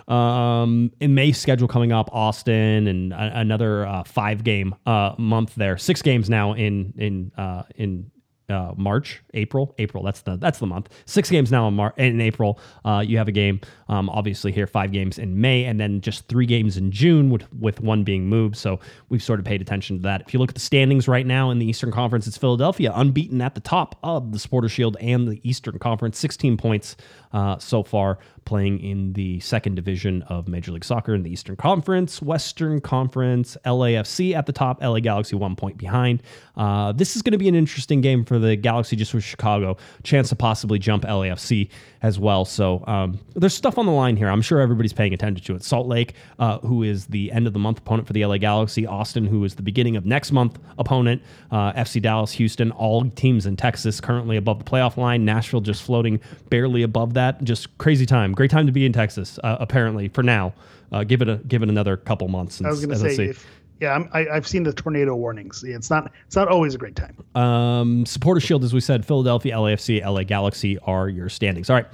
Um, 0.08 0.92
in 1.00 1.14
May 1.14 1.32
schedule 1.32 1.68
coming 1.68 1.92
up, 1.92 2.10
Austin 2.12 2.86
and 2.86 3.12
a- 3.12 3.38
another 3.40 3.86
uh, 3.86 4.04
five 4.04 4.44
game 4.44 4.74
uh, 4.86 5.14
month 5.18 5.54
there. 5.54 5.78
Six 5.78 6.02
games 6.02 6.28
now 6.28 6.52
in 6.52 6.92
in 6.98 7.32
uh, 7.38 7.62
in 7.76 8.10
uh, 8.50 8.74
March, 8.76 9.22
April, 9.32 9.74
April. 9.78 10.04
That's 10.04 10.20
the 10.20 10.36
that's 10.36 10.58
the 10.58 10.66
month. 10.66 10.90
Six 11.06 11.30
games 11.30 11.50
now 11.50 11.66
in 11.66 11.74
Mar- 11.74 11.94
in 11.96 12.20
April. 12.20 12.60
Uh, 12.84 13.02
you 13.04 13.16
have 13.16 13.26
a 13.26 13.32
game, 13.32 13.62
um, 13.88 14.10
obviously 14.10 14.52
here, 14.52 14.66
five 14.66 14.92
games 14.92 15.18
in 15.18 15.40
May, 15.40 15.64
and 15.64 15.80
then 15.80 16.02
just 16.02 16.28
three 16.28 16.44
games 16.44 16.76
in 16.76 16.90
June, 16.90 17.30
with 17.30 17.50
with 17.54 17.80
one 17.80 18.04
being 18.04 18.26
moved. 18.26 18.56
So 18.56 18.80
we've 19.08 19.22
sort 19.22 19.38
of 19.38 19.46
paid 19.46 19.62
attention 19.62 19.96
to 19.96 20.02
that. 20.02 20.20
If 20.26 20.34
you 20.34 20.40
look 20.40 20.50
at 20.50 20.54
the 20.54 20.60
standings 20.60 21.08
right 21.08 21.26
now 21.26 21.48
in 21.50 21.58
the 21.58 21.66
Eastern 21.66 21.90
Conference, 21.90 22.26
it's 22.26 22.36
Philadelphia 22.36 22.92
unbeaten 22.94 23.40
at 23.40 23.54
the 23.54 23.62
top 23.62 23.96
of 24.02 24.32
the 24.32 24.38
Supporter 24.38 24.68
Shield 24.68 24.98
and 25.00 25.26
the 25.26 25.40
Eastern 25.48 25.78
Conference, 25.78 26.18
sixteen 26.18 26.58
points 26.58 26.96
uh, 27.34 27.58
so 27.58 27.82
far, 27.82 28.18
playing 28.44 28.78
in 28.80 29.12
the 29.14 29.40
second 29.40 29.74
division 29.74 30.22
of 30.22 30.48
Major 30.48 30.72
League 30.72 30.84
Soccer 30.84 31.14
in 31.14 31.22
the 31.22 31.30
Eastern 31.30 31.56
Conference, 31.56 32.22
Western 32.22 32.80
Conference, 32.80 33.56
LAFC 33.64 34.34
at 34.34 34.46
the 34.46 34.52
top, 34.52 34.80
LA 34.80 35.00
Galaxy 35.00 35.34
one 35.34 35.56
point 35.56 35.76
behind. 35.76 36.22
Uh, 36.56 36.92
this 36.92 37.16
is 37.16 37.22
going 37.22 37.32
to 37.32 37.38
be 37.38 37.48
an 37.48 37.54
interesting 37.54 38.00
game 38.00 38.24
for 38.24 38.38
the 38.38 38.54
Galaxy 38.54 38.96
just 38.96 39.12
with 39.12 39.24
Chicago. 39.24 39.76
Chance 40.04 40.28
to 40.28 40.36
possibly 40.36 40.78
jump 40.78 41.04
LAFC 41.04 41.68
as 42.02 42.18
well. 42.18 42.44
So 42.44 42.84
um, 42.86 43.18
there's 43.34 43.54
stuff 43.54 43.78
on 43.78 43.86
the 43.86 43.92
line 43.92 44.16
here. 44.16 44.28
I'm 44.28 44.42
sure 44.42 44.60
everybody's 44.60 44.92
paying 44.92 45.14
attention 45.14 45.44
to 45.46 45.56
it. 45.56 45.64
Salt 45.64 45.88
Lake, 45.88 46.14
uh, 46.38 46.58
who 46.58 46.82
is 46.82 47.06
the 47.06 47.32
end 47.32 47.46
of 47.46 47.52
the 47.52 47.58
month 47.58 47.78
opponent 47.78 48.06
for 48.06 48.12
the 48.12 48.24
LA 48.24 48.38
Galaxy, 48.38 48.86
Austin, 48.86 49.26
who 49.26 49.42
is 49.44 49.54
the 49.54 49.62
beginning 49.62 49.96
of 49.96 50.06
next 50.06 50.30
month 50.30 50.58
opponent, 50.78 51.22
uh, 51.50 51.72
FC 51.72 52.00
Dallas, 52.00 52.32
Houston, 52.32 52.70
all 52.72 53.08
teams 53.10 53.46
in 53.46 53.56
Texas 53.56 54.00
currently 54.00 54.36
above 54.36 54.62
the 54.62 54.70
playoff 54.70 54.96
line. 54.96 55.24
Nashville 55.24 55.62
just 55.62 55.82
floating 55.82 56.20
barely 56.50 56.82
above 56.82 57.14
that. 57.14 57.23
Just 57.42 57.76
crazy 57.78 58.06
time. 58.06 58.32
Great 58.32 58.50
time 58.50 58.66
to 58.66 58.72
be 58.72 58.86
in 58.86 58.92
Texas, 58.92 59.38
uh, 59.42 59.56
apparently, 59.60 60.08
for 60.08 60.22
now. 60.22 60.52
Uh, 60.92 61.04
give 61.04 61.22
it 61.22 61.28
a 61.28 61.36
give 61.48 61.62
it 61.62 61.68
another 61.68 61.96
couple 61.96 62.28
months. 62.28 62.62
I 62.62 62.68
was 62.68 62.84
going 62.84 62.96
to 62.96 62.98
say, 62.98 63.16
see. 63.16 63.24
if, 63.24 63.46
yeah, 63.80 63.94
I'm, 63.94 64.08
I, 64.12 64.26
I've 64.28 64.46
seen 64.46 64.62
the 64.62 64.72
tornado 64.72 65.16
warnings. 65.16 65.64
It's 65.64 65.90
not 65.90 66.12
it's 66.26 66.36
not 66.36 66.48
always 66.48 66.74
a 66.74 66.78
great 66.78 66.96
time. 66.96 67.16
Um, 67.34 68.06
supporter 68.06 68.40
shield, 68.40 68.64
as 68.64 68.72
we 68.72 68.80
said, 68.80 69.04
Philadelphia, 69.04 69.54
LAFC, 69.54 70.04
LA 70.04 70.22
Galaxy 70.22 70.78
are 70.80 71.08
your 71.08 71.28
standings. 71.28 71.70
All 71.70 71.76
right. 71.76 71.86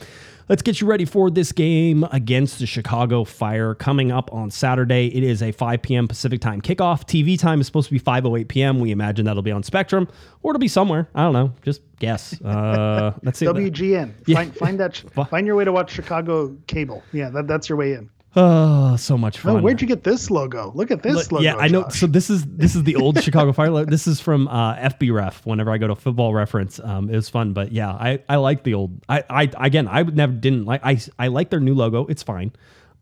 Let's 0.51 0.62
get 0.62 0.80
you 0.80 0.88
ready 0.88 1.05
for 1.05 1.30
this 1.30 1.53
game 1.53 2.05
against 2.11 2.59
the 2.59 2.66
Chicago 2.66 3.22
Fire 3.22 3.72
coming 3.76 4.11
up 4.11 4.32
on 4.32 4.51
Saturday. 4.51 5.07
It 5.07 5.22
is 5.22 5.44
a 5.44 5.53
5 5.53 5.80
p.m. 5.80 6.09
Pacific 6.09 6.40
time 6.40 6.61
kickoff. 6.61 7.05
TV 7.05 7.38
time 7.38 7.61
is 7.61 7.68
supposed 7.68 7.86
to 7.86 7.94
be 7.94 8.01
5:08 8.01 8.48
p.m. 8.48 8.80
We 8.80 8.90
imagine 8.90 9.26
that'll 9.26 9.44
be 9.44 9.53
on 9.53 9.62
Spectrum, 9.62 10.09
or 10.42 10.51
it'll 10.51 10.59
be 10.59 10.66
somewhere. 10.66 11.09
I 11.14 11.22
don't 11.22 11.34
know. 11.34 11.53
Just 11.62 11.82
guess. 12.01 12.40
Uh, 12.42 13.12
let's 13.22 13.38
see. 13.38 13.46
WGN. 13.46 14.12
Yeah. 14.26 14.34
Find 14.34 14.57
find 14.57 14.80
that 14.80 14.96
find 15.30 15.46
your 15.46 15.55
way 15.55 15.64
to 15.64 15.70
watch 15.70 15.92
Chicago 15.92 16.57
cable. 16.66 17.05
Yeah, 17.12 17.30
that, 17.30 17.46
that's 17.46 17.68
your 17.68 17.78
way 17.78 17.92
in. 17.92 18.11
Oh, 18.37 18.95
so 18.95 19.18
much 19.18 19.39
fun! 19.39 19.51
Oh, 19.51 19.55
fun. 19.57 19.64
where'd 19.64 19.81
you 19.83 19.89
get 19.89 20.05
this 20.05 20.31
logo? 20.31 20.70
Look 20.74 20.93
at 20.93 21.03
this 21.03 21.14
Look, 21.16 21.33
logo. 21.33 21.45
yeah, 21.45 21.57
I 21.57 21.66
know. 21.66 21.83
Josh. 21.83 21.99
So 21.99 22.07
this 22.07 22.31
is 22.31 22.47
this 22.47 22.76
is 22.76 22.85
the 22.85 22.95
old 22.95 23.20
Chicago 23.24 23.53
Fire. 23.53 23.70
logo. 23.70 23.91
This 23.91 24.07
is 24.07 24.20
from 24.20 24.47
uh, 24.47 24.76
FB 24.76 25.12
Ref. 25.12 25.45
Whenever 25.45 25.72
I 25.72 25.78
go 25.78 25.89
to 25.89 25.97
Football 25.97 26.33
Reference, 26.33 26.78
um, 26.78 27.11
it 27.11 27.16
was 27.16 27.28
fun. 27.28 27.53
But 27.55 27.72
yeah, 27.72 27.91
I, 27.91 28.20
I 28.28 28.37
like 28.37 28.62
the 28.62 28.74
old. 28.74 29.01
I, 29.09 29.24
I 29.28 29.51
again, 29.57 29.89
I 29.89 30.03
would 30.03 30.16
never 30.16 30.33
didn't 30.33 30.64
like. 30.64 30.81
I 30.85 31.01
I 31.18 31.26
like 31.26 31.51
their 31.51 31.59
new 31.59 31.74
logo. 31.74 32.07
It's 32.07 32.22
fine. 32.22 32.53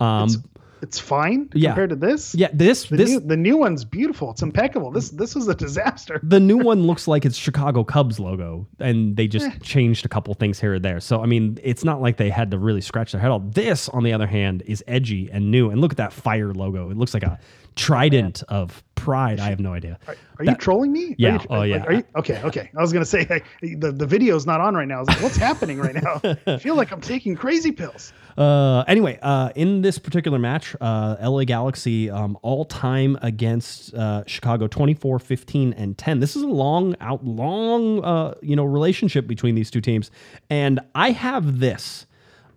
Um, 0.00 0.24
it's 0.28 0.38
fine 1.00 1.48
Yeah. 1.54 1.70
compared 1.70 1.90
to 1.90 1.96
this. 1.96 2.34
yeah, 2.34 2.48
this 2.52 2.84
The 2.84 2.96
this 2.96 3.10
new, 3.10 3.20
the 3.20 3.36
new 3.36 3.56
one's 3.56 3.84
beautiful. 3.84 4.30
It's 4.30 4.42
impeccable. 4.42 4.90
This 4.90 5.10
this 5.10 5.34
was 5.34 5.48
a 5.48 5.54
disaster. 5.54 6.20
the 6.22 6.40
new 6.40 6.58
one 6.58 6.82
looks 6.82 7.06
like 7.08 7.24
it's 7.24 7.36
Chicago 7.36 7.84
Cubs 7.84 8.18
logo, 8.20 8.66
and 8.78 9.16
they 9.16 9.26
just 9.28 9.46
Eh. 9.46 9.58
changed 9.62 10.04
a 10.06 10.08
couple 10.08 10.32
things 10.34 10.60
here 10.60 10.74
or 10.74 10.78
there. 10.78 11.00
So 11.00 11.22
I 11.22 11.26
mean, 11.26 11.58
it's 11.62 11.84
not 11.84 12.00
like 12.00 12.16
they 12.16 12.30
had 12.30 12.50
to 12.52 12.58
really 12.58 12.80
scratch 12.80 13.12
their 13.12 13.20
head 13.20 13.30
off. 13.30 13.42
This, 13.52 13.88
on 13.88 14.02
the 14.04 14.12
other 14.12 14.26
hand, 14.26 14.62
is 14.66 14.82
edgy 14.86 15.28
and 15.32 15.50
new. 15.50 15.70
And 15.70 15.80
look 15.80 15.92
at 15.92 15.96
that 15.98 16.12
fire 16.12 16.52
logo. 16.54 16.90
It 16.90 16.96
looks 16.96 17.14
like 17.14 17.22
a 17.22 17.38
trident 17.78 18.42
of 18.48 18.82
pride. 18.96 19.38
I 19.40 19.48
have 19.50 19.60
no 19.60 19.72
idea. 19.72 19.98
Are, 20.08 20.16
are 20.40 20.44
you 20.44 20.54
trolling 20.56 20.92
me? 20.92 21.10
Are 21.12 21.14
Yeah. 21.18 21.32
you- 21.34 21.46
Oh, 21.48 21.58
like, 21.58 21.70
yeah. 21.70 21.84
Are 21.84 21.92
you, 21.92 22.04
okay. 22.16 22.40
Okay. 22.42 22.70
I 22.76 22.80
was 22.82 22.92
gonna 22.92 23.04
say 23.04 23.26
like, 23.30 23.44
the 23.62 23.92
the 23.92 24.06
video's 24.06 24.44
not 24.46 24.60
on 24.60 24.74
right 24.74 24.88
now. 24.88 24.96
I 24.96 25.00
was 25.00 25.08
like, 25.08 25.22
what's 25.22 25.36
happening 25.36 25.78
right 25.78 25.94
now? 25.94 26.20
I 26.46 26.58
feel 26.58 26.74
like 26.74 26.90
I'm 26.92 27.00
taking 27.00 27.34
crazy 27.36 27.72
pills. 27.72 28.12
Uh, 28.38 28.84
anyway, 28.86 29.18
uh, 29.20 29.50
in 29.56 29.82
this 29.82 29.98
particular 29.98 30.38
match, 30.38 30.76
uh, 30.80 31.16
LA 31.20 31.42
Galaxy 31.42 32.08
um, 32.08 32.38
all 32.42 32.64
time 32.64 33.18
against 33.20 33.92
uh, 33.94 34.22
Chicago 34.28 34.68
24, 34.68 35.18
15, 35.18 35.72
and 35.72 35.98
10. 35.98 36.20
This 36.20 36.36
is 36.36 36.42
a 36.42 36.46
long 36.46 36.94
out, 37.00 37.24
long, 37.24 38.00
uh, 38.04 38.34
you 38.40 38.54
know, 38.54 38.64
relationship 38.64 39.26
between 39.26 39.56
these 39.56 39.72
two 39.72 39.80
teams. 39.80 40.12
And 40.50 40.78
I 40.94 41.10
have 41.10 41.58
this, 41.58 42.06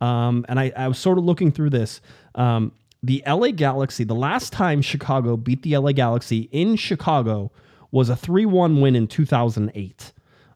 um, 0.01 0.45
and 0.47 0.59
I, 0.59 0.71
I 0.77 0.87
was 0.87 0.99
sort 0.99 1.17
of 1.17 1.23
looking 1.23 1.51
through 1.51 1.71
this. 1.71 1.99
Um, 2.35 2.73
the 3.03 3.23
LA 3.27 3.49
Galaxy, 3.51 4.03
the 4.03 4.15
last 4.15 4.53
time 4.53 4.81
Chicago 4.81 5.35
beat 5.35 5.63
the 5.63 5.77
LA 5.77 5.91
Galaxy 5.91 6.49
in 6.51 6.75
Chicago 6.75 7.51
was 7.91 8.09
a 8.09 8.15
3 8.15 8.45
1 8.45 8.79
win 8.79 8.95
in 8.95 9.07
2008. 9.07 10.13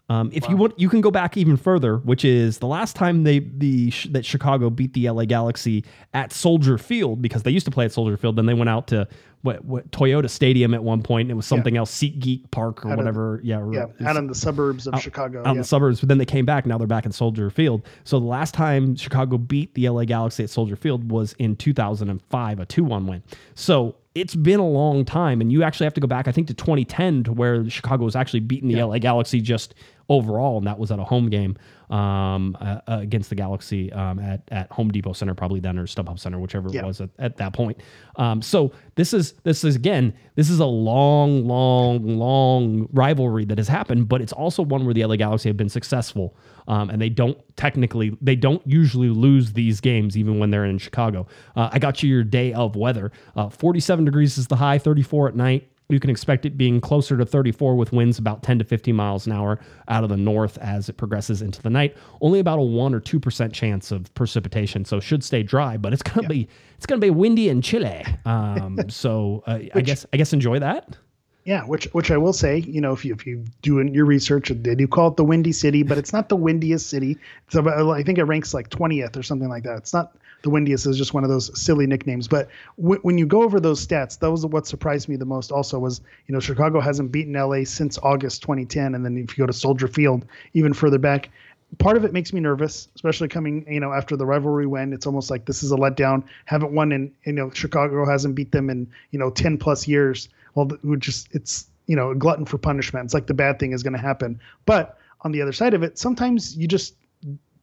Um, 0.08 0.30
if 0.32 0.48
you 0.50 0.56
want, 0.56 0.80
you 0.80 0.88
can 0.88 1.02
go 1.02 1.10
back 1.10 1.36
even 1.36 1.58
further, 1.58 1.98
which 1.98 2.24
is 2.24 2.60
the 2.60 2.68
last 2.68 2.96
time 2.96 3.24
they 3.24 3.40
the 3.40 3.92
that 4.12 4.24
Chicago 4.24 4.70
beat 4.70 4.94
the 4.94 5.10
LA 5.10 5.26
Galaxy 5.26 5.84
at 6.14 6.32
Soldier 6.32 6.78
Field 6.78 7.24
because 7.24 7.42
they 7.42 7.50
used 7.50 7.66
to 7.66 7.72
play 7.72 7.86
at 7.86 7.92
Soldier 7.92 8.16
Field. 8.16 8.36
Then 8.36 8.46
they 8.46 8.54
went 8.54 8.70
out 8.70 8.86
to 8.90 9.08
what, 9.42 9.66
what 9.66 9.90
Toyota 9.92 10.30
Stadium 10.30 10.76
at 10.76 10.84
one 10.84 11.02
point. 11.02 11.22
And 11.26 11.32
it 11.32 11.36
was 11.36 11.48
something 11.48 11.76
else, 11.76 11.92
SeatGeek 11.96 12.52
Park 12.52 12.86
or 12.86 12.92
Out 12.92 12.98
whatever. 12.98 13.40
yeah, 13.44 13.68
Yeah, 13.72 13.84
it's- 13.86 14.06
out 14.08 14.16
in 14.16 14.28
the 14.28 14.36
suburbs 14.36 14.86
of 14.86 14.94
out- 14.94 15.02
Chicago. 15.02 15.40
out 15.44 15.52
in 15.54 15.58
the 15.58 15.64
suburbs. 15.64 16.00
But 16.02 16.10
then 16.10 16.20
they 16.20 16.26
came 16.26 16.46
back. 16.46 16.68
Now 16.68 16.78
they're 16.78 16.86
back 16.88 17.06
in 17.08 17.12
Soldier 17.12 17.50
Field. 17.50 17.82
So 18.04 18.20
the 18.20 18.26
last 18.28 18.54
time 18.54 18.96
Chicago 18.96 19.40
beat 19.40 19.74
the 19.74 19.88
LA 19.90 20.06
Galaxy 20.06 20.44
at 20.44 20.52
Soldier 20.52 20.76
Field 20.76 21.10
was 21.12 21.34
in 21.40 21.56
2005, 21.56 22.60
a 22.60 22.66
2 22.68 22.84
1 22.84 23.08
win. 23.08 23.24
So 23.56 23.96
it's 24.16 24.34
been 24.36 24.60
a 24.62 24.68
long 24.68 25.04
time. 25.06 25.42
And 25.42 25.52
you 25.52 25.62
actually 25.62 25.86
have 25.86 25.94
to 25.96 26.02
go 26.02 26.08
back, 26.08 26.28
I 26.28 26.32
think, 26.32 26.48
to 26.48 26.54
2010 26.54 27.26
to 27.26 27.34
where 27.34 27.70
Chicago 27.70 28.06
was 28.06 28.16
actually 28.16 28.40
beating 28.40 28.70
the 28.70 28.82
LA 28.82 28.98
Galaxy 28.98 29.42
just 29.42 29.76
overall. 30.08 30.58
And 30.58 30.66
that 30.68 30.80
was 30.80 30.90
at 30.92 31.00
a 31.00 31.04
home 31.04 31.30
game 31.30 31.58
um, 31.90 32.56
uh, 32.62 32.80
against 32.88 33.30
the 33.30 33.36
Galaxy 33.36 33.92
um, 33.92 34.20
at, 34.20 34.42
at 34.52 34.72
Home 34.72 34.90
Depot 34.90 35.14
Center, 35.14 35.34
probably 35.36 35.60
then, 35.60 35.78
or 35.78 35.86
StubHub 35.86 36.18
Center, 36.18 36.40
whichever 36.40 36.70
Yeah. 36.72 36.82
it 36.82 36.86
was 36.86 37.02
at, 37.02 37.10
at 37.20 37.38
that 37.38 37.54
point. 37.54 37.82
Um, 38.16 38.42
so 38.42 38.72
this 38.96 39.14
is 39.14 39.34
this 39.44 39.64
is 39.64 39.76
again 39.76 40.14
this 40.36 40.50
is 40.50 40.60
a 40.60 40.66
long, 40.66 41.46
long, 41.46 42.18
long 42.18 42.88
rivalry 42.94 43.44
that 43.46 43.58
has 43.58 43.68
happened, 43.68 44.08
but 44.08 44.22
it's 44.22 44.34
also 44.34 44.64
one 44.64 44.86
where 44.86 44.94
the 44.94 45.04
LA 45.06 45.18
Galaxy 45.18 45.50
have 45.50 45.58
been 45.58 45.70
successful, 45.70 46.36
um, 46.68 46.90
and 46.90 47.02
they 47.02 47.10
don't 47.10 47.38
technically 47.56 48.18
they 48.22 48.36
don't 48.36 48.66
usually 48.66 49.10
lose 49.10 49.54
these 49.54 49.80
games 49.82 50.18
even 50.18 50.40
when 50.40 50.52
they're 50.52 50.66
in 50.66 50.78
Chicago. 50.78 51.28
Uh, 51.56 51.70
I 51.72 51.80
got 51.80 52.04
you 52.04 52.10
your 52.10 52.24
day 52.24 52.54
of 52.54 52.76
weather. 52.76 53.12
Uh, 53.36 53.50
Forty 53.50 53.80
seven 53.80 54.06
degrees 54.06 54.38
is 54.38 54.48
the 54.48 54.56
high, 54.56 54.78
thirty 54.78 55.04
four 55.04 55.28
at 55.28 55.36
night. 55.36 55.70
You 55.90 56.00
can 56.00 56.10
expect 56.10 56.46
it 56.46 56.58
being 56.58 56.82
closer 56.82 57.16
to 57.16 57.26
34 57.26 57.76
with 57.76 57.92
winds 57.94 58.18
about 58.18 58.42
10 58.42 58.58
to 58.58 58.66
15 58.66 58.96
miles 58.96 59.28
an 59.28 59.34
hour 59.34 59.60
out 59.88 60.04
of 60.04 60.10
the 60.10 60.18
north 60.18 60.58
as 60.58 60.90
it 60.90 60.94
progresses 60.94 61.44
into 61.44 61.62
the 61.62 61.70
night. 61.70 61.96
Only 62.22 62.40
about 62.40 62.58
a 62.58 62.64
1 62.64 62.96
or 62.96 63.00
2% 63.00 63.54
chance 63.54 63.92
of 63.92 64.12
precipitation, 64.16 64.84
so 64.84 65.00
should 65.00 65.24
stay 65.24 65.44
dry, 65.44 65.78
but 65.78 65.94
it's 65.94 66.02
going 66.02 66.24
to 66.24 66.30
be 66.30 66.48
it's 66.78 66.88
going 66.88 67.00
to 67.00 67.06
be 67.06 67.12
windy 67.12 67.50
and 67.50 67.64
chilly. 67.64 68.04
Um, 68.26 68.80
so 68.90 69.44
uh, 69.46 69.60
I 69.76 69.82
guess 69.82 70.06
I 70.12 70.18
guess 70.18 70.34
enjoy 70.34 70.58
that. 70.60 70.98
Yeah, 71.46 71.62
which 71.64 71.86
which 71.94 72.10
I 72.10 72.18
will 72.18 72.34
say, 72.34 72.58
you 72.58 72.82
know, 72.82 72.92
if 72.92 73.06
you 73.06 73.14
if 73.14 73.28
you 73.28 73.46
do 73.62 73.78
in 73.78 73.94
your 73.94 74.06
research, 74.06 74.50
they 74.50 74.74
do 74.74 74.88
call 74.88 75.10
it 75.10 75.16
the 75.16 75.24
Windy 75.24 75.52
City, 75.52 75.84
but 75.84 75.96
it's 76.00 76.12
not 76.12 76.28
the 76.28 76.36
windiest 76.36 76.90
city. 76.90 77.20
It's 77.46 77.54
about, 77.56 77.88
I 77.92 78.02
think 78.02 78.18
it 78.18 78.24
ranks 78.24 78.52
like 78.52 78.70
twentieth 78.70 79.16
or 79.16 79.22
something 79.22 79.48
like 79.48 79.62
that. 79.64 79.78
It's 79.78 79.94
not 79.94 80.18
the 80.42 80.50
windiest. 80.50 80.88
It's 80.88 80.98
just 80.98 81.14
one 81.14 81.24
of 81.24 81.30
those 81.30 81.52
silly 81.60 81.86
nicknames. 81.86 82.28
But 82.28 82.50
w- 82.82 83.00
when 83.04 83.20
you 83.20 83.28
go 83.28 83.44
over 83.44 83.60
those 83.60 83.86
stats, 83.86 84.18
that 84.20 84.32
was 84.32 84.44
what 84.44 84.66
surprised 84.66 85.08
me 85.08 85.18
the 85.18 85.26
most. 85.26 85.52
Also, 85.52 85.78
was 85.78 86.02
you 86.26 86.34
know 86.34 86.40
Chicago 86.40 86.80
hasn't 86.80 87.12
beaten 87.12 87.34
LA 87.34 87.64
since 87.64 88.00
August 88.00 88.42
2010, 88.42 88.96
and 88.96 89.06
then 89.06 89.16
if 89.16 89.38
you 89.38 89.44
go 89.44 89.46
to 89.46 89.54
Soldier 89.54 89.88
Field, 89.88 90.26
even 90.54 90.74
further 90.74 90.98
back. 90.98 91.30
Part 91.78 91.98
of 91.98 92.06
it 92.06 92.14
makes 92.14 92.32
me 92.32 92.40
nervous, 92.40 92.88
especially 92.96 93.28
coming, 93.28 93.66
you 93.72 93.80
know, 93.80 93.92
after 93.92 94.16
the 94.16 94.26
rivalry 94.26 94.66
win. 94.66 94.94
It's 94.94 95.06
almost 95.06 95.30
like 95.30 95.46
this 95.46 95.62
is 95.62 95.72
a 95.72 95.76
letdown. 95.76 96.24
Haven't 96.46 96.72
won 96.72 96.92
in, 96.92 97.12
you 97.26 97.34
know, 97.34 97.50
Chicago 97.52 98.06
hasn't 98.06 98.34
beat 98.34 98.52
them 98.52 98.70
in, 98.70 98.88
you 99.12 99.20
know, 99.20 99.30
10 99.30 99.58
plus 99.58 99.88
years 99.88 100.30
well, 100.56 100.70
just 100.98 101.28
it's 101.32 101.68
you 101.86 101.96
know 101.96 102.12
a 102.12 102.16
glutton 102.16 102.46
for 102.46 102.58
punishment. 102.58 103.06
It's 103.06 103.14
like 103.14 103.28
the 103.28 103.34
bad 103.34 103.60
thing 103.60 103.72
is 103.72 103.84
going 103.84 103.94
to 103.94 104.00
happen. 104.00 104.40
But 104.66 104.98
on 105.22 105.32
the 105.32 105.42
other 105.42 105.54
side 105.54 105.74
of 105.74 105.84
it, 105.84 105.98
sometimes 105.98 106.58
you 106.58 106.68
just 106.68 106.96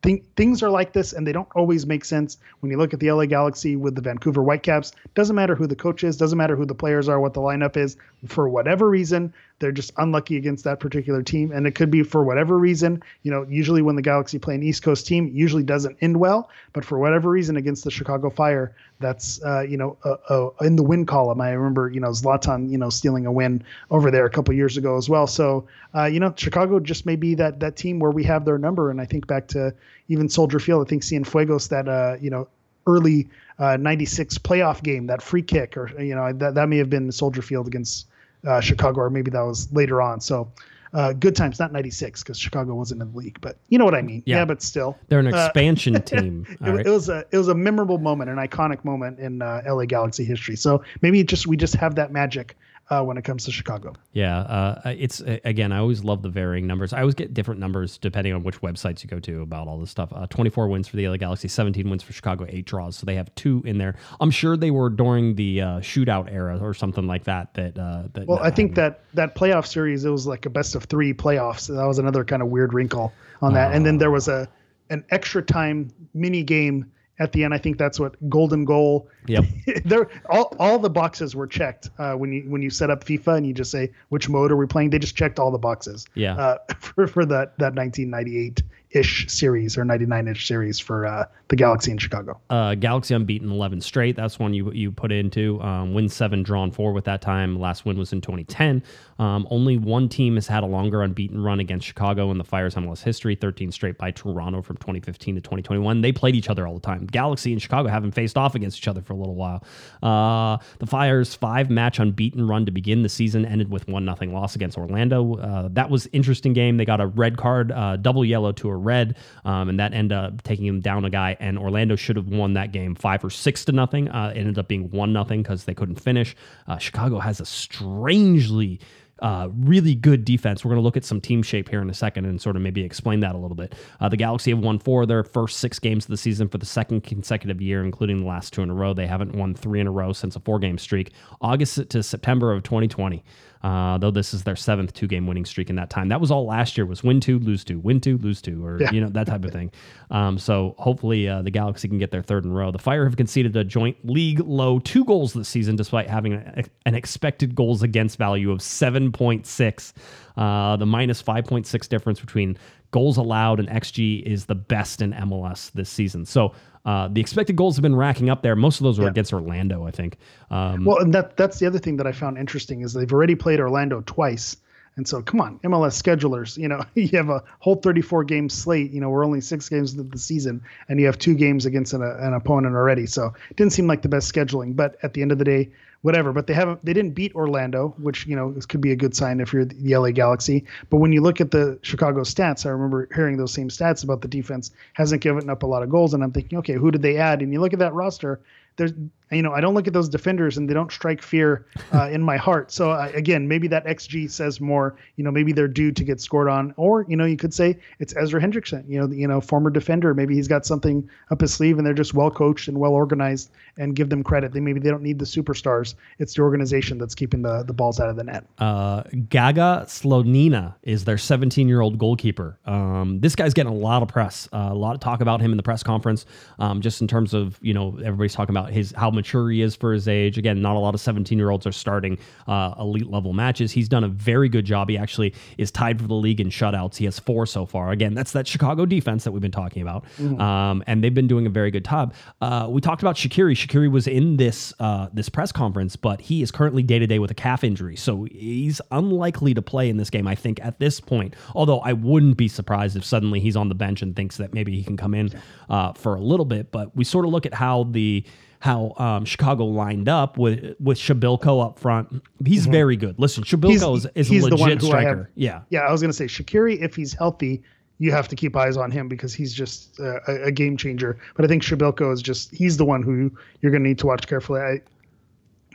think 0.03 0.25
things 0.35 0.63
are 0.63 0.71
like 0.71 0.93
this 0.93 1.13
and 1.13 1.27
they 1.27 1.33
don't 1.33 1.49
always 1.55 1.87
make 1.87 2.05
sense. 2.05 2.39
When 2.61 2.71
you 2.71 2.79
look 2.79 2.93
at 2.93 3.01
the 3.01 3.11
LA 3.11 3.27
Galaxy 3.27 3.77
with 3.77 3.95
the 3.95 4.03
Vancouver 4.03 4.43
Whitecaps, 4.43 4.93
doesn't 5.15 5.37
matter 5.37 5.55
who 5.55 5.67
the 5.67 5.77
coach 5.77 6.03
is, 6.03 6.17
doesn't 6.17 6.37
matter 6.37 6.57
who 6.57 6.67
the 6.67 6.75
players 6.75 7.09
are, 7.09 7.21
what 7.21 7.35
the 7.35 7.41
lineup 7.41 7.77
is. 7.77 7.97
For 8.27 8.49
whatever 8.49 8.91
reason, 8.91 9.33
they're 9.63 9.73
just 9.73 9.93
unlucky 9.97 10.37
against 10.37 10.65
that 10.65 10.81
particular 10.81 11.23
team, 11.23 11.53
and 11.53 11.69
it 11.69 11.77
could 11.77 11.91
be 11.91 12.03
for 12.03 12.25
whatever 12.25 12.59
reason. 12.59 13.01
You 13.23 13.31
know, 13.31 13.47
usually 13.49 13.81
when 13.81 13.95
the 13.95 14.03
Galaxy 14.03 14.37
play 14.41 14.57
an 14.57 14.63
East 14.63 14.83
Coast 14.83 15.07
team, 15.07 15.31
usually 15.33 15.63
doesn't 15.63 15.97
end 16.01 16.19
well. 16.19 16.51
But 16.73 16.85
for 16.85 16.99
whatever 16.99 17.31
reason, 17.31 17.57
against 17.57 17.85
the 17.85 17.91
Chicago 17.91 18.29
Fire, 18.29 18.75
that's 18.99 19.41
uh, 19.45 19.61
you 19.61 19.77
know 19.77 19.97
uh, 20.05 20.17
uh, 20.29 20.51
in 20.63 20.75
the 20.75 20.83
win 20.83 21.07
column. 21.07 21.41
I 21.41 21.53
remember 21.53 21.89
you 21.89 22.01
know 22.01 22.11
Zlatan 22.11 22.71
you 22.71 22.77
know 22.77 22.91
stealing 22.91 23.25
a 23.25 23.33
win 23.33 23.63
over 23.93 24.11
there 24.11 24.27
a 24.27 24.31
couple 24.31 24.53
years 24.53 24.77
ago 24.77 24.97
as 24.97 25.09
well. 25.09 25.29
So 25.29 25.65
uh, 25.95 26.07
you 26.07 26.19
know 26.19 26.35
Chicago 26.37 26.81
just 26.81 27.07
may 27.07 27.15
be 27.15 27.37
that 27.37 27.61
that 27.61 27.77
team 27.77 28.01
where 28.01 28.11
we 28.11 28.25
have 28.25 28.45
their 28.45 28.59
number. 28.59 28.91
And 28.91 29.01
I 29.01 29.05
think 29.05 29.29
back 29.29 29.47
to 29.49 29.73
even 30.09 30.29
Soldier 30.29 30.59
Field. 30.59 30.85
I 30.85 30.91
think 30.91 31.03
Cienfuegos 31.03 31.69
that 31.69 31.89
uh, 31.89 32.17
you 32.21 32.31
know 32.31 32.49
early 32.87 33.29
uh, 33.61 33.77
96 33.77 34.39
playoff 34.39 34.83
game, 34.83 35.07
that 35.07 35.23
free 35.23 35.43
kick, 35.43 35.77
or, 35.77 35.89
you 36.03 36.17
know, 36.17 36.33
that, 36.33 36.57
that 36.57 36.69
may 36.69 36.79
have 36.79 36.91
been 36.91 37.13
Soldier 37.13 37.43
Field 37.43 37.69
against 37.69 38.09
uh, 38.47 38.61
Chicago, 38.61 39.01
or 39.03 39.11
maybe 39.11 39.31
that 39.31 39.43
was 39.43 39.73
later 39.73 40.01
on. 40.03 40.21
So 40.21 40.51
uh, 40.95 41.13
good 41.15 41.35
times, 41.35 41.59
not 41.59 41.73
96, 41.73 42.23
because 42.23 42.39
Chicago 42.39 42.75
wasn't 42.75 43.01
in 43.01 43.11
the 43.11 43.17
league, 43.17 43.39
but 43.41 43.57
you 43.71 43.79
know 43.79 43.85
what 43.87 43.95
I 43.95 44.03
mean. 44.03 44.23
Yeah. 44.27 44.39
Yeah, 44.39 44.45
but 44.45 44.61
still. 44.61 44.99
They're 45.09 45.21
an 45.21 45.33
Uh, 45.33 45.45
expansion 45.47 45.95
team. 46.03 46.47
it, 46.49 46.61
right? 46.61 46.87
it 46.87 46.91
was 46.91 47.09
a 47.09 47.25
it 47.31 47.39
was 47.39 47.49
a 47.49 47.55
memorable 47.55 47.99
moment, 47.99 48.29
an 48.31 48.37
iconic 48.37 48.85
moment 48.85 49.19
in 49.19 49.41
uh, 49.41 49.63
LA 49.67 49.87
Galaxy 49.87 50.25
history. 50.25 50.57
So 50.57 50.83
maybe 51.01 51.21
it 51.21 51.29
just 51.29 51.47
we 51.47 51.57
just 51.57 51.75
have 51.77 51.95
that 51.95 52.13
magic 52.13 52.57
uh, 52.91 53.03
when 53.03 53.17
it 53.17 53.23
comes 53.23 53.45
to 53.45 53.53
Chicago. 53.53 53.95
Yeah, 54.13 54.39
uh, 54.41 54.95
it's 54.97 55.21
again. 55.21 55.73
I 55.73 55.79
always 55.79 56.05
love 56.05 56.23
the 56.23 56.29
varying 56.29 56.67
numbers. 56.67 56.93
I 56.93 57.01
always 57.01 57.15
get 57.15 57.33
different 57.33 57.61
numbers 57.61 57.99
depending 57.99 58.33
on 58.33 58.43
which 58.43 58.61
websites 58.61 59.03
you 59.03 59.09
go 59.09 59.19
to 59.21 59.43
about 59.43 59.69
all 59.69 59.79
this 59.79 59.91
stuff. 59.91 60.13
Uh, 60.13 60.27
Twenty-four 60.27 60.69
wins 60.69 60.89
for 60.89 60.97
the 60.97 61.09
LA 61.09 61.17
Galaxy, 61.17 61.49
seventeen 61.49 61.89
wins 61.89 62.03
for 62.03 62.13
Chicago, 62.13 62.47
eight 62.49 62.67
draws. 62.67 62.97
So 62.97 63.07
they 63.07 63.15
have 63.15 63.35
two 63.35 63.63
in 63.65 63.79
there. 63.79 63.97
I'm 64.21 64.31
sure 64.31 64.57
they 64.57 64.71
were 64.71 64.91
during 64.91 65.35
the 65.35 65.61
uh, 65.61 65.67
shootout 65.81 66.31
era 66.33 66.59
or 66.61 66.75
something 66.75 67.07
like 67.07 67.25
that. 67.25 67.55
That 67.55 67.79
uh, 67.79 68.05
that. 68.13 68.27
Well, 68.27 68.41
I 68.41 68.51
think 68.51 68.75
that 68.75 69.05
that 69.15 69.35
playoff 69.35 69.67
series 69.67 70.05
it 70.05 70.11
was 70.11 70.27
like 70.27 70.47
a 70.47 70.51
best 70.51 70.75
of 70.75 70.85
three 70.85 71.15
playoffs. 71.15 71.69
That 71.69 71.87
was 71.87 71.99
another 71.99 72.25
kind 72.25 72.43
of 72.43 72.49
weird 72.49 72.75
wrinkle 72.75 73.13
on 73.41 73.55
that. 73.55 73.75
And 73.75 73.85
then 73.87 73.99
there 73.99 74.11
was 74.11 74.29
a 74.29 74.49
an 74.91 75.05
extra 75.11 75.43
time 75.43 75.91
mini 76.15 76.43
game 76.43 76.91
at 77.23 77.33
the 77.33 77.45
end. 77.45 77.55
I 77.55 77.59
think 77.59 77.79
that's 77.79 78.01
what 78.01 78.17
golden 78.29 78.65
goal. 78.65 79.09
Yep. 79.27 79.45
there, 79.85 80.09
all, 80.29 80.55
all 80.59 80.79
the 80.79 80.91
boxes 80.91 81.37
were 81.37 81.47
checked 81.47 81.91
uh, 81.99 82.15
when 82.15 82.33
you 82.33 82.43
when 82.49 82.63
you 82.63 82.71
set 82.71 82.91
up 82.91 83.05
FIFA 83.05 83.39
and 83.39 83.47
you 83.47 83.55
just 83.55 83.71
say 83.71 83.91
which 84.09 84.29
mode 84.29 84.51
are 84.51 84.57
we 84.57 84.67
playing. 84.67 84.91
They 84.91 84.99
just 84.99 85.17
checked 85.17 85.39
all 85.39 85.51
the 85.51 85.59
boxes. 85.59 86.07
Yeah. 86.15 86.37
Uh, 86.37 86.59
for 86.81 87.07
for 87.07 87.25
that 87.27 87.57
that 87.59 87.75
1998 87.75 88.63
ish 88.95 89.27
series 89.29 89.79
or 89.79 89.85
99 89.85 90.29
ish 90.29 90.47
series 90.47 90.79
for 90.79 91.07
uh, 91.07 91.25
the 91.49 91.57
Galaxy 91.57 91.91
in 91.91 91.99
Chicago. 91.99 92.41
uh, 92.51 92.75
Galaxy 92.75 93.15
unbeaten 93.15 93.51
11 93.51 93.81
straight. 93.81 94.17
That's 94.17 94.39
one 94.39 94.55
you 94.55 94.71
you 94.73 94.91
put 94.93 95.13
into. 95.13 95.61
Um, 95.63 95.95
win 95.95 96.09
seven, 96.09 96.43
drawn 96.43 96.71
four 96.71 96.93
with 96.93 97.05
that 97.05 97.21
time. 97.23 97.59
Last 97.59 97.85
win 97.85 97.99
was 97.99 98.13
in 98.13 98.21
2010. 98.21 98.83
Um, 99.19 99.47
only 99.51 99.77
one 99.77 100.09
team 100.09 100.35
has 100.35 100.47
had 100.47 100.63
a 100.63 100.67
longer 100.67 101.03
unbeaten 101.03 101.43
run 101.43 101.61
against 101.61 101.87
Chicago 101.87 102.31
in 102.31 102.39
the 102.39 102.45
Fire's 102.45 102.75
MLS 102.75 103.03
history. 103.03 103.35
13 103.35 103.71
straight 103.73 103.99
by 103.99 104.11
Toronto 104.11 104.63
from 104.63 104.77
2015 104.77 105.37
to 105.37 105.41
2021. 105.41 106.01
They 106.01 106.13
played 106.13 106.35
each 106.35 106.49
other 106.49 106.67
all 106.67 106.75
the 106.75 106.81
time. 106.81 107.07
Galaxy 107.07 107.53
and 107.53 107.61
Chicago 107.63 107.89
haven't 107.89 108.13
faced 108.13 108.37
off 108.37 108.55
against 108.55 108.79
each 108.79 108.89
other 108.89 109.01
for 109.01 109.13
a 109.13 109.17
little 109.17 109.35
while. 109.35 109.65
Uh, 110.03 110.59
the 110.79 110.87
Fire's 110.87 111.35
five 111.35 111.71
match 111.71 111.99
unbeaten 111.99 112.47
run 112.47 112.67
to 112.67 112.73
begin 112.73 113.03
the 113.03 113.09
season 113.09 113.45
ended 113.45 113.71
with 113.71 113.87
one 113.89 114.05
nothing 114.05 114.33
loss 114.33 114.57
against 114.57 114.77
Orlando. 114.77 115.37
Uh, 115.37 115.69
that 115.73 115.89
was 115.91 116.09
interesting 116.13 116.53
game. 116.53 116.77
They 116.77 116.85
got 116.85 117.01
a 117.01 117.07
red 117.07 117.37
card, 117.37 117.71
uh, 117.73 117.97
double 117.97 118.25
yellow 118.25 118.53
to 118.53 118.69
a 118.71 118.77
red, 118.83 119.17
um, 119.45 119.69
and 119.69 119.81
that 119.81 119.95
ended 119.95 120.17
up 120.17 120.43
taking 120.43 120.67
him 120.67 120.81
down 120.81 121.05
a 121.05 121.11
guy. 121.11 121.37
And 121.41 121.59
Orlando 121.59 121.97
should 121.97 122.17
have 122.17 122.29
won 122.29 122.55
that 122.55 122.73
game 122.73 122.95
five 122.95 123.25
or 123.25 123.31
six 123.31 123.65
to 123.67 123.73
nothing. 123.73 124.09
Uh, 124.09 124.33
it 124.35 124.39
ended 124.39 124.59
up 124.59 124.69
being 124.69 124.91
one 124.91 125.13
nothing 125.13 125.43
because 125.43 125.65
they 125.65 125.75
couldn't 125.75 126.01
finish. 126.01 126.37
Uh, 126.67 126.79
Chicago 126.79 127.19
has 127.19 127.41
a 127.41 127.47
strangely 127.47 128.81
uh, 129.23 129.49
really 129.57 129.95
good 129.95 130.25
defense. 130.25 130.65
We're 130.65 130.71
going 130.71 130.81
to 130.81 130.85
look 130.85 130.97
at 130.97 131.05
some 131.05 131.21
team 131.21 131.43
shape 131.43 131.69
here 131.69 131.81
in 131.81 131.89
a 131.89 131.95
second 131.95 132.27
and 132.27 132.41
sort 132.43 132.57
of 132.57 132.63
maybe 132.63 132.83
explain 132.83 133.21
that 133.21 133.37
a 133.37 133.39
little 133.39 133.55
bit. 133.55 133.75
Uh, 134.01 134.09
the 134.09 134.17
Galaxy 134.17 134.51
have 134.51 134.59
won 134.59 134.81
four 134.81 135.03
of 135.03 135.09
their 135.09 135.23
first 135.23 135.59
six 135.59 135.79
games 135.79 136.05
of 136.05 136.11
the 136.11 136.17
season 136.17 136.49
for 136.49 136.59
the 136.59 136.67
second 136.67 137.05
consecutive 137.05 137.63
year, 137.63 137.85
including 137.85 138.21
the 138.21 138.27
last 138.27 138.53
two 138.53 138.63
in 138.63 138.71
a 138.71 138.75
row. 138.75 138.93
They 138.93 139.07
haven't 139.07 139.37
won 139.37 139.55
three 139.55 139.81
in 139.81 139.87
a 139.87 139.93
row 139.93 140.13
since 140.13 140.35
a 140.35 140.41
four 140.41 140.59
game 140.59 140.77
streak, 140.77 141.13
August 141.41 141.89
to 141.89 142.03
September 142.03 142.53
of 142.53 142.65
2020. 142.65 143.25
Uh, 143.63 143.97
though 143.99 144.11
this 144.11 144.35
is 144.35 144.43
their 144.43 144.57
seventh 144.57 144.93
two 144.93 145.07
game 145.07 145.27
winning 145.27 145.45
streak 145.45 145.71
in 145.71 145.77
that 145.77 145.89
time. 145.89 146.09
That 146.09 146.21
was 146.21 146.31
all 146.31 146.47
last 146.47 146.77
year 146.77 146.85
was 146.85 147.05
win 147.05 147.21
two, 147.21 147.39
lose 147.39 147.63
two, 147.63 147.79
win 147.79 148.01
two, 148.01 148.19
lose 148.19 148.43
two, 148.43 148.65
or 148.65 148.83
you 148.93 149.01
know 149.01 149.09
that 149.11 149.27
type 149.29 149.45
of 149.45 149.53
thing. 149.53 149.71
Um, 150.11 150.37
so 150.39 150.75
hopefully 150.79 151.29
uh, 151.29 151.43
the 151.43 151.51
Galaxy 151.51 151.89
can 151.89 151.99
get 151.99 152.11
their 152.11 152.23
third 152.23 152.45
in 152.45 152.51
a 152.51 152.55
row. 152.55 152.73
The 152.73 152.79
Fire 152.79 153.05
have 153.05 153.17
conceded 153.17 153.57
a 153.57 153.65
joint 153.65 153.97
league 154.05 154.41
low 154.41 154.81
two 154.81 155.05
goals 155.05 155.33
this 155.33 155.49
season, 155.49 155.77
despite 155.77 156.09
having 156.09 156.35
a, 156.35 156.65
an 156.87 156.95
expected 156.95 157.55
goals 157.55 157.83
against 157.83 158.19
value 158.19 158.51
of 158.51 158.59
7.6. 158.59 159.93
Uh, 160.37 160.77
the 160.77 160.87
minus 160.87 161.23
5.6 161.23 161.89
difference 161.89 162.19
between 162.19 162.57
goals 162.93 163.17
allowed 163.17 163.59
and 163.59 163.69
XG 163.69 164.23
is 164.23 164.45
the 164.45 164.55
best 164.55 165.03
in 165.03 165.13
MLS 165.13 165.73
this 165.73 165.91
season. 165.91 166.25
So 166.25 166.55
uh, 166.85 167.09
the 167.09 167.21
expected 167.21 167.57
goals 167.57 167.77
have 167.77 167.83
been 167.83 167.97
racking 167.97 168.31
up 168.31 168.43
there. 168.43 168.55
Most 168.55 168.81
of 168.81 168.85
those 168.85 168.99
were 168.99 169.09
against 169.09 169.33
Orlando, 169.33 169.87
I 169.87 169.91
think. 169.91 170.19
Um, 170.51 170.85
Well, 170.85 170.99
and 170.99 171.13
that 171.15 171.37
that's 171.37 171.59
the 171.59 171.67
other 171.67 171.79
thing 171.79 171.97
that 171.97 172.07
I 172.07 172.13
found 172.13 172.39
interesting 172.39 172.83
is 172.83 172.93
they've 172.93 173.13
already 173.13 173.35
played 173.35 173.61
Orlando 173.61 174.03
twice. 174.07 174.57
And 174.97 175.09
so, 175.09 175.23
come 175.23 175.41
on, 175.41 175.59
MLS 175.61 176.01
schedulers, 176.01 176.59
you 176.59 176.69
know, 176.69 176.85
you 176.95 177.09
have 177.17 177.31
a 177.31 177.43
whole 177.61 177.77
34 177.77 178.25
game 178.25 178.49
slate. 178.51 178.91
You 178.91 179.01
know, 179.01 179.09
we're 179.09 179.25
only 179.25 179.41
six 179.41 179.69
games 179.69 179.93
into 179.93 180.05
the 180.05 180.19
season, 180.19 180.63
and 180.89 181.01
you 181.01 181.07
have 181.07 181.19
two 181.19 181.35
games 181.35 181.65
against 181.65 181.95
an, 181.95 182.03
an 182.03 182.35
opponent 182.35 182.75
already. 182.75 183.07
So, 183.07 183.33
it 183.49 183.57
didn't 183.57 183.73
seem 183.73 183.87
like 183.87 184.03
the 184.03 184.09
best 184.09 184.33
scheduling. 184.33 184.77
But 184.77 184.99
at 185.03 185.15
the 185.15 185.23
end 185.23 185.33
of 185.33 185.39
the 185.39 185.45
day, 185.45 185.71
whatever. 186.03 186.33
But 186.33 186.47
they 186.47 186.55
haven't, 186.55 186.85
they 186.85 186.93
didn't 186.93 187.13
beat 187.13 187.35
Orlando, 187.35 187.95
which 187.99 188.27
you 188.27 188.37
know 188.37 188.53
this 188.53 188.67
could 188.67 188.81
be 188.81 188.93
a 188.93 188.97
good 188.97 189.17
sign 189.17 189.41
if 189.41 189.53
you're 189.53 189.65
the 189.65 189.97
LA 189.97 190.11
Galaxy. 190.11 190.65
But 190.91 190.99
when 190.99 191.13
you 191.13 191.23
look 191.23 191.41
at 191.41 191.51
the 191.51 191.79
Chicago 191.83 192.21
stats, 192.21 192.67
I 192.67 192.71
remember 192.71 193.09
hearing 193.15 193.37
those 193.37 193.53
same 193.53 193.69
stats 193.69 194.05
about 194.05 194.21
the 194.21 194.29
defense 194.29 194.71
hasn't 194.93 195.23
given 195.23 195.49
up 195.49 195.63
a 195.63 195.67
lot 195.67 195.83
of 195.83 195.89
goals, 195.89 196.15
and 196.15 196.23
I'm 196.23 196.33
thinking, 196.33 196.59
okay, 196.59 196.75
who 196.75 196.91
did 196.91 197.03
they 197.03 197.17
add? 197.17 197.41
And 197.41 197.53
you 197.53 197.61
look 197.61 197.73
at 197.73 197.79
that 197.79 197.95
roster, 197.95 198.41
there's 198.77 198.93
you 199.33 199.43
know 199.43 199.53
I 199.53 199.61
don't 199.61 199.75
look 199.75 199.87
at 199.87 199.93
those 199.93 200.09
defenders 200.09 200.57
and 200.57 200.69
they 200.69 200.75
don't 200.75 200.93
strike 200.93 201.23
fear 201.23 201.67
uh, 201.93 202.09
in 202.13 202.23
my 202.23 202.37
heart. 202.37 202.71
So 202.73 202.91
uh, 202.91 203.11
again, 203.15 203.49
maybe 203.49 203.69
that 203.69 203.85
xG 203.87 204.31
says 204.31 204.61
more. 204.61 204.97
You 205.17 205.25
know, 205.25 205.31
maybe 205.31 205.53
they're 205.53 205.69
due 205.69 205.93
to 205.93 206.05
get 206.05 206.21
scored 206.21 206.49
on, 206.49 206.75
or 206.77 207.07
you 207.09 207.17
know, 207.17 207.25
you 207.25 207.37
could 207.37 207.55
say 207.55 207.79
it's 207.99 208.15
Ezra 208.17 208.41
Hendrickson. 208.41 208.89
You 208.89 209.01
know, 209.01 209.11
you 209.13 209.27
know, 209.27 209.41
former 209.41 209.71
defender. 209.71 210.15
Maybe 210.15 210.35
he's 210.35 210.49
got 210.49 210.67
something 210.67 211.09
up 211.31 211.41
his 211.41 211.53
sleeve, 211.53 211.79
and 211.79 211.87
they're 211.87 211.95
just 211.95 212.15
well 212.15 212.31
coached 212.31 212.69
and 212.69 212.79
well 212.79 212.93
organized. 212.93 213.51
And 213.79 213.97
give 213.97 214.11
them 214.11 214.23
credit. 214.23 214.53
They 214.53 214.61
maybe 214.61 214.81
they 214.81 214.91
don't 214.91 215.03
need 215.03 215.19
the 215.19 215.25
superstars. 215.25 215.95
It's 216.19 216.35
the 216.35 216.43
organization 216.43 216.99
that's 216.99 217.15
keeping 217.15 217.41
the 217.41 217.63
the 217.63 217.73
balls 217.73 218.01
out 218.01 218.11
of 218.11 218.17
the 218.17 218.25
net. 218.25 218.45
Uh, 218.59 219.03
Gaga 219.29 219.85
Slonina 219.87 220.75
is 220.83 221.05
their 221.05 221.17
17 221.17 221.69
year 221.69 221.81
old 221.81 221.99
goalkeeper. 221.99 222.59
Um, 222.67 223.21
this 223.21 223.35
guy's 223.35 223.55
getting 223.55 223.73
a 223.73 223.75
lot 223.75 224.03
of 224.03 224.09
press, 224.09 224.49
uh, 224.53 224.69
a 224.71 224.75
lot 224.75 224.95
of 224.95 225.01
talk 225.01 225.23
about 225.23 225.41
him 225.41 225.53
in 225.53 225.57
the 225.57 225.63
press 225.63 225.83
conference, 225.83 226.27
um, 226.59 226.81
just 226.83 227.01
in 227.01 227.09
terms 227.09 227.33
of 227.33 227.59
you 227.63 227.73
know 227.73 227.99
everybody's 228.05 228.35
talking 228.35 228.55
about 228.55 228.71
his 228.71 228.93
how 228.93 229.11
mature 229.23 229.51
he 229.51 229.63
is 229.63 229.77
for 229.77 229.93
his 229.93 230.09
age. 230.09 230.37
Again, 230.37 230.61
not 230.61 230.75
a 230.75 230.81
lot 230.81 230.95
of 230.95 231.01
17 231.01 231.39
year 231.39 231.51
olds 231.51 231.65
are 231.65 231.73
starting 231.73 232.19
uh, 232.49 232.75
elite 232.79 233.07
level 233.07 233.33
matches. 233.33 233.71
He's 233.71 233.89
done 233.89 234.03
a 234.03 234.09
very 234.09 234.49
good 234.49 234.65
job. 234.65 234.89
He 234.89 234.99
actually 234.99 235.33
is 235.59 235.71
tied 235.71 236.01
for 236.01 236.09
the 236.09 236.15
league 236.15 236.41
in 236.41 236.49
shutouts. 236.49 236.97
He 236.97 237.05
has 237.05 237.21
four 237.21 237.47
so 237.47 237.65
far. 237.65 237.93
Again, 237.93 238.15
that's 238.15 238.33
that 238.33 238.49
Chicago 238.49 238.85
defense 238.85 239.23
that 239.23 239.31
we've 239.31 239.41
been 239.41 239.53
talking 239.53 239.83
about, 239.83 240.05
um, 240.41 240.83
and 240.89 241.05
they've 241.05 241.15
been 241.15 241.29
doing 241.29 241.47
a 241.47 241.51
very 241.51 241.71
good 241.71 241.85
job. 241.85 242.15
Uh, 242.41 242.67
we 242.69 242.81
talked 242.81 243.03
about 243.03 243.15
Shaqiri. 243.15 243.55
Shaqiri 243.55 243.91
was 243.91 244.07
in 244.09 244.37
this 244.37 244.75
uh, 244.81 245.09
this 245.13 245.29
press 245.29 245.53
conference, 245.53 245.95
but 245.95 246.21
he 246.21 246.43
is 246.43 246.51
currently 246.51 246.83
day 246.83 246.99
to 246.99 247.07
day 247.07 247.21
with 247.21 247.31
a 247.31 247.35
calf 247.35 247.63
injury, 247.63 247.97
so 247.97 248.25
he's 248.25 248.81
unlikely 248.91 249.55
to 249.55 249.63
play 249.63 249.89
in 249.89 249.97
this 249.99 250.11
game. 250.11 250.27
I 250.27 250.35
think 250.35 250.61
at 250.65 250.81
this 250.81 250.99
point, 251.01 251.37
although 251.55 251.79
I 251.81 251.93
wouldn't 251.93 252.37
be 252.37 252.49
surprised 252.49 252.97
if 252.97 253.05
suddenly 253.05 253.39
he's 253.39 253.57
on 253.57 253.69
the 253.69 253.75
bench 253.77 254.03
and 254.03 254.17
thinks 254.17 254.37
that 254.39 254.53
maybe 254.53 254.77
he 254.77 254.83
can 254.83 254.97
come 254.97 255.15
in 255.15 255.31
uh, 255.71 255.93
for 255.93 256.17
a 256.17 256.21
little 256.21 256.47
bit. 256.47 256.73
But 256.73 256.97
we 256.97 257.05
sort 257.05 257.25
of 257.25 257.31
look 257.31 257.47
at 257.47 257.55
how 257.55 257.85
the 257.85 258.25
how 258.63 258.95
um, 258.97 259.25
Chicago 259.25 259.65
lined 259.65 260.09
up 260.09 260.39
with 260.39 260.77
with 260.79 260.97
Przybylko 260.97 261.65
up 261.67 261.81
front. 261.81 262.23
He's 262.47 262.67
very 262.67 262.97
good. 262.97 263.19
Listen, 263.19 263.43
Przybylko 263.43 263.97
is, 263.97 264.07
is 264.15 264.31
a 264.31 264.35
Mm-hmm. 264.35 264.49
the 264.51 264.57
one 264.57 264.69
legit 264.71 264.83
striker. 264.83 265.17
have- 265.17 265.27
yeah. 265.35 265.63
Yeah, 265.71 265.81
I 265.81 265.91
was 265.91 266.01
gonna 266.01 266.13
say 266.13 266.27
Shaqiri, 266.27 266.81
if 266.81 266.95
he's 266.95 267.13
healthy, 267.13 267.61
you 267.99 268.13
have 268.13 268.29
to 268.29 268.37
keep 268.37 268.55
eyes 268.55 268.77
on 268.77 268.93
him 268.93 269.09
because 269.09 269.35
he's 269.35 269.53
just 269.53 269.99
uh, 269.99 270.21
a, 270.29 270.45
a 270.45 270.51
game 270.53 270.77
changer. 270.77 271.19
But 271.35 271.45
I 271.45 271.49
think 271.49 271.65
Przybylko 271.65 272.13
is 272.13 272.23
just 272.23 272.55
he's 272.55 272.77
the 272.77 272.85
one 272.85 273.03
who 273.03 273.33
you're 273.63 273.73
gonna 273.73 273.83
need 273.89 273.99
to 273.99 274.07
watch 274.07 274.29
carefully. 274.29 274.61
I, 274.61 274.81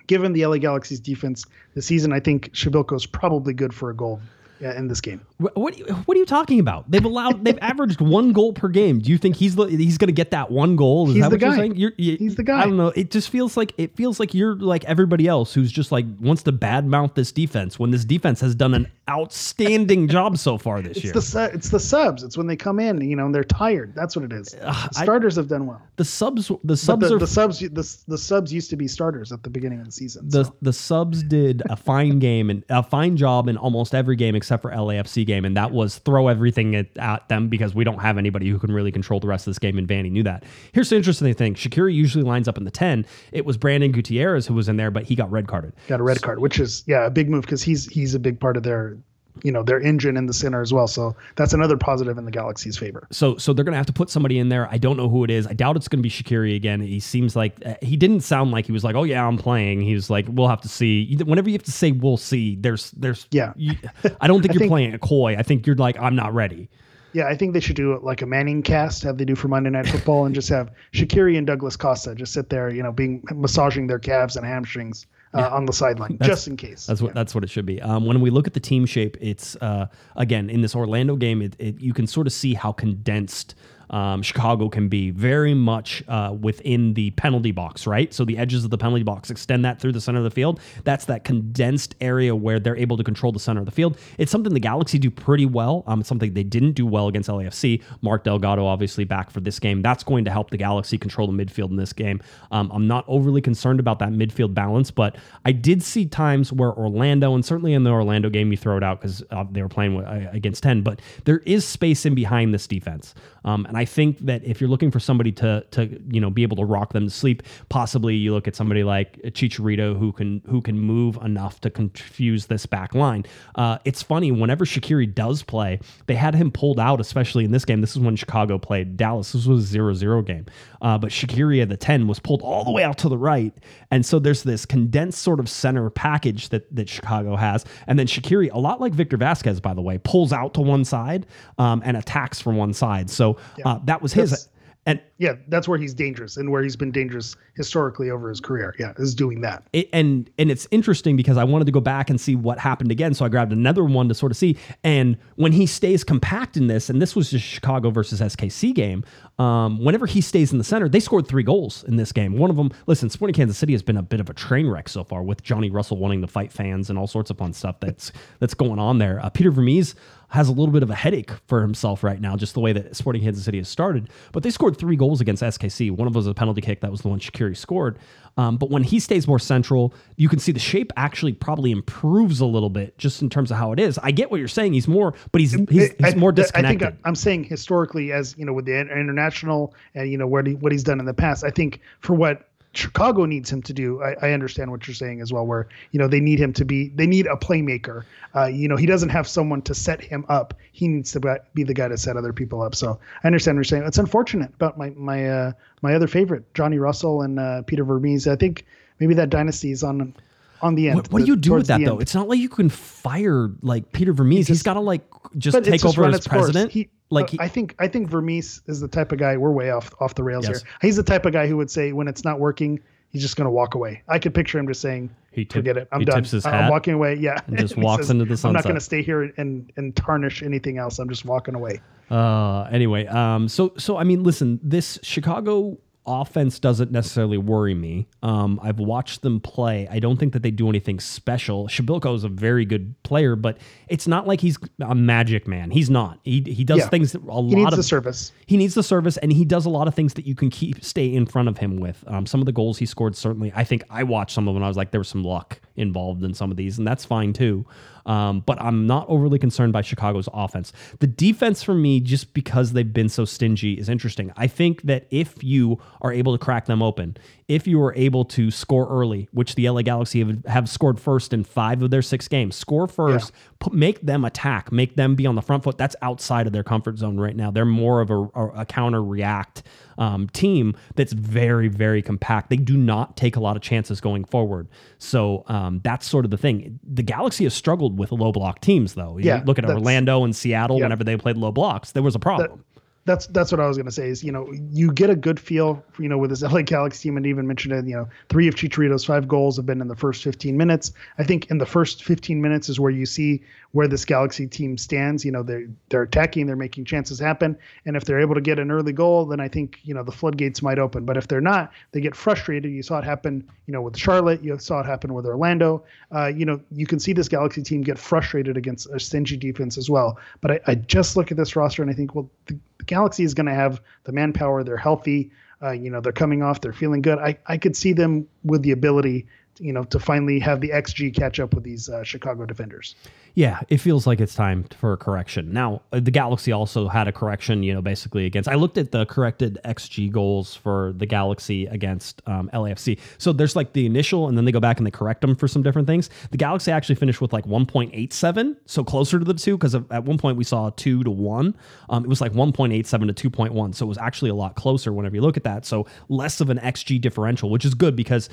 given 0.07 0.31
the 0.31 0.45
LA 0.45 0.57
Galaxy's 0.57 1.01
defense 1.01 1.43
this 1.75 1.85
season, 1.85 2.13
I 2.13 2.21
think 2.21 2.53
Przybylko 2.53 2.95
is 2.95 3.05
probably 3.05 3.53
good 3.53 3.73
for 3.73 3.89
a 3.89 3.93
goal 3.95 4.21
uh, 4.63 4.69
in 4.75 4.87
this 4.87 5.01
game. 5.01 5.21
Wh- 5.37 5.55
What 5.55 5.73
are 5.75 5.77
you, 5.77 5.85
what 6.05 6.15
are 6.15 6.19
you 6.19 6.25
talking 6.25 6.59
about? 6.59 6.89
They've 6.89 7.03
allowed 7.05 7.43
they've 7.45 7.57
averaged 7.61 8.01
one 8.01 8.33
goal 8.33 8.53
per 8.53 8.67
game. 8.67 8.99
Do 8.99 9.11
you 9.11 9.17
think 9.17 9.35
he's 9.35 9.55
he's 9.55 9.97
going 9.97 10.07
to 10.07 10.11
get 10.13 10.31
that 10.31 10.51
one 10.51 10.75
goal? 10.75 11.09
Is 11.09 11.15
He's 11.15 11.23
that 11.23 11.29
the 11.29 11.35
what 11.35 11.41
you're 11.41 11.51
guy. 11.51 11.57
saying? 11.57 11.75
You're, 11.75 11.91
you, 11.97 12.17
He's 12.17 12.35
the 12.35 12.43
guy. 12.43 12.61
I 12.61 12.63
don't 12.65 12.77
know. 12.77 12.87
It 12.95 13.11
just 13.11 13.29
feels 13.29 13.55
like 13.57 13.73
it 13.77 13.95
feels 13.95 14.19
like 14.19 14.33
you're 14.33 14.55
like 14.55 14.83
everybody 14.85 15.27
else 15.27 15.53
who's 15.53 15.71
just 15.71 15.91
like 15.91 16.05
wants 16.19 16.43
to 16.43 16.51
badmouth 16.51 17.13
this 17.15 17.31
defense 17.31 17.77
when 17.79 17.91
this 17.91 18.05
defense 18.05 18.41
has 18.41 18.55
done 18.55 18.73
an 18.73 18.87
outstanding 19.09 20.07
job 20.09 20.37
so 20.37 20.57
far 20.57 20.81
this 20.81 20.97
It's 20.97 21.03
year. 21.05 21.13
the 21.13 21.21
su- 21.21 21.39
it's 21.53 21.69
the 21.69 21.79
subs. 21.79 22.23
It's 22.23 22.37
when 22.37 22.47
they 22.47 22.55
come 22.55 22.79
in, 22.79 23.01
you 23.01 23.15
know, 23.15 23.25
and 23.25 23.35
they're 23.35 23.43
tired. 23.43 23.93
That's 23.95 24.15
what 24.15 24.25
it 24.25 24.33
is. 24.33 24.47
The 24.51 24.89
starters 24.91 25.35
have 25.35 25.47
done 25.47 25.67
well. 25.67 25.81
The 25.97 26.05
subs 26.05 26.51
the 26.63 26.77
subs 26.77 27.07
the, 27.09 27.15
are 27.15 27.19
the 27.19 27.27
subs 27.27 27.59
the, 27.59 27.97
the 28.07 28.17
subs 28.17 28.51
used 28.53 28.69
to 28.71 28.75
be 28.75 28.87
starters 28.87 29.31
at 29.31 29.43
the 29.43 29.49
beginning 29.49 29.79
of 29.79 29.85
the 29.85 29.91
season. 29.91 30.27
the 30.29 30.45
so. 30.45 30.55
the 30.61 30.73
subs 30.73 31.23
did 31.23 31.61
a 31.69 31.75
fine 31.75 32.19
game 32.27 32.49
and 32.49 32.63
a 32.69 32.83
fine 32.83 33.17
job 33.17 33.47
in 33.47 33.57
almost 33.57 33.93
every 33.93 34.15
game 34.15 34.35
except 34.35 34.46
for 34.55 34.71
LAFC 34.71 35.25
game, 35.25 35.43
and 35.43 35.57
that 35.57 35.71
was 35.71 35.97
throw 35.99 36.27
everything 36.27 36.75
at, 36.75 36.97
at 36.97 37.27
them 37.27 37.49
because 37.49 37.75
we 37.75 37.83
don't 37.83 37.99
have 37.99 38.17
anybody 38.17 38.47
who 38.49 38.57
can 38.59 38.71
really 38.71 38.91
control 38.91 39.19
the 39.19 39.27
rest 39.27 39.47
of 39.47 39.51
this 39.51 39.59
game. 39.59 39.77
And 39.77 39.87
Vanney 39.87 40.09
knew 40.11 40.23
that. 40.23 40.43
Here's 40.71 40.89
the 40.89 40.95
interesting 40.95 41.33
thing: 41.33 41.55
Shaqiri 41.55 41.93
usually 41.93 42.23
lines 42.23 42.47
up 42.47 42.57
in 42.57 42.63
the 42.63 42.71
ten. 42.71 43.05
It 43.31 43.45
was 43.45 43.57
Brandon 43.57 43.91
Gutierrez 43.91 44.47
who 44.47 44.53
was 44.53 44.69
in 44.69 44.77
there, 44.77 44.91
but 44.91 45.03
he 45.03 45.15
got 45.15 45.29
red 45.31 45.47
carded. 45.47 45.73
got 45.87 45.99
a 45.99 46.03
red 46.03 46.21
card, 46.21 46.39
which 46.39 46.59
is 46.59 46.83
yeah 46.87 47.05
a 47.05 47.09
big 47.09 47.29
move 47.29 47.41
because 47.41 47.63
he's 47.63 47.85
he's 47.85 48.13
a 48.13 48.19
big 48.19 48.39
part 48.39 48.55
of 48.55 48.63
their 48.63 48.97
you 49.43 49.51
know 49.51 49.63
their 49.63 49.79
engine 49.79 50.17
in 50.17 50.25
the 50.25 50.33
center 50.33 50.61
as 50.61 50.73
well. 50.73 50.87
So 50.87 51.15
that's 51.35 51.53
another 51.53 51.77
positive 51.77 52.17
in 52.17 52.25
the 52.25 52.31
Galaxy's 52.31 52.77
favor. 52.77 53.07
So 53.11 53.37
so 53.37 53.53
they're 53.53 53.65
gonna 53.65 53.77
have 53.77 53.85
to 53.87 53.93
put 53.93 54.09
somebody 54.09 54.39
in 54.39 54.49
there. 54.49 54.67
I 54.71 54.77
don't 54.77 54.97
know 54.97 55.09
who 55.09 55.23
it 55.23 55.29
is. 55.31 55.47
I 55.47 55.53
doubt 55.53 55.75
it's 55.75 55.87
gonna 55.87 56.03
be 56.03 56.09
Shaqiri 56.09 56.55
again. 56.55 56.81
He 56.81 56.99
seems 56.99 57.35
like 57.35 57.55
uh, 57.65 57.75
he 57.81 57.97
didn't 57.97 58.21
sound 58.21 58.51
like 58.51 58.65
he 58.65 58.71
was 58.71 58.83
like, 58.83 58.95
oh 58.95 59.03
yeah, 59.03 59.25
I'm 59.25 59.37
playing. 59.37 59.81
He 59.81 59.93
was 59.93 60.09
like, 60.09 60.25
we'll 60.29 60.47
have 60.47 60.61
to 60.61 60.69
see. 60.69 61.15
Whenever 61.23 61.49
you 61.49 61.53
have 61.53 61.63
to 61.63 61.71
say 61.71 61.91
we'll 61.91 62.17
see, 62.17 62.55
there's 62.55 62.91
there's 62.91 63.27
Yeah. 63.31 63.53
You, 63.55 63.73
I 64.21 64.27
don't 64.27 64.41
think 64.41 64.53
you're 64.53 64.59
think- 64.59 64.69
playing 64.71 64.93
a 64.93 64.99
coy. 64.99 65.35
I 65.37 65.43
think 65.43 65.65
you're 65.67 65.75
like 65.75 65.97
I'm 65.99 66.15
not 66.15 66.33
ready. 66.33 66.69
Yeah, 67.13 67.27
I 67.27 67.35
think 67.35 67.53
they 67.53 67.61
should 67.61 67.77
do 67.77 67.97
like 68.03 68.21
a 68.21 68.25
Manning 68.27 68.61
cast, 68.61 69.01
have 69.03 69.17
they 69.17 69.25
do 69.25 69.33
for 69.35 69.47
Monday 69.47 69.69
Night 69.71 69.87
Football, 69.87 70.25
and 70.25 70.35
just 70.35 70.49
have 70.49 70.69
Shaqiri 70.93 71.37
and 71.37 71.47
Douglas 71.47 71.75
Costa 71.75 72.13
just 72.13 72.33
sit 72.33 72.49
there, 72.49 72.69
you 72.69 72.83
know, 72.83 72.91
being 72.91 73.23
massaging 73.33 73.87
their 73.87 73.97
calves 73.97 74.35
and 74.35 74.45
hamstrings 74.45 75.07
uh, 75.33 75.49
on 75.51 75.65
the 75.65 75.73
sideline, 75.73 76.17
just 76.21 76.47
in 76.47 76.57
case. 76.57 76.85
That's 76.85 77.01
what 77.01 77.13
that's 77.13 77.35
what 77.35 77.43
it 77.43 77.49
should 77.49 77.65
be. 77.65 77.81
Um, 77.81 78.05
when 78.05 78.21
we 78.21 78.29
look 78.29 78.47
at 78.47 78.53
the 78.53 78.59
team 78.59 78.85
shape, 78.85 79.17
it's 79.19 79.55
uh, 79.57 79.87
again 80.15 80.49
in 80.49 80.61
this 80.61 80.75
Orlando 80.75 81.15
game, 81.15 81.41
it, 81.41 81.55
it, 81.59 81.79
you 81.79 81.93
can 81.93 82.07
sort 82.07 82.27
of 82.27 82.33
see 82.33 82.53
how 82.53 82.71
condensed 82.71 83.55
um, 83.89 84.21
Chicago 84.21 84.69
can 84.69 84.89
be. 84.89 85.11
Very 85.11 85.53
much 85.53 86.03
uh, 86.07 86.35
within 86.39 86.93
the 86.93 87.11
penalty 87.11 87.51
box, 87.51 87.87
right? 87.87 88.13
So 88.13 88.25
the 88.25 88.37
edges 88.37 88.63
of 88.63 88.69
the 88.69 88.77
penalty 88.77 89.03
box 89.03 89.29
extend 89.29 89.65
that 89.65 89.79
through 89.79 89.93
the 89.93 90.01
center 90.01 90.19
of 90.19 90.23
the 90.23 90.31
field. 90.31 90.59
That's 90.83 91.05
that 91.05 91.23
condensed 91.23 91.95
area 92.01 92.35
where 92.35 92.59
they're 92.59 92.77
able 92.77 92.97
to 92.97 93.03
control 93.03 93.31
the 93.31 93.39
center 93.39 93.59
of 93.59 93.65
the 93.65 93.71
field. 93.71 93.97
It's 94.17 94.31
something 94.31 94.53
the 94.53 94.59
Galaxy 94.59 94.99
do 94.99 95.09
pretty 95.09 95.45
well. 95.45 95.83
Um, 95.87 95.99
it's 95.99 96.09
something 96.09 96.33
they 96.33 96.43
didn't 96.43 96.73
do 96.73 96.85
well 96.85 97.07
against 97.07 97.29
LAFC. 97.29 97.81
Mark 98.01 98.23
Delgado 98.23 98.65
obviously 98.65 99.03
back 99.03 99.29
for 99.29 99.39
this 99.39 99.59
game. 99.59 99.81
That's 99.81 100.03
going 100.03 100.25
to 100.25 100.31
help 100.31 100.49
the 100.49 100.57
Galaxy 100.57 100.97
control 100.97 101.27
the 101.27 101.45
midfield 101.45 101.69
in 101.69 101.77
this 101.77 101.93
game. 101.93 102.21
Um, 102.51 102.71
I'm 102.73 102.87
not 102.87 103.05
overly 103.07 103.41
concerned 103.41 103.79
about 103.79 103.99
that 103.99 104.09
midfield 104.09 104.53
balance, 104.53 104.91
but 104.91 105.15
I 105.45 105.51
did 105.51 105.83
see 105.83 106.05
times 106.05 106.51
where 106.51 106.73
Orlando, 106.73 107.33
and 107.33 107.45
certainly 107.45 107.73
in 107.73 107.83
the 107.83 107.91
Orlando 107.91 108.29
game, 108.29 108.51
you 108.51 108.57
throw 108.57 108.77
it 108.77 108.83
out 108.83 109.01
because 109.01 109.23
uh, 109.31 109.45
they 109.49 109.61
were 109.61 109.69
playing 109.69 109.97
against 110.31 110.63
10, 110.63 110.81
but 110.81 111.01
there 111.25 111.39
is 111.39 111.65
space 111.65 112.05
in 112.05 112.15
behind 112.15 112.53
this 112.53 112.67
defense. 112.67 113.13
Um, 113.47 113.65
and 113.65 113.77
I 113.77 113.85
think 113.85 114.19
that 114.25 114.43
if 114.43 114.59
you're 114.59 114.69
looking 114.69 114.91
for 114.91 114.99
somebody 114.99 115.31
to, 115.31 115.65
to 115.71 116.01
you 116.09 116.19
know, 116.19 116.29
be 116.29 116.43
able 116.43 116.57
to 116.57 116.65
rock 116.65 116.91
them 116.91 117.05
to 117.05 117.09
sleep, 117.09 117.43
possibly 117.69 118.13
you 118.13 118.33
look 118.33 118.45
at 118.45 118.57
somebody 118.57 118.83
like 118.83 119.21
Chicharito 119.21 119.97
who 119.97 120.11
can 120.11 120.41
who 120.49 120.61
can 120.61 120.77
move 120.77 121.17
enough 121.23 121.61
to 121.61 121.69
confuse 121.69 122.47
this 122.47 122.65
back 122.65 122.93
line. 122.93 123.25
Uh, 123.55 123.77
it's 123.85 124.03
funny 124.03 124.33
whenever 124.33 124.65
Shaqiri 124.65 125.15
does 125.15 125.43
play, 125.43 125.79
they 126.07 126.15
had 126.15 126.35
him 126.35 126.51
pulled 126.51 126.77
out, 126.77 126.99
especially 126.99 127.45
in 127.45 127.51
this 127.51 127.63
game. 127.63 127.79
This 127.79 127.91
is 127.91 127.99
when 127.99 128.17
Chicago 128.17 128.57
played 128.57 128.97
Dallas. 128.97 129.31
This 129.31 129.45
was 129.45 129.73
a 129.73 129.77
0-0 129.77 130.25
game, 130.25 130.45
uh, 130.81 130.97
but 130.97 131.11
Shaqiri 131.11 131.61
at 131.61 131.69
the 131.69 131.77
ten 131.77 132.05
was 132.05 132.19
pulled 132.19 132.41
all 132.41 132.65
the 132.65 132.71
way 132.71 132.83
out 132.83 132.97
to 132.97 133.09
the 133.09 133.17
right, 133.17 133.53
and 133.91 134.05
so 134.05 134.19
there's 134.19 134.43
this 134.43 134.65
condensed 134.65 135.21
sort 135.21 135.39
of 135.39 135.47
center 135.47 135.89
package 135.89 136.49
that 136.49 136.75
that 136.75 136.89
Chicago 136.89 137.37
has, 137.37 137.63
and 137.87 137.97
then 137.97 138.07
Shaqiri, 138.07 138.51
a 138.51 138.59
lot 138.59 138.81
like 138.81 138.91
Victor 138.91 139.17
Vazquez, 139.17 139.61
by 139.61 139.73
the 139.73 139.81
way, 139.81 139.99
pulls 139.99 140.33
out 140.33 140.53
to 140.55 140.61
one 140.61 140.83
side 140.83 141.25
um, 141.57 141.81
and 141.85 141.95
attacks 141.95 142.41
from 142.41 142.57
one 142.57 142.73
side. 142.73 143.09
So 143.09 143.36
uh, 143.65 143.79
that 143.85 144.01
was 144.01 144.13
his. 144.13 144.49
And 144.85 145.01
yeah, 145.19 145.33
that's 145.47 145.67
where 145.67 145.79
he's 145.79 145.93
dangerous 145.93 146.37
and 146.37 146.51
where 146.51 146.61
he's 146.61 146.75
been 146.75 146.91
dangerous 146.91 147.35
historically 147.55 148.11
over 148.11 148.29
his 148.29 148.39
career. 148.39 148.75
Yeah, 148.77 148.93
is 148.97 149.15
doing 149.15 149.41
that. 149.41 149.63
it, 149.73 149.89
and 149.91 150.29
and 150.37 150.51
it's 150.51 150.67
interesting 150.69 151.15
because 151.15 151.37
I 151.37 151.43
wanted 151.43 151.65
to 151.65 151.71
go 151.71 151.79
back 151.79 152.09
and 152.09 152.21
see 152.21 152.35
what 152.35 152.59
happened 152.59 152.91
again, 152.91 153.13
so 153.13 153.25
I 153.25 153.29
grabbed 153.29 153.51
another 153.51 153.83
one 153.83 154.07
to 154.09 154.13
sort 154.15 154.31
of 154.31 154.37
see. 154.37 154.57
And 154.83 155.17
when 155.35 155.51
he 155.51 155.65
stays 155.65 156.03
compact 156.03 156.55
in 156.55 156.67
this, 156.67 156.89
and 156.89 157.01
this 157.01 157.15
was 157.15 157.31
just 157.31 157.45
Chicago 157.45 157.89
versus 157.89 158.21
SKC 158.21 158.73
game, 158.73 159.03
um, 159.39 159.83
whenever 159.83 160.05
he 160.05 160.21
stays 160.21 160.51
in 160.51 160.57
the 160.57 160.63
center, 160.63 160.87
they 160.87 160.99
scored 160.99 161.27
three 161.27 161.43
goals 161.43 161.83
in 161.85 161.95
this 161.95 162.11
game. 162.11 162.37
One 162.37 162.49
of 162.49 162.55
them, 162.55 162.71
listen, 162.85 163.09
Sporting 163.09 163.33
Kansas 163.33 163.57
City 163.57 163.73
has 163.73 163.83
been 163.83 163.97
a 163.97 164.03
bit 164.03 164.19
of 164.19 164.29
a 164.29 164.33
train 164.33 164.67
wreck 164.67 164.87
so 164.89 165.03
far 165.03 165.23
with 165.23 165.43
Johnny 165.43 165.69
Russell 165.69 165.97
wanting 165.97 166.21
to 166.21 166.27
fight 166.27 166.51
fans 166.51 166.89
and 166.89 166.99
all 166.99 167.07
sorts 167.07 167.31
of 167.31 167.37
fun 167.37 167.53
stuff 167.53 167.79
that's 167.79 168.11
that's 168.39 168.53
going 168.53 168.79
on 168.79 168.99
there. 168.99 169.19
Uh, 169.23 169.29
Peter 169.29 169.51
Vermes 169.51 169.95
has 170.29 170.49
a 170.49 170.51
little 170.51 170.73
bit 170.73 170.83
of 170.83 170.89
a 170.89 170.95
headache 170.95 171.31
for 171.47 171.61
himself 171.61 172.03
right 172.03 172.19
now, 172.19 172.35
just 172.35 172.53
the 172.53 172.59
way 172.59 172.73
that 172.73 172.95
Sporting 172.95 173.21
Kansas 173.21 173.45
City 173.45 173.59
has 173.59 173.69
started. 173.69 174.09
But 174.33 174.43
they 174.43 174.49
scored 174.49 174.77
three 174.77 174.97
goals 174.97 175.06
against 175.21 175.41
SKC. 175.43 175.91
One 175.91 176.07
of 176.07 176.13
them 176.13 176.19
was 176.19 176.27
a 176.27 176.33
penalty 176.33 176.61
kick. 176.61 176.81
That 176.81 176.91
was 176.91 177.01
the 177.01 177.07
one 177.09 177.19
Shaqiri 177.19 177.55
scored. 177.55 177.97
Um, 178.37 178.57
but 178.57 178.69
when 178.69 178.83
he 178.83 178.99
stays 178.99 179.27
more 179.27 179.39
central, 179.39 179.93
you 180.15 180.29
can 180.29 180.37
see 180.37 180.51
the 180.51 180.59
shape 180.59 180.91
actually 180.95 181.33
probably 181.33 181.71
improves 181.71 182.39
a 182.39 182.45
little 182.45 182.69
bit 182.69 182.95
just 182.99 183.21
in 183.23 183.29
terms 183.29 183.49
of 183.49 183.57
how 183.57 183.71
it 183.71 183.79
is. 183.79 183.97
I 184.03 184.11
get 184.11 184.29
what 184.29 184.37
you're 184.39 184.47
saying. 184.47 184.73
He's 184.73 184.87
more, 184.87 185.13
but 185.31 185.41
he's 185.41 185.53
he's, 185.69 185.91
I- 186.01 186.05
he's 186.07 186.15
more 186.15 186.29
I 186.29 186.33
disconnected. 186.33 186.79
think 186.79 186.95
I'm 187.03 187.15
saying 187.15 187.45
historically, 187.45 188.11
as 188.11 188.35
you 188.37 188.45
know, 188.45 188.53
with 188.53 188.65
the 188.65 188.79
international 188.79 189.73
and 189.95 190.11
you 190.11 190.17
know 190.17 190.27
what 190.27 190.45
he, 190.45 190.53
what 190.55 190.71
he's 190.71 190.83
done 190.83 190.99
in 190.99 191.05
the 191.05 191.13
past. 191.15 191.43
I 191.43 191.49
think 191.49 191.81
for 191.99 192.13
what 192.13 192.47
Chicago 192.77 193.25
needs 193.25 193.51
him 193.51 193.61
to 193.63 193.73
do, 193.73 194.01
I, 194.03 194.15
I 194.21 194.31
understand 194.33 194.69
what 194.69 194.87
you're 194.87 194.93
saying 194.95 195.19
as 195.19 195.33
well. 195.33 195.45
Where 195.45 195.67
you 195.91 195.99
know 195.99 196.07
they 196.07 196.19
need 196.19 196.39
him 196.39 196.53
to 196.53 196.65
be, 196.65 196.89
they 196.89 197.07
need 197.07 197.25
a 197.25 197.35
playmaker. 197.35 198.03
Uh, 198.35 198.45
you 198.45 198.67
know 198.67 198.75
he 198.75 198.85
doesn't 198.85 199.09
have 199.09 199.27
someone 199.27 199.63
to 199.63 199.73
set 199.73 199.99
him 200.01 200.25
up. 200.29 200.53
He 200.71 200.87
needs 200.87 201.11
to 201.13 201.19
be- 201.19 201.63
the 201.63 201.73
guy 201.73 201.87
to 201.87 201.97
set 201.97 202.17
other 202.17 202.33
people 202.33 202.61
up. 202.61 202.75
So 202.75 202.99
I 203.23 203.27
understand 203.27 203.57
what 203.57 203.59
you're 203.59 203.79
saying. 203.79 203.83
It's 203.87 203.97
unfortunate 203.97 204.53
about 204.53 204.77
my 204.77 204.91
my 204.91 205.27
uh, 205.27 205.51
my 205.81 205.95
other 205.95 206.07
favorite, 206.07 206.53
Johnny 206.53 206.77
Russell 206.77 207.23
and 207.23 207.39
uh, 207.39 207.63
Peter 207.63 207.83
Vermes. 207.83 208.27
I 208.27 208.35
think 208.35 208.65
maybe 208.99 209.15
that 209.15 209.31
dynasty 209.31 209.71
is 209.71 209.83
on 209.83 210.13
on 210.61 210.75
the 210.75 210.87
end. 210.89 210.95
What, 210.97 211.11
what 211.11 211.19
do 211.19 211.25
you 211.25 211.35
do 211.35 211.53
with 211.53 211.67
that 211.67 211.79
though? 211.83 211.93
end. 211.93 212.01
It's 212.01 212.15
not 212.15 212.27
like 212.27 212.39
you 212.39 212.49
can 212.49 212.69
fire 212.69 213.49
like 213.61 213.91
Peter 213.91 214.13
Vermes. 214.13 214.47
He's 214.47 214.57
just- 214.57 214.65
got 214.65 214.73
to 214.75 214.79
like 214.81 215.03
just 215.37 215.63
take 215.63 215.83
over 215.85 216.05
as 216.05 216.27
president. 216.27 216.71
He, 216.71 216.89
like 217.09 217.29
he, 217.29 217.39
I 217.39 217.47
think 217.47 217.75
I 217.79 217.87
think 217.87 218.09
Vermes 218.09 218.61
is 218.67 218.79
the 218.81 218.87
type 218.87 219.11
of 219.11 219.19
guy. 219.19 219.37
We're 219.37 219.51
way 219.51 219.71
off 219.71 219.91
off 220.01 220.15
the 220.15 220.23
rails 220.23 220.47
Yes. 220.47 220.61
here. 220.61 220.69
He's 220.81 220.95
the 220.97 221.03
type 221.03 221.25
of 221.25 221.33
guy 221.33 221.47
who 221.47 221.55
would 221.57 221.71
say 221.71 221.93
when 221.93 222.07
it's 222.07 222.23
not 222.25 222.39
working, 222.39 222.79
he's 223.11 223.21
just 223.21 223.35
going 223.37 223.45
to 223.45 223.51
walk 223.51 223.75
away. 223.75 224.01
I 224.09 224.19
could 224.19 224.33
picture 224.33 224.59
him 224.59 224.67
just 224.67 224.81
saying, 224.81 225.09
He 225.31 225.45
tip- 225.45 225.59
"Forget 225.59 225.77
it, 225.77 225.87
I'm 225.93 226.01
done. 226.03 226.17
tips 226.17 226.31
his 226.31 226.45
I'm 226.45 226.69
walking 226.69 226.93
away." 226.95 227.15
Yeah, 227.15 227.39
and 227.47 227.57
just 227.57 227.77
walks 227.77 228.09
into 228.09 228.25
the 228.25 228.35
sunset. 228.35 228.49
I'm 228.49 228.53
not 228.53 228.63
going 228.63 228.75
to 228.75 228.81
stay 228.81 229.01
here 229.01 229.23
and 229.37 229.71
and 229.77 229.95
tarnish 229.95 230.43
anything 230.43 230.77
else. 230.79 230.99
I'm 230.99 231.07
just 231.09 231.23
walking 231.23 231.55
away. 231.55 231.79
Uh, 232.11 232.63
anyway, 232.71 233.05
um, 233.07 233.47
so 233.47 233.73
so 233.77 233.95
I 233.97 234.03
mean, 234.03 234.23
listen, 234.23 234.59
this 234.61 234.99
Chicago 235.01 235.77
offense 236.07 236.59
doesn't 236.59 236.91
necessarily 236.91 237.37
worry 237.37 237.73
me. 237.75 238.07
Um, 238.23 238.59
I've 238.63 238.79
watched 238.79 239.21
them 239.21 239.39
play. 239.39 239.87
I 239.91 239.99
don't 239.99 240.17
think 240.17 240.33
that 240.33 240.41
they 240.41 240.51
do 240.51 240.69
anything 240.69 240.99
special. 240.99 241.67
Przybylko 241.67 242.15
is 242.15 242.23
a 242.23 242.29
very 242.29 242.65
good 242.65 242.95
player, 243.03 243.35
but 243.35 243.57
it's 243.89 244.07
not 244.07 244.25
like 244.25 244.41
he's 244.41 244.57
a 244.81 244.95
magic 244.95 245.47
man. 245.47 245.69
He's 245.71 245.89
not. 245.89 246.19
He 246.23 246.41
he 246.47 246.63
does 246.63 246.79
Yeah. 246.79 246.89
things 246.89 247.11
that 247.11 247.21
a 247.21 247.25
lot 247.25 247.49
He 247.49 247.55
lot 247.55 247.63
needs 247.63 247.73
of 247.73 247.77
the 247.77 247.83
service. 247.83 248.31
he 248.45 248.57
needs 248.57 248.73
the 248.73 248.83
service 248.83 249.17
and 249.17 249.31
he 249.33 249.43
does 249.45 249.65
a 249.65 249.69
lot 249.69 249.87
of 249.87 249.93
things 249.95 250.13
that 250.15 250.25
you 250.25 250.33
can 250.35 250.49
keep 250.49 250.83
stay 250.83 251.13
in 251.13 251.25
front 251.25 251.49
of 251.49 251.57
him 251.57 251.77
with 251.77 252.03
um, 252.07 252.25
some 252.25 252.39
of 252.41 252.45
the 252.45 252.51
goals 252.51 252.77
he 252.77 252.85
scored 252.85 253.15
certainly 253.15 253.51
i 253.55 253.63
think 253.63 253.83
i 253.89 254.03
watched 254.03 254.31
some 254.33 254.47
of 254.47 254.53
them 254.53 254.57
and 254.57 254.65
i 254.65 254.67
was 254.67 254.77
like 254.77 254.91
there 254.91 254.99
was 254.99 255.07
some 255.09 255.23
luck 255.23 255.59
involved 255.77 256.23
in 256.23 256.33
some 256.33 256.51
of 256.51 256.57
these 256.57 256.77
and 256.77 256.87
that's 256.87 257.05
fine 257.05 257.33
too. 257.33 257.65
Um, 258.05 258.39
but 258.45 258.61
i'm 258.61 258.87
not 258.87 259.05
overly 259.09 259.37
concerned 259.37 259.73
by 259.73 259.81
chicago's 259.81 260.29
offense. 260.33 260.73
The 260.99 261.07
defense 261.07 261.61
for 261.61 261.73
me 261.73 261.99
just 261.99 262.33
because 262.33 262.73
they've 262.73 262.93
been 262.93 263.09
so 263.09 263.25
stingy 263.25 263.73
is 263.73 263.89
interesting. 263.89 264.31
I 264.37 264.47
think 264.47 264.83
that 264.83 265.07
if 265.11 265.43
you 265.43 265.79
are 266.01 266.13
able 266.13 266.37
to 266.37 266.43
crack 266.43 266.65
them 266.65 266.81
open 266.81 267.17
if 267.47 267.65
you 267.65 267.81
are 267.81 267.93
able 267.95 268.25
to 268.25 268.51
score 268.51 268.87
early 268.89 269.29
which 269.31 269.55
the 269.55 269.69
la 269.69 269.81
galaxy 269.81 270.19
have, 270.19 270.45
have 270.45 270.69
scored 270.69 270.99
first 270.99 271.31
in 271.33 271.43
five 271.43 271.81
of 271.81 271.89
their 271.91 272.01
six 272.01 272.27
games 272.27 272.55
score 272.55 272.87
first 272.87 273.31
put, 273.59 273.73
make 273.73 274.01
them 274.01 274.25
attack, 274.25 274.71
make 274.71 274.95
them 274.95 275.15
be 275.15 275.25
on 275.25 275.35
the 275.35 275.41
front 275.41 275.63
foot. 275.63 275.77
That's 275.77 275.95
outside 276.01 276.45
of 276.47 276.53
their 276.53 276.63
comfort 276.63 276.97
zone 276.97 277.19
right 277.19 277.35
now. 277.35 277.49
They're 277.51 277.65
more 277.65 278.01
of 278.01 278.09
a, 278.09 278.19
a, 278.35 278.47
a 278.61 278.65
counter 278.65 279.03
react 279.03 279.63
um, 279.97 280.27
team 280.29 280.75
that's 280.95 281.13
very, 281.13 281.67
very 281.69 282.01
compact. 282.01 282.49
They 282.49 282.57
do 282.57 282.77
not 282.77 283.17
take 283.17 283.35
a 283.35 283.39
lot 283.39 283.55
of 283.55 283.61
chances 283.63 283.99
going 284.01 284.25
forward. 284.25 284.67
So 284.99 285.43
um, 285.47 285.81
that's 285.83 286.05
sort 286.07 286.25
of 286.25 286.31
the 286.31 286.37
thing. 286.37 286.79
The 286.83 287.03
Galaxy 287.03 287.45
has 287.45 287.53
struggled 287.53 287.97
with 287.97 288.11
low 288.11 288.31
block 288.31 288.61
teams, 288.61 288.93
though. 288.93 289.17
You 289.17 289.25
Yeah, 289.25 289.43
look 289.45 289.57
at 289.57 289.65
Orlando 289.65 290.23
and 290.23 290.35
Seattle 290.35 290.77
Yeah. 290.77 290.83
whenever 290.85 291.03
they 291.03 291.17
played 291.17 291.37
low 291.37 291.51
blocks, 291.51 291.93
there 291.93 292.03
was 292.03 292.15
a 292.15 292.19
problem. 292.19 292.63
That's 293.07 293.25
that's 293.27 293.51
what 293.51 293.61
I 293.61 293.67
was 293.67 293.77
gonna 293.77 293.89
say. 293.89 294.09
Is 294.09 294.23
you 294.23 294.31
know 294.31 294.51
you 294.51 294.91
get 294.91 295.09
a 295.09 295.15
good 295.15 295.39
feel, 295.39 295.83
you 295.97 296.09
know, 296.09 296.17
with 296.17 296.29
this 296.29 296.41
LA 296.53 296.61
Galaxy 296.61 297.07
team, 297.07 297.17
and 297.17 297.25
even 297.25 297.47
mentioned 297.47 297.73
it. 297.73 297.87
You 297.87 297.95
know, 297.95 298.09
three 298.29 298.47
of 298.47 298.55
Chicharito's 298.55 299.05
five 299.05 299.27
goals 299.27 299.55
have 299.55 299.65
been 299.65 299.81
in 299.81 299.87
the 299.87 299.95
first 299.95 300.23
15 300.23 300.55
minutes. 300.55 300.91
I 301.17 301.23
think 301.23 301.49
in 301.49 301.57
the 301.57 301.65
first 301.65 302.03
15 302.03 302.41
minutes 302.41 302.69
is 302.69 302.79
where 302.79 302.91
you 302.91 303.05
see 303.05 303.41
where 303.71 303.87
this 303.87 304.05
Galaxy 304.05 304.45
team 304.45 304.77
stands. 304.77 305.23
You 305.23 305.31
know, 305.31 305.41
they're 305.41 305.67
they're 305.89 306.03
attacking, 306.03 306.45
they're 306.45 306.55
making 306.55 306.85
chances 306.85 307.17
happen, 307.17 307.57
and 307.85 307.95
if 307.95 308.05
they're 308.05 308.19
able 308.19 308.35
to 308.35 308.41
get 308.41 308.59
an 308.59 308.69
early 308.69 308.93
goal, 308.93 309.25
then 309.25 309.39
I 309.39 309.47
think 309.47 309.79
you 309.83 309.93
know 309.93 310.03
the 310.03 310.11
floodgates 310.11 310.61
might 310.61 310.77
open. 310.77 311.05
But 311.05 311.15
if 311.15 311.27
they're 311.27 311.41
not, 311.41 311.71
they 311.93 312.01
get 312.01 312.15
frustrated. 312.15 312.71
You 312.71 312.83
saw 312.83 312.99
it 312.99 313.05
happen, 313.05 313.47
you 313.65 313.71
know, 313.71 313.81
with 313.81 313.97
Charlotte. 313.97 314.43
You 314.43 314.59
saw 314.59 314.81
it 314.81 314.85
happen 314.85 315.13
with 315.13 315.25
Orlando. 315.25 315.83
Uh, 316.13 316.27
you 316.27 316.45
know, 316.45 316.59
you 316.71 316.85
can 316.85 316.99
see 316.99 317.13
this 317.13 317.29
Galaxy 317.29 317.63
team 317.63 317.81
get 317.81 317.97
frustrated 317.97 318.57
against 318.57 318.89
a 318.89 318.99
stingy 318.99 319.37
defense 319.37 319.77
as 319.77 319.89
well. 319.89 320.19
But 320.41 320.51
I, 320.51 320.59
I 320.67 320.75
just 320.75 321.15
look 321.15 321.31
at 321.31 321.37
this 321.37 321.55
roster 321.55 321.81
and 321.81 321.89
I 321.89 321.93
think, 321.93 322.15
well, 322.15 322.29
the, 322.47 322.57
the 322.77 322.83
Galaxy 322.97 323.23
is 323.23 323.35
going 323.35 323.45
to 323.45 323.53
have 323.53 323.79
the 324.05 324.11
manpower. 324.11 324.63
They're 324.63 324.75
healthy. 324.75 325.29
Uh, 325.61 325.69
you 325.69 325.91
know, 325.91 326.01
they're 326.01 326.11
coming 326.11 326.41
off. 326.41 326.61
They're 326.61 326.73
feeling 326.73 327.03
good. 327.03 327.19
I, 327.19 327.37
I 327.45 327.57
could 327.59 327.75
see 327.77 327.93
them 327.93 328.27
with 328.43 328.63
the 328.63 328.71
ability, 328.71 329.27
you 329.59 329.73
know, 329.73 329.83
to 329.85 329.99
finally 329.99 330.39
have 330.39 330.61
the 330.61 330.69
XG 330.69 331.13
catch 331.15 331.39
up 331.39 331.53
with 331.53 331.63
these 331.63 331.89
uh, 331.89 332.03
Chicago 332.03 332.45
defenders. 332.45 332.95
Yeah, 333.37 333.59
it 333.69 333.77
feels 333.77 334.07
like 334.07 334.19
it's 334.19 334.33
time 334.33 334.63
for 334.63 334.93
a 334.93 334.97
correction. 334.97 335.53
Now, 335.53 335.83
uh, 335.91 335.99
the 335.99 336.09
Galaxy 336.09 336.51
also 336.51 336.87
had 336.87 337.07
a 337.07 337.11
correction, 337.11 337.61
you 337.61 337.71
know, 337.71 337.83
basically 337.83 338.25
against. 338.25 338.49
I 338.49 338.55
looked 338.55 338.79
at 338.79 338.91
the 338.91 339.05
corrected 339.05 339.59
XG 339.63 340.11
goals 340.11 340.55
for 340.55 340.93
the 340.97 341.05
Galaxy 341.05 341.67
against 341.67 342.23
um, 342.25 342.49
LAFC. 342.51 342.97
So 343.19 343.33
there's 343.33 343.55
like 343.55 343.73
the 343.73 343.85
initial, 343.85 344.27
and 344.27 344.35
then 344.35 344.45
they 344.45 344.51
go 344.51 344.59
back 344.59 344.77
and 344.77 344.87
they 344.87 344.91
correct 344.91 345.21
them 345.21 345.35
for 345.35 345.47
some 345.47 345.61
different 345.61 345.87
things. 345.87 346.09
The 346.31 346.37
Galaxy 346.37 346.71
actually 346.71 346.95
finished 346.95 347.21
with 347.21 347.31
like 347.31 347.45
1.87, 347.45 348.57
so 348.65 348.83
closer 348.83 349.19
to 349.19 349.25
the 349.25 349.35
two, 349.35 349.55
because 349.55 349.75
at 349.75 350.03
one 350.03 350.17
point 350.17 350.35
we 350.35 350.43
saw 350.43 350.71
two 350.71 351.03
to 351.03 351.11
one. 351.11 351.55
Um, 351.89 352.05
it 352.05 352.07
was 352.07 352.21
like 352.21 352.33
1.87 352.33 353.15
to 353.15 353.29
2.1, 353.29 353.75
so 353.75 353.85
it 353.85 353.89
was 353.89 353.99
actually 353.99 354.31
a 354.31 354.35
lot 354.35 354.55
closer 354.55 354.91
whenever 354.91 355.15
you 355.15 355.21
look 355.21 355.37
at 355.37 355.43
that. 355.43 355.63
So 355.63 355.85
less 356.09 356.41
of 356.41 356.49
an 356.49 356.57
XG 356.57 356.99
differential, 356.99 357.51
which 357.51 357.65
is 357.65 357.75
good 357.75 357.95
because 357.95 358.29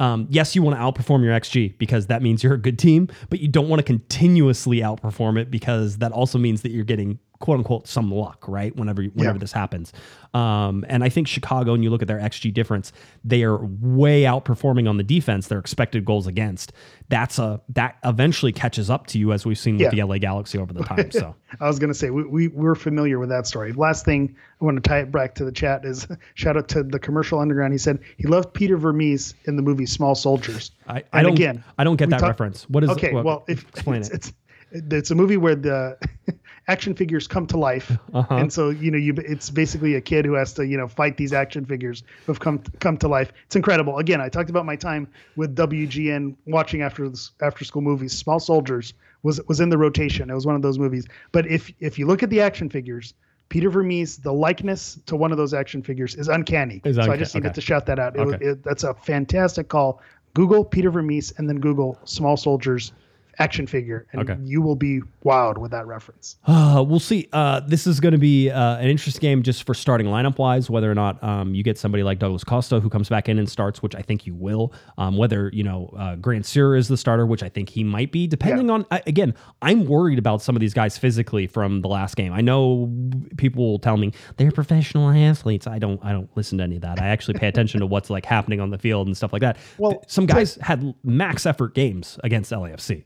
um, 0.00 0.26
yes, 0.30 0.54
you 0.54 0.62
want 0.62 0.76
to 0.76 0.82
outperform 0.82 1.24
your 1.24 1.32
XG 1.32 1.76
because 1.78 2.06
that 2.06 2.22
means 2.22 2.42
you're 2.42 2.54
a 2.54 2.58
good 2.58 2.78
team, 2.78 3.08
but 3.30 3.40
you 3.40 3.48
don't 3.48 3.68
want 3.68 3.80
to 3.80 3.84
continuously 3.84 4.78
outperform 4.78 5.38
it 5.38 5.50
because 5.50 5.98
that 5.98 6.12
also 6.12 6.38
means 6.38 6.62
that 6.62 6.70
you're 6.70 6.84
getting 6.84 7.18
quote 7.40 7.58
unquote 7.58 7.86
some 7.86 8.10
luck, 8.12 8.44
right? 8.48 8.74
Whenever 8.76 9.02
whenever 9.04 9.36
Yeah. 9.36 9.40
this 9.40 9.52
happens. 9.52 9.92
Um, 10.34 10.84
and 10.88 11.02
I 11.02 11.08
think 11.08 11.26
Chicago, 11.26 11.72
and 11.72 11.82
you 11.82 11.88
look 11.90 12.02
at 12.02 12.08
their 12.08 12.18
XG 12.18 12.52
difference, 12.52 12.92
they 13.24 13.42
are 13.44 13.56
way 13.64 14.22
outperforming 14.22 14.88
on 14.88 14.96
the 14.98 15.02
defense, 15.02 15.46
their 15.46 15.58
expected 15.58 16.04
goals 16.04 16.26
against. 16.26 16.72
That's 17.08 17.38
a 17.38 17.60
that 17.70 17.96
eventually 18.04 18.52
catches 18.52 18.90
up 18.90 19.06
to 19.08 19.18
you 19.18 19.32
as 19.32 19.46
we've 19.46 19.58
seen 19.58 19.78
with 19.78 19.90
the 19.90 20.02
LA 20.02 20.18
Galaxy 20.18 20.58
over 20.58 20.72
the 20.72 20.82
time. 20.84 21.10
So 21.10 21.34
I 21.60 21.66
was 21.66 21.78
going 21.78 21.88
to 21.92 21.94
say 21.98 22.10
we, 22.10 22.24
we 22.24 22.48
we're 22.48 22.74
familiar 22.74 23.18
with 23.18 23.28
that 23.30 23.46
story. 23.46 23.72
Last 23.72 24.04
thing 24.04 24.34
I 24.60 24.64
want 24.64 24.82
to 24.82 24.86
tie 24.88 24.98
it 25.00 25.10
back 25.12 25.34
to 25.36 25.44
the 25.44 25.52
chat 25.52 25.84
is 25.84 26.06
shout 26.34 26.56
out 26.56 26.68
to 26.68 26.82
the 26.82 26.98
commercial 26.98 27.38
underground. 27.38 27.72
He 27.72 27.78
said 27.78 28.00
he 28.18 28.26
loved 28.26 28.52
Peter 28.52 28.76
Vermes 28.76 29.34
in 29.44 29.56
the 29.56 29.62
movie 29.62 29.86
Small 29.86 30.14
Soldiers. 30.14 30.72
I, 30.88 31.04
I 31.12 31.22
don't 31.22 31.32
again, 31.32 31.62
I 31.78 31.84
don't 31.84 31.96
get 31.96 32.10
that 32.10 32.18
talk- 32.20 32.28
reference. 32.28 32.68
What 32.68 32.84
is 32.84 32.90
okay? 32.90 33.12
what- 33.12 33.24
well, 33.24 33.44
if, 33.48 33.66
explain 33.68 34.00
it's, 34.00 34.10
it. 34.10 34.14
It's 34.16 34.32
it's 34.72 35.10
a 35.10 35.14
movie 35.14 35.36
where 35.36 35.54
the 35.54 35.98
action 36.68 36.94
figures 36.94 37.26
come 37.26 37.46
to 37.48 37.56
life, 37.58 37.90
Uh-huh. 38.12 38.34
and 38.34 38.52
so 38.52 38.70
you 38.70 38.90
know 38.90 38.98
you 38.98 39.14
it's 39.16 39.50
basically 39.50 39.94
a 39.94 40.00
kid 40.00 40.24
who 40.24 40.34
has 40.34 40.52
to 40.54 40.66
you 40.66 40.76
know 40.76 40.88
fight 40.88 41.16
these 41.16 41.32
action 41.32 41.64
figures 41.64 42.02
who 42.26 42.32
have 42.32 42.40
come 42.40 42.58
come 42.80 42.96
to 42.98 43.08
life. 43.08 43.32
It's 43.46 43.56
incredible. 43.56 43.98
Again, 43.98 44.20
I 44.20 44.28
talked 44.28 44.50
about 44.50 44.66
my 44.66 44.76
time 44.76 45.08
with 45.36 45.56
WGN 45.56 46.36
watching 46.46 46.82
after 46.82 47.10
after 47.42 47.64
school 47.64 47.82
movies. 47.82 48.16
Small 48.16 48.40
Soldiers 48.40 48.94
was 49.22 49.40
was 49.48 49.60
in 49.60 49.68
the 49.70 49.78
rotation. 49.78 50.30
It 50.30 50.34
was 50.34 50.46
one 50.46 50.56
of 50.56 50.62
those 50.62 50.78
movies. 50.78 51.06
But 51.32 51.46
if 51.46 51.72
if 51.80 51.98
you 51.98 52.06
look 52.06 52.22
at 52.22 52.30
the 52.30 52.40
action 52.40 52.68
figures. 52.70 53.14
Peter 53.50 53.70
Vermes, 53.70 54.18
the 54.18 54.30
likeness 54.30 54.98
to 55.06 55.16
one 55.16 55.32
of 55.32 55.38
those 55.38 55.54
action 55.54 55.82
figures 55.82 56.14
is 56.16 56.28
uncanny. 56.28 56.82
Is 56.84 56.96
so 56.96 57.10
I 57.10 57.16
just 57.16 57.34
needed 57.34 57.46
okay. 57.46 57.54
to 57.54 57.60
shout 57.62 57.86
that 57.86 57.98
out. 57.98 58.14
It, 58.14 58.20
was- 58.26 58.34
Okay. 58.34 58.44
it, 58.44 58.62
that's 58.62 58.84
a 58.84 58.92
fantastic 58.92 59.68
call. 59.68 60.02
Google 60.34 60.62
Peter 60.62 60.90
Vermes 60.90 61.32
and 61.38 61.48
then 61.48 61.58
Google 61.58 61.98
Small 62.04 62.36
Soldiers 62.36 62.92
action 63.38 63.66
figure, 63.66 64.06
and 64.12 64.22
Okay. 64.22 64.36
you 64.42 64.60
will 64.60 64.74
be 64.76 65.00
wowed 65.24 65.58
with 65.58 65.70
that 65.70 65.86
reference. 65.86 66.36
Uh, 66.68 66.82
we'll 66.82 67.00
see. 67.00 67.26
Uh, 67.32 67.60
this 67.60 67.86
is 67.86 67.98
going 67.98 68.12
to 68.12 68.18
be 68.18 68.50
uh, 68.50 68.76
an 68.76 68.88
interesting 68.88 69.20
game 69.20 69.42
just 69.42 69.64
for 69.64 69.72
starting 69.74 70.06
lineup 70.06 70.38
wise. 70.38 70.68
Whether 70.68 70.90
or 70.90 70.94
not 70.94 71.22
um, 71.24 71.54
you 71.54 71.62
get 71.62 71.78
somebody 71.78 72.02
like 72.02 72.18
Douglas 72.18 72.44
Costa 72.44 72.78
who 72.78 72.88
comes 72.90 73.08
back 73.08 73.28
in 73.28 73.38
and 73.38 73.48
starts, 73.48 73.82
which 73.82 73.94
I 73.94 74.02
think 74.02 74.26
you 74.26 74.34
will. 74.34 74.72
Um, 74.98 75.16
whether 75.16 75.50
you 75.52 75.64
know 75.64 75.92
uh, 75.96 76.16
Grandsir 76.16 76.76
is 76.76 76.88
the 76.88 76.96
starter, 76.96 77.26
which 77.26 77.42
I 77.42 77.48
think 77.48 77.68
he 77.70 77.82
might 77.84 78.12
be, 78.12 78.26
depending 78.26 78.66
Yeah. 78.68 78.74
on. 78.74 78.86
I, 78.90 79.02
again, 79.06 79.34
I'm 79.62 79.86
worried 79.86 80.18
about 80.18 80.42
some 80.42 80.54
of 80.56 80.60
these 80.60 80.74
guys 80.74 80.98
physically 80.98 81.46
from 81.46 81.80
the 81.80 81.88
last 81.88 82.16
game. 82.16 82.32
I 82.32 82.40
know 82.42 82.90
people 83.38 83.64
will 83.64 83.78
tell 83.78 83.96
me 83.96 84.12
they're 84.36 84.52
professional 84.52 85.08
athletes. 85.10 85.66
I 85.66 85.78
don't. 85.78 85.98
I 86.04 86.12
don't 86.12 86.28
listen 86.36 86.58
to 86.58 86.64
any 86.64 86.76
of 86.76 86.82
that. 86.82 87.00
I 87.00 87.06
actually 87.06 87.38
pay 87.38 87.48
attention 87.48 87.80
to 87.80 87.86
what's 87.94 88.10
like 88.10 88.26
happening 88.26 88.60
on 88.60 88.70
the 88.70 88.78
field 88.78 89.06
and 89.06 89.16
stuff 89.16 89.32
like 89.32 89.40
that. 89.42 89.56
Well, 89.78 90.04
some 90.06 90.26
guys 90.26 90.56
had 90.60 90.94
max 91.02 91.46
effort 91.46 91.74
games 91.74 92.18
against 92.22 92.52
LAFC. 92.52 93.04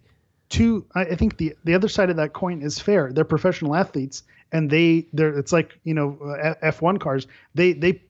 Two, 0.52 0.84
I, 0.94 1.14
think 1.14 1.38
the 1.38 1.56
the 1.64 1.72
other 1.74 1.88
side 1.88 2.10
of 2.10 2.16
that 2.16 2.34
coin 2.34 2.60
is 2.60 2.78
fair. 2.78 3.10
They're 3.10 3.24
professional 3.24 3.74
athletes, 3.74 4.22
and 4.52 4.68
they 4.68 5.06
they're 5.14 5.38
it's 5.38 5.50
like 5.50 5.78
you 5.82 5.94
know 5.94 6.18
uh, 6.22 6.52
F 6.60 6.82
one 6.82 6.98
cars. 6.98 7.26
They 7.54 7.72
they 7.72 8.02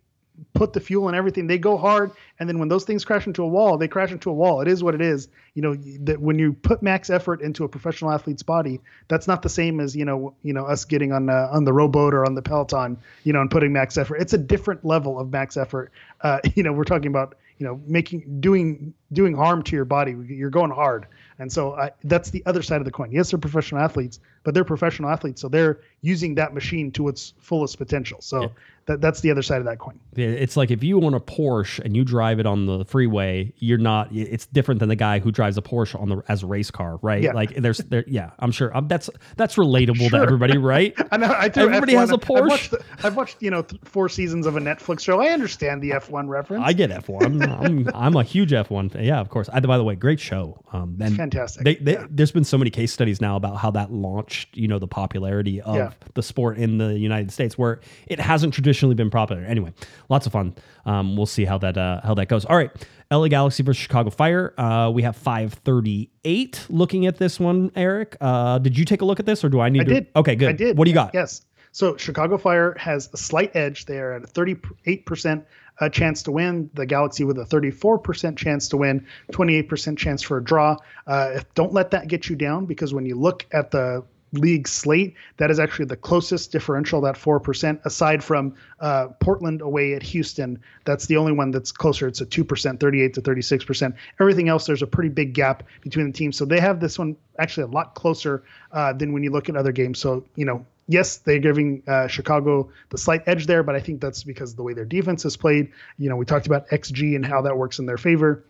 put 0.53 0.73
the 0.73 0.81
fuel 0.81 1.07
and 1.07 1.17
everything. 1.17 1.47
They 1.47 1.57
go 1.57 1.77
hard, 1.77 2.11
and 2.41 2.49
then 2.49 2.59
when 2.59 2.69
those 2.69 2.83
things 2.83 3.05
crash 3.05 3.29
into 3.29 3.45
a 3.45 3.47
wall, 3.47 3.79
they 3.79 3.87
crash 3.87 4.11
into 4.11 4.29
a 4.29 4.33
wall. 4.33 4.61
It 4.61 4.67
is 4.67 4.83
what 4.83 4.97
it 4.97 5.01
is. 5.01 5.29
You 5.55 5.63
know 5.63 5.77
that 6.01 6.21
when 6.21 6.37
you 6.37 6.53
put 6.53 6.83
max 6.83 7.11
effort 7.11 7.43
into 7.43 7.63
a 7.63 7.69
professional 7.69 8.11
athlete's 8.11 8.43
body, 8.43 8.81
that's 9.07 9.29
not 9.29 9.43
the 9.43 9.49
same 9.49 9.79
as 9.79 9.95
you 9.95 10.05
know 10.05 10.35
you 10.43 10.53
know 10.53 10.65
us 10.65 10.85
getting 10.85 11.13
on 11.13 11.31
uh, 11.31 11.49
on 11.53 11.65
the 11.65 11.73
rowboat 11.73 12.13
or 12.13 12.27
on 12.27 12.35
the 12.35 12.43
Peloton, 12.43 12.99
you 13.23 13.33
know, 13.33 13.41
and 13.41 13.53
putting 13.53 13.73
max 13.73 13.97
effort. 13.97 14.17
It's 14.17 14.33
a 14.33 14.39
different 14.39 14.85
level 14.85 15.21
of 15.21 15.31
max 15.31 15.57
effort. 15.57 15.93
Uh, 16.23 16.41
you 16.57 16.65
know, 16.65 16.73
we're 16.73 16.83
talking 16.83 17.07
about 17.07 17.37
you 17.59 17.67
know 17.67 17.81
making 17.87 18.41
doing 18.41 18.95
doing 19.13 19.37
harm 19.37 19.63
to 19.63 19.77
your 19.77 19.85
body. 19.85 20.17
You're 20.27 20.51
going 20.51 20.73
hard. 20.73 21.07
And 21.43 21.53
so 21.53 21.75
I, 21.75 21.91
that's 22.05 22.31
the 22.31 22.43
other 22.47 22.63
side 22.63 22.81
of 22.81 22.85
the 22.85 22.93
coin. 22.93 23.11
Yes, 23.11 23.31
they're 23.31 23.39
professional 23.39 23.81
athletes, 23.83 24.21
but 24.45 24.55
they're 24.55 24.63
professional 24.63 25.11
athletes, 25.11 25.43
so 25.43 25.49
they're 25.49 25.81
using 26.01 26.37
that 26.37 26.55
machine 26.55 26.93
to 26.93 27.09
its 27.09 27.35
fullest 27.41 27.79
potential. 27.79 28.21
So 28.21 28.53
that, 28.87 29.01
that's 29.01 29.21
the 29.21 29.31
other 29.31 29.43
side 29.43 29.59
of 29.59 29.65
that 29.67 29.79
coin. 29.79 29.99
It's 30.15 30.57
like 30.57 30.71
if 30.71 30.83
you 30.85 31.03
own 31.03 31.15
a 31.15 31.21
Porsche 31.21 31.79
and 31.85 31.97
you 31.97 32.05
drive 32.05 32.39
it 32.41 32.47
on 32.47 32.67
the 32.67 32.85
freeway, 32.85 33.53
you're 33.59 33.79
not. 33.79 34.09
It's 34.13 34.47
different 34.47 34.81
than 34.81 34.89
the 34.89 34.97
guy 34.97 35.21
who 35.21 35.31
drives 35.31 35.57
a 35.57 35.63
Porsche 35.63 35.99
on 36.01 36.09
the 36.11 36.23
as 36.29 36.43
a 36.43 36.47
race 36.47 36.71
car, 36.71 36.99
right? 37.03 37.23
Yeah. 37.23 37.33
Like 37.33 37.55
there's 37.55 37.79
there. 37.79 38.05
Yeah, 38.07 38.31
I'm 38.39 38.53
sure 38.53 38.77
um, 38.77 38.89
that's 38.89 39.09
that's 39.37 39.57
relatable 39.57 40.11
to 40.11 40.17
everybody, 40.17 40.59
right? 40.59 40.95
I 41.13 41.17
know. 41.17 41.33
I 41.35 41.49
threw 41.49 41.65
Everybody 41.65 41.93
F1. 41.95 41.99
has 41.99 42.11
a 42.11 42.15
I've 42.15 42.21
Porsche. 42.21 42.49
watched, 42.49 42.71
the- 42.73 42.85
I've 43.05 43.17
watched, 43.17 43.43
you 43.43 43.51
know, 43.51 43.63
th- 43.63 43.81
four 43.85 44.09
seasons 44.09 44.47
of 44.47 44.57
a 44.57 44.61
Netflix 44.61 45.01
show. 45.01 45.21
I 45.21 45.29
understand 45.29 45.81
the 45.83 45.91
F1 45.91 46.29
reference. 46.29 46.65
I 46.67 46.73
get 46.73 46.91
F1. 46.91 47.25
I'm, 47.25 47.43
I'm, 47.43 47.89
I'm 47.95 48.17
a 48.17 48.23
huge 48.23 48.51
F1. 48.51 48.93
fan. 48.93 49.05
Yeah, 49.05 49.21
of 49.21 49.31
course. 49.31 49.49
I, 49.53 49.61
by 49.61 49.79
the 49.79 49.85
way, 49.85 49.95
great 49.95 50.21
show. 50.21 50.63
Um, 50.73 50.97
and 51.01 51.17
fantastic. 51.17 51.65
They, 51.65 51.75
they, 51.77 51.93
Yeah. 51.95 52.07
There's 52.11 52.33
been 52.33 52.45
so 52.45 52.59
many 52.59 52.71
case 52.71 52.93
studies 52.93 53.21
now 53.21 53.37
about 53.37 53.57
how 53.57 53.71
that 53.73 53.93
launched, 53.93 54.57
you 54.57 54.69
know, 54.69 54.79
the 54.79 54.89
popularity 54.89 55.61
of 55.63 55.77
Yeah. 55.77 55.91
the 56.15 56.23
sport 56.23 56.59
in 56.59 56.79
the 56.79 56.99
United 56.99 57.31
States, 57.31 57.57
where 57.57 57.81
it 58.07 58.21
hasn't 58.21 58.53
traditionally 58.53 58.73
been 58.91 59.11
popular. 59.11 59.43
Anyway, 59.45 59.73
lots 60.09 60.27
of 60.27 60.33
fun. 60.33 60.55
Um, 60.85 61.17
we'll 61.17 61.27
see 61.27 61.45
how 61.45 61.59
that 61.59 61.77
uh, 61.77 62.01
how 62.03 62.15
that 62.15 62.29
goes. 62.29 62.45
All 62.45 62.57
right, 62.57 62.71
LA 63.11 63.29
Galaxy 63.29 63.63
versus 63.63 63.83
Chicago 63.83 64.11
Fire. 64.11 64.55
Uh, 64.59 64.91
we 64.91 65.03
have 65.03 65.17
538. 65.17 66.67
Looking 66.69 67.07
at 67.07 67.19
this 67.19 67.41
one, 67.41 67.71
Eric. 67.77 68.17
Uh, 68.21 68.59
did 68.59 68.77
you 68.77 68.85
take 68.85 69.01
a 69.01 69.05
look 69.05 69.21
at 69.21 69.27
this, 69.27 69.45
or 69.45 69.49
do 69.49 69.61
I 69.61 69.69
need 69.69 69.83
I 69.83 69.85
to? 69.85 69.95
did. 69.95 70.07
Okay, 70.17 70.35
good. 70.35 70.49
I 70.49 70.53
did. 70.53 70.77
What 70.77 70.85
do 70.85 70.91
you 70.91 70.95
got? 70.95 71.13
Yes. 71.15 71.43
So 71.73 71.97
Chicago 71.97 72.37
Fire 72.37 72.77
has 72.79 73.09
a 73.15 73.17
slight 73.17 73.57
edge. 73.57 73.87
They 73.87 73.99
are 73.99 74.13
at 74.13 74.25
a 74.25 74.27
38% 74.27 75.45
uh, 75.81 75.89
chance 75.89 76.23
to 76.25 76.33
win. 76.33 76.71
The 76.75 76.85
Galaxy 76.85 77.25
with 77.25 77.39
a 77.39 77.45
34% 77.45 78.37
chance 78.37 78.69
to 78.69 78.77
win, 78.77 79.07
28% 79.33 79.97
chance 79.97 80.21
for 80.23 80.37
a 80.37 80.45
draw. 80.45 80.77
Uh, 81.07 81.41
don't 81.55 81.73
let 81.73 81.91
that 81.93 82.09
get 82.09 82.29
you 82.29 82.37
down 82.37 82.67
because 82.67 82.93
when 82.93 83.07
you 83.07 83.15
look 83.17 83.47
at 83.53 83.71
the 83.71 84.05
league 84.33 84.67
slate, 84.67 85.15
that 85.37 85.51
is 85.51 85.59
actually 85.59 85.85
the 85.85 85.97
closest 85.97 86.53
differential, 86.53 87.01
that 87.03 87.17
4%, 87.17 87.85
aside 87.85 88.25
from 88.25 88.55
uh, 88.81 89.09
Portland 89.21 89.61
away 89.61 89.95
at 89.95 90.03
Houston. 90.03 90.59
That's 90.85 91.07
the 91.07 91.17
only 91.17 91.33
one 91.33 91.51
that's 91.51 91.73
closer. 91.73 92.07
It's 92.07 92.21
a 92.21 92.27
2%, 92.27 92.81
38 92.81 93.15
to 93.15 93.23
36%. 93.23 93.95
Everything 94.21 94.49
else, 94.49 94.67
there's 94.67 94.83
a 94.83 94.87
pretty 94.87 95.11
big 95.11 95.35
gap 95.35 95.65
between 95.83 96.07
the 96.07 96.13
teams. 96.13 96.37
So 96.37 96.45
they 96.45 96.61
have 96.61 96.81
this 96.81 96.99
one 96.99 97.17
actually 97.39 97.65
a 97.65 97.69
lot 97.69 97.95
closer 97.95 98.45
uh, 98.73 98.93
than 98.93 99.13
when 99.13 99.23
you 99.23 99.31
look 99.31 99.49
at 99.49 99.57
other 99.57 99.73
games. 99.73 99.99
So, 99.99 100.25
you 100.35 100.45
know, 100.45 100.65
yes, 100.89 101.19
they're 101.19 101.39
giving 101.39 101.83
uh, 101.87 102.07
Chicago 102.07 102.71
the 102.91 102.99
slight 102.99 103.23
edge 103.27 103.47
there, 103.47 103.63
but 103.63 103.75
I 103.75 103.81
think 103.81 104.01
that's 104.01 104.23
because 104.23 104.55
the 104.55 104.63
way 104.63 104.73
their 104.73 104.85
defense 104.85 105.25
is 105.25 105.37
played. 105.37 105.71
You 105.99 106.09
know, 106.09 106.17
we 106.17 106.25
talked 106.25 106.47
about 106.47 106.69
XG 106.69 107.17
and 107.17 107.25
how 107.25 107.43
that 107.43 107.57
works 107.57 107.79
in 107.79 107.87
their 107.87 107.99
favor. 107.99 108.45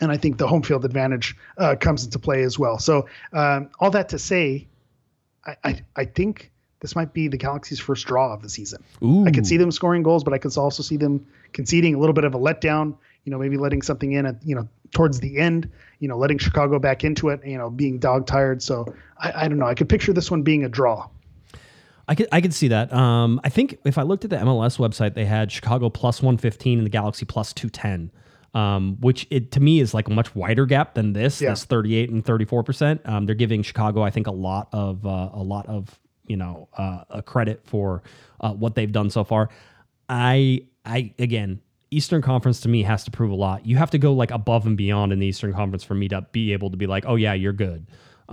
And 0.00 0.10
I 0.10 0.16
think 0.16 0.38
the 0.38 0.48
home 0.48 0.62
field 0.62 0.84
advantage 0.84 1.36
uh, 1.58 1.76
comes 1.78 2.04
into 2.04 2.18
play 2.18 2.42
as 2.42 2.58
well. 2.58 2.78
So, 2.78 3.06
um, 3.32 3.70
all 3.78 3.90
that 3.90 4.08
to 4.08 4.18
say, 4.18 4.66
I, 5.46 5.56
I, 5.64 5.84
I 5.96 6.04
think 6.04 6.52
this 6.80 6.96
might 6.96 7.12
be 7.12 7.28
the 7.28 7.36
Galaxy's 7.36 7.80
first 7.80 8.06
draw 8.06 8.34
of 8.34 8.42
the 8.42 8.48
season. 8.48 8.82
Ooh. 9.02 9.24
I 9.24 9.30
could 9.30 9.46
see 9.46 9.56
them 9.56 9.70
scoring 9.70 10.02
goals, 10.02 10.24
but 10.24 10.32
I 10.32 10.38
could 10.38 10.56
also 10.56 10.82
see 10.82 10.96
them 10.96 11.26
conceding 11.52 11.94
a 11.94 11.98
little 11.98 12.12
bit 12.12 12.24
of 12.24 12.34
a 12.34 12.38
letdown. 12.38 12.96
You 13.24 13.30
know, 13.30 13.38
maybe 13.38 13.56
letting 13.56 13.82
something 13.82 14.12
in 14.12 14.26
at 14.26 14.44
you 14.44 14.56
know 14.56 14.68
towards 14.90 15.20
the 15.20 15.38
end. 15.38 15.70
You 16.00 16.08
know, 16.08 16.18
letting 16.18 16.38
Chicago 16.38 16.80
back 16.80 17.04
into 17.04 17.28
it. 17.28 17.40
You 17.46 17.56
know, 17.56 17.70
being 17.70 17.98
dog 17.98 18.26
tired. 18.26 18.62
So 18.62 18.92
I, 19.16 19.44
I 19.44 19.48
don't 19.48 19.58
know. 19.58 19.66
I 19.66 19.74
could 19.74 19.88
picture 19.88 20.12
this 20.12 20.28
one 20.28 20.42
being 20.42 20.64
a 20.64 20.68
draw. 20.68 21.08
I 22.08 22.16
could 22.16 22.28
I 22.32 22.40
could 22.40 22.52
see 22.52 22.68
that. 22.68 22.92
Um, 22.92 23.40
I 23.44 23.48
think 23.48 23.78
if 23.84 23.96
I 23.96 24.02
looked 24.02 24.24
at 24.24 24.30
the 24.30 24.36
MLS 24.36 24.78
website, 24.78 25.14
they 25.14 25.24
had 25.24 25.52
Chicago 25.52 25.88
plus 25.88 26.20
one 26.20 26.36
fifteen 26.36 26.78
and 26.78 26.86
the 26.86 26.90
Galaxy 26.90 27.24
plus 27.24 27.52
two 27.52 27.70
ten, 27.70 28.10
um, 28.54 28.96
which 29.00 29.26
it 29.30 29.52
to 29.52 29.60
me 29.60 29.80
is 29.80 29.94
like 29.94 30.08
a 30.08 30.10
much 30.10 30.34
wider 30.34 30.66
gap 30.66 30.94
than 30.94 31.12
this. 31.12 31.40
Yeah. 31.40 31.50
That's 31.50 31.64
thirty 31.64 31.94
eight 31.94 32.10
and 32.10 32.24
thirty 32.24 32.44
four 32.44 32.62
percent. 32.62 33.00
Um, 33.04 33.26
they're 33.26 33.34
giving 33.34 33.62
Chicago, 33.62 34.02
I 34.02 34.10
think, 34.10 34.26
a 34.26 34.32
lot 34.32 34.68
of 34.72 35.06
uh, 35.06 35.30
a 35.32 35.42
lot 35.42 35.66
of 35.66 35.98
you 36.26 36.36
know 36.36 36.68
uh, 36.76 37.04
a 37.10 37.22
credit 37.22 37.62
for 37.64 38.02
uh, 38.40 38.52
what 38.52 38.74
they've 38.74 38.92
done 38.92 39.10
so 39.10 39.24
far. 39.24 39.48
I 40.08 40.66
I 40.84 41.14
again. 41.18 41.60
Eastern 41.94 42.22
Conference 42.22 42.60
to 42.60 42.70
me 42.70 42.84
has 42.84 43.04
to 43.04 43.10
prove 43.10 43.30
a 43.30 43.34
lot. 43.34 43.66
You 43.66 43.76
have 43.76 43.90
to 43.90 43.98
go 43.98 44.14
like 44.14 44.30
above 44.30 44.64
and 44.64 44.78
beyond 44.78 45.12
in 45.12 45.18
the 45.18 45.26
Eastern 45.26 45.52
Conference 45.52 45.84
for 45.84 45.92
me 45.92 46.08
to 46.08 46.26
be 46.32 46.54
able 46.54 46.70
to 46.70 46.76
be 46.78 46.86
like, 46.86 47.04
oh 47.06 47.16
yeah, 47.16 47.34
you're 47.34 47.52
good. 47.52 47.86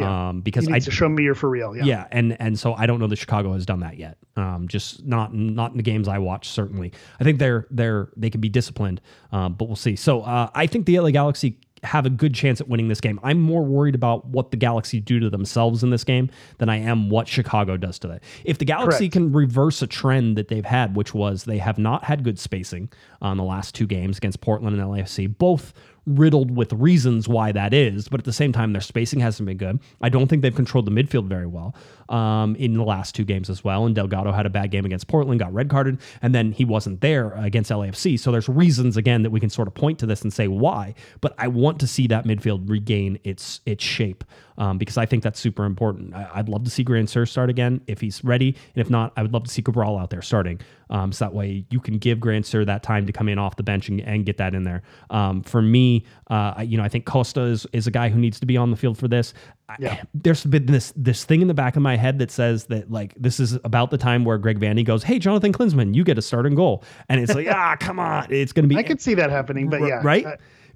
Um, 0.06 0.42
because 0.42 0.68
I 0.68 0.80
to 0.80 0.92
show 0.92 1.10
me 1.10 1.24
you're 1.24 1.36
for 1.36 1.50
real. 1.50 1.76
Yeah. 1.76 1.84
yeah, 1.84 2.08
and 2.12 2.38
and 2.40 2.60
so 2.60 2.74
I 2.74 2.86
don't 2.86 3.00
know 3.00 3.08
that 3.08 3.18
Chicago 3.18 3.54
has 3.54 3.66
done 3.66 3.82
that 3.82 3.98
yet. 3.98 4.18
Um, 4.36 4.68
just 4.68 5.06
not 5.06 5.34
not 5.34 5.72
in 5.72 5.78
the 5.78 5.84
games 5.84 6.08
I 6.08 6.18
watch. 6.20 6.50
Certainly, 6.50 6.94
I 7.20 7.24
think 7.24 7.40
they're 7.40 7.68
they're 7.72 8.10
they 8.16 8.30
can 8.30 8.42
be 8.42 8.50
disciplined, 8.50 9.02
um, 9.32 9.54
but 9.54 9.66
we'll 9.66 9.76
see. 9.76 9.96
So 9.96 10.22
uh, 10.22 10.50
I 10.54 10.68
think 10.68 10.86
the 10.86 11.00
LA 11.00 11.12
Galaxy 11.12 11.58
have 11.84 12.06
a 12.06 12.10
good 12.10 12.34
chance 12.34 12.60
at 12.62 12.68
winning 12.68 12.88
this 12.88 13.02
game. 13.02 13.20
I'm 13.24 13.40
more 13.40 13.64
worried 13.64 13.96
about 13.96 14.26
what 14.26 14.52
the 14.52 14.58
Galaxy 14.58 15.00
do 15.00 15.20
to 15.20 15.30
themselves 15.30 15.84
in 15.84 15.90
this 15.90 16.04
game 16.04 16.30
than 16.58 16.70
I 16.70 16.78
am 16.78 17.10
what 17.10 17.28
Chicago 17.28 17.78
does 17.78 18.00
today. 18.00 18.20
If 18.44 18.58
the 18.58 18.66
Galaxy 18.66 19.10
Correct. 19.10 19.14
can 19.14 19.32
reverse 19.32 19.82
a 19.82 19.88
trend 19.88 20.38
that 20.38 20.48
they've 20.50 20.66
had, 20.66 20.96
which 20.96 21.14
was 21.14 21.46
they 21.46 21.58
have 21.58 21.78
not 21.78 22.04
had 22.04 22.24
good 22.24 22.40
spacing 22.40 22.92
on 23.22 23.38
the 23.38 23.44
last 23.44 23.76
two 23.76 23.88
games 23.88 24.18
against 24.18 24.42
Portland 24.42 24.80
and 24.80 24.90
LAFC, 24.90 25.38
both 25.38 25.74
riddled 26.10 26.56
with 26.56 26.74
reasons 26.74 27.28
why 27.28 27.52
that 27.52 27.74
is, 27.74 28.08
but 28.08 28.20
at 28.20 28.26
the 28.26 28.34
same 28.34 28.52
time, 28.52 28.74
their 28.74 28.82
spacing 28.82 29.20
hasn't 29.20 29.46
been 29.46 29.58
good. 29.58 29.80
I 30.02 30.10
don't 30.10 30.28
think 30.28 30.42
they've 30.42 30.56
controlled 30.56 30.86
the 30.86 30.92
midfield 30.92 31.28
very 31.28 31.46
well 31.46 31.76
um, 32.10 32.56
in 32.56 32.74
the 32.74 32.84
last 32.84 33.16
two 33.16 33.24
games 33.24 33.50
as 33.50 33.64
well. 33.64 33.86
And 33.86 33.96
Delgado 33.96 34.32
had 34.32 34.46
a 34.46 34.50
bad 34.50 34.72
game 34.72 34.86
against 34.86 35.08
Portland, 35.08 35.40
got 35.40 35.54
red 35.54 35.70
carded, 35.70 36.00
and 36.22 36.34
then 36.34 36.52
he 36.52 36.66
wasn't 36.66 37.02
there 37.02 37.32
against 37.34 37.70
LAFC. 37.72 38.20
So 38.20 38.32
there's 38.32 38.50
reasons 38.50 38.98
again 38.98 39.24
that 39.24 39.30
we 39.30 39.40
can 39.40 39.50
sort 39.50 39.68
of 39.68 39.76
point 39.76 40.00
to 40.00 40.06
this 40.06 40.22
and 40.24 40.34
say 40.34 40.48
why. 40.48 40.96
But 41.22 41.36
I 41.38 41.48
want 41.48 41.80
to 41.82 41.88
see 41.88 42.08
that 42.08 42.26
midfield 42.26 42.70
regain 42.70 43.20
its 43.24 43.62
its 43.66 43.84
shape 43.84 44.24
um, 44.60 44.78
because 44.78 44.98
I 44.98 45.06
think 45.08 45.24
that's 45.24 45.40
super 45.40 45.66
important. 45.66 46.14
I, 46.14 46.30
I'd 46.36 46.50
love 46.50 46.64
to 46.66 46.70
see 46.70 46.84
Grandsir 46.86 47.28
start 47.28 47.50
again 47.50 47.82
if 47.88 48.00
he's 48.02 48.24
ready, 48.24 48.50
and 48.76 48.82
if 48.82 48.90
not, 48.92 49.12
I 49.18 49.24
would 49.24 49.34
love 49.34 49.46
to 49.46 49.50
see 49.50 49.64
Cabral 49.64 49.98
out 49.98 50.12
there 50.12 50.22
starting. 50.22 50.60
Um, 50.92 51.12
so 51.12 51.26
that 51.26 51.34
way 51.34 51.66
you 51.70 51.80
can 51.80 51.98
give 51.98 52.18
Grandsir 52.20 52.66
that 52.66 52.84
time 52.84 53.06
to 53.08 53.14
come 53.14 53.30
in 53.30 53.38
off 53.40 53.56
the 53.56 53.64
bench 53.64 53.90
and, 53.90 54.02
and 54.02 54.26
get 54.26 54.38
that 54.38 54.54
in 54.56 54.64
there. 54.64 54.82
Um, 55.12 55.42
for 55.44 55.62
me, 55.62 56.04
uh, 56.30 56.54
I- 56.58 56.64
you 56.64 56.78
know, 56.78 56.84
I 56.84 56.90
think 56.90 57.06
Costa 57.06 57.42
is, 57.42 57.66
is 57.74 57.88
a 57.88 57.92
guy 57.92 58.10
who 58.10 58.20
needs 58.20 58.40
to 58.40 58.46
be 58.46 58.58
on 58.58 58.70
the 58.72 58.78
field 58.78 58.98
for 58.98 59.08
this. 59.08 59.34
I- 59.70 59.76
there's 60.14 60.44
been 60.46 60.66
this 60.66 60.92
this 60.96 61.24
thing 61.26 61.42
in 61.42 61.48
the 61.48 61.54
back 61.54 61.76
of 61.76 61.82
my 61.84 61.96
head 61.96 62.18
that 62.20 62.32
says 62.32 62.66
that 62.66 62.92
like 62.92 63.14
this 63.16 63.40
is 63.40 63.54
about 63.64 63.92
the 63.92 63.98
time 64.00 64.26
where 64.26 64.38
Greg 64.40 64.60
Vanney 64.60 64.84
goes, 64.84 65.04
"Hey, 65.04 65.20
Jonathan 65.20 65.54
Klinsmann, 65.54 65.94
you 65.96 66.04
get 66.04 66.18
a 66.18 66.22
starting 66.24 66.56
goal," 66.56 66.84
and 67.08 67.22
it's 67.22 67.34
like, 67.36 67.48
ah, 67.52 67.76
come 67.80 68.00
on, 68.00 68.26
it's 68.32 68.52
going 68.52 68.64
to 68.64 68.68
be 68.68 68.76
I 68.76 68.84
could 68.84 69.00
see 69.00 69.14
that 69.14 69.30
happening, 69.30 69.70
but 69.70 69.82
yeah, 69.82 70.02
right? 70.04 70.26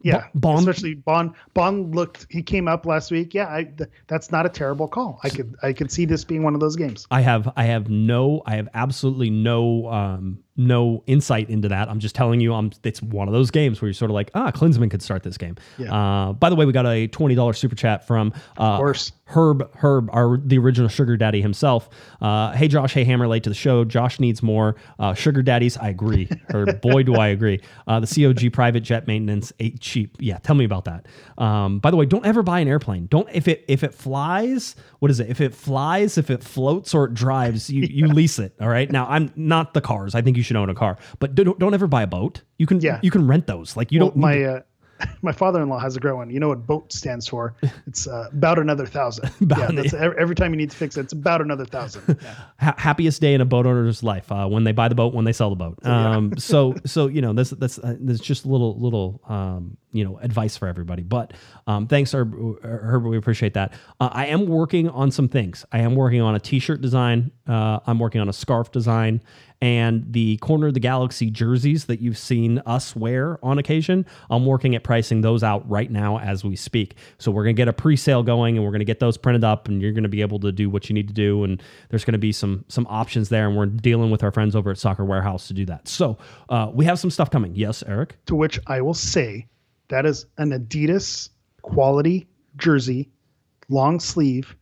Yeah, 0.04 0.28
Bond- 0.36 0.60
especially 0.60 0.96
Bond. 0.96 1.34
Bond 1.54 1.96
looked. 1.96 2.28
He 2.30 2.44
came 2.44 2.68
up 2.68 2.86
last 2.86 3.10
week. 3.10 3.34
Yeah, 3.34 3.48
I, 3.50 3.64
th- 3.64 3.90
that's 4.08 4.32
not 4.32 4.46
a 4.46 4.50
terrible 4.50 4.88
call. 4.88 5.20
I 5.24 5.30
could 5.30 5.56
I 5.64 5.74
could 5.74 5.92
see 5.92 6.06
this 6.06 6.24
being 6.24 6.44
one 6.44 6.54
of 6.54 6.60
those 6.60 6.76
games. 6.76 7.08
I 7.10 7.22
have 7.22 7.52
I 7.56 7.64
have 7.64 7.90
no 7.90 8.42
I 8.46 8.58
have 8.58 8.68
absolutely 8.74 9.30
no 9.30 9.88
um 9.88 10.40
no 10.56 11.04
insight 11.08 11.50
into 11.50 11.68
that. 11.70 11.90
I'm 11.90 12.00
just 12.00 12.16
telling 12.16 12.40
you 12.40 12.54
I'm 12.54 12.72
it's 12.84 13.02
one 13.02 13.28
of 13.28 13.34
those 13.34 13.50
games 13.50 13.82
where 13.82 13.88
you're 13.88 13.94
sort 13.94 14.12
of 14.12 14.16
like, 14.16 14.30
ah, 14.36 14.52
Klinsmann 14.52 14.92
could 14.92 15.02
start 15.02 15.24
this 15.24 15.38
game. 15.38 15.56
Yeah. 15.78 15.94
Uh 15.94 16.34
by 16.34 16.50
the 16.50 16.56
way, 16.56 16.66
we 16.66 16.74
got 16.74 16.86
a 16.86 17.08
$20 17.08 17.56
super 17.56 17.76
chat 17.76 18.06
from 18.06 18.34
uh. 18.58 18.94
Herb 19.26 19.74
Herb, 19.76 20.10
our 20.14 20.38
the 20.38 20.58
original 20.60 20.90
sugar 20.90 21.18
daddy 21.18 21.42
himself. 21.42 21.90
Uh 22.22 22.52
hey 22.52 22.68
Josh, 22.68 22.94
hey 22.94 23.04
Hammer 23.04 23.28
late 23.28 23.44
to 23.44 23.50
the 23.50 23.56
show. 23.56 23.84
Josh 23.84 24.20
needs 24.20 24.44
more 24.44 24.76
uh 25.00 25.14
sugar 25.14 25.42
daddies. 25.42 25.78
I 25.78 25.90
agree. 25.90 26.30
or 26.54 26.66
boy 26.82 27.04
do 27.04 27.16
I 27.16 27.30
agree. 27.30 27.62
Uh 27.88 28.00
the 28.00 28.08
COG 28.08 28.54
private 28.54 28.82
jet 28.82 29.08
maintenance 29.08 29.52
ain't 29.60 29.80
cheap. 29.80 30.18
Yeah, 30.20 30.38
tell 30.38 30.56
me 30.56 30.66
about 30.66 30.86
that. 30.86 31.08
Um 31.38 31.80
by 31.80 31.90
the 31.90 31.98
way, 31.98 32.06
don't 32.06 32.26
ever 32.26 32.44
buy 32.44 32.60
an 32.60 32.68
airplane. 32.68 33.08
Don't 33.08 33.28
if 33.34 33.48
it 33.48 33.66
if 33.68 33.84
it 33.84 33.94
flies, 33.96 34.76
what 35.00 35.10
is 35.10 35.20
it? 35.20 35.30
If 35.30 35.42
it 35.42 35.56
flies, 35.56 36.18
if 36.18 36.30
it 36.30 36.44
floats 36.44 36.94
or 36.94 37.06
it 37.06 37.14
drives, 37.16 37.70
you 37.70 37.88
you 37.90 38.08
lease 38.08 38.38
it. 38.38 38.54
All 38.62 38.70
right. 38.70 38.92
Now 38.92 39.08
I'm 39.08 39.32
not 39.36 39.74
the 39.74 39.82
cars. 39.82 40.14
I 40.14 40.22
think 40.22 40.38
you 40.38 40.43
should 40.44 40.56
own 40.58 40.70
a 40.70 40.76
car, 40.76 40.98
but 41.20 41.36
don't 41.36 41.58
don't 41.60 41.74
ever 41.74 41.88
buy 41.88 42.04
a 42.04 42.08
boat. 42.08 42.42
You 42.58 42.68
can 42.68 42.80
Yeah. 42.82 43.00
you 43.02 43.12
can 43.12 43.28
rent 43.28 43.48
those. 43.48 43.76
Like 43.78 43.92
you 43.92 44.00
Well, 44.00 44.10
don't 44.10 44.18
my 44.18 44.36
to- 44.36 44.54
uh, 44.58 44.62
my 45.22 45.32
father-in-law 45.34 45.80
has 45.80 45.98
a 45.98 46.00
great 46.00 46.16
one. 46.16 46.30
You 46.30 46.40
know 46.40 46.48
what 46.50 46.66
boat 46.66 46.94
stands 46.94 47.28
for? 47.28 47.56
It's 47.88 48.08
uh, 48.08 48.30
about 48.32 48.58
another 48.60 48.86
thousand. 48.86 49.30
About 49.42 49.74
yeah, 49.74 49.82
that's 49.82 49.94
every, 49.94 50.36
time 50.36 50.52
you 50.54 50.58
need 50.58 50.72
to 50.72 50.78
fix 50.78 50.96
it. 50.98 51.02
It's 51.02 51.14
about 51.14 51.42
another 51.42 51.66
thousand. 51.66 52.18
Yeah. 52.22 52.34
ha- 52.60 52.76
happiest 52.78 53.20
day 53.20 53.34
in 53.34 53.42
a 53.42 53.46
boat 53.46 53.66
owner's 53.66 54.02
life 54.04 54.32
uh, 54.32 54.48
when 54.48 54.64
they 54.64 54.72
buy 54.72 54.88
the 54.88 54.96
boat 54.96 55.14
when 55.14 55.26
they 55.26 55.34
sell 55.34 55.50
the 55.50 55.56
boat 55.58 55.86
um, 55.86 56.32
so 56.38 56.76
so 56.86 57.08
you 57.08 57.22
know 57.22 57.34
this 57.34 57.50
that's 57.52 57.78
uh, 57.80 57.96
there's 58.00 58.22
just 58.22 58.46
a 58.46 58.48
little 58.48 58.80
little 58.80 59.22
um, 59.28 59.76
you 59.92 60.04
know 60.06 60.18
advice 60.20 60.56
for 60.58 60.68
everybody 60.68 61.04
but 61.04 61.34
um, 61.68 61.88
thanks 61.88 62.14
Herb, 62.14 62.34
Herbert 62.64 63.10
we 63.10 63.18
appreciate 63.18 63.54
that 63.56 63.74
uh, 64.00 64.10
I 64.12 64.28
am 64.28 64.48
working 64.48 64.88
on 64.90 65.12
some 65.12 65.28
things 65.28 65.66
I 65.72 65.80
am 65.80 65.96
working 65.96 66.22
on 66.22 66.36
a 66.36 66.40
t-shirt 66.40 66.82
design 66.82 67.32
uh, 67.48 67.80
I'm 67.86 68.00
working 68.00 68.22
on 68.22 68.30
a 68.30 68.34
scarf 68.34 68.72
design 68.72 69.22
and 69.64 70.06
the 70.12 70.36
corner 70.38 70.68
of 70.68 70.74
the 70.74 70.80
galaxy 70.80 71.32
jerseys 71.32 71.86
that 71.86 72.02
you've 72.02 72.18
seen 72.18 72.62
us 72.66 72.96
wear 72.96 73.40
on 73.44 73.58
occasion 73.58 74.06
i'm 74.30 74.46
working 74.46 74.76
at 74.76 74.84
pricing 74.84 75.22
those 75.22 75.42
out 75.42 75.68
right 75.70 75.90
now 75.90 76.20
as 76.20 76.44
we 76.44 76.56
speak 76.56 76.96
so 77.18 77.32
we're 77.32 77.44
going 77.44 77.56
to 77.56 77.60
get 77.60 77.70
a 77.70 77.74
pre-sale 77.74 78.22
going 78.24 78.58
and 78.58 78.66
we're 78.66 78.72
going 78.72 78.80
to 78.80 78.86
get 78.86 79.00
those 79.00 79.18
printed 79.18 79.44
up 79.44 79.70
and 79.70 79.82
you're 79.82 79.94
going 79.94 80.04
to 80.04 80.10
be 80.10 80.22
able 80.22 80.38
to 80.40 80.52
do 80.52 80.70
what 80.70 80.90
you 80.90 80.94
need 80.94 81.08
to 81.08 81.14
do 81.14 81.46
and 81.46 81.64
there's 81.90 82.04
going 82.04 82.12
to 82.12 82.18
be 82.20 82.32
some 82.34 82.66
some 82.68 82.86
options 82.90 83.30
there 83.30 83.48
and 83.48 83.56
we're 83.58 83.66
dealing 83.66 84.12
with 84.12 84.22
our 84.22 84.32
friends 84.32 84.54
over 84.56 84.70
at 84.70 84.78
soccer 84.78 85.06
warehouse 85.06 85.48
to 85.48 85.54
do 85.54 85.66
that 85.66 85.88
so 85.88 86.18
uh, 86.50 86.70
we 86.74 86.84
have 86.84 87.00
some 87.00 87.10
stuff 87.10 87.30
coming 87.32 87.56
yes 87.56 87.84
eric 87.88 88.18
To 88.26 88.36
which 88.36 88.60
I 88.68 88.82
will 88.82 88.94
say 88.94 89.48
That 89.88 90.06
is 90.06 90.26
an 90.38 90.52
Adidas 90.52 91.30
quality 91.62 92.28
jersey, 92.58 93.10
long 93.70 94.00
sleeve. 94.00 94.56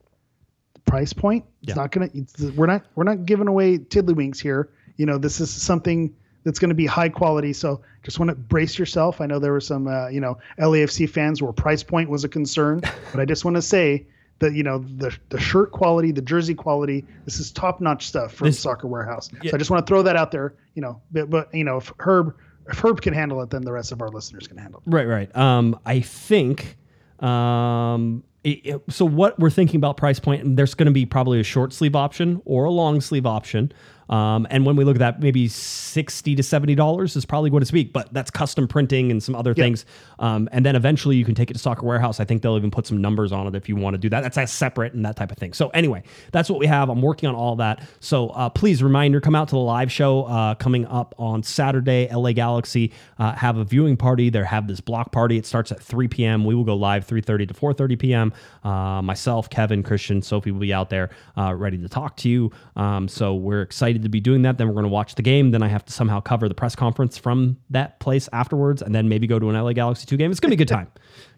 Price 0.85 1.13
point. 1.13 1.45
It's 1.61 1.69
Yeah. 1.69 1.75
not 1.75 1.91
gonna. 1.91 2.09
It's, 2.13 2.39
we're 2.41 2.65
not. 2.65 2.83
We're 2.95 3.03
not 3.03 3.25
giving 3.25 3.47
away 3.47 3.77
tiddlywinks 3.77 4.39
here. 4.41 4.69
You 5.01 5.07
know, 5.07 5.17
this 5.17 5.39
is 5.41 5.49
something 5.51 6.13
that's 6.43 6.59
going 6.59 6.69
to 6.69 6.75
be 6.75 6.85
high 6.85 7.09
quality. 7.09 7.53
So 7.53 7.81
just 8.03 8.19
want 8.19 8.29
to 8.29 8.35
brace 8.35 8.77
yourself. 8.77 9.19
I 9.19 9.25
know 9.25 9.39
there 9.39 9.51
were 9.51 9.59
some, 9.73 9.87
uh, 9.87 10.09
you 10.09 10.21
know, 10.21 10.37
LAFC 10.59 11.09
fans 11.09 11.41
where 11.41 11.51
price 11.51 11.81
point 11.83 12.07
was 12.09 12.23
a 12.23 12.29
concern, 12.29 12.81
but 13.11 13.19
I 13.19 13.25
just 13.25 13.43
want 13.45 13.55
to 13.57 13.61
say 13.63 14.05
that 14.39 14.53
you 14.53 14.63
know 14.63 14.77
the 14.97 15.15
the 15.29 15.39
shirt 15.39 15.71
quality, 15.71 16.11
the 16.11 16.21
jersey 16.21 16.53
quality, 16.55 17.03
this 17.25 17.39
is 17.39 17.51
top 17.51 17.81
notch 17.81 18.05
stuff 18.07 18.33
from 18.33 18.45
This- 18.47 18.59
Soccer 18.59 18.87
Warehouse. 18.87 19.29
Yeah. 19.41 19.49
So 19.51 19.55
I 19.55 19.57
just 19.57 19.71
want 19.71 19.85
to 19.85 19.89
throw 19.91 20.03
that 20.03 20.15
out 20.15 20.31
there. 20.31 20.53
You 20.75 20.83
know, 20.83 21.01
but, 21.11 21.29
but 21.31 21.53
you 21.53 21.63
know 21.63 21.77
if 21.77 21.91
Herb 21.99 22.35
if 22.69 22.77
Herb 22.79 23.01
can 23.01 23.13
handle 23.15 23.41
it, 23.41 23.49
then 23.49 23.63
the 23.63 23.71
rest 23.71 23.91
of 23.91 24.01
our 24.03 24.09
listeners 24.09 24.47
can 24.47 24.57
handle 24.57 24.83
it. 24.85 24.89
Right, 24.95 25.07
right. 25.07 25.35
Um, 25.35 25.79
I 25.85 25.99
think. 26.01 26.77
Um, 27.19 28.23
it- 28.43 28.65
it- 28.65 28.81
so 28.89 29.05
what 29.05 29.37
we're 29.39 29.51
thinking 29.51 29.77
about 29.77 29.97
price 29.97 30.19
point, 30.19 30.43
and 30.43 30.57
there's 30.57 30.73
going 30.73 30.87
to 30.87 30.91
be 30.91 31.05
probably 31.05 31.39
a 31.39 31.43
short 31.43 31.73
sleeve 31.73 31.95
option 31.95 32.41
or 32.45 32.63
a 32.65 32.71
long 32.71 32.99
sleeve 32.99 33.25
option. 33.27 33.71
Um, 34.11 34.45
and 34.49 34.65
when 34.65 34.75
we 34.75 34.83
look 34.83 34.95
at 34.95 34.99
that, 34.99 35.19
maybe 35.21 35.47
sixty 35.47 36.35
to 36.35 36.43
seventy 36.43 36.75
dollars 36.75 37.15
is 37.15 37.25
probably 37.25 37.49
going 37.49 37.61
to 37.61 37.65
speak, 37.65 37.93
but 37.93 38.13
that's 38.13 38.29
custom 38.29 38.67
printing 38.67 39.09
and 39.09 39.23
some 39.23 39.35
other 39.35 39.53
things. 39.53 39.85
Um, 40.19 40.49
and 40.51 40.65
then 40.65 40.75
eventually 40.75 41.15
you 41.15 41.25
can 41.25 41.33
take 41.33 41.49
it 41.49 41.53
to 41.53 41.59
Soccer 41.59 41.85
Warehouse. 41.85 42.19
I 42.19 42.25
think 42.25 42.41
they'll 42.41 42.57
even 42.57 42.71
put 42.71 42.85
some 42.85 43.01
numbers 43.01 43.31
on 43.31 43.47
it 43.47 43.55
if 43.55 43.69
you 43.69 43.75
want 43.75 43.93
to 43.95 43.97
do 43.97 44.09
that. 44.09 44.21
That's 44.21 44.37
a 44.37 44.45
separate 44.45 44.93
and 44.93 45.05
that 45.05 45.15
type 45.15 45.31
of 45.31 45.37
thing. 45.37 45.53
So 45.53 45.69
anyway, 45.69 46.03
that's 46.31 46.49
what 46.49 46.59
we 46.59 46.67
have. 46.67 46.89
I'm 46.89 47.01
working 47.01 47.29
on 47.29 47.35
all 47.35 47.55
that. 47.57 47.87
So 47.99 48.29
uh, 48.29 48.49
please 48.49 48.83
reminder, 48.83 49.21
come 49.21 49.35
out 49.35 49.47
to 49.49 49.55
the 49.55 49.59
live 49.59 49.91
show 49.91 50.23
uh, 50.23 50.55
coming 50.55 50.85
up 50.85 51.15
on 51.17 51.41
Saturday. 51.43 52.07
LA 52.11 52.33
Galaxy 52.33 52.91
uh, 53.17 53.33
have 53.33 53.57
a 53.57 53.63
viewing 53.63 53.97
party. 53.97 54.29
They 54.29 54.43
have 54.43 54.67
this 54.67 54.81
block 54.81 55.11
party. 55.11 55.37
It 55.37 55.45
starts 55.45 55.71
at 55.71 55.81
3 55.81 56.07
p.m. 56.07 56.45
We 56.45 56.55
will 56.55 56.63
go 56.63 56.75
live 56.75 57.07
3:30 57.07 57.47
to 57.47 57.53
4:30 57.53 57.99
p.m. 57.99 58.33
Uh, 58.63 59.01
myself, 59.01 59.49
Kevin, 59.49 59.83
Christian, 59.83 60.21
Sophie 60.21 60.51
will 60.51 60.59
be 60.59 60.73
out 60.73 60.89
there 60.89 61.09
uh, 61.37 61.53
ready 61.55 61.77
to 61.77 61.89
talk 61.89 62.17
to 62.17 62.29
you. 62.29 62.51
Um, 62.75 63.07
so 63.07 63.35
we're 63.35 63.61
excited 63.61 64.00
to 64.03 64.09
be 64.09 64.19
doing 64.19 64.41
that. 64.43 64.57
Then 64.57 64.67
we're 64.67 64.73
going 64.73 64.83
to 64.83 64.89
watch 64.89 65.15
the 65.15 65.21
game. 65.21 65.51
Then 65.51 65.63
I 65.63 65.67
have 65.67 65.85
to 65.85 65.93
somehow 65.93 66.19
cover 66.19 66.47
the 66.47 66.55
press 66.55 66.75
conference 66.75 67.17
from 67.17 67.57
that 67.69 67.99
place 67.99 68.29
afterwards, 68.33 68.81
and 68.81 68.93
then 68.93 69.09
maybe 69.09 69.27
go 69.27 69.39
to 69.39 69.49
an 69.49 69.55
LA 69.55 69.73
Galaxy 69.73 70.05
two 70.05 70.17
game. 70.17 70.31
It's 70.31 70.39
going 70.39 70.51
to 70.51 70.57
be 70.57 70.61
a 70.61 70.65
good 70.65 70.73
time. 70.73 70.91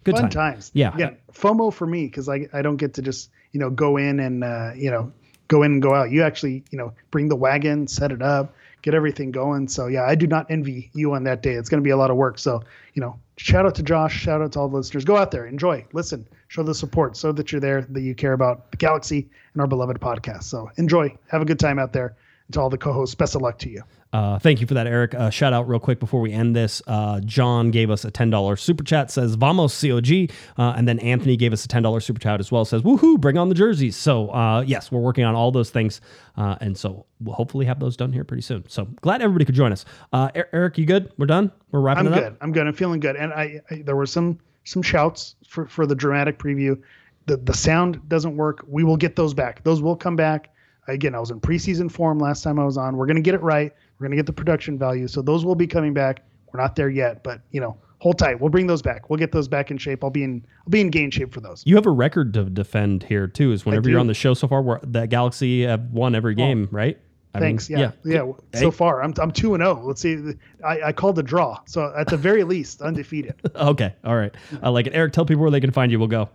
Good 0.04 0.16
Fun 0.16 0.24
time. 0.24 0.54
times. 0.54 0.72
Yeah. 0.74 0.96
Yeah. 0.98 1.12
FOMO 1.34 1.74
for 1.74 1.88
me 1.88 2.06
because 2.06 2.30
I 2.30 2.48
I 2.54 2.62
don't 2.62 2.78
get 2.78 2.94
to 2.96 3.02
just 3.02 3.30
you 3.52 3.60
know 3.60 3.70
go 3.70 3.98
in 3.98 4.20
and 4.20 4.44
uh, 4.44 4.72
you 4.76 4.92
know 4.92 5.12
go 5.48 5.64
in 5.64 5.74
and 5.74 5.82
go 5.82 5.94
out. 5.94 6.12
You 6.12 6.24
actually 6.24 6.64
you 6.72 6.78
know 6.78 6.94
bring 7.12 7.30
the 7.30 7.36
wagon, 7.36 7.88
set 7.88 8.12
it 8.12 8.22
up, 8.22 8.54
get 8.82 8.94
everything 8.94 9.32
going. 9.32 9.68
So 9.68 9.88
yeah, 9.88 10.04
I 10.04 10.16
do 10.16 10.28
not 10.28 10.48
envy 10.50 10.92
you 10.94 11.14
on 11.14 11.24
that 11.24 11.42
day. 11.42 11.54
It's 11.54 11.70
going 11.70 11.82
to 11.82 11.86
be 11.86 11.92
a 11.92 11.98
lot 11.98 12.12
of 12.12 12.18
work. 12.18 12.38
So 12.38 12.64
you 12.94 13.02
know, 13.02 13.18
shout 13.38 13.66
out 13.66 13.76
to 13.76 13.84
Josh, 13.84 14.16
shout 14.16 14.42
out 14.42 14.52
to 14.54 14.60
all 14.60 14.70
the 14.70 14.76
listeners. 14.78 15.06
Go 15.06 15.18
out 15.18 15.32
there, 15.32 15.46
enjoy, 15.46 15.86
listen, 15.94 16.28
show 16.48 16.64
the 16.64 16.76
support, 16.76 17.18
so 17.18 17.32
that 17.32 17.52
you're 17.52 17.62
there, 17.62 17.82
that 17.90 18.02
you 18.02 18.14
care 18.14 18.34
about 18.34 18.72
the 18.72 18.78
galaxy 18.78 19.30
and 19.54 19.62
our 19.62 19.68
beloved 19.68 20.00
podcast. 20.00 20.44
So 20.44 20.70
enjoy, 20.78 21.16
have 21.30 21.42
a 21.42 21.46
good 21.46 21.60
time 21.60 21.80
out 21.80 21.94
there. 21.94 22.16
To 22.54 22.62
all 22.62 22.70
the 22.70 22.78
co-hosts, 22.78 23.16
best 23.16 23.36
of 23.36 23.42
luck 23.42 23.58
to 23.60 23.70
you. 23.70 23.84
Uh, 24.14 24.38
thank 24.38 24.62
you 24.62 24.68
for 24.68 24.76
that, 24.76 24.86
Eric. 24.86 25.16
Uh, 25.16 25.32
shout 25.32 25.54
out 25.54 25.68
real 25.68 25.80
quick 25.80 26.00
before 26.00 26.22
we 26.22 26.32
end 26.32 26.56
this. 26.56 26.84
Uh, 26.86 27.20
John 27.22 27.72
gave 27.72 27.90
us 27.90 28.06
a 28.06 28.12
$10 28.12 28.60
super 28.60 28.84
chat, 28.84 29.10
says 29.10 29.34
Vamos 29.34 29.82
COG. 29.82 30.30
Uh, 30.56 30.74
and 30.78 30.88
then 30.88 31.00
Anthony 31.00 31.36
gave 31.36 31.52
us 31.52 31.66
a 31.66 31.68
$10 31.68 32.04
super 32.04 32.20
chat 32.20 32.40
as 32.40 32.52
well, 32.52 32.64
says 32.64 32.84
woohoo, 32.84 33.20
bring 33.20 33.40
on 33.40 33.50
the 33.50 33.56
jerseys. 33.56 33.96
So, 33.96 34.30
uh, 34.30 34.62
yes, 34.62 34.92
we're 34.92 35.00
working 35.00 35.24
on 35.24 35.34
all 35.34 35.52
those 35.52 35.72
things. 35.72 36.00
Uh, 36.38 36.56
and 36.62 36.78
so 36.78 37.08
we'll 37.22 37.34
hopefully 37.34 37.66
have 37.66 37.80
those 37.80 37.98
done 37.98 38.14
here 38.14 38.24
pretty 38.24 38.44
soon. 38.44 38.64
So 38.70 38.86
glad 39.02 39.24
everybody 39.24 39.46
could 39.46 39.56
join 39.56 39.72
us. 39.72 39.84
Eric, 40.14 40.78
you 40.78 40.86
good? 40.86 41.12
We're 41.18 41.26
done? 41.26 41.52
We're 41.72 41.82
wrapping 41.82 42.06
I'm 42.06 42.14
it 42.14 42.18
good. 42.18 42.24
up? 42.34 42.38
I'm 42.42 42.52
good. 42.52 42.68
I'm 42.68 42.74
feeling 42.74 43.00
good. 43.00 43.16
And 43.16 43.34
I, 43.34 43.62
I 43.72 43.82
there 43.84 43.96
were 43.96 44.06
some 44.06 44.38
some 44.64 44.84
shouts 44.84 45.36
for 45.48 45.66
for 45.66 45.88
the 45.88 45.96
dramatic 45.96 46.38
preview. 46.38 46.80
The 47.26 47.38
the 47.38 47.54
sound 47.54 48.08
doesn't 48.10 48.38
work. 48.38 48.64
We 48.68 48.84
will 48.84 48.98
get 48.98 49.16
those 49.16 49.34
back. 49.34 49.64
Those 49.64 49.82
will 49.82 49.96
come 49.96 50.16
back. 50.16 50.53
Again, 50.88 51.16
I 51.16 51.20
was 51.20 51.32
in 51.32 51.40
preseason 51.40 51.92
form 51.92 52.20
last 52.20 52.44
time 52.44 52.60
I 52.60 52.66
was 52.66 52.78
on. 52.78 52.98
We're 52.98 53.06
gonna 53.08 53.22
get 53.22 53.36
it 53.36 53.42
right. 53.42 53.74
We're 53.98 54.08
gonna 54.08 54.16
get 54.16 54.26
the 54.26 54.34
production 54.34 54.78
value. 54.78 55.08
So 55.08 55.22
those 55.22 55.46
will 55.46 55.56
be 55.56 55.68
coming 55.68 55.94
back. 55.94 56.24
We're 56.52 56.62
not 56.62 56.76
there 56.76 56.90
yet, 56.90 57.24
but 57.24 57.42
you 57.52 57.62
know, 57.62 57.78
hold 58.00 58.20
tight. 58.20 58.40
We'll 58.40 58.50
bring 58.50 58.68
those 58.68 58.82
back. 58.82 59.10
We'll 59.10 59.18
get 59.18 59.32
those 59.32 59.48
back 59.48 59.72
in 59.72 59.78
shape. 59.78 60.04
I'll 60.04 60.10
be 60.10 60.24
in 60.24 60.46
I'll 60.60 60.70
be 60.70 60.82
in 60.82 60.90
game 60.90 61.10
shape 61.10 61.34
for 61.34 61.40
those. 61.40 61.64
You 61.66 61.76
have 61.76 61.86
a 61.86 61.92
record 61.92 62.34
to 62.34 62.44
defend 62.44 63.04
here, 63.04 63.28
too, 63.28 63.54
is 63.54 63.66
whenever 63.66 63.90
you're 63.90 64.00
on 64.00 64.08
the 64.08 64.14
show 64.14 64.34
so 64.34 64.48
far, 64.48 64.62
where 64.62 64.80
the 64.84 65.08
Galaxy 65.08 65.64
have 65.64 65.92
won 65.92 66.14
every 66.14 66.36
game, 66.36 66.68
right? 66.72 67.00
I 67.36 67.40
mean, 67.40 67.50
Thanks. 67.50 67.70
yeah. 67.70 67.92
Yeah. 68.06 68.32
Hey. 68.52 68.60
So 68.60 68.70
far, 68.70 69.02
I'm 69.02 69.14
I'm 69.20 69.32
two 69.32 69.56
and 69.56 69.64
zero. 69.64 69.82
Let's 69.84 70.02
see. 70.02 70.34
I, 70.64 70.82
I 70.82 70.92
called 70.92 71.18
a 71.18 71.24
draw. 71.24 71.60
So 71.66 71.92
at 71.98 72.08
the 72.08 72.18
very 72.18 72.44
least, 72.44 72.82
undefeated. 72.82 73.36
Okay. 73.56 73.96
All 74.04 74.16
right. 74.16 74.36
I 74.62 74.70
like 74.70 74.86
it. 74.88 74.94
Eric, 74.94 75.14
tell 75.14 75.26
people 75.26 75.42
where 75.42 75.50
they 75.52 75.62
can 75.62 75.72
find 75.72 75.92
you. 75.92 75.98
We'll 75.98 76.08
go. 76.10 76.30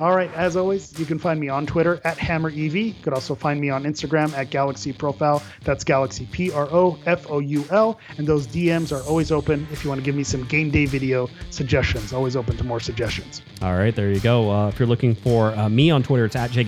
All 0.00 0.14
right, 0.14 0.32
as 0.34 0.56
always, 0.56 0.96
you 0.98 1.04
can 1.04 1.18
find 1.18 1.40
me 1.40 1.48
on 1.48 1.66
Twitter 1.66 2.00
at 2.04 2.16
HammerEV. 2.18 2.86
You 2.86 3.02
could 3.02 3.12
also 3.12 3.34
find 3.34 3.60
me 3.60 3.68
on 3.68 3.82
Instagram 3.82 4.32
at 4.32 4.48
Galaxy 4.50 4.92
Profile. 4.92 5.42
That's 5.64 5.82
Galaxy 5.82 6.28
P 6.30 6.52
R 6.52 6.68
O 6.70 6.96
F 7.06 7.28
O 7.28 7.40
U 7.40 7.64
L. 7.70 7.98
And 8.16 8.26
those 8.26 8.46
DMs 8.46 8.96
are 8.96 9.02
always 9.08 9.32
open 9.32 9.66
if 9.72 9.82
you 9.82 9.90
want 9.90 10.00
to 10.00 10.04
give 10.04 10.14
me 10.14 10.22
some 10.22 10.44
game 10.44 10.70
day 10.70 10.86
video 10.86 11.28
suggestions. 11.50 12.12
Always 12.12 12.36
open 12.36 12.56
to 12.58 12.64
more 12.64 12.78
suggestions. 12.78 13.42
All 13.60 13.74
right, 13.74 13.94
there 13.94 14.12
you 14.12 14.20
go. 14.20 14.50
Uh, 14.50 14.68
if 14.68 14.78
you're 14.78 14.88
looking 14.88 15.16
for 15.16 15.48
uh, 15.56 15.68
me 15.68 15.90
on 15.90 16.04
Twitter, 16.04 16.26
it's 16.26 16.36
at 16.36 16.52
J 16.52 16.62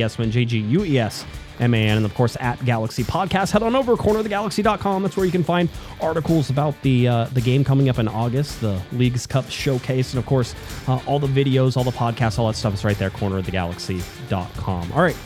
G 0.44 0.58
U 0.58 0.84
E 0.84 0.98
S 0.98 1.24
M 1.60 1.74
A 1.74 1.88
N, 1.88 1.98
and 1.98 2.06
of 2.06 2.14
course 2.14 2.36
at 2.40 2.64
Galaxy 2.64 3.04
Podcast. 3.04 3.52
Head 3.52 3.62
on 3.62 3.76
over 3.76 3.94
cornerofthegalaxy.com. 3.96 5.02
That's 5.02 5.16
where 5.16 5.26
you 5.26 5.32
can 5.32 5.44
find 5.44 5.68
articles 6.00 6.50
about 6.50 6.80
the 6.82 7.08
uh, 7.08 7.24
the 7.26 7.40
game 7.40 7.62
coming 7.64 7.88
up 7.88 7.98
in 7.98 8.08
August, 8.08 8.60
the 8.60 8.80
Leagues 8.92 9.26
Cup 9.26 9.48
showcase, 9.50 10.12
and 10.12 10.18
of 10.18 10.26
course 10.26 10.54
uh, 10.88 11.00
all 11.06 11.18
the 11.18 11.26
videos, 11.26 11.76
all 11.76 11.84
the 11.84 11.90
podcasts, 11.90 12.38
all 12.38 12.46
that 12.48 12.56
stuff 12.56 12.74
is 12.74 12.84
right 12.84 12.98
there. 12.98 13.10
Cornerofthegalaxy.com. 13.10 14.92
All 14.92 15.02
right. 15.02 15.16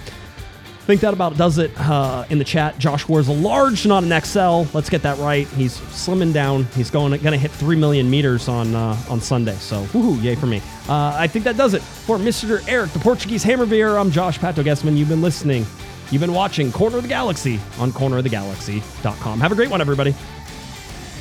I 0.84 0.86
think 0.86 1.00
that 1.00 1.14
about 1.14 1.38
does 1.38 1.56
it 1.56 1.70
uh, 1.80 2.26
in 2.28 2.36
the 2.36 2.44
chat. 2.44 2.78
Josh 2.78 3.08
wears 3.08 3.28
a 3.28 3.32
large, 3.32 3.86
not 3.86 4.04
an 4.04 4.20
XL. 4.20 4.70
Let's 4.76 4.90
get 4.90 5.00
that 5.00 5.16
right. 5.16 5.48
He's 5.48 5.78
slimming 5.78 6.34
down. 6.34 6.64
He's 6.76 6.90
going 6.90 7.10
going 7.22 7.32
to 7.32 7.38
hit 7.38 7.52
three 7.52 7.74
million 7.76 8.10
meters 8.10 8.48
on 8.48 8.74
uh, 8.74 8.94
on 9.08 9.18
Sunday. 9.18 9.54
So 9.54 9.84
woohoo, 9.84 10.22
yay 10.22 10.34
for 10.34 10.44
me. 10.44 10.58
Uh, 10.86 11.16
I 11.18 11.26
think 11.26 11.46
that 11.46 11.56
does 11.56 11.72
it 11.72 11.80
for 11.80 12.18
Mr. 12.18 12.62
Eric, 12.68 12.90
the 12.90 12.98
Portuguese 12.98 13.42
Hammer 13.42 13.64
Beer. 13.64 13.96
I'm 13.96 14.10
Josh 14.10 14.38
Pato 14.38 14.62
Guessman. 14.62 14.98
You've 14.98 15.08
been 15.08 15.22
listening. 15.22 15.64
You've 16.10 16.20
been 16.20 16.34
watching 16.34 16.70
Corner 16.70 16.96
of 16.98 17.02
the 17.02 17.08
Galaxy 17.08 17.58
on 17.78 17.90
cornerofthegalaxy.com. 17.92 19.40
Have 19.40 19.52
a 19.52 19.54
great 19.54 19.70
one, 19.70 19.80
everybody. 19.80 20.14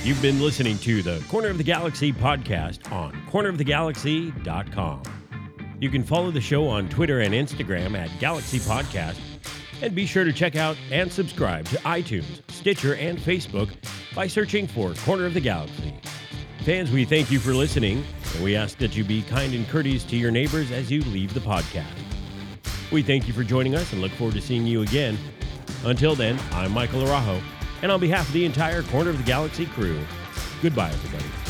You've 0.03 0.22
been 0.22 0.41
listening 0.41 0.77
to 0.80 1.01
the 1.01 1.23
Corner 1.30 1.47
of 1.47 1.57
the 1.57 1.64
Galaxy 1.64 2.11
podcast 2.11 2.91
on 2.91 3.14
cornerofthegalaxy.com. 3.31 5.03
You 5.80 5.89
can 5.89 6.03
follow 6.03 6.31
the 6.31 6.41
show 6.41 6.68
on 6.68 6.89
Twitter 6.89 7.22
and 7.22 7.34
Instagram 7.34 7.97
at 7.97 8.10
Galaxy 8.19 8.60
Podcast. 8.60 9.19
And 9.81 9.93
be 9.93 10.05
sure 10.05 10.23
to 10.23 10.31
check 10.31 10.55
out 10.55 10.77
and 10.91 11.11
subscribe 11.11 11.65
to 11.69 11.77
iTunes, 11.80 12.41
Stitcher, 12.51 12.95
and 12.95 13.18
Facebook 13.18 13.69
by 14.15 14.27
searching 14.27 14.68
for 14.68 14.93
Corner 14.93 15.26
of 15.26 15.34
the 15.34 15.41
Galaxy. 15.41 15.93
Fans, 16.64 16.91
we 16.91 17.03
thank 17.03 17.30
you 17.31 17.39
for 17.39 17.53
listening, 17.53 18.05
and 18.35 18.43
we 18.43 18.55
ask 18.55 18.77
that 18.77 18.95
you 18.95 19.03
be 19.03 19.23
kind 19.23 19.53
and 19.53 19.68
courteous 19.68 20.05
to 20.05 20.15
your 20.15 20.31
neighbors 20.31 20.72
as 20.72 20.89
you 20.89 21.01
leave 21.01 21.34
the 21.34 21.41
podcast. 21.41 22.12
We 22.91 23.01
thank 23.01 23.27
you 23.27 23.34
for 23.34 23.43
joining 23.43 23.76
us 23.76 23.91
and 23.91 24.01
look 24.01 24.11
forward 24.11 24.35
to 24.35 24.41
seeing 24.41 24.68
you 24.68 24.81
again. 24.81 25.18
Until 25.85 26.15
then, 26.15 26.39
I'm 26.51 26.72
Michael 26.72 27.01
Arajo, 27.01 27.41
and 27.81 27.91
on 27.91 27.99
behalf 27.99 28.27
of 28.27 28.34
the 28.34 28.45
entire 28.45 28.84
Corner 28.84 29.10
of 29.10 29.18
the 29.18 29.23
Galaxy 29.23 29.65
crew, 29.65 29.99
goodbye, 30.61 30.91
everybody. 30.91 31.43